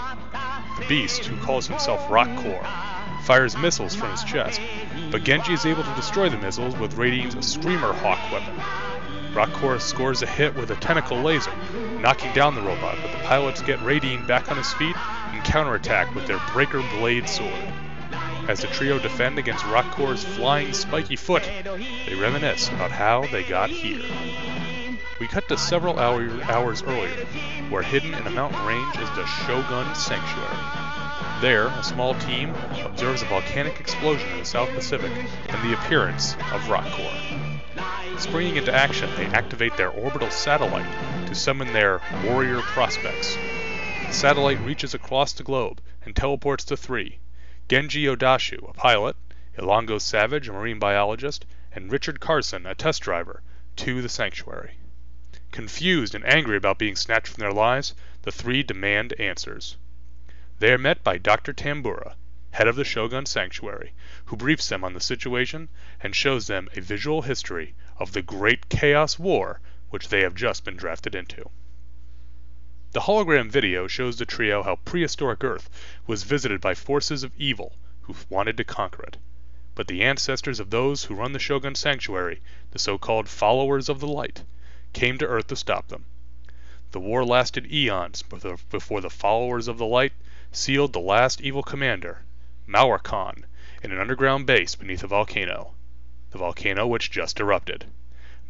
The 0.78 0.86
beast, 0.86 1.24
who 1.24 1.36
calls 1.44 1.66
himself 1.66 2.00
Rokkor, 2.08 2.64
fires 3.24 3.56
missiles 3.56 3.94
from 3.94 4.10
his 4.10 4.24
chest, 4.24 4.60
but 5.10 5.24
Genji 5.24 5.52
is 5.52 5.66
able 5.66 5.82
to 5.82 5.94
destroy 5.94 6.28
the 6.28 6.38
missiles 6.38 6.76
with 6.76 6.96
Raydeen's 6.96 7.46
Screamer 7.46 7.92
Hawk 7.92 8.20
weapon. 8.32 8.54
Rokkor 9.32 9.80
scores 9.80 10.22
a 10.22 10.26
hit 10.26 10.54
with 10.54 10.70
a 10.70 10.76
tentacle 10.76 11.20
laser, 11.20 11.52
knocking 12.00 12.32
down 12.32 12.54
the 12.54 12.62
robot, 12.62 12.96
but 13.02 13.12
the 13.12 13.18
pilots 13.24 13.60
get 13.60 13.78
Raydeen 13.80 14.26
back 14.26 14.50
on 14.50 14.56
his 14.56 14.72
feet 14.74 14.96
and 15.32 15.44
counterattack 15.44 16.14
with 16.14 16.26
their 16.26 16.40
Breaker 16.52 16.82
Blade 16.98 17.28
sword. 17.28 17.72
As 18.48 18.60
the 18.60 18.66
trio 18.68 18.98
defend 18.98 19.38
against 19.38 19.62
Rokkor's 19.66 20.24
flying 20.24 20.72
spiky 20.72 21.16
foot, 21.16 21.42
they 22.06 22.14
reminisce 22.14 22.70
about 22.70 22.90
how 22.90 23.26
they 23.26 23.42
got 23.42 23.68
here. 23.68 24.02
We 25.18 25.28
cut 25.28 25.46
to 25.48 25.58
several 25.58 25.98
hour, 25.98 26.26
hours 26.44 26.82
earlier, 26.82 27.26
where 27.68 27.82
hidden 27.82 28.14
in 28.14 28.26
a 28.26 28.30
mountain 28.30 28.64
range 28.64 28.96
is 28.96 29.10
the 29.10 29.26
Shogun 29.26 29.94
Sanctuary. 29.94 30.56
There, 31.42 31.66
a 31.66 31.82
small 31.82 32.14
team 32.14 32.54
observes 32.86 33.20
a 33.20 33.26
volcanic 33.26 33.80
explosion 33.80 34.30
in 34.30 34.38
the 34.38 34.46
South 34.46 34.70
Pacific 34.70 35.12
and 35.50 35.62
the 35.62 35.74
appearance 35.74 36.32
of 36.50 36.70
Rokkor. 36.70 38.18
Springing 38.18 38.56
into 38.56 38.74
action, 38.74 39.10
they 39.16 39.26
activate 39.26 39.76
their 39.76 39.90
orbital 39.90 40.30
satellite 40.30 41.26
to 41.26 41.34
summon 41.34 41.74
their 41.74 42.00
warrior 42.24 42.62
prospects. 42.62 43.36
The 44.06 44.12
satellite 44.12 44.60
reaches 44.60 44.94
across 44.94 45.34
the 45.34 45.42
globe 45.42 45.82
and 46.06 46.16
teleports 46.16 46.64
to 46.64 46.76
three 46.78 47.18
Genji 47.68 48.06
Odashu, 48.06 48.66
a 48.66 48.72
pilot, 48.72 49.14
Ilongo 49.58 50.00
Savage, 50.00 50.48
a 50.48 50.52
marine 50.54 50.78
biologist, 50.78 51.44
and 51.70 51.92
Richard 51.92 52.18
Carson, 52.18 52.64
a 52.64 52.74
test 52.74 53.02
driver, 53.02 53.42
to 53.76 54.00
the 54.00 54.08
sanctuary. 54.08 54.78
Confused 55.52 56.14
and 56.14 56.24
angry 56.24 56.56
about 56.56 56.78
being 56.78 56.96
snatched 56.96 57.28
from 57.28 57.42
their 57.42 57.52
lives, 57.52 57.94
the 58.22 58.32
three 58.32 58.62
demand 58.62 59.12
answers. 59.20 59.76
They 60.58 60.72
are 60.72 60.78
met 60.78 61.04
by 61.04 61.18
Dr. 61.18 61.52
Tambura, 61.52 62.16
head 62.52 62.68
of 62.68 62.76
the 62.76 62.86
Shogun 62.86 63.26
Sanctuary, 63.26 63.92
who 64.24 64.36
briefs 64.36 64.70
them 64.70 64.82
on 64.82 64.94
the 64.94 65.00
situation 65.00 65.68
and 66.00 66.16
shows 66.16 66.46
them 66.46 66.70
a 66.74 66.80
visual 66.80 67.20
history 67.20 67.74
of 67.98 68.12
the 68.12 68.22
Great 68.22 68.70
Chaos 68.70 69.18
War 69.18 69.60
which 69.90 70.08
they 70.08 70.22
have 70.22 70.34
just 70.34 70.64
been 70.64 70.76
drafted 70.76 71.14
into. 71.14 71.50
The 72.92 73.00
hologram 73.00 73.50
video 73.50 73.86
shows 73.86 74.16
the 74.16 74.24
trio 74.24 74.62
how 74.62 74.76
prehistoric 74.76 75.44
Earth 75.44 75.68
was 76.06 76.22
visited 76.22 76.62
by 76.62 76.72
forces 76.72 77.22
of 77.22 77.36
evil 77.36 77.76
who 78.00 78.16
wanted 78.30 78.56
to 78.56 78.64
conquer 78.64 79.02
it. 79.02 79.18
But 79.74 79.88
the 79.88 80.02
ancestors 80.02 80.58
of 80.58 80.70
those 80.70 81.04
who 81.04 81.14
run 81.14 81.32
the 81.32 81.38
Shogun 81.38 81.74
Sanctuary, 81.74 82.40
the 82.70 82.78
so-called 82.78 83.28
Followers 83.28 83.90
of 83.90 84.00
the 84.00 84.06
Light, 84.06 84.42
came 84.94 85.18
to 85.18 85.26
Earth 85.26 85.48
to 85.48 85.56
stop 85.56 85.88
them. 85.88 86.06
The 86.92 86.98
war 86.98 87.26
lasted 87.26 87.70
eons 87.70 88.22
before 88.22 89.02
the 89.02 89.10
Followers 89.10 89.68
of 89.68 89.76
the 89.76 89.84
Light 89.84 90.14
sealed 90.50 90.94
the 90.94 90.98
last 90.98 91.42
evil 91.42 91.62
commander, 91.62 92.24
Mauer 92.66 93.02
in 93.82 93.92
an 93.92 94.00
underground 94.00 94.46
base 94.46 94.74
beneath 94.74 95.04
a 95.04 95.08
volcano. 95.08 95.74
The 96.30 96.38
volcano 96.38 96.86
which 96.86 97.10
just 97.10 97.38
erupted. 97.38 97.84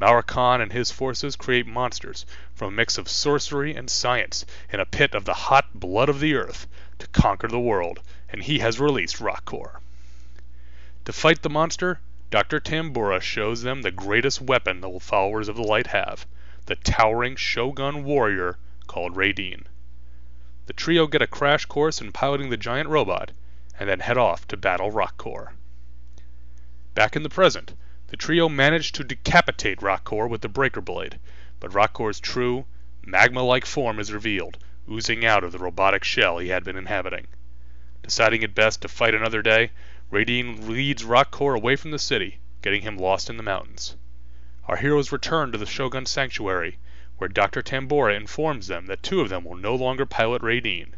Khan 0.00 0.60
and 0.60 0.72
his 0.72 0.92
forces 0.92 1.34
create 1.34 1.66
monsters 1.66 2.24
from 2.54 2.68
a 2.68 2.76
mix 2.76 2.98
of 2.98 3.08
sorcery 3.08 3.74
and 3.74 3.90
science 3.90 4.46
in 4.72 4.78
a 4.78 4.86
pit 4.86 5.12
of 5.12 5.24
the 5.24 5.34
hot 5.34 5.74
blood 5.74 6.08
of 6.08 6.20
the 6.20 6.36
earth 6.36 6.68
to 7.00 7.08
conquer 7.08 7.48
the 7.48 7.58
world, 7.58 8.00
and 8.28 8.44
he 8.44 8.60
has 8.60 8.78
released 8.78 9.18
Rokkor. 9.18 9.80
To 11.04 11.12
fight 11.12 11.42
the 11.42 11.50
monster, 11.50 11.98
Dr. 12.30 12.60
Tambura 12.60 13.20
shows 13.20 13.62
them 13.62 13.82
the 13.82 13.90
greatest 13.90 14.40
weapon 14.40 14.82
the 14.82 15.00
followers 15.00 15.48
of 15.48 15.56
the 15.56 15.62
light 15.62 15.88
have, 15.88 16.26
the 16.66 16.76
towering 16.76 17.34
Shogun 17.34 18.04
warrior 18.04 18.56
called 18.86 19.16
Raideen. 19.16 19.64
The 20.66 20.74
trio 20.74 21.08
get 21.08 21.22
a 21.22 21.26
crash 21.26 21.64
course 21.64 22.00
in 22.00 22.12
piloting 22.12 22.50
the 22.50 22.56
giant 22.56 22.88
robot, 22.88 23.32
and 23.80 23.88
then 23.88 23.98
head 23.98 24.16
off 24.16 24.46
to 24.46 24.56
battle 24.56 24.92
Rokkor. 24.92 25.54
Back 26.94 27.16
in 27.16 27.24
the 27.24 27.28
present, 27.28 27.74
the 28.08 28.16
trio 28.16 28.48
manage 28.48 28.90
to 28.92 29.04
decapitate 29.04 29.80
Rokkor 29.80 30.28
with 30.28 30.40
the 30.40 30.48
breaker 30.48 30.80
blade, 30.80 31.18
but 31.60 31.72
Rokkor's 31.72 32.18
true, 32.18 32.64
magma-like 33.04 33.66
form 33.66 34.00
is 34.00 34.12
revealed, 34.12 34.56
oozing 34.90 35.26
out 35.26 35.44
of 35.44 35.52
the 35.52 35.58
robotic 35.58 36.04
shell 36.04 36.38
he 36.38 36.48
had 36.48 36.64
been 36.64 36.76
inhabiting. 36.76 37.26
Deciding 38.02 38.40
it 38.42 38.54
best 38.54 38.80
to 38.80 38.88
fight 38.88 39.14
another 39.14 39.42
day, 39.42 39.70
Raideen 40.10 40.66
leads 40.66 41.04
Rokkor 41.04 41.54
away 41.54 41.76
from 41.76 41.90
the 41.90 41.98
city, 41.98 42.38
getting 42.62 42.80
him 42.80 42.96
lost 42.96 43.28
in 43.28 43.36
the 43.36 43.42
mountains. 43.42 43.94
Our 44.64 44.76
heroes 44.76 45.12
return 45.12 45.52
to 45.52 45.58
the 45.58 45.66
Shogun 45.66 46.06
Sanctuary, 46.06 46.78
where 47.18 47.28
Dr. 47.28 47.60
Tambura 47.60 48.14
informs 48.16 48.68
them 48.68 48.86
that 48.86 49.02
two 49.02 49.20
of 49.20 49.28
them 49.28 49.44
will 49.44 49.56
no 49.56 49.74
longer 49.74 50.06
pilot 50.06 50.40
Raideen, 50.40 50.94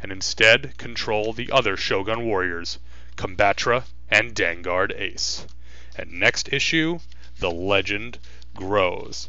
and 0.00 0.12
instead 0.12 0.78
control 0.78 1.32
the 1.32 1.50
other 1.50 1.76
Shogun 1.76 2.24
warriors, 2.24 2.78
Combatra 3.16 3.86
and 4.08 4.36
Dangard 4.36 4.92
Ace. 4.92 5.46
And 5.96 6.12
next 6.12 6.52
issue, 6.52 6.98
the 7.38 7.50
legend 7.50 8.18
grows. 8.54 9.28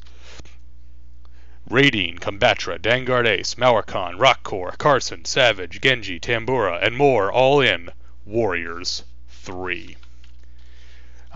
Raideen, 1.69 2.19
Combatra, 2.19 2.79
Dangard 2.79 3.27
Ace, 3.27 3.55
Mauer 3.55 3.85
Khan, 3.85 4.17
Rokkor, 4.17 4.77
Carson, 4.77 5.25
Savage, 5.25 5.81
Genji, 5.81 6.19
Tambura, 6.19 6.79
and 6.81 6.95
more 6.95 7.31
all 7.31 7.59
in 7.59 7.89
Warriors 8.25 9.03
3. 9.29 9.97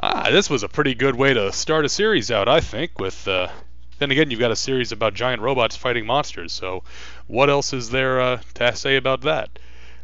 Ah, 0.01 0.29
this 0.31 0.49
was 0.49 0.63
a 0.63 0.69
pretty 0.69 0.95
good 0.95 1.15
way 1.15 1.33
to 1.33 1.51
start 1.51 1.83
a 1.85 1.89
series 1.89 2.31
out, 2.31 2.47
I 2.47 2.59
think, 2.59 2.99
with 2.99 3.27
uh, 3.27 3.49
then 3.99 4.11
again, 4.11 4.31
you've 4.31 4.39
got 4.39 4.51
a 4.51 4.55
series 4.55 4.93
about 4.93 5.13
giant 5.13 5.41
robots 5.41 5.75
fighting 5.75 6.05
monsters, 6.05 6.53
so 6.53 6.83
what 7.27 7.49
else 7.49 7.73
is 7.73 7.89
there 7.89 8.21
uh, 8.21 8.41
to 8.53 8.75
say 8.75 8.95
about 8.95 9.21
that? 9.21 9.59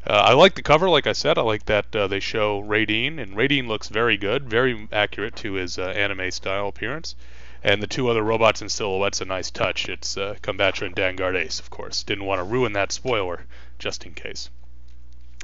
Uh, 0.07 0.13
I 0.13 0.33
like 0.33 0.53
the 0.53 0.61
cover, 0.61 0.87
like 0.87 1.07
I 1.07 1.13
said. 1.13 1.39
I 1.39 1.41
like 1.41 1.65
that 1.65 1.95
uh, 1.95 2.07
they 2.07 2.19
show 2.19 2.61
Raideen, 2.61 3.19
and 3.19 3.35
Raideen 3.35 3.67
looks 3.67 3.87
very 3.87 4.17
good, 4.17 4.47
very 4.47 4.87
accurate 4.91 5.35
to 5.37 5.53
his 5.53 5.79
uh, 5.79 5.87
anime 5.87 6.29
style 6.29 6.67
appearance. 6.67 7.15
And 7.63 7.81
the 7.81 7.87
two 7.87 8.07
other 8.09 8.21
robots 8.21 8.61
in 8.61 8.69
silhouette's 8.69 9.21
a 9.21 9.25
nice 9.25 9.49
touch. 9.49 9.89
It's 9.89 10.15
uh, 10.15 10.35
Combatra 10.43 10.85
and 10.85 10.95
Dangard 10.95 11.35
Ace, 11.35 11.59
of 11.59 11.71
course. 11.71 12.03
Didn't 12.03 12.25
want 12.25 12.37
to 12.39 12.43
ruin 12.43 12.73
that 12.73 12.91
spoiler, 12.91 13.47
just 13.79 14.05
in 14.05 14.13
case. 14.13 14.51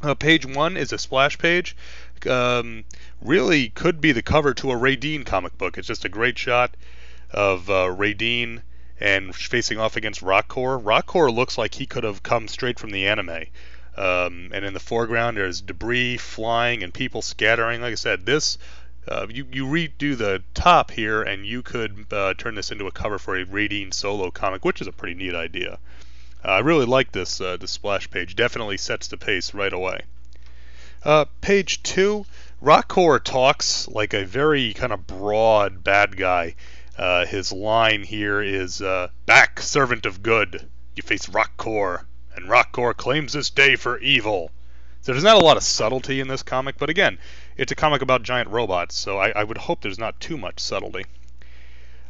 Uh, 0.03 0.13
page 0.13 0.45
one 0.45 0.77
is 0.77 0.93
a 0.93 0.99
splash 0.99 1.39
page. 1.39 1.75
Um, 2.29 2.83
really 3.19 3.69
could 3.69 3.99
be 3.99 4.11
the 4.11 4.21
cover 4.21 4.53
to 4.53 4.71
a 4.71 4.75
Raideen 4.75 5.25
comic 5.25 5.57
book. 5.57 5.79
It's 5.79 5.87
just 5.87 6.05
a 6.05 6.09
great 6.09 6.37
shot 6.37 6.77
of 7.31 7.67
uh, 7.67 7.87
Raideen 7.87 8.61
and 8.99 9.35
facing 9.35 9.79
off 9.79 9.95
against 9.95 10.21
Rokkor. 10.21 10.79
Rokkor 10.79 11.33
looks 11.33 11.57
like 11.57 11.73
he 11.73 11.87
could 11.87 12.03
have 12.03 12.21
come 12.21 12.47
straight 12.47 12.77
from 12.77 12.91
the 12.91 13.07
anime. 13.07 13.45
Um, 13.97 14.51
and 14.53 14.63
in 14.63 14.73
the 14.73 14.79
foreground, 14.79 15.37
there's 15.37 15.61
debris 15.61 16.17
flying 16.17 16.83
and 16.83 16.93
people 16.93 17.21
scattering. 17.21 17.81
Like 17.81 17.91
I 17.91 17.95
said, 17.95 18.25
this 18.25 18.57
uh, 19.07 19.25
you 19.29 19.47
you 19.51 19.65
redo 19.65 20.15
the 20.15 20.43
top 20.53 20.91
here, 20.91 21.23
and 21.23 21.45
you 21.45 21.63
could 21.63 22.05
uh, 22.11 22.35
turn 22.35 22.53
this 22.53 22.71
into 22.71 22.85
a 22.85 22.91
cover 22.91 23.17
for 23.17 23.35
a 23.35 23.45
Raideen 23.45 23.93
solo 23.93 24.29
comic, 24.29 24.63
which 24.63 24.79
is 24.79 24.87
a 24.87 24.91
pretty 24.91 25.15
neat 25.15 25.33
idea. 25.33 25.79
Uh, 26.45 26.49
I 26.49 26.59
really 26.59 26.85
like 26.85 27.11
this 27.11 27.41
uh, 27.41 27.57
splash 27.65 28.09
page. 28.11 28.35
Definitely 28.35 28.77
sets 28.77 29.07
the 29.07 29.17
pace 29.17 29.53
right 29.55 29.73
away. 29.73 30.01
Uh, 31.03 31.25
page 31.41 31.81
two, 31.81 32.25
Rokkor 32.61 33.23
talks 33.23 33.87
like 33.87 34.13
a 34.13 34.23
very 34.23 34.73
kind 34.73 34.93
of 34.93 35.07
broad 35.07 35.83
bad 35.83 36.15
guy. 36.15 36.55
Uh, 36.95 37.25
his 37.25 37.51
line 37.51 38.03
here 38.03 38.39
is 38.39 38.83
"Back, 39.25 39.59
servant 39.61 40.05
of 40.05 40.21
good! 40.21 40.69
You 40.95 41.01
face 41.01 41.25
Rockcore, 41.25 42.05
and 42.41 42.49
Rokkor 42.49 42.95
claims 42.97 43.33
this 43.33 43.49
day 43.49 43.75
for 43.75 43.99
evil." 43.99 44.51
So 45.01 45.11
there's 45.11 45.23
not 45.23 45.41
a 45.41 45.45
lot 45.45 45.57
of 45.57 45.63
subtlety 45.63 46.19
in 46.19 46.27
this 46.27 46.43
comic, 46.43 46.77
but 46.77 46.89
again, 46.89 47.17
it's 47.57 47.71
a 47.71 47.75
comic 47.75 48.01
about 48.01 48.21
giant 48.21 48.49
robots, 48.49 48.95
so 48.95 49.17
I, 49.17 49.29
I 49.29 49.43
would 49.43 49.57
hope 49.57 49.81
there's 49.81 49.97
not 49.97 50.19
too 50.19 50.37
much 50.37 50.59
subtlety. 50.59 51.05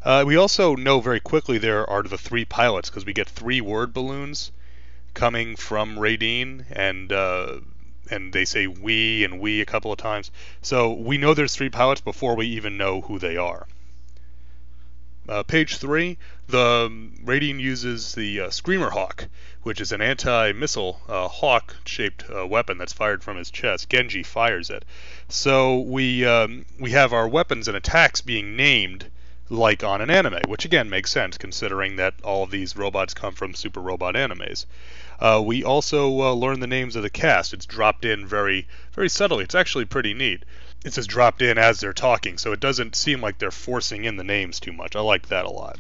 Uh, 0.04 0.24
we 0.26 0.36
also 0.36 0.76
know 0.76 1.00
very 1.00 1.20
quickly 1.20 1.58
there 1.58 1.90
are 1.90 2.04
the 2.04 2.18
three 2.18 2.44
pilots 2.44 2.90
because 2.90 3.06
we 3.06 3.14
get 3.14 3.30
three 3.30 3.62
word 3.62 3.94
balloons 3.94 4.52
coming 5.14 5.56
from 5.56 5.98
Raideen, 5.98 6.66
and 6.72 7.14
uh, 7.14 7.60
and 8.10 8.34
they 8.34 8.46
say 8.46 8.68
we 8.68 9.24
and 9.24 9.40
we 9.40 9.62
a 9.62 9.66
couple 9.66 9.92
of 9.92 9.98
times. 9.98 10.32
So 10.62 10.92
we 10.92 11.18
know 11.18 11.34
there's 11.34 11.56
three 11.56 11.70
pilots 11.70 12.02
before 12.02 12.36
we 12.36 12.48
even 12.48 12.78
know 12.78 13.02
who 13.02 13.20
they 13.20 13.38
are. 13.38 13.68
Uh, 15.30 15.44
page 15.44 15.78
three, 15.78 16.18
the 16.52 16.92
um, 16.92 17.60
uses 17.60 18.14
the 18.14 18.42
uh, 18.42 18.50
Screamer 18.50 18.90
Hawk, 18.92 19.28
which 19.64 19.82
is 19.82 19.92
an 19.92 20.02
anti-missile 20.02 21.02
uh, 21.08 21.28
hawk-shaped 21.28 22.26
uh, 22.30 22.46
weapon 22.46 22.78
that's 22.78 22.94
fired 22.94 23.24
from 23.24 23.38
his 23.38 23.50
chest. 23.50 23.90
Genji 23.90 24.24
fires 24.24 24.70
it. 24.70 24.86
So 25.30 25.80
we 25.80 26.26
um, 26.26 26.66
we 26.80 26.92
have 26.92 27.14
our 27.14 27.28
weapons 27.28 27.68
and 27.68 27.78
attacks 27.78 28.22
being 28.22 28.56
named 28.56 29.10
like 29.50 29.84
on 29.84 30.02
an 30.02 30.10
anime, 30.10 30.40
which 30.48 30.66
again 30.66 30.90
makes 30.90 31.12
sense 31.12 31.38
considering 31.38 31.98
that 31.98 32.14
all 32.24 32.44
of 32.44 32.52
these 32.52 32.78
robots 32.78 33.14
come 33.14 33.34
from 33.34 33.54
Super 33.54 33.82
Robot 33.82 34.16
animes. 34.16 34.66
Uh, 35.20 35.42
we 35.44 35.64
also 35.64 36.22
uh, 36.22 36.34
learn 36.34 36.60
the 36.60 36.68
names 36.68 36.96
of 36.96 37.04
the 37.04 37.10
cast. 37.10 37.54
It's 37.54 37.66
dropped 37.66 38.06
in 38.06 38.26
very, 38.26 38.68
very 38.94 39.10
subtly. 39.10 39.44
It's 39.44 39.56
actually 39.56 39.86
pretty 39.86 40.14
neat. 40.14 40.44
It's 40.84 40.96
just 40.96 41.10
dropped 41.10 41.42
in 41.42 41.58
as 41.58 41.80
they're 41.80 41.94
talking, 41.94 42.38
so 42.38 42.54
it 42.54 42.60
doesn't 42.60 42.96
seem 42.96 43.22
like 43.22 43.38
they're 43.38 43.52
forcing 43.52 44.06
in 44.06 44.16
the 44.16 44.24
names 44.24 44.60
too 44.60 44.72
much. 44.72 44.96
I 44.96 45.02
like 45.02 45.28
that 45.28 45.46
a 45.46 45.52
lot. 45.52 45.78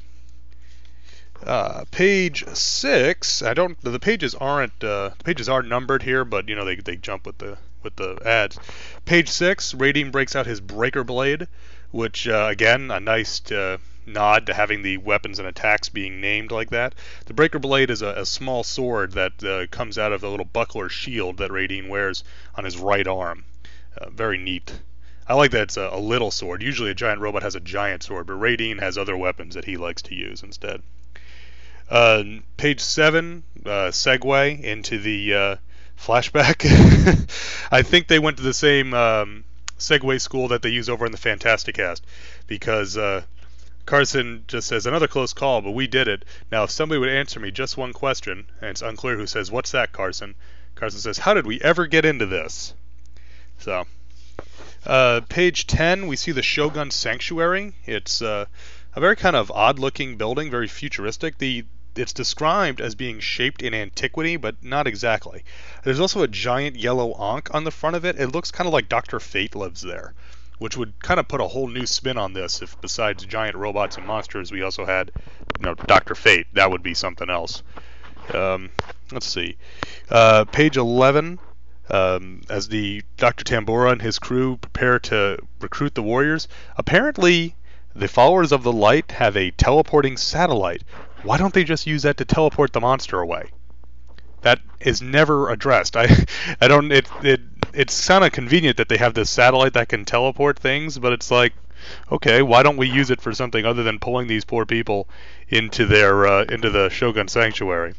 Uh, 1.45 1.85
page 1.89 2.45
six. 2.53 3.41
I 3.41 3.53
don't. 3.53 3.79
The 3.81 3.99
pages 3.99 4.35
aren't. 4.35 4.83
Uh, 4.83 5.11
pages 5.23 5.49
aren't 5.49 5.67
numbered 5.67 6.03
here, 6.03 6.23
but 6.23 6.47
you 6.47 6.55
know 6.55 6.65
they 6.65 6.75
they 6.75 6.95
jump 6.95 7.25
with 7.25 7.39
the 7.39 7.57
with 7.81 7.95
the 7.95 8.19
ads. 8.23 8.59
Page 9.05 9.29
six. 9.29 9.73
Raideen 9.73 10.11
breaks 10.11 10.35
out 10.35 10.45
his 10.45 10.61
breaker 10.61 11.03
blade, 11.03 11.47
which 11.89 12.27
uh, 12.27 12.47
again 12.49 12.91
a 12.91 12.99
nice 12.99 13.51
uh, 13.51 13.77
nod 14.05 14.45
to 14.45 14.53
having 14.53 14.83
the 14.83 14.97
weapons 14.97 15.39
and 15.39 15.47
attacks 15.47 15.89
being 15.89 16.21
named 16.21 16.51
like 16.51 16.69
that. 16.69 16.93
The 17.25 17.33
breaker 17.33 17.59
blade 17.59 17.89
is 17.89 18.01
a, 18.01 18.09
a 18.09 18.25
small 18.25 18.63
sword 18.63 19.13
that 19.13 19.43
uh, 19.43 19.67
comes 19.67 19.97
out 19.97 20.11
of 20.11 20.21
the 20.21 20.29
little 20.29 20.45
buckler 20.45 20.89
shield 20.89 21.37
that 21.37 21.49
Raideen 21.49 21.89
wears 21.89 22.23
on 22.55 22.65
his 22.65 22.77
right 22.77 23.07
arm. 23.07 23.45
Very 24.11 24.37
neat. 24.37 24.79
I 25.27 25.33
like 25.33 25.51
that 25.51 25.63
it's 25.63 25.77
a, 25.77 25.89
a, 25.91 25.99
little 25.99 26.31
sword. 26.31 26.61
Usually 26.61 26.91
a 26.91 26.95
giant 26.95 27.21
robot 27.21 27.43
has 27.43 27.55
a 27.55 27.59
giant 27.59 28.03
sword, 28.03 28.27
but 28.27 28.39
Raideen 28.39 28.79
has 28.79 28.97
other 28.97 29.15
weapons 29.15 29.55
that 29.55 29.65
he 29.65 29.77
likes 29.77 30.01
to 30.03 30.15
use 30.15 30.43
instead. 30.43 30.81
Uh, 31.91 32.23
page 32.57 32.79
seven, 32.79 33.43
uh, 33.65 33.91
segue 33.91 34.63
into 34.63 34.97
the 34.97 35.59
flashback. 35.99 36.65
I 37.71 37.81
think 37.83 38.07
they 38.07 38.17
went 38.17 38.37
to 38.37 38.43
the 38.43 38.53
same 38.53 38.93
um, 38.93 39.43
segue 39.77 40.21
school 40.21 40.47
that 40.49 40.61
they 40.61 40.69
use 40.69 40.89
over 40.89 41.05
in 41.05 41.11
the 41.11 41.17
Fantasticast 41.17 42.01
because 42.47 42.97
uh, 42.97 43.23
Carson 43.85 44.43
just 44.47 44.67
says 44.67 44.85
another 44.85 45.07
close 45.07 45.33
call, 45.33 45.61
but 45.61 45.71
we 45.71 45.87
did 45.87 46.07
it. 46.07 46.23
Now, 46.51 46.63
if 46.63 46.71
somebody 46.71 46.99
would 46.99 47.09
answer 47.09 47.39
me 47.39 47.51
just 47.51 47.77
one 47.77 47.93
question, 47.93 48.45
and 48.61 48.69
it's 48.69 48.81
unclear 48.81 49.17
who 49.17 49.27
says, 49.27 49.51
"What's 49.51 49.71
that, 49.71 49.91
Carson?" 49.91 50.35
Carson 50.75 50.99
says, 50.99 51.17
"How 51.17 51.33
did 51.33 51.45
we 51.45 51.59
ever 51.61 51.87
get 51.87 52.05
into 52.05 52.25
this?" 52.25 52.73
So, 53.57 53.85
uh, 54.85 55.21
page 55.29 55.67
10, 55.67 56.07
we 56.07 56.15
see 56.15 56.31
the 56.31 56.41
Shogun 56.41 56.91
Sanctuary. 56.91 57.73
It's 57.85 58.21
uh, 58.21 58.45
a 58.95 58.99
very 58.99 59.15
kind 59.15 59.35
of 59.35 59.51
odd-looking 59.51 60.17
building, 60.17 60.49
very 60.49 60.67
futuristic. 60.67 61.37
The 61.37 61.65
it's 61.95 62.13
described 62.13 62.79
as 62.79 62.95
being 62.95 63.19
shaped 63.19 63.61
in 63.61 63.73
antiquity, 63.73 64.37
but 64.37 64.63
not 64.63 64.87
exactly. 64.87 65.43
There's 65.83 65.99
also 65.99 66.23
a 66.23 66.27
giant 66.27 66.75
yellow 66.75 67.13
ankh 67.19 67.53
on 67.53 67.63
the 67.63 67.71
front 67.71 67.95
of 67.95 68.05
it. 68.05 68.19
It 68.19 68.31
looks 68.31 68.51
kind 68.51 68.67
of 68.67 68.73
like 68.73 68.89
Doctor 68.89 69.19
Fate 69.19 69.55
lives 69.55 69.81
there, 69.81 70.13
which 70.59 70.77
would 70.77 70.99
kind 70.99 71.19
of 71.19 71.27
put 71.27 71.41
a 71.41 71.47
whole 71.47 71.67
new 71.67 71.85
spin 71.85 72.17
on 72.17 72.33
this. 72.33 72.61
If 72.61 72.79
besides 72.81 73.25
giant 73.25 73.55
robots 73.55 73.97
and 73.97 74.05
monsters, 74.05 74.51
we 74.51 74.61
also 74.61 74.85
had, 74.85 75.11
you 75.59 75.65
know, 75.65 75.75
Doctor 75.75 76.15
Fate, 76.15 76.47
that 76.53 76.71
would 76.71 76.83
be 76.83 76.93
something 76.93 77.29
else. 77.29 77.63
Um, 78.33 78.69
let's 79.11 79.27
see, 79.27 79.57
uh, 80.09 80.45
page 80.45 80.77
11. 80.77 81.39
Um, 81.89 82.43
as 82.49 82.69
the 82.69 83.03
Dr. 83.17 83.43
Tambura 83.43 83.91
and 83.91 84.01
his 84.01 84.17
crew 84.17 84.55
prepare 84.55 84.97
to 84.99 85.39
recruit 85.59 85.93
the 85.93 86.03
warriors, 86.03 86.47
apparently 86.77 87.55
the 87.93 88.07
followers 88.07 88.53
of 88.53 88.63
the 88.63 88.71
light 88.71 89.11
have 89.11 89.35
a 89.35 89.51
teleporting 89.51 90.15
satellite. 90.15 90.83
Why 91.23 91.37
don't 91.37 91.53
they 91.53 91.63
just 91.63 91.87
use 91.87 92.03
that 92.03 92.17
to 92.17 92.25
teleport 92.25 92.73
the 92.73 92.81
monster 92.81 93.19
away? 93.19 93.51
That 94.41 94.59
is 94.79 95.01
never 95.01 95.49
addressed. 95.49 95.95
I, 95.95 96.25
I 96.61 96.67
don't. 96.67 96.91
It, 96.91 97.07
it, 97.23 97.41
it's 97.73 98.07
kind 98.07 98.23
of 98.23 98.31
convenient 98.31 98.77
that 98.77 98.89
they 98.89 98.97
have 98.97 99.13
this 99.13 99.29
satellite 99.29 99.73
that 99.73 99.89
can 99.89 100.03
teleport 100.03 100.59
things, 100.59 100.97
but 100.97 101.13
it's 101.13 101.31
like, 101.31 101.53
okay, 102.11 102.41
why 102.41 102.63
don't 102.63 102.77
we 102.77 102.89
use 102.89 103.09
it 103.11 103.21
for 103.21 103.33
something 103.33 103.65
other 103.65 103.83
than 103.83 103.99
pulling 103.99 104.27
these 104.27 104.45
poor 104.45 104.65
people 104.65 105.07
into 105.47 105.85
their 105.85 106.25
uh, 106.25 106.43
into 106.45 106.69
the 106.69 106.89
Shogun 106.89 107.27
Sanctuary? 107.27 107.93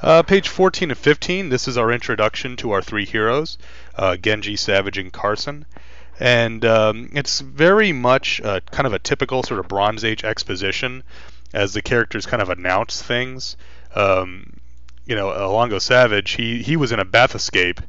Uh, 0.00 0.22
page 0.24 0.48
14 0.48 0.90
and 0.90 0.98
15, 0.98 1.48
this 1.48 1.68
is 1.68 1.78
our 1.78 1.92
introduction 1.92 2.56
to 2.56 2.72
our 2.72 2.82
three 2.82 3.04
heroes, 3.04 3.56
uh, 3.94 4.16
Genji, 4.16 4.56
Savage, 4.56 4.98
and 4.98 5.12
Carson. 5.12 5.64
And 6.18 6.64
um, 6.64 7.10
it's 7.12 7.40
very 7.40 7.92
much 7.92 8.40
uh, 8.40 8.60
kind 8.72 8.88
of 8.88 8.92
a 8.92 8.98
typical 8.98 9.44
sort 9.44 9.60
of 9.60 9.68
Bronze 9.68 10.04
Age 10.04 10.24
exposition 10.24 11.04
as 11.52 11.74
the 11.74 11.82
characters 11.82 12.26
kind 12.26 12.42
of 12.42 12.50
announce 12.50 13.02
things. 13.02 13.56
Um, 13.94 14.54
you 15.04 15.16
know, 15.16 15.28
Ilongo 15.28 15.80
Savage, 15.80 16.32
he, 16.32 16.62
he 16.62 16.76
was 16.76 16.92
in 16.92 17.00
a 17.00 17.04
bath 17.04 17.34
escape, 17.34 17.80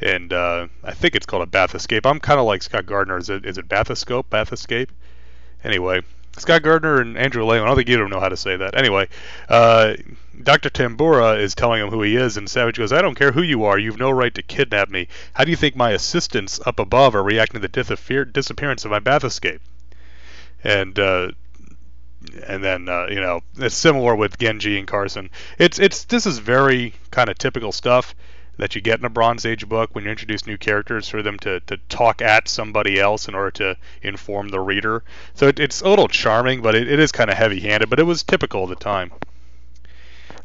and 0.00 0.32
uh, 0.32 0.68
I 0.82 0.92
think 0.92 1.14
it's 1.14 1.26
called 1.26 1.42
a 1.42 1.46
bath 1.46 1.74
escape. 1.74 2.06
I'm 2.06 2.20
kind 2.20 2.40
of 2.40 2.46
like 2.46 2.62
Scott 2.62 2.86
Gardner. 2.86 3.18
Is 3.18 3.30
it 3.30 3.44
is 3.44 3.58
it 3.58 3.68
bathoscope, 3.68 4.30
bath 4.30 4.52
escape? 4.52 4.90
Anyway, 5.64 6.02
Scott 6.38 6.62
Gardner 6.62 7.00
and 7.00 7.16
Andrew 7.16 7.44
Lehman. 7.44 7.64
I 7.64 7.66
don't 7.66 7.76
think 7.76 7.88
of 7.88 7.98
them 7.98 8.10
know 8.10 8.20
how 8.20 8.28
to 8.28 8.36
say 8.36 8.56
that. 8.56 8.76
Anyway, 8.76 9.08
uh, 9.48 9.94
Dr. 10.42 10.68
Tambura 10.68 11.38
is 11.40 11.54
telling 11.54 11.82
him 11.82 11.88
who 11.88 12.02
he 12.02 12.16
is, 12.16 12.36
and 12.36 12.48
Savage 12.48 12.76
goes, 12.76 12.92
I 12.92 13.00
don't 13.00 13.14
care 13.14 13.32
who 13.32 13.42
you 13.42 13.64
are. 13.64 13.78
You've 13.78 13.98
no 13.98 14.10
right 14.10 14.34
to 14.34 14.42
kidnap 14.42 14.90
me. 14.90 15.08
How 15.32 15.44
do 15.44 15.50
you 15.50 15.56
think 15.56 15.76
my 15.76 15.92
assistants 15.92 16.60
up 16.66 16.78
above 16.78 17.14
are 17.14 17.22
reacting 17.22 17.60
to 17.60 17.68
the 17.68 18.24
disappearance 18.26 18.84
of 18.84 18.90
my 18.90 18.98
bath 18.98 19.24
escape? 19.24 19.62
And, 20.62 20.98
uh, 20.98 21.30
and 22.46 22.62
then 22.62 22.88
uh, 22.88 23.06
you 23.06 23.20
know 23.20 23.40
it's 23.56 23.74
similar 23.74 24.14
with 24.14 24.38
Genji 24.38 24.78
and 24.78 24.86
Carson. 24.86 25.30
It's 25.58 25.78
it's 25.78 26.04
this 26.04 26.26
is 26.26 26.38
very 26.38 26.94
kind 27.10 27.28
of 27.28 27.38
typical 27.38 27.72
stuff 27.72 28.14
that 28.58 28.74
you 28.74 28.80
get 28.80 28.98
in 28.98 29.04
a 29.04 29.10
Bronze 29.10 29.44
Age 29.44 29.68
book 29.68 29.94
when 29.94 30.04
you 30.04 30.10
introduce 30.10 30.46
new 30.46 30.56
characters 30.56 31.08
for 31.08 31.22
them 31.22 31.38
to, 31.40 31.60
to 31.60 31.76
talk 31.88 32.22
at 32.22 32.48
somebody 32.48 32.98
else 32.98 33.28
in 33.28 33.34
order 33.34 33.50
to 33.50 33.76
inform 34.02 34.48
the 34.48 34.60
reader. 34.60 35.04
So 35.34 35.48
it, 35.48 35.60
it's 35.60 35.82
a 35.82 35.88
little 35.88 36.08
charming, 36.08 36.62
but 36.62 36.74
it, 36.74 36.90
it 36.90 36.98
is 36.98 37.12
kind 37.12 37.30
of 37.30 37.36
heavy 37.36 37.60
handed, 37.60 37.90
but 37.90 38.00
it 38.00 38.04
was 38.04 38.22
typical 38.22 38.64
of 38.64 38.70
the 38.70 38.76
time. 38.76 39.12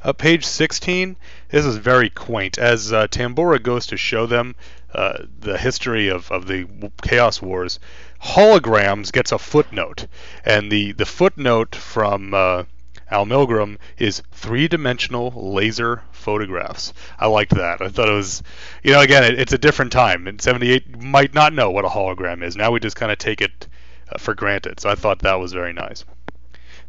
Uh, 0.03 0.13
page 0.13 0.45
16, 0.45 1.15
this 1.49 1.63
is 1.63 1.77
very 1.77 2.09
quaint. 2.09 2.57
As 2.57 2.91
uh, 2.91 3.07
Tambura 3.07 3.61
goes 3.61 3.85
to 3.87 3.97
show 3.97 4.25
them 4.25 4.55
uh, 4.93 5.23
the 5.39 5.57
history 5.57 6.09
of, 6.09 6.31
of 6.31 6.47
the 6.47 6.67
Chaos 7.01 7.41
Wars, 7.41 7.79
Holograms 8.23 9.11
gets 9.11 9.31
a 9.31 9.39
footnote. 9.39 10.07
And 10.45 10.71
the, 10.71 10.91
the 10.91 11.05
footnote 11.05 11.75
from 11.75 12.33
uh, 12.33 12.63
Al 13.09 13.25
Milgrom 13.25 13.77
is 13.97 14.21
three 14.31 14.67
dimensional 14.67 15.31
laser 15.35 16.03
photographs. 16.11 16.93
I 17.19 17.27
liked 17.27 17.55
that. 17.55 17.81
I 17.81 17.89
thought 17.89 18.09
it 18.09 18.13
was, 18.13 18.41
you 18.83 18.93
know, 18.93 19.01
again, 19.01 19.23
it, 19.23 19.39
it's 19.39 19.53
a 19.53 19.57
different 19.57 19.91
time. 19.91 20.27
In 20.27 20.39
78, 20.39 21.01
might 21.01 21.33
not 21.33 21.53
know 21.53 21.71
what 21.71 21.85
a 21.85 21.89
hologram 21.89 22.43
is. 22.43 22.55
Now 22.55 22.71
we 22.71 22.79
just 22.79 22.95
kind 22.95 23.11
of 23.11 23.17
take 23.17 23.41
it 23.41 23.67
uh, 24.09 24.17
for 24.17 24.33
granted. 24.33 24.79
So 24.79 24.89
I 24.89 24.95
thought 24.95 25.19
that 25.19 25.39
was 25.39 25.51
very 25.51 25.73
nice. 25.73 26.05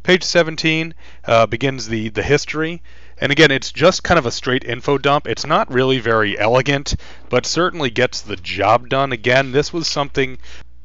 Page 0.03 0.23
17 0.23 0.93
uh, 1.25 1.45
begins 1.45 1.87
the, 1.87 2.09
the 2.09 2.23
history. 2.23 2.81
And 3.23 3.31
again, 3.31 3.51
it's 3.51 3.71
just 3.71 4.03
kind 4.03 4.19
of 4.19 4.25
a 4.25 4.31
straight 4.31 4.65
info 4.65 4.97
dump. 4.97 5.29
It's 5.29 5.45
not 5.45 5.71
really 5.71 5.97
very 5.97 6.37
elegant, 6.37 6.97
but 7.29 7.45
certainly 7.45 7.89
gets 7.89 8.19
the 8.19 8.35
job 8.35 8.89
done. 8.89 9.13
Again, 9.13 9.53
this 9.53 9.71
was 9.71 9.87
something 9.87 10.39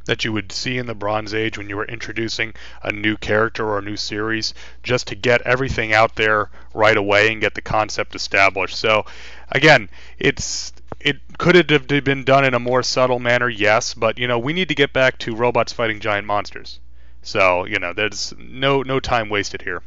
that 0.04 0.24
you 0.24 0.32
would 0.32 0.52
see 0.52 0.78
in 0.78 0.86
the 0.86 0.94
Bronze 0.94 1.34
Age 1.34 1.58
when 1.58 1.68
you 1.68 1.76
were 1.76 1.84
introducing 1.84 2.54
a 2.80 2.92
new 2.92 3.16
character 3.16 3.66
or 3.66 3.78
a 3.78 3.82
new 3.82 3.96
series, 3.96 4.54
just 4.84 5.08
to 5.08 5.16
get 5.16 5.42
everything 5.42 5.92
out 5.92 6.14
there 6.14 6.48
right 6.72 6.96
away 6.96 7.32
and 7.32 7.40
get 7.40 7.56
the 7.56 7.60
concept 7.60 8.14
established. 8.14 8.76
So, 8.76 9.04
again, 9.50 9.90
it's 10.16 10.72
it 11.00 11.16
could 11.38 11.56
have 11.56 11.88
been 12.04 12.22
done 12.22 12.44
in 12.44 12.54
a 12.54 12.60
more 12.60 12.84
subtle 12.84 13.18
manner, 13.18 13.48
yes, 13.48 13.94
but 13.94 14.16
you 14.16 14.28
know 14.28 14.38
we 14.38 14.52
need 14.52 14.68
to 14.68 14.76
get 14.76 14.92
back 14.92 15.18
to 15.18 15.34
robots 15.34 15.72
fighting 15.72 15.98
giant 15.98 16.28
monsters. 16.28 16.78
So 17.20 17.64
you 17.64 17.80
know 17.80 17.92
there's 17.92 18.32
no 18.38 18.82
no 18.82 19.00
time 19.00 19.28
wasted 19.28 19.62
here. 19.62 19.82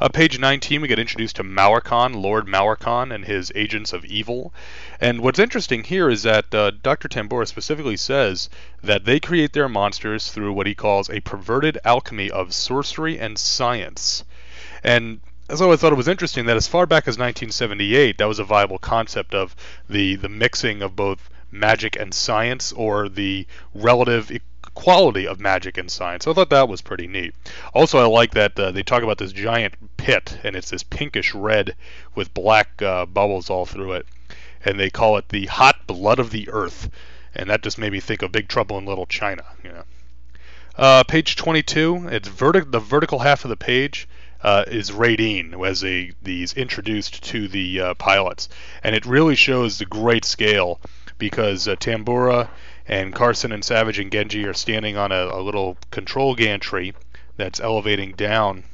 Uh, 0.00 0.08
page 0.08 0.38
19, 0.40 0.80
we 0.80 0.88
get 0.88 0.98
introduced 0.98 1.36
to 1.36 1.44
Maurkon, 1.44 2.20
Lord 2.20 2.46
Maurkon, 2.46 3.14
and 3.14 3.24
his 3.24 3.52
agents 3.54 3.92
of 3.92 4.04
evil. 4.04 4.52
And 5.00 5.20
what's 5.20 5.38
interesting 5.38 5.84
here 5.84 6.10
is 6.10 6.24
that 6.24 6.52
uh, 6.52 6.72
Dr. 6.82 7.08
Tambura 7.08 7.46
specifically 7.46 7.96
says 7.96 8.48
that 8.82 9.04
they 9.04 9.20
create 9.20 9.52
their 9.52 9.68
monsters 9.68 10.30
through 10.30 10.52
what 10.52 10.66
he 10.66 10.74
calls 10.74 11.08
a 11.08 11.20
perverted 11.20 11.78
alchemy 11.84 12.28
of 12.30 12.52
sorcery 12.52 13.18
and 13.18 13.38
science. 13.38 14.24
And 14.82 15.20
so 15.54 15.70
I 15.72 15.76
thought 15.76 15.92
it 15.92 15.96
was 15.96 16.08
interesting 16.08 16.46
that 16.46 16.56
as 16.56 16.66
far 16.66 16.86
back 16.86 17.04
as 17.04 17.16
1978, 17.18 18.18
that 18.18 18.28
was 18.28 18.40
a 18.40 18.44
viable 18.44 18.78
concept 18.78 19.32
of 19.32 19.54
the, 19.88 20.16
the 20.16 20.28
mixing 20.28 20.82
of 20.82 20.96
both 20.96 21.30
magic 21.52 21.96
and 21.96 22.12
science, 22.12 22.72
or 22.72 23.08
the 23.08 23.46
relative 23.74 24.32
quality 24.74 25.26
of 25.26 25.40
magic 25.40 25.78
and 25.78 25.90
science. 25.90 26.24
So 26.24 26.30
I 26.30 26.34
thought 26.34 26.50
that 26.50 26.68
was 26.68 26.82
pretty 26.82 27.06
neat. 27.06 27.34
Also, 27.72 27.98
I 27.98 28.06
like 28.06 28.32
that 28.34 28.58
uh, 28.58 28.72
they 28.72 28.82
talk 28.82 29.02
about 29.02 29.18
this 29.18 29.32
giant 29.32 29.74
pit, 29.96 30.38
and 30.42 30.56
it's 30.56 30.70
this 30.70 30.82
pinkish 30.82 31.34
red 31.34 31.74
with 32.14 32.34
black 32.34 32.82
uh, 32.82 33.06
bubbles 33.06 33.50
all 33.50 33.66
through 33.66 33.92
it, 33.92 34.06
and 34.64 34.78
they 34.78 34.90
call 34.90 35.16
it 35.16 35.28
the 35.28 35.46
hot 35.46 35.86
blood 35.86 36.18
of 36.18 36.30
the 36.30 36.48
earth, 36.50 36.90
and 37.34 37.48
that 37.50 37.62
just 37.62 37.78
made 37.78 37.92
me 37.92 38.00
think 38.00 38.22
of 38.22 38.32
Big 38.32 38.48
Trouble 38.48 38.78
in 38.78 38.86
Little 38.86 39.06
China. 39.06 39.44
You 39.62 39.72
know. 39.72 39.84
Uh, 40.76 41.04
page 41.04 41.36
22. 41.36 42.08
It's 42.10 42.28
vertic- 42.28 42.70
the 42.72 42.80
vertical 42.80 43.20
half 43.20 43.44
of 43.44 43.48
the 43.48 43.56
page. 43.56 44.08
Uh, 44.42 44.62
is 44.66 44.90
Raideen 44.90 45.66
as 45.66 45.82
a 45.82 46.12
these 46.20 46.52
introduced 46.52 47.24
to 47.24 47.48
the 47.48 47.80
uh, 47.80 47.94
pilots, 47.94 48.50
and 48.82 48.94
it 48.94 49.06
really 49.06 49.36
shows 49.36 49.78
the 49.78 49.86
great 49.86 50.22
scale 50.22 50.82
because 51.16 51.66
uh, 51.66 51.76
Tambura 51.76 52.50
and 52.86 53.14
Carson 53.14 53.52
and 53.52 53.64
Savage 53.64 53.98
and 53.98 54.12
Genji 54.12 54.44
are 54.44 54.54
standing 54.54 54.96
on 54.96 55.12
a, 55.12 55.26
a 55.26 55.40
little 55.40 55.76
control 55.90 56.34
gantry 56.34 56.92
that's 57.36 57.60
elevating 57.60 58.12
down. 58.12 58.64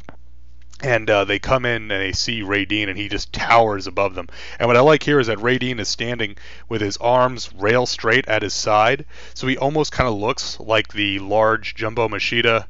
And 0.83 1.11
uh, 1.11 1.25
they 1.25 1.39
come 1.39 1.67
in 1.67 1.83
and 1.83 1.91
they 1.91 2.13
see 2.13 2.41
Raideen, 2.41 2.89
and 2.89 2.97
he 2.97 3.09
just 3.09 3.33
towers 3.33 3.87
above 3.87 4.15
them. 4.15 4.29
And 4.59 4.67
what 4.67 4.79
I 4.79 4.81
like 4.81 5.03
here 5.03 5.21
is 5.21 5.27
that 5.27 5.39
Raideen 5.39 5.79
is 5.79 5.89
standing 5.89 6.37
with 6.69 6.81
his 6.81 6.97
arms 6.97 7.53
rail 7.53 7.85
straight 7.85 8.27
at 8.29 8.43
his 8.43 8.55
side, 8.55 9.05
so 9.35 9.47
he 9.47 9.59
almost 9.59 9.93
kind 9.93 10.09
of 10.09 10.15
looks 10.15 10.59
like 10.59 10.95
the 10.95 11.19
large 11.19 11.75
Jumbo 11.75 12.09
Machinder 12.09 12.65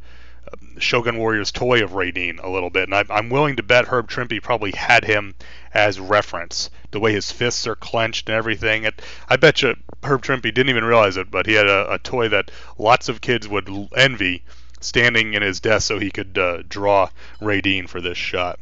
Shogun 0.78 1.18
Warriors 1.18 1.52
toy 1.52 1.82
of 1.82 1.90
Raideen 1.90 2.42
a 2.42 2.48
little 2.48 2.70
bit, 2.70 2.88
and 2.88 2.94
I, 2.94 3.18
am 3.18 3.30
willing 3.30 3.56
to 3.56 3.62
bet 3.62 3.86
Herb 3.86 4.08
Trimpe 4.08 4.42
probably 4.42 4.72
had 4.72 5.04
him 5.04 5.34
as 5.74 6.00
reference. 6.00 6.70
The 6.90 7.00
way 7.00 7.12
his 7.12 7.30
fists 7.30 7.66
are 7.66 7.76
clenched 7.76 8.28
and 8.28 8.36
everything. 8.36 8.84
It, 8.84 9.00
I 9.28 9.36
bet 9.36 9.62
you 9.62 9.76
Herb 10.02 10.22
Trimpe 10.22 10.52
didn't 10.52 10.70
even 10.70 10.84
realize 10.84 11.16
it, 11.16 11.30
but 11.30 11.46
he 11.46 11.54
had 11.54 11.66
a, 11.66 11.94
a 11.94 11.98
toy 11.98 12.28
that 12.28 12.50
lots 12.78 13.08
of 13.08 13.20
kids 13.20 13.46
would 13.46 13.68
envy 13.96 14.42
standing 14.80 15.34
in 15.34 15.42
his 15.42 15.60
desk 15.60 15.88
so 15.88 15.98
he 15.98 16.10
could 16.10 16.36
uh, 16.38 16.62
draw 16.68 17.10
Raideen 17.40 17.88
for 17.88 18.00
this 18.00 18.18
shot. 18.18 18.58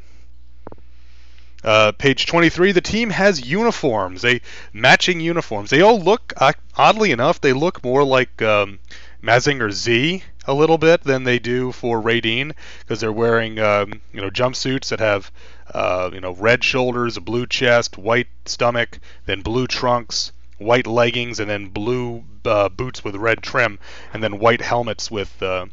Uh, 1.65 1.93
page 1.93 2.27
23, 2.27 2.73
the 2.73 2.81
team 2.81 3.10
has 3.10 3.44
uniforms, 3.44 4.23
they 4.23 4.40
matching 4.73 5.20
uniforms. 5.20 5.70
They 5.70 5.81
all 5.81 6.01
look, 6.01 6.32
uh, 6.36 6.52
oddly 6.77 7.10
enough, 7.10 7.40
they 7.40 7.52
look 7.52 7.82
more 7.82 8.05
like 8.05 8.40
um, 8.43 8.78
Mazinger 9.23 9.73
Z 9.73 10.23
a 10.49 10.55
little 10.55 10.79
bit 10.79 11.03
than 11.05 11.25
they 11.25 11.39
do 11.39 11.70
for 11.73 12.01
Raideen 12.01 12.55
because 12.81 13.01
they're 13.01 13.12
wearing 13.12 13.59
um, 13.59 14.01
you 14.12 14.20
know 14.20 14.31
jumpsuits 14.31 14.89
that 14.89 14.99
have 14.99 15.31
uh, 15.73 16.11
you 16.12 16.20
know 16.20 16.33
red 16.33 16.65
shoulders, 16.65 17.19
a 17.19 17.20
blue 17.20 17.47
chest, 17.47 17.99
white 17.99 18.29
stomach, 18.47 18.99
then 19.27 19.43
blue 19.43 19.66
trunks, 19.66 20.33
white 20.57 20.87
leggings, 20.87 21.39
and 21.39 21.51
then 21.51 21.69
blue 21.69 22.25
uh, 22.47 22.70
boots 22.70 23.05
with 23.05 23.15
red 23.15 23.43
trim, 23.43 23.79
and 24.15 24.23
then 24.23 24.39
white 24.39 24.62
helmets 24.62 25.11
with 25.11 25.43
uh, 25.43 25.66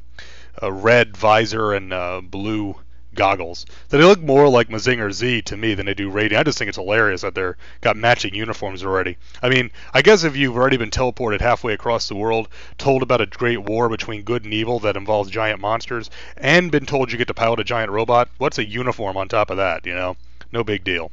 a 0.61 0.71
red 0.71 1.15
visor 1.15 1.73
and 1.73 1.93
uh, 1.93 2.19
blue 2.21 2.75
goggles. 3.15 3.65
They 3.89 3.97
look 4.03 4.21
more 4.21 4.47
like 4.47 4.69
Mazinger 4.69 5.11
Z 5.11 5.41
to 5.43 5.57
me 5.57 5.73
than 5.73 5.85
they 5.85 5.93
do 5.93 6.11
Raideen. 6.11 6.37
I 6.37 6.43
just 6.43 6.57
think 6.57 6.69
it's 6.69 6.77
hilarious 6.77 7.21
that 7.21 7.33
they're 7.33 7.57
got 7.81 7.97
matching 7.97 8.35
uniforms 8.35 8.83
already. 8.83 9.17
I 9.41 9.49
mean, 9.49 9.71
I 9.93 10.01
guess 10.01 10.23
if 10.23 10.35
you've 10.35 10.55
already 10.55 10.77
been 10.77 10.91
teleported 10.91 11.41
halfway 11.41 11.73
across 11.73 12.07
the 12.07 12.15
world, 12.15 12.47
told 12.77 13.01
about 13.01 13.21
a 13.21 13.25
great 13.25 13.63
war 13.63 13.89
between 13.89 14.21
good 14.23 14.43
and 14.43 14.53
evil 14.53 14.79
that 14.81 14.97
involves 14.97 15.31
giant 15.31 15.59
monsters, 15.59 16.09
and 16.37 16.71
been 16.71 16.85
told 16.85 17.11
you 17.11 17.17
get 17.17 17.27
to 17.27 17.33
pilot 17.33 17.59
a 17.59 17.63
giant 17.63 17.91
robot, 17.91 18.29
what's 18.37 18.59
a 18.59 18.65
uniform 18.65 19.17
on 19.17 19.27
top 19.27 19.49
of 19.49 19.57
that? 19.57 19.85
You 19.85 19.95
know, 19.95 20.17
no 20.51 20.63
big 20.63 20.83
deal. 20.83 21.11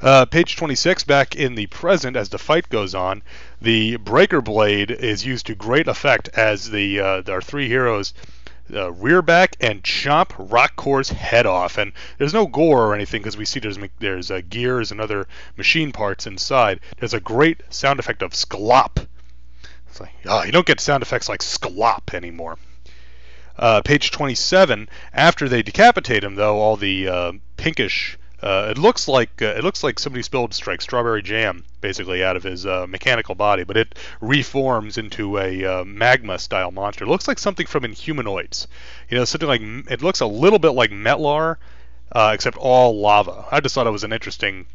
Uh, 0.00 0.24
page 0.24 0.56
26, 0.56 1.04
back 1.04 1.34
in 1.34 1.54
the 1.54 1.66
present, 1.66 2.16
as 2.16 2.28
the 2.28 2.38
fight 2.38 2.68
goes 2.68 2.94
on, 2.94 3.22
the 3.60 3.96
breaker 3.96 4.40
blade 4.40 4.90
is 4.90 5.24
used 5.24 5.46
to 5.46 5.54
great 5.54 5.88
effect 5.88 6.28
as 6.34 6.70
the 6.70 7.00
uh, 7.00 7.22
our 7.28 7.40
three 7.40 7.68
heroes 7.68 8.12
uh, 8.72 8.92
rear 8.92 9.22
back 9.22 9.56
and 9.60 9.82
chomp 9.82 10.28
Rokkor's 10.48 11.10
head 11.10 11.46
off. 11.46 11.78
And 11.78 11.92
there's 12.18 12.34
no 12.34 12.46
gore 12.46 12.86
or 12.86 12.94
anything 12.94 13.20
because 13.20 13.36
we 13.36 13.44
see 13.44 13.60
there's 13.60 13.78
there's 13.98 14.30
uh, 14.30 14.40
gears 14.48 14.90
and 14.90 15.00
other 15.00 15.26
machine 15.56 15.92
parts 15.92 16.26
inside. 16.26 16.80
There's 16.98 17.14
a 17.14 17.20
great 17.20 17.62
sound 17.70 17.98
effect 18.00 18.22
of 18.22 18.32
sklop. 18.32 19.06
It's 19.88 20.00
like 20.00 20.12
oh, 20.26 20.42
you 20.42 20.52
don't 20.52 20.66
get 20.66 20.80
sound 20.80 21.02
effects 21.02 21.28
like 21.28 21.40
sklop 21.40 22.14
anymore. 22.14 22.58
Uh, 23.56 23.80
page 23.82 24.10
27. 24.10 24.88
After 25.12 25.48
they 25.48 25.62
decapitate 25.62 26.24
him, 26.24 26.34
though, 26.34 26.58
all 26.58 26.76
the 26.76 27.06
uh, 27.06 27.32
pinkish 27.56 28.18
uh, 28.44 28.68
it 28.70 28.76
looks 28.76 29.08
like 29.08 29.40
uh, 29.40 29.54
it 29.56 29.64
looks 29.64 29.82
like 29.82 29.98
somebody 29.98 30.22
spilled 30.22 30.52
strawberry 30.52 31.22
jam 31.22 31.64
basically 31.80 32.22
out 32.22 32.36
of 32.36 32.42
his 32.42 32.66
uh, 32.66 32.86
mechanical 32.86 33.34
body, 33.34 33.64
but 33.64 33.78
it 33.78 33.94
reforms 34.20 34.98
into 34.98 35.38
a 35.38 35.64
uh, 35.64 35.84
magma 35.84 36.38
style 36.38 36.70
monster. 36.70 37.06
It 37.06 37.08
looks 37.08 37.26
like 37.26 37.38
something 37.38 37.66
from 37.66 37.84
Inhumanoids. 37.84 38.66
You 39.08 39.16
know, 39.16 39.24
something 39.24 39.48
like 39.48 39.62
it 39.90 40.02
looks 40.02 40.20
a 40.20 40.26
little 40.26 40.58
bit 40.58 40.72
like 40.72 40.90
Metlar, 40.90 41.56
uh, 42.12 42.32
except 42.34 42.58
all 42.58 43.00
lava. 43.00 43.46
I 43.50 43.60
just 43.60 43.74
thought 43.74 43.86
it 43.86 43.90
was 43.90 44.04
an 44.04 44.12
interesting. 44.12 44.66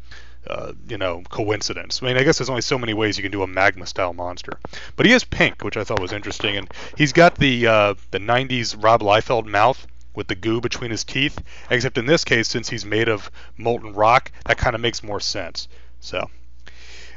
Uh, 0.46 0.72
you 0.88 0.96
know, 0.96 1.22
coincidence. 1.28 2.02
I 2.02 2.06
mean, 2.06 2.16
I 2.16 2.22
guess 2.22 2.38
there's 2.38 2.48
only 2.48 2.62
so 2.62 2.78
many 2.78 2.94
ways 2.94 3.18
you 3.18 3.22
can 3.22 3.30
do 3.30 3.42
a 3.42 3.46
magma 3.46 3.84
style 3.84 4.14
monster. 4.14 4.58
But 4.96 5.04
he 5.04 5.12
is 5.12 5.22
pink, 5.22 5.62
which 5.62 5.76
I 5.76 5.84
thought 5.84 6.00
was 6.00 6.14
interesting, 6.14 6.56
and 6.56 6.66
he's 6.96 7.12
got 7.12 7.34
the 7.34 7.64
the 8.10 8.18
90s 8.18 8.82
Rob 8.82 9.02
Liefeld 9.02 9.44
mouth 9.44 9.86
with 10.20 10.28
the 10.28 10.34
goo 10.34 10.60
between 10.60 10.90
his 10.90 11.02
teeth. 11.02 11.42
Except 11.70 11.96
in 11.96 12.04
this 12.04 12.24
case, 12.24 12.46
since 12.46 12.68
he's 12.68 12.84
made 12.84 13.08
of 13.08 13.30
molten 13.56 13.94
rock, 13.94 14.30
that 14.44 14.58
kind 14.58 14.74
of 14.74 14.82
makes 14.82 15.02
more 15.02 15.18
sense. 15.18 15.66
So, 15.98 16.28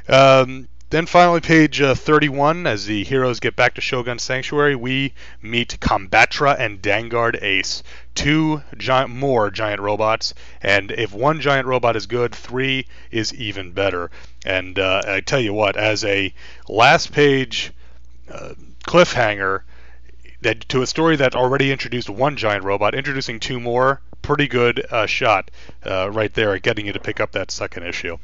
um, 0.08 0.68
then 0.88 1.04
finally, 1.04 1.42
page 1.42 1.82
uh, 1.82 1.94
31, 1.94 2.66
as 2.66 2.86
the 2.86 3.04
heroes 3.04 3.40
get 3.40 3.56
back 3.56 3.74
to 3.74 3.82
Shogun 3.82 4.18
Sanctuary, 4.18 4.74
we 4.74 5.12
meet 5.42 5.76
Combatra 5.80 6.58
and 6.58 6.80
Dangard 6.80 7.42
Ace, 7.42 7.82
two 8.14 8.62
giant, 8.78 9.10
more 9.10 9.50
giant 9.50 9.82
robots. 9.82 10.32
And 10.62 10.90
if 10.90 11.12
one 11.12 11.42
giant 11.42 11.66
robot 11.66 11.96
is 11.96 12.06
good, 12.06 12.34
three 12.34 12.86
is 13.10 13.34
even 13.34 13.72
better. 13.72 14.10
And 14.46 14.78
uh, 14.78 15.02
I 15.06 15.20
tell 15.20 15.40
you 15.40 15.52
what, 15.52 15.76
as 15.76 16.04
a 16.04 16.32
last 16.68 17.12
page 17.12 17.70
uh, 18.32 18.54
cliffhanger, 18.86 19.60
that 20.44 20.68
to 20.68 20.82
a 20.82 20.86
story 20.86 21.16
that 21.16 21.34
already 21.34 21.72
introduced 21.72 22.08
one 22.08 22.36
giant 22.36 22.64
robot, 22.64 22.94
introducing 22.94 23.40
two 23.40 23.58
more, 23.58 24.00
pretty 24.22 24.46
good 24.46 24.86
uh, 24.90 25.06
shot 25.06 25.50
uh, 25.84 26.10
right 26.10 26.32
there 26.32 26.54
at 26.54 26.62
getting 26.62 26.86
you 26.86 26.92
to 26.92 27.00
pick 27.00 27.20
up 27.20 27.32
that 27.32 27.50
second 27.50 27.82
issue. 27.82 28.16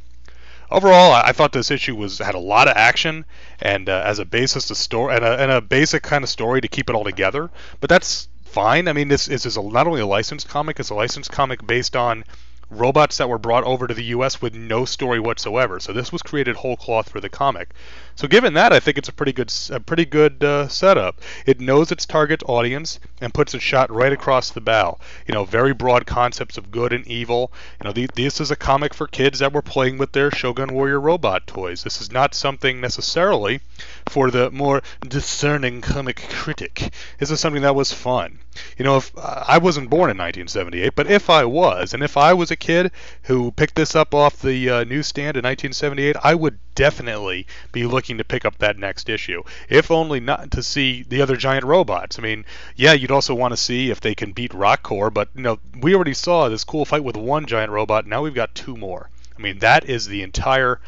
Overall, 0.71 1.13
I 1.13 1.33
thought 1.33 1.53
this 1.53 1.73
issue 1.73 1.97
was 1.97 2.19
had 2.19 2.37
a 2.37 2.39
lot 2.39 2.69
of 2.69 2.77
action 2.77 3.25
and 3.61 3.89
uh, 3.89 4.03
as 4.07 4.21
a 4.21 4.25
basis 4.25 4.67
to 4.67 4.77
story 4.77 5.17
and 5.17 5.25
a, 5.25 5.43
and 5.43 5.51
a 5.51 5.61
basic 5.61 6.05
kind 6.05 6.23
of 6.23 6.31
story 6.31 6.61
to 6.61 6.69
keep 6.69 6.89
it 6.89 6.95
all 6.95 7.03
together. 7.03 7.51
But 7.81 7.91
that's 7.91 8.29
fine. 8.45 8.87
I 8.87 8.93
mean, 8.93 9.09
this, 9.09 9.27
this 9.27 9.47
is 9.47 9.57
a, 9.57 9.63
not 9.63 9.89
only 9.89 10.01
a 10.01 10.07
licensed 10.07 10.49
comic; 10.49 10.79
it's 10.79 10.91
a 10.91 10.95
licensed 10.95 11.33
comic 11.33 11.67
based 11.67 11.97
on 11.97 12.25
robots 12.71 13.17
that 13.17 13.29
were 13.29 13.39
brought 13.39 13.65
over 13.65 13.89
to 13.89 13.95
the 13.95 14.05
U.S. 14.05 14.41
with 14.41 14.55
no 14.55 14.85
story 14.85 15.19
whatsoever. 15.19 15.81
So 15.81 15.93
this 15.93 16.13
was 16.13 16.23
created 16.23 16.57
whole 16.57 16.77
cloth 16.77 17.09
for 17.09 17.21
the 17.21 17.29
comic. 17.29 17.71
So 18.21 18.29
given 18.29 18.53
that, 18.53 18.71
I 18.71 18.81
think 18.81 18.99
it's 18.99 19.09
a 19.09 19.15
pretty 19.15 19.33
good, 19.33 19.51
a 19.71 19.81
pretty 19.81 20.05
good 20.05 20.45
uh, 20.45 20.69
setup. 20.69 21.23
It 21.47 21.59
knows 21.59 21.91
its 21.91 22.05
target 22.05 22.43
audience 22.45 23.01
and 23.19 23.33
puts 23.33 23.55
its 23.55 23.65
shot 23.65 23.91
right 23.91 24.13
across 24.13 24.51
the 24.51 24.61
bow. 24.61 24.99
You 25.27 25.33
know, 25.33 25.47
very 25.47 25.73
broad 25.73 26.05
concepts 26.05 26.59
of 26.59 26.71
good 26.71 26.93
and 26.93 27.07
evil. 27.07 27.51
You 27.81 27.89
know, 27.89 27.93
the, 27.93 28.11
this 28.15 28.39
is 28.39 28.51
a 28.51 28.57
comic 28.57 28.93
for 28.93 29.07
kids 29.07 29.39
that 29.39 29.55
were 29.55 29.63
playing 29.63 29.97
with 29.97 30.13
their 30.13 30.31
Shogun 30.31 30.75
Warrior 30.75 31.01
robot 31.01 31.47
toys. 31.47 31.83
This 31.83 32.03
is 32.03 32.13
not 32.13 32.35
something 32.35 32.79
necessarily 32.79 33.61
for 34.07 34.31
the 34.31 34.51
more 34.51 34.83
discerning 35.01 35.81
comic 35.81 36.29
critic. 36.29 36.93
This 37.17 37.31
is 37.31 37.41
something 37.41 37.63
that 37.63 37.75
was 37.75 37.91
fun. 37.91 38.41
You 38.77 38.85
know, 38.85 38.97
if 38.97 39.17
uh, 39.17 39.45
I 39.47 39.59
wasn't 39.59 39.89
born 39.89 40.11
in 40.11 40.19
1978, 40.19 40.95
but 40.95 41.07
if 41.07 41.31
I 41.31 41.45
was, 41.45 41.95
and 41.95 42.03
if 42.03 42.17
I 42.17 42.33
was 42.35 42.51
a 42.51 42.57
kid 42.57 42.91
who 43.23 43.53
picked 43.53 43.77
this 43.77 43.95
up 43.95 44.13
off 44.13 44.43
the 44.43 44.69
uh, 44.69 44.85
newsstand 44.85 45.37
in 45.37 45.45
1978, 45.45 46.17
I 46.23 46.35
would 46.35 46.59
definitely 46.75 47.47
be 47.73 47.85
looking 47.85 48.10
to 48.19 48.25
pick 48.25 48.45
up 48.45 48.59
that 48.59 48.79
next 48.79 49.09
issue, 49.09 49.43
if 49.69 49.91
only 49.91 50.21
not 50.21 50.51
to 50.53 50.63
see 50.63 51.03
the 51.03 51.23
other 51.23 51.37
giant 51.37 51.65
robots. 51.65 52.19
I 52.19 52.23
mean, 52.23 52.45
yeah, 52.77 52.93
you'd 52.93 53.11
also 53.11 53.35
want 53.35 53.53
to 53.53 53.57
see 53.57 53.91
if 53.91 54.01
they 54.01 54.15
can 54.15 54.33
beat 54.33 54.53
Rokkor, 54.53 55.13
but 55.13 55.29
you 55.35 55.43
know, 55.43 55.59
we 55.81 55.95
already 55.95 56.15
saw 56.15 56.49
this 56.49 56.65
cool 56.65 56.85
fight 56.85 57.05
with 57.05 57.17
one 57.17 57.47
giant 57.47 57.73
robot. 57.73 58.07
Now 58.07 58.23
we've 58.23 58.35
got 58.35 58.55
two 58.55 58.77
more. 58.77 59.11
I 59.37 59.43
mean, 59.43 59.59
that 59.61 59.89
is 59.89 60.07
the 60.07 60.23
entire 60.23 60.81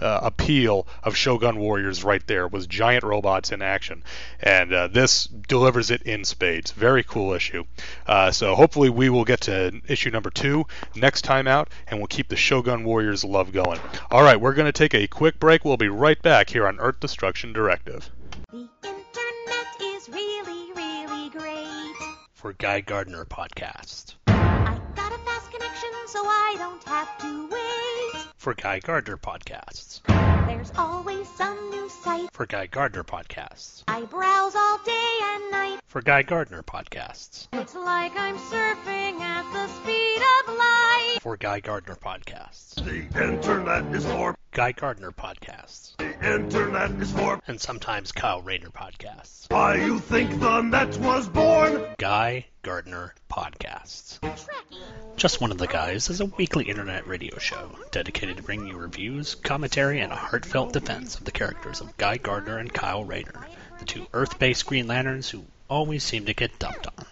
uh, 0.00 0.20
appeal 0.22 0.86
of 1.02 1.16
Shogun 1.16 1.58
Warriors 1.58 2.04
right 2.04 2.26
there 2.26 2.48
was 2.48 2.66
giant 2.66 3.04
robots 3.04 3.52
in 3.52 3.62
action, 3.62 4.02
and 4.40 4.72
uh, 4.72 4.88
this 4.88 5.26
delivers 5.26 5.90
it 5.90 6.02
in 6.02 6.24
spades. 6.24 6.70
Very 6.72 7.02
cool 7.02 7.32
issue. 7.32 7.64
Uh, 8.06 8.30
so 8.30 8.54
hopefully 8.54 8.90
we 8.90 9.08
will 9.10 9.24
get 9.24 9.42
to 9.42 9.80
issue 9.86 10.10
number 10.10 10.30
two 10.30 10.66
next 10.94 11.22
time 11.22 11.46
out, 11.46 11.68
and 11.88 11.98
we'll 12.00 12.06
keep 12.06 12.28
the 12.28 12.36
Shogun 12.36 12.84
Warriors 12.84 13.24
love 13.24 13.52
going. 13.52 13.78
All 14.10 14.22
right, 14.22 14.40
we're 14.40 14.54
going 14.54 14.66
to 14.66 14.72
take 14.72 14.94
a 14.94 15.06
quick 15.06 15.38
break. 15.38 15.64
We'll 15.64 15.76
be 15.76 15.88
right 15.88 16.20
back 16.22 16.50
here 16.50 16.66
on 16.66 16.80
Earth 16.80 17.00
Destruction 17.00 17.52
Directive. 17.52 18.10
The 18.50 18.68
internet 18.84 19.80
is 19.80 20.08
really, 20.08 20.72
really 20.74 21.30
great. 21.30 21.96
For 22.32 22.52
Guy 22.54 22.80
Gardner 22.80 23.24
Podcast. 23.24 24.14
I 24.26 24.80
got 24.94 25.12
a 25.12 25.18
fast 25.18 25.50
connection, 25.50 25.90
so 26.06 26.20
I 26.24 26.54
don't 26.58 26.82
have 26.84 27.18
to 27.18 27.48
wait. 27.48 28.29
For 28.40 28.54
Guy 28.54 28.78
Gardner 28.78 29.18
Podcasts. 29.18 30.00
There's 30.46 30.72
always 30.74 31.28
some 31.36 31.58
new 31.68 31.90
site. 31.90 32.32
For 32.32 32.46
Guy 32.46 32.68
Gardner 32.68 33.04
Podcasts. 33.04 33.82
I 33.86 34.00
browse 34.00 34.56
all 34.56 34.78
day 34.78 35.18
and 35.22 35.50
night. 35.50 35.80
For 35.88 36.00
Guy 36.00 36.22
Gardner 36.22 36.62
Podcasts. 36.62 37.48
It's 37.52 37.74
like 37.74 38.16
I'm 38.16 38.38
surfing 38.38 39.20
at 39.20 39.52
the 39.52 39.68
speed 39.68 40.22
of 40.22 40.56
light. 40.56 41.18
For 41.20 41.36
Guy 41.36 41.60
Gardner 41.60 41.96
Podcasts. 41.96 42.76
The 42.76 43.22
internet 43.22 43.94
is 43.94 44.06
for 44.06 44.34
Guy 44.52 44.72
Gardner 44.72 45.12
Podcasts. 45.12 45.98
The 45.98 46.34
internet 46.34 46.92
is 46.92 47.12
for 47.12 47.42
And 47.46 47.60
sometimes 47.60 48.10
Kyle 48.10 48.40
Rayner 48.40 48.70
Podcasts. 48.70 49.50
Why 49.50 49.74
you 49.74 49.98
think 49.98 50.40
the 50.40 50.62
net 50.62 50.96
was 50.96 51.28
born? 51.28 51.84
Guy 51.98 52.46
Gardner 52.62 53.14
Podcasts. 53.30 54.18
Trekkie. 54.20 55.16
Just 55.16 55.40
One 55.40 55.50
of 55.50 55.58
the 55.58 55.66
Guys 55.66 56.08
is 56.08 56.20
a 56.20 56.24
weekly 56.24 56.64
internet 56.64 57.06
radio 57.06 57.38
show 57.38 57.70
dedicated 57.90 58.29
to 58.34 58.42
bringing 58.42 58.68
you 58.68 58.76
reviews, 58.76 59.34
commentary, 59.34 60.00
and 60.00 60.12
a 60.12 60.16
heartfelt 60.16 60.72
defense 60.72 61.16
of 61.16 61.24
the 61.24 61.32
characters 61.32 61.80
of 61.80 61.96
Guy 61.96 62.16
Gardner 62.16 62.58
and 62.58 62.72
Kyle 62.72 63.04
Rayner, 63.04 63.46
the 63.78 63.84
two 63.84 64.06
Earth 64.12 64.38
based 64.38 64.66
Green 64.66 64.86
Lanterns 64.86 65.30
who 65.30 65.44
always 65.68 66.04
seem 66.04 66.26
to 66.26 66.34
get 66.34 66.58
dumped 66.58 66.86
on. 66.86 67.06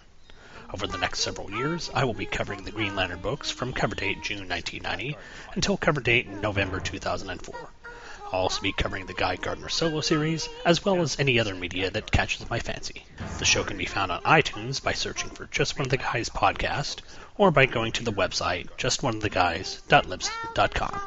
Over 0.73 0.85
the 0.85 0.97
next 0.97 1.21
several 1.21 1.49
years, 1.49 1.89
I 1.93 2.03
will 2.03 2.13
be 2.13 2.25
covering 2.25 2.63
the 2.63 2.71
Green 2.71 2.95
Lantern 2.95 3.21
books 3.21 3.49
from 3.49 3.73
cover 3.73 3.95
date 3.95 4.21
June 4.21 4.47
1990 4.47 5.17
until 5.55 5.77
cover 5.77 6.01
date 6.01 6.27
November 6.27 6.79
2004. 6.79 7.55
I'll 8.31 8.41
also 8.41 8.61
be 8.61 8.71
covering 8.71 9.07
the 9.07 9.15
Guy 9.15 9.37
Gardner 9.37 9.69
solo 9.69 10.01
series, 10.01 10.47
as 10.63 10.85
well 10.85 11.01
as 11.01 11.19
any 11.19 11.39
other 11.39 11.55
media 11.55 11.89
that 11.89 12.11
catches 12.11 12.47
my 12.47 12.59
fancy. 12.59 13.03
The 13.39 13.45
show 13.45 13.63
can 13.63 13.77
be 13.77 13.85
found 13.85 14.11
on 14.11 14.21
iTunes 14.21 14.83
by 14.83 14.93
searching 14.93 15.31
for 15.31 15.47
Just 15.47 15.79
One 15.79 15.87
of 15.87 15.89
the 15.89 15.97
Guys 15.97 16.29
podcast, 16.29 16.97
or 17.39 17.49
by 17.49 17.65
going 17.65 17.91
to 17.93 18.03
the 18.03 18.11
website 18.11 18.67
justoneoftheguys.libsyn.com. 18.77 21.01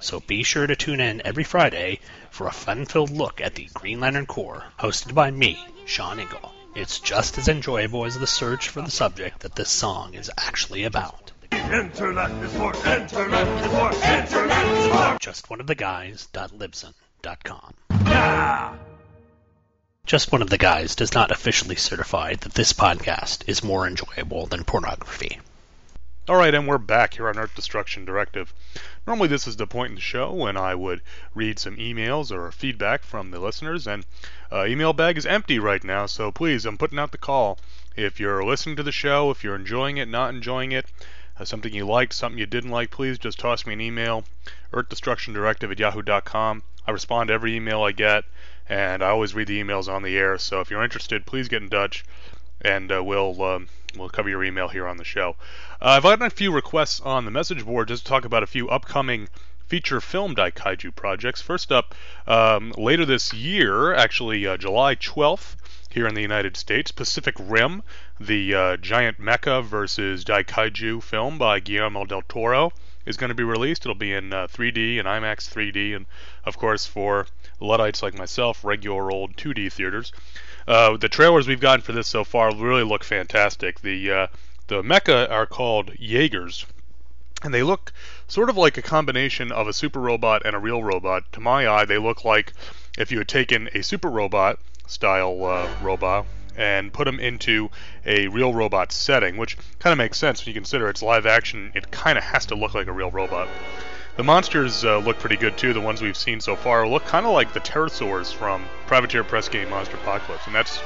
So 0.00 0.20
be 0.20 0.42
sure 0.42 0.66
to 0.66 0.74
tune 0.74 1.00
in 1.00 1.22
every 1.24 1.44
Friday 1.44 2.00
for 2.30 2.48
a 2.48 2.52
fun-filled 2.52 3.10
look 3.10 3.40
at 3.40 3.54
the 3.54 3.68
Green 3.74 4.00
Lantern 4.00 4.26
Corps, 4.26 4.64
hosted 4.80 5.14
by 5.14 5.30
me, 5.30 5.64
Sean 5.84 6.18
Engel. 6.18 6.52
It's 6.74 6.98
just 7.00 7.38
as 7.38 7.48
enjoyable 7.48 8.04
as 8.04 8.18
the 8.18 8.26
search 8.26 8.70
for 8.70 8.80
the 8.80 8.90
subject 8.90 9.40
that 9.40 9.54
this 9.54 9.70
song 9.70 10.14
is 10.14 10.30
actually 10.38 10.84
about. 10.84 11.32
Internet 11.52 12.30
is 12.42 12.54
for 12.54 12.74
internet 12.86 13.48
is 13.48 13.66
for 13.72 13.92
internet 14.06 14.66
is 14.66 14.86
for 14.86 15.18
Just 15.20 15.50
one 15.50 15.60
of 15.60 15.66
the 15.66 15.74
yeah. 18.04 18.74
Just 20.06 20.32
one 20.32 20.40
of 20.40 20.48
the 20.48 20.56
guys 20.56 20.94
does 20.94 21.12
not 21.12 21.30
officially 21.30 21.76
certify 21.76 22.34
that 22.34 22.54
this 22.54 22.72
podcast 22.72 23.46
is 23.48 23.62
more 23.62 23.86
enjoyable 23.86 24.46
than 24.46 24.64
pornography. 24.64 25.38
All 26.28 26.36
right, 26.36 26.54
and 26.54 26.68
we're 26.68 26.76
back 26.76 27.14
here 27.14 27.26
on 27.26 27.38
Earth 27.38 27.54
Destruction 27.54 28.04
Directive. 28.04 28.52
Normally, 29.06 29.28
this 29.28 29.46
is 29.46 29.56
the 29.56 29.66
point 29.66 29.92
in 29.92 29.94
the 29.94 30.02
show 30.02 30.30
when 30.30 30.58
I 30.58 30.74
would 30.74 31.00
read 31.34 31.58
some 31.58 31.78
emails 31.78 32.30
or 32.30 32.52
feedback 32.52 33.02
from 33.02 33.30
the 33.30 33.40
listeners, 33.40 33.86
and 33.86 34.04
uh, 34.52 34.66
email 34.66 34.92
bag 34.92 35.16
is 35.16 35.24
empty 35.24 35.58
right 35.58 35.82
now. 35.82 36.04
So 36.04 36.30
please, 36.30 36.66
I'm 36.66 36.76
putting 36.76 36.98
out 36.98 37.12
the 37.12 37.16
call. 37.16 37.58
If 37.96 38.20
you're 38.20 38.44
listening 38.44 38.76
to 38.76 38.82
the 38.82 38.92
show, 38.92 39.30
if 39.30 39.42
you're 39.42 39.56
enjoying 39.56 39.96
it, 39.96 40.06
not 40.06 40.34
enjoying 40.34 40.72
it, 40.72 40.84
uh, 41.40 41.46
something 41.46 41.72
you 41.72 41.86
liked, 41.86 42.12
something 42.12 42.38
you 42.38 42.44
didn't 42.44 42.72
like, 42.72 42.90
please 42.90 43.18
just 43.18 43.38
toss 43.38 43.64
me 43.64 43.72
an 43.72 43.80
email, 43.80 44.24
earthdestructiondirective 44.70 45.72
at 45.72 45.78
yahoo.com. 45.78 46.62
I 46.86 46.90
respond 46.90 47.28
to 47.28 47.34
every 47.34 47.56
email 47.56 47.84
I 47.84 47.92
get, 47.92 48.24
and 48.68 49.02
I 49.02 49.08
always 49.08 49.34
read 49.34 49.48
the 49.48 49.62
emails 49.62 49.88
on 49.88 50.02
the 50.02 50.18
air. 50.18 50.36
So 50.36 50.60
if 50.60 50.70
you're 50.70 50.84
interested, 50.84 51.24
please 51.24 51.48
get 51.48 51.62
in 51.62 51.70
touch, 51.70 52.04
and 52.60 52.92
uh, 52.92 53.02
we'll 53.02 53.42
um, 53.42 53.68
we'll 53.96 54.10
cover 54.10 54.28
your 54.28 54.44
email 54.44 54.68
here 54.68 54.86
on 54.86 54.98
the 54.98 55.04
show. 55.04 55.34
Uh, 55.80 55.90
I've 55.90 56.02
gotten 56.02 56.26
a 56.26 56.30
few 56.30 56.50
requests 56.50 57.00
on 57.00 57.24
the 57.24 57.30
message 57.30 57.64
board 57.64 57.86
just 57.86 58.02
to 58.02 58.08
talk 58.08 58.24
about 58.24 58.42
a 58.42 58.48
few 58.48 58.68
upcoming 58.68 59.28
feature 59.68 60.00
film 60.00 60.34
Daikaiju 60.34 60.92
projects. 60.96 61.40
First 61.40 61.70
up, 61.70 61.94
um, 62.26 62.72
later 62.76 63.04
this 63.04 63.32
year, 63.32 63.94
actually 63.94 64.44
uh, 64.44 64.56
July 64.56 64.96
12th, 64.96 65.54
here 65.88 66.08
in 66.08 66.14
the 66.14 66.20
United 66.20 66.56
States, 66.56 66.90
Pacific 66.90 67.36
Rim, 67.38 67.84
the 68.18 68.54
uh, 68.54 68.76
giant 68.78 69.20
mecha 69.20 69.62
versus 69.62 70.24
Daikaiju 70.24 71.00
film 71.00 71.38
by 71.38 71.60
Guillermo 71.60 72.04
del 72.06 72.22
Toro 72.22 72.72
is 73.06 73.16
going 73.16 73.28
to 73.28 73.34
be 73.36 73.44
released. 73.44 73.82
It'll 73.82 73.94
be 73.94 74.12
in 74.12 74.32
uh, 74.32 74.48
3D 74.48 74.98
and 74.98 75.06
IMAX 75.06 75.48
3D, 75.48 75.94
and 75.94 76.06
of 76.44 76.58
course 76.58 76.86
for 76.86 77.28
Luddites 77.60 78.02
like 78.02 78.18
myself, 78.18 78.64
regular 78.64 79.12
old 79.12 79.36
2D 79.36 79.72
theaters. 79.72 80.12
Uh, 80.66 80.96
the 80.96 81.08
trailers 81.08 81.46
we've 81.46 81.60
gotten 81.60 81.82
for 81.82 81.92
this 81.92 82.08
so 82.08 82.24
far 82.24 82.52
really 82.52 82.82
look 82.82 83.04
fantastic. 83.04 83.80
The 83.80 84.10
uh, 84.10 84.26
the 84.68 84.82
mecha 84.82 85.30
are 85.30 85.46
called 85.46 85.92
Jaegers, 85.98 86.66
and 87.42 87.52
they 87.52 87.62
look 87.62 87.92
sort 88.26 88.50
of 88.50 88.56
like 88.56 88.76
a 88.76 88.82
combination 88.82 89.50
of 89.50 89.66
a 89.66 89.72
super 89.72 89.98
robot 89.98 90.42
and 90.44 90.54
a 90.54 90.58
real 90.58 90.82
robot. 90.82 91.24
To 91.32 91.40
my 91.40 91.66
eye, 91.66 91.84
they 91.84 91.98
look 91.98 92.24
like 92.24 92.52
if 92.98 93.10
you 93.10 93.18
had 93.18 93.28
taken 93.28 93.68
a 93.74 93.82
super 93.82 94.10
robot 94.10 94.58
style 94.86 95.44
uh, 95.44 95.68
robot 95.82 96.26
and 96.56 96.92
put 96.92 97.04
them 97.04 97.20
into 97.20 97.70
a 98.04 98.28
real 98.28 98.52
robot 98.52 98.92
setting, 98.92 99.36
which 99.36 99.56
kind 99.78 99.92
of 99.92 99.98
makes 99.98 100.18
sense 100.18 100.44
when 100.44 100.48
you 100.48 100.60
consider 100.60 100.88
it's 100.88 101.02
live 101.02 101.24
action. 101.24 101.72
It 101.74 101.90
kind 101.90 102.18
of 102.18 102.24
has 102.24 102.46
to 102.46 102.54
look 102.54 102.74
like 102.74 102.88
a 102.88 102.92
real 102.92 103.10
robot. 103.10 103.48
The 104.16 104.24
monsters 104.24 104.84
uh, 104.84 104.98
look 104.98 105.20
pretty 105.20 105.36
good 105.36 105.56
too. 105.56 105.72
The 105.72 105.80
ones 105.80 106.02
we've 106.02 106.16
seen 106.16 106.40
so 106.40 106.56
far 106.56 106.88
look 106.88 107.06
kind 107.06 107.24
of 107.24 107.32
like 107.32 107.52
the 107.52 107.60
pterosaurs 107.60 108.34
from 108.34 108.64
Privateer 108.88 109.22
Press 109.22 109.48
Game 109.48 109.70
Monster 109.70 109.96
Apocalypse, 109.96 110.44
and 110.46 110.54
that's 110.54 110.80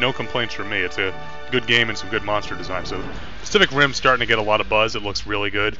no 0.00 0.12
complaints 0.12 0.54
from 0.54 0.70
me. 0.70 0.78
It's 0.78 0.98
a 0.98 1.14
good 1.50 1.66
game 1.66 1.88
and 1.88 1.96
some 1.96 2.08
good 2.08 2.24
monster 2.24 2.56
design. 2.56 2.86
So 2.86 3.02
Pacific 3.40 3.70
Rim's 3.72 3.96
starting 3.96 4.20
to 4.20 4.26
get 4.26 4.38
a 4.38 4.42
lot 4.42 4.60
of 4.60 4.68
buzz. 4.68 4.96
It 4.96 5.02
looks 5.02 5.26
really 5.26 5.50
good. 5.50 5.78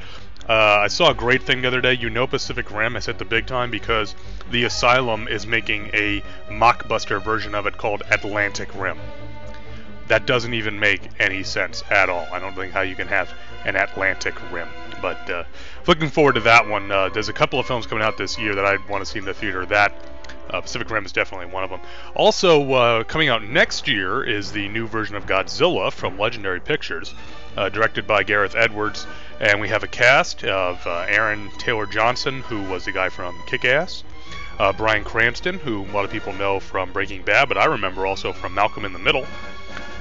Uh, 0.49 0.81
I 0.83 0.89
saw 0.89 1.11
a 1.11 1.15
great 1.15 1.43
thing 1.43 1.63
the 1.63 1.69
other 1.69 1.81
day. 1.81 1.95
You 1.95 2.11
know 2.11 2.27
Pacific 2.27 2.71
Rim 2.71 2.95
has 2.95 3.07
hit 3.07 3.19
the 3.19 3.25
big 3.25 3.47
time 3.47 3.71
because 3.71 4.15
the 4.51 4.65
Asylum 4.65 5.29
is 5.29 5.47
making 5.47 5.91
a 5.93 6.23
mockbuster 6.49 7.23
version 7.23 7.55
of 7.55 7.67
it 7.67 7.79
called 7.79 8.03
Atlantic 8.11 8.69
Rim. 8.75 8.99
That 10.09 10.27
doesn't 10.27 10.55
even 10.55 10.81
make 10.81 11.03
any 11.21 11.45
sense 11.45 11.85
at 11.89 12.09
all. 12.09 12.27
I 12.33 12.41
don't 12.41 12.55
think 12.57 12.73
how 12.73 12.81
you 12.81 12.97
can 12.97 13.07
have 13.07 13.33
an 13.65 13.77
Atlantic 13.77 14.35
Rim. 14.51 14.69
But 15.01 15.31
uh, 15.31 15.45
looking 15.87 16.09
forward 16.09 16.35
to 16.35 16.41
that 16.41 16.67
one. 16.67 16.91
Uh, 16.91 17.11
there's 17.11 17.29
a 17.29 17.33
couple 17.33 17.61
of 17.61 17.67
films 17.67 17.87
coming 17.87 18.03
out 18.03 18.19
this 18.19 18.39
year 18.39 18.55
that 18.57 18.65
I 18.65 18.77
want 18.89 19.05
to 19.05 19.11
see 19.11 19.21
in 19.21 19.25
the 19.25 19.35
theater. 19.35 19.65
That 19.67 19.95
uh, 20.53 20.61
Pacific 20.61 20.91
Rim 20.91 21.07
is 21.07 21.13
definitely 21.13 21.47
one 21.47 21.65
of 21.65 21.71
them. 21.71 21.81
Also, 22.15 22.73
uh, 22.73 23.05
coming 23.05 23.29
out 23.29 23.43
next 23.43 23.89
year 23.89 24.23
is 24.23 24.53
the 24.53 24.69
new 24.69 24.87
version 24.87 25.17
of 25.17 25.27
Godzilla 25.27 25.93
from 25.93 26.19
Legendary 26.19 26.61
Pictures, 26.61 27.15
uh, 27.57 27.69
directed 27.69 28.07
by 28.07 28.23
Gareth 28.23 28.55
Edwards. 28.57 29.07
And 29.41 29.61
we 29.61 29.69
have 29.69 29.83
a 29.83 29.89
cast 29.89 30.45
of 30.45 30.87
uh, 30.87 31.07
Aaron 31.09 31.51
Taylor 31.59 31.87
Johnson, 31.87 32.43
who 32.43 32.63
was 32.65 32.85
the 32.85 32.93
guy 32.93 33.09
from 33.09 33.35
Kick 33.47 33.65
Ass, 33.65 34.05
uh, 34.59 34.73
Bryan 34.73 35.05
Cranston, 35.05 35.59
who 35.59 35.85
a 35.85 35.93
lot 35.93 36.05
of 36.05 36.11
people 36.11 36.33
know 36.35 36.61
from 36.61 36.93
Breaking 36.93 37.23
Bad, 37.23 37.49
but 37.49 37.57
I 37.57 37.65
remember 37.65 38.07
also 38.07 38.33
from 38.33 38.55
Malcolm 38.55 38.85
in 38.85 38.93
the 38.93 38.99
Middle. 38.99 39.27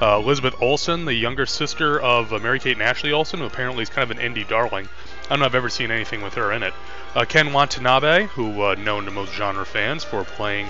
Uh, 0.01 0.17
Elizabeth 0.17 0.55
Olsen, 0.61 1.03
the 1.05 1.13
younger 1.13 1.45
sister 1.45 1.99
of 1.99 2.31
Mary 2.41 2.59
Kate 2.59 2.73
and 2.73 2.83
Ashley 2.83 3.11
Olsen, 3.11 3.39
who 3.39 3.45
apparently 3.45 3.83
is 3.83 3.89
kind 3.89 4.09
of 4.09 4.17
an 4.17 4.23
indie 4.23 4.47
darling. 4.47 4.87
I 5.25 5.29
don't 5.29 5.39
know 5.39 5.45
if 5.45 5.51
I've 5.51 5.55
ever 5.55 5.69
seen 5.69 5.91
anything 5.91 6.21
with 6.21 6.35
her 6.35 6.53
in 6.53 6.63
it. 6.63 6.73
Uh, 7.15 7.25
Ken 7.25 7.53
Watanabe, 7.53 8.27
who 8.27 8.61
uh, 8.61 8.75
known 8.75 9.05
to 9.05 9.11
most 9.11 9.33
genre 9.33 9.65
fans 9.65 10.03
for 10.03 10.23
playing, 10.23 10.67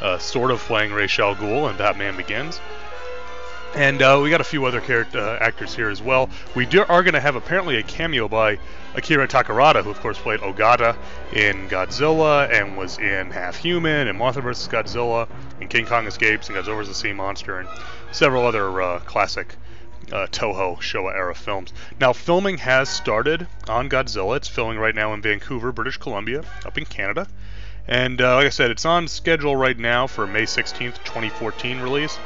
uh, 0.00 0.18
sort 0.18 0.50
of 0.50 0.58
playing 0.60 0.92
Ra's 0.92 1.18
al 1.18 1.34
in 1.68 1.76
Batman 1.76 2.16
Begins. 2.16 2.60
And 3.74 4.00
uh, 4.00 4.20
we 4.22 4.30
got 4.30 4.40
a 4.40 4.44
few 4.44 4.64
other 4.66 4.80
character, 4.80 5.18
uh, 5.18 5.38
actors 5.40 5.74
here 5.74 5.90
as 5.90 6.00
well. 6.00 6.30
We 6.54 6.64
do, 6.64 6.84
are 6.88 7.02
going 7.02 7.14
to 7.14 7.20
have 7.20 7.34
apparently 7.34 7.76
a 7.76 7.82
cameo 7.82 8.28
by 8.28 8.58
Akira 8.94 9.26
Takarada, 9.26 9.82
who 9.82 9.90
of 9.90 10.00
course 10.00 10.16
played 10.16 10.40
Ogata 10.40 10.96
in 11.32 11.68
Godzilla 11.68 12.50
and 12.50 12.76
was 12.76 12.98
in 12.98 13.32
Half 13.32 13.56
Human 13.56 14.06
and 14.06 14.18
Mothra 14.18 14.42
vs. 14.42 14.68
Godzilla 14.68 15.28
and 15.60 15.68
King 15.68 15.86
Kong 15.86 16.06
Escapes 16.06 16.48
and 16.48 16.56
Godzilla 16.56 16.76
vs. 16.76 16.88
the 16.88 16.94
Sea 16.94 17.12
Monster 17.12 17.58
and 17.58 17.68
several 18.12 18.46
other 18.46 18.80
uh, 18.80 19.00
classic 19.00 19.56
uh, 20.12 20.26
Toho 20.26 20.76
Showa 20.78 21.14
era 21.14 21.34
films. 21.34 21.72
Now, 22.00 22.12
filming 22.12 22.58
has 22.58 22.88
started 22.88 23.46
on 23.68 23.88
Godzilla. 23.88 24.36
It's 24.36 24.48
filming 24.48 24.78
right 24.78 24.94
now 24.94 25.14
in 25.14 25.22
Vancouver, 25.22 25.72
British 25.72 25.96
Columbia, 25.96 26.44
up 26.64 26.78
in 26.78 26.84
Canada. 26.84 27.26
And 27.86 28.20
uh, 28.20 28.36
like 28.36 28.46
I 28.46 28.50
said, 28.50 28.70
it's 28.70 28.84
on 28.84 29.08
schedule 29.08 29.56
right 29.56 29.78
now 29.78 30.06
for 30.06 30.26
May 30.26 30.44
16th, 30.44 31.02
2014 31.04 31.80
release. 31.80 32.18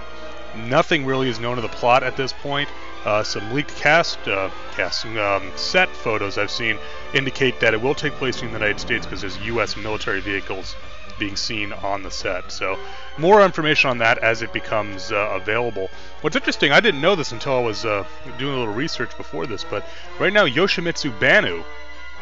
Nothing 0.56 1.04
really 1.04 1.28
is 1.28 1.38
known 1.40 1.58
of 1.58 1.62
the 1.62 1.68
plot 1.68 2.02
at 2.02 2.16
this 2.16 2.32
point. 2.32 2.68
Uh, 3.04 3.22
some 3.22 3.52
leaked 3.52 3.74
cast, 3.76 4.18
uh, 4.26 4.50
cast 4.72 5.06
um, 5.06 5.50
set 5.56 5.88
photos 5.88 6.36
I've 6.36 6.50
seen 6.50 6.78
indicate 7.14 7.60
that 7.60 7.74
it 7.74 7.80
will 7.80 7.94
take 7.94 8.12
place 8.14 8.40
in 8.42 8.48
the 8.48 8.52
United 8.52 8.80
States 8.80 9.06
because 9.06 9.20
there's 9.20 9.38
U.S. 9.38 9.76
military 9.76 10.20
vehicles 10.20 10.74
being 11.18 11.36
seen 11.36 11.72
on 11.72 12.02
the 12.02 12.10
set. 12.10 12.50
So 12.52 12.78
more 13.16 13.44
information 13.44 13.90
on 13.90 13.98
that 13.98 14.18
as 14.18 14.42
it 14.42 14.52
becomes 14.52 15.10
uh, 15.12 15.38
available. 15.40 15.90
What's 16.20 16.36
interesting, 16.36 16.72
I 16.72 16.80
didn't 16.80 17.00
know 17.00 17.14
this 17.14 17.32
until 17.32 17.56
I 17.56 17.60
was 17.60 17.84
uh, 17.84 18.04
doing 18.38 18.54
a 18.54 18.58
little 18.58 18.74
research 18.74 19.16
before 19.16 19.46
this, 19.46 19.64
but 19.64 19.84
right 20.18 20.32
now 20.32 20.46
Yoshimitsu 20.46 21.18
Banno 21.18 21.64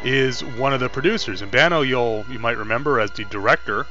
is 0.05 0.45
one 0.45 0.73
of 0.73 0.81
the 0.81 0.89
producers, 0.89 1.43
and 1.43 1.51
Banno 1.51 1.87
you'll 1.87 2.25
you 2.31 2.39
might 2.39 2.59
remember 2.59 3.01
as 3.01 3.11
the 3.13 3.25
director 3.25 3.87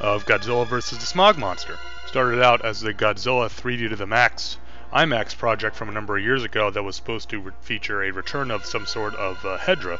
of 0.00 0.24
Godzilla 0.26 0.66
vs. 0.66 0.98
the 0.98 1.06
Smog 1.06 1.36
Monster. 1.36 1.76
Started 2.06 2.42
out 2.42 2.64
as 2.64 2.80
the 2.80 2.94
Godzilla 2.94 3.48
3D 3.48 3.90
to 3.90 3.96
the 3.96 4.06
Max 4.06 4.56
IMAX 4.92 5.36
project 5.36 5.76
from 5.76 5.90
a 5.90 5.92
number 5.92 6.16
of 6.16 6.24
years 6.24 6.44
ago 6.44 6.70
that 6.70 6.82
was 6.82 6.96
supposed 6.96 7.28
to 7.28 7.40
re- 7.40 7.52
feature 7.60 8.02
a 8.02 8.10
return 8.10 8.50
of 8.50 8.64
some 8.64 8.86
sort 8.86 9.14
of 9.16 9.44
uh, 9.44 9.58
Hedorah 9.58 9.98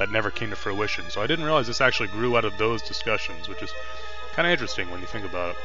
that 0.00 0.10
never 0.10 0.30
came 0.30 0.48
to 0.48 0.56
fruition. 0.56 1.04
So 1.10 1.20
I 1.20 1.26
didn't 1.26 1.44
realize 1.44 1.66
this 1.66 1.82
actually 1.82 2.08
grew 2.08 2.34
out 2.34 2.46
of 2.46 2.56
those 2.56 2.80
discussions, 2.80 3.50
which 3.50 3.62
is 3.62 3.70
kind 4.32 4.46
of 4.46 4.50
interesting 4.50 4.90
when 4.90 5.02
you 5.02 5.06
think 5.06 5.26
about 5.26 5.50
it. 5.50 5.56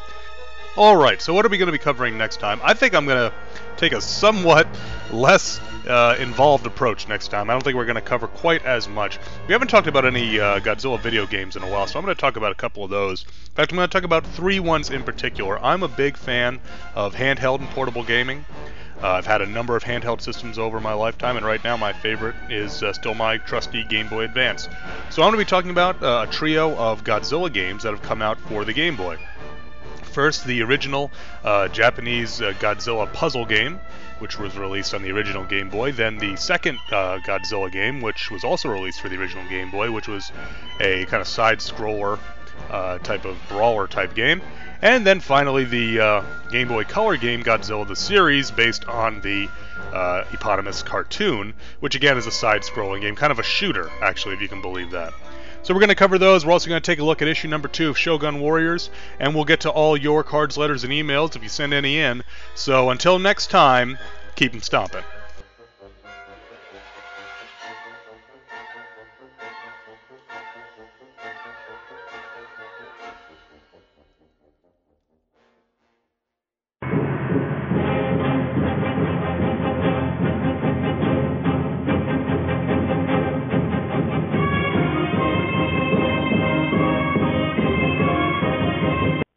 Alright, 0.77 1.21
so 1.21 1.33
what 1.33 1.45
are 1.45 1.49
we 1.49 1.57
going 1.57 1.67
to 1.67 1.71
be 1.71 1.77
covering 1.77 2.17
next 2.17 2.41
time? 2.41 2.59
I 2.61 2.73
think 2.73 2.93
I'm 2.93 3.05
going 3.05 3.31
to 3.31 3.33
take 3.77 3.93
a 3.93 4.01
somewhat 4.01 4.67
less 5.13 5.61
uh, 5.87 6.17
involved 6.19 6.67
approach 6.67 7.07
next 7.07 7.29
time. 7.29 7.49
I 7.49 7.53
don't 7.53 7.63
think 7.63 7.77
we're 7.77 7.85
going 7.85 7.95
to 7.95 8.01
cover 8.01 8.27
quite 8.27 8.65
as 8.65 8.89
much. 8.89 9.19
We 9.47 9.53
haven't 9.53 9.69
talked 9.69 9.87
about 9.87 10.03
any 10.03 10.37
uh, 10.37 10.59
Godzilla 10.59 10.99
video 10.99 11.25
games 11.25 11.55
in 11.55 11.63
a 11.63 11.69
while, 11.69 11.87
so 11.87 11.97
I'm 11.97 12.03
going 12.03 12.13
to 12.13 12.19
talk 12.19 12.35
about 12.35 12.51
a 12.51 12.55
couple 12.55 12.83
of 12.83 12.89
those. 12.89 13.23
In 13.23 13.51
fact, 13.53 13.71
I'm 13.71 13.77
going 13.77 13.87
to 13.87 13.93
talk 13.93 14.03
about 14.03 14.25
three 14.25 14.59
ones 14.59 14.89
in 14.89 15.03
particular. 15.03 15.63
I'm 15.63 15.81
a 15.81 15.87
big 15.87 16.17
fan 16.17 16.59
of 16.93 17.15
handheld 17.15 17.59
and 17.59 17.69
portable 17.69 18.03
gaming. 18.03 18.43
Uh, 19.05 19.09
I've 19.09 19.27
had 19.27 19.43
a 19.43 19.45
number 19.45 19.75
of 19.75 19.83
handheld 19.83 20.19
systems 20.19 20.57
over 20.57 20.79
my 20.79 20.93
lifetime, 20.93 21.37
and 21.37 21.45
right 21.45 21.63
now 21.63 21.77
my 21.77 21.93
favorite 21.93 22.33
is 22.49 22.81
uh, 22.81 22.91
still 22.91 23.13
my 23.13 23.37
trusty 23.37 23.83
Game 23.83 24.07
Boy 24.07 24.23
Advance. 24.23 24.67
So 25.11 25.21
I'm 25.21 25.29
going 25.29 25.33
to 25.33 25.45
be 25.45 25.47
talking 25.47 25.69
about 25.69 26.01
uh, 26.01 26.25
a 26.27 26.31
trio 26.31 26.75
of 26.75 27.03
Godzilla 27.03 27.53
games 27.53 27.83
that 27.83 27.91
have 27.91 28.01
come 28.01 28.23
out 28.23 28.39
for 28.39 28.65
the 28.65 28.73
Game 28.73 28.95
Boy. 28.95 29.19
First, 30.01 30.45
the 30.45 30.63
original 30.63 31.11
uh, 31.43 31.67
Japanese 31.67 32.41
uh, 32.41 32.53
Godzilla 32.53 33.13
puzzle 33.13 33.45
game, 33.45 33.79
which 34.17 34.39
was 34.39 34.57
released 34.57 34.95
on 34.95 35.03
the 35.03 35.11
original 35.11 35.45
Game 35.45 35.69
Boy. 35.69 35.91
Then 35.91 36.17
the 36.17 36.35
second 36.35 36.79
uh, 36.91 37.19
Godzilla 37.19 37.71
game, 37.71 38.01
which 38.01 38.31
was 38.31 38.43
also 38.43 38.69
released 38.69 39.01
for 39.01 39.09
the 39.09 39.19
original 39.19 39.47
Game 39.49 39.69
Boy, 39.69 39.91
which 39.91 40.07
was 40.07 40.31
a 40.79 41.05
kind 41.05 41.21
of 41.21 41.27
side 41.27 41.59
scroller 41.59 42.17
type 43.03 43.25
of 43.25 43.37
brawler 43.49 43.85
type 43.85 44.15
game. 44.15 44.41
And 44.81 45.05
then 45.05 45.19
finally 45.19 45.63
the 45.65 45.99
uh, 45.99 46.23
Game 46.51 46.67
Boy 46.67 46.83
Color 46.83 47.17
game 47.17 47.43
Godzilla 47.43 47.87
the 47.87 47.95
Series, 47.95 48.51
based 48.51 48.85
on 48.85 49.21
the 49.21 49.49
uh, 49.93 50.25
eponymous 50.33 50.83
cartoon, 50.83 51.53
which 51.79 51.95
again 51.95 52.17
is 52.17 52.27
a 52.27 52.31
side 52.31 52.61
scrolling 52.61 53.01
game, 53.01 53.15
kind 53.15 53.31
of 53.31 53.39
a 53.39 53.43
shooter, 53.43 53.89
actually, 54.01 54.35
if 54.35 54.41
you 54.41 54.47
can 54.47 54.61
believe 54.61 54.91
that. 54.91 55.13
So 55.63 55.73
we're 55.73 55.79
going 55.79 55.89
to 55.89 55.95
cover 55.95 56.19
those. 56.19 56.45
We're 56.45 56.51
also 56.51 56.69
going 56.69 56.81
to 56.81 56.85
take 56.85 56.99
a 56.99 57.03
look 57.03 57.23
at 57.23 57.27
issue 57.27 57.47
number 57.47 57.67
two 57.67 57.89
of 57.89 57.97
Shogun 57.97 58.39
Warriors, 58.39 58.91
and 59.19 59.33
we'll 59.33 59.45
get 59.45 59.61
to 59.61 59.71
all 59.71 59.97
your 59.97 60.23
cards, 60.23 60.57
letters, 60.57 60.83
and 60.83 60.93
emails 60.93 61.35
if 61.35 61.41
you 61.41 61.49
send 61.49 61.73
any 61.73 61.97
in. 61.97 62.21
So 62.53 62.91
until 62.91 63.17
next 63.17 63.49
time, 63.49 63.97
keep 64.35 64.51
them 64.51 64.61
stomping. 64.61 65.03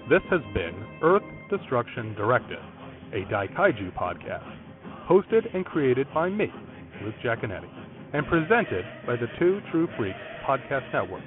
This 0.09 0.23
has 0.31 0.41
been 0.55 0.73
Earth 1.03 1.23
Destruction 1.51 2.15
Directive, 2.15 2.63
a 3.13 3.25
Daikaiju 3.31 3.93
podcast. 3.95 4.51
hosted 5.07 5.55
and 5.55 5.67
created 5.67 6.07
by 6.15 6.31
me, 6.31 6.47
Luke 7.05 7.15
Giaconetti, 7.23 7.69
and 8.15 8.27
presented 8.27 8.87
by 9.07 9.17
the 9.17 9.27
Two 9.39 9.61
True 9.71 9.87
Freaks 9.99 10.17
Podcast 10.47 10.91
Network, 10.95 11.23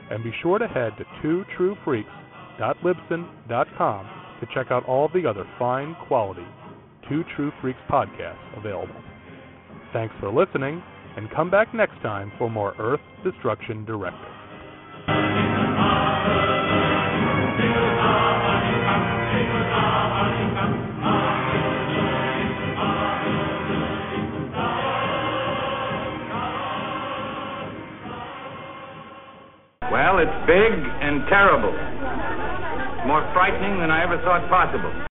And 0.08 0.22
be 0.22 0.32
sure 0.40 0.56
to 0.58 0.68
head 0.68 0.92
to 0.98 1.04
twotruefreaks.libsyn.com 1.22 4.10
to 4.40 4.46
check 4.54 4.70
out 4.70 4.86
all 4.86 5.08
the 5.12 5.26
other 5.26 5.44
fine 5.58 5.96
quality 6.06 6.46
Two 7.08 7.24
True 7.36 7.50
Freaks 7.60 7.80
podcasts 7.90 8.56
available. 8.56 8.94
Thanks 9.92 10.14
for 10.20 10.30
listening, 10.32 10.80
and 11.16 11.30
come 11.30 11.50
back 11.50 11.72
next 11.74 12.00
time 12.02 12.30
for 12.38 12.50
more 12.50 12.74
Earth 12.78 13.00
Destruction 13.24 13.84
Directive. 13.84 14.20
Well, 29.90 30.18
it's 30.18 30.46
big 30.46 30.72
and 31.00 31.24
terrible. 31.28 31.72
More 33.06 33.22
frightening 33.32 33.80
than 33.80 33.90
I 33.90 34.02
ever 34.02 34.18
thought 34.18 34.46
possible. 34.50 35.06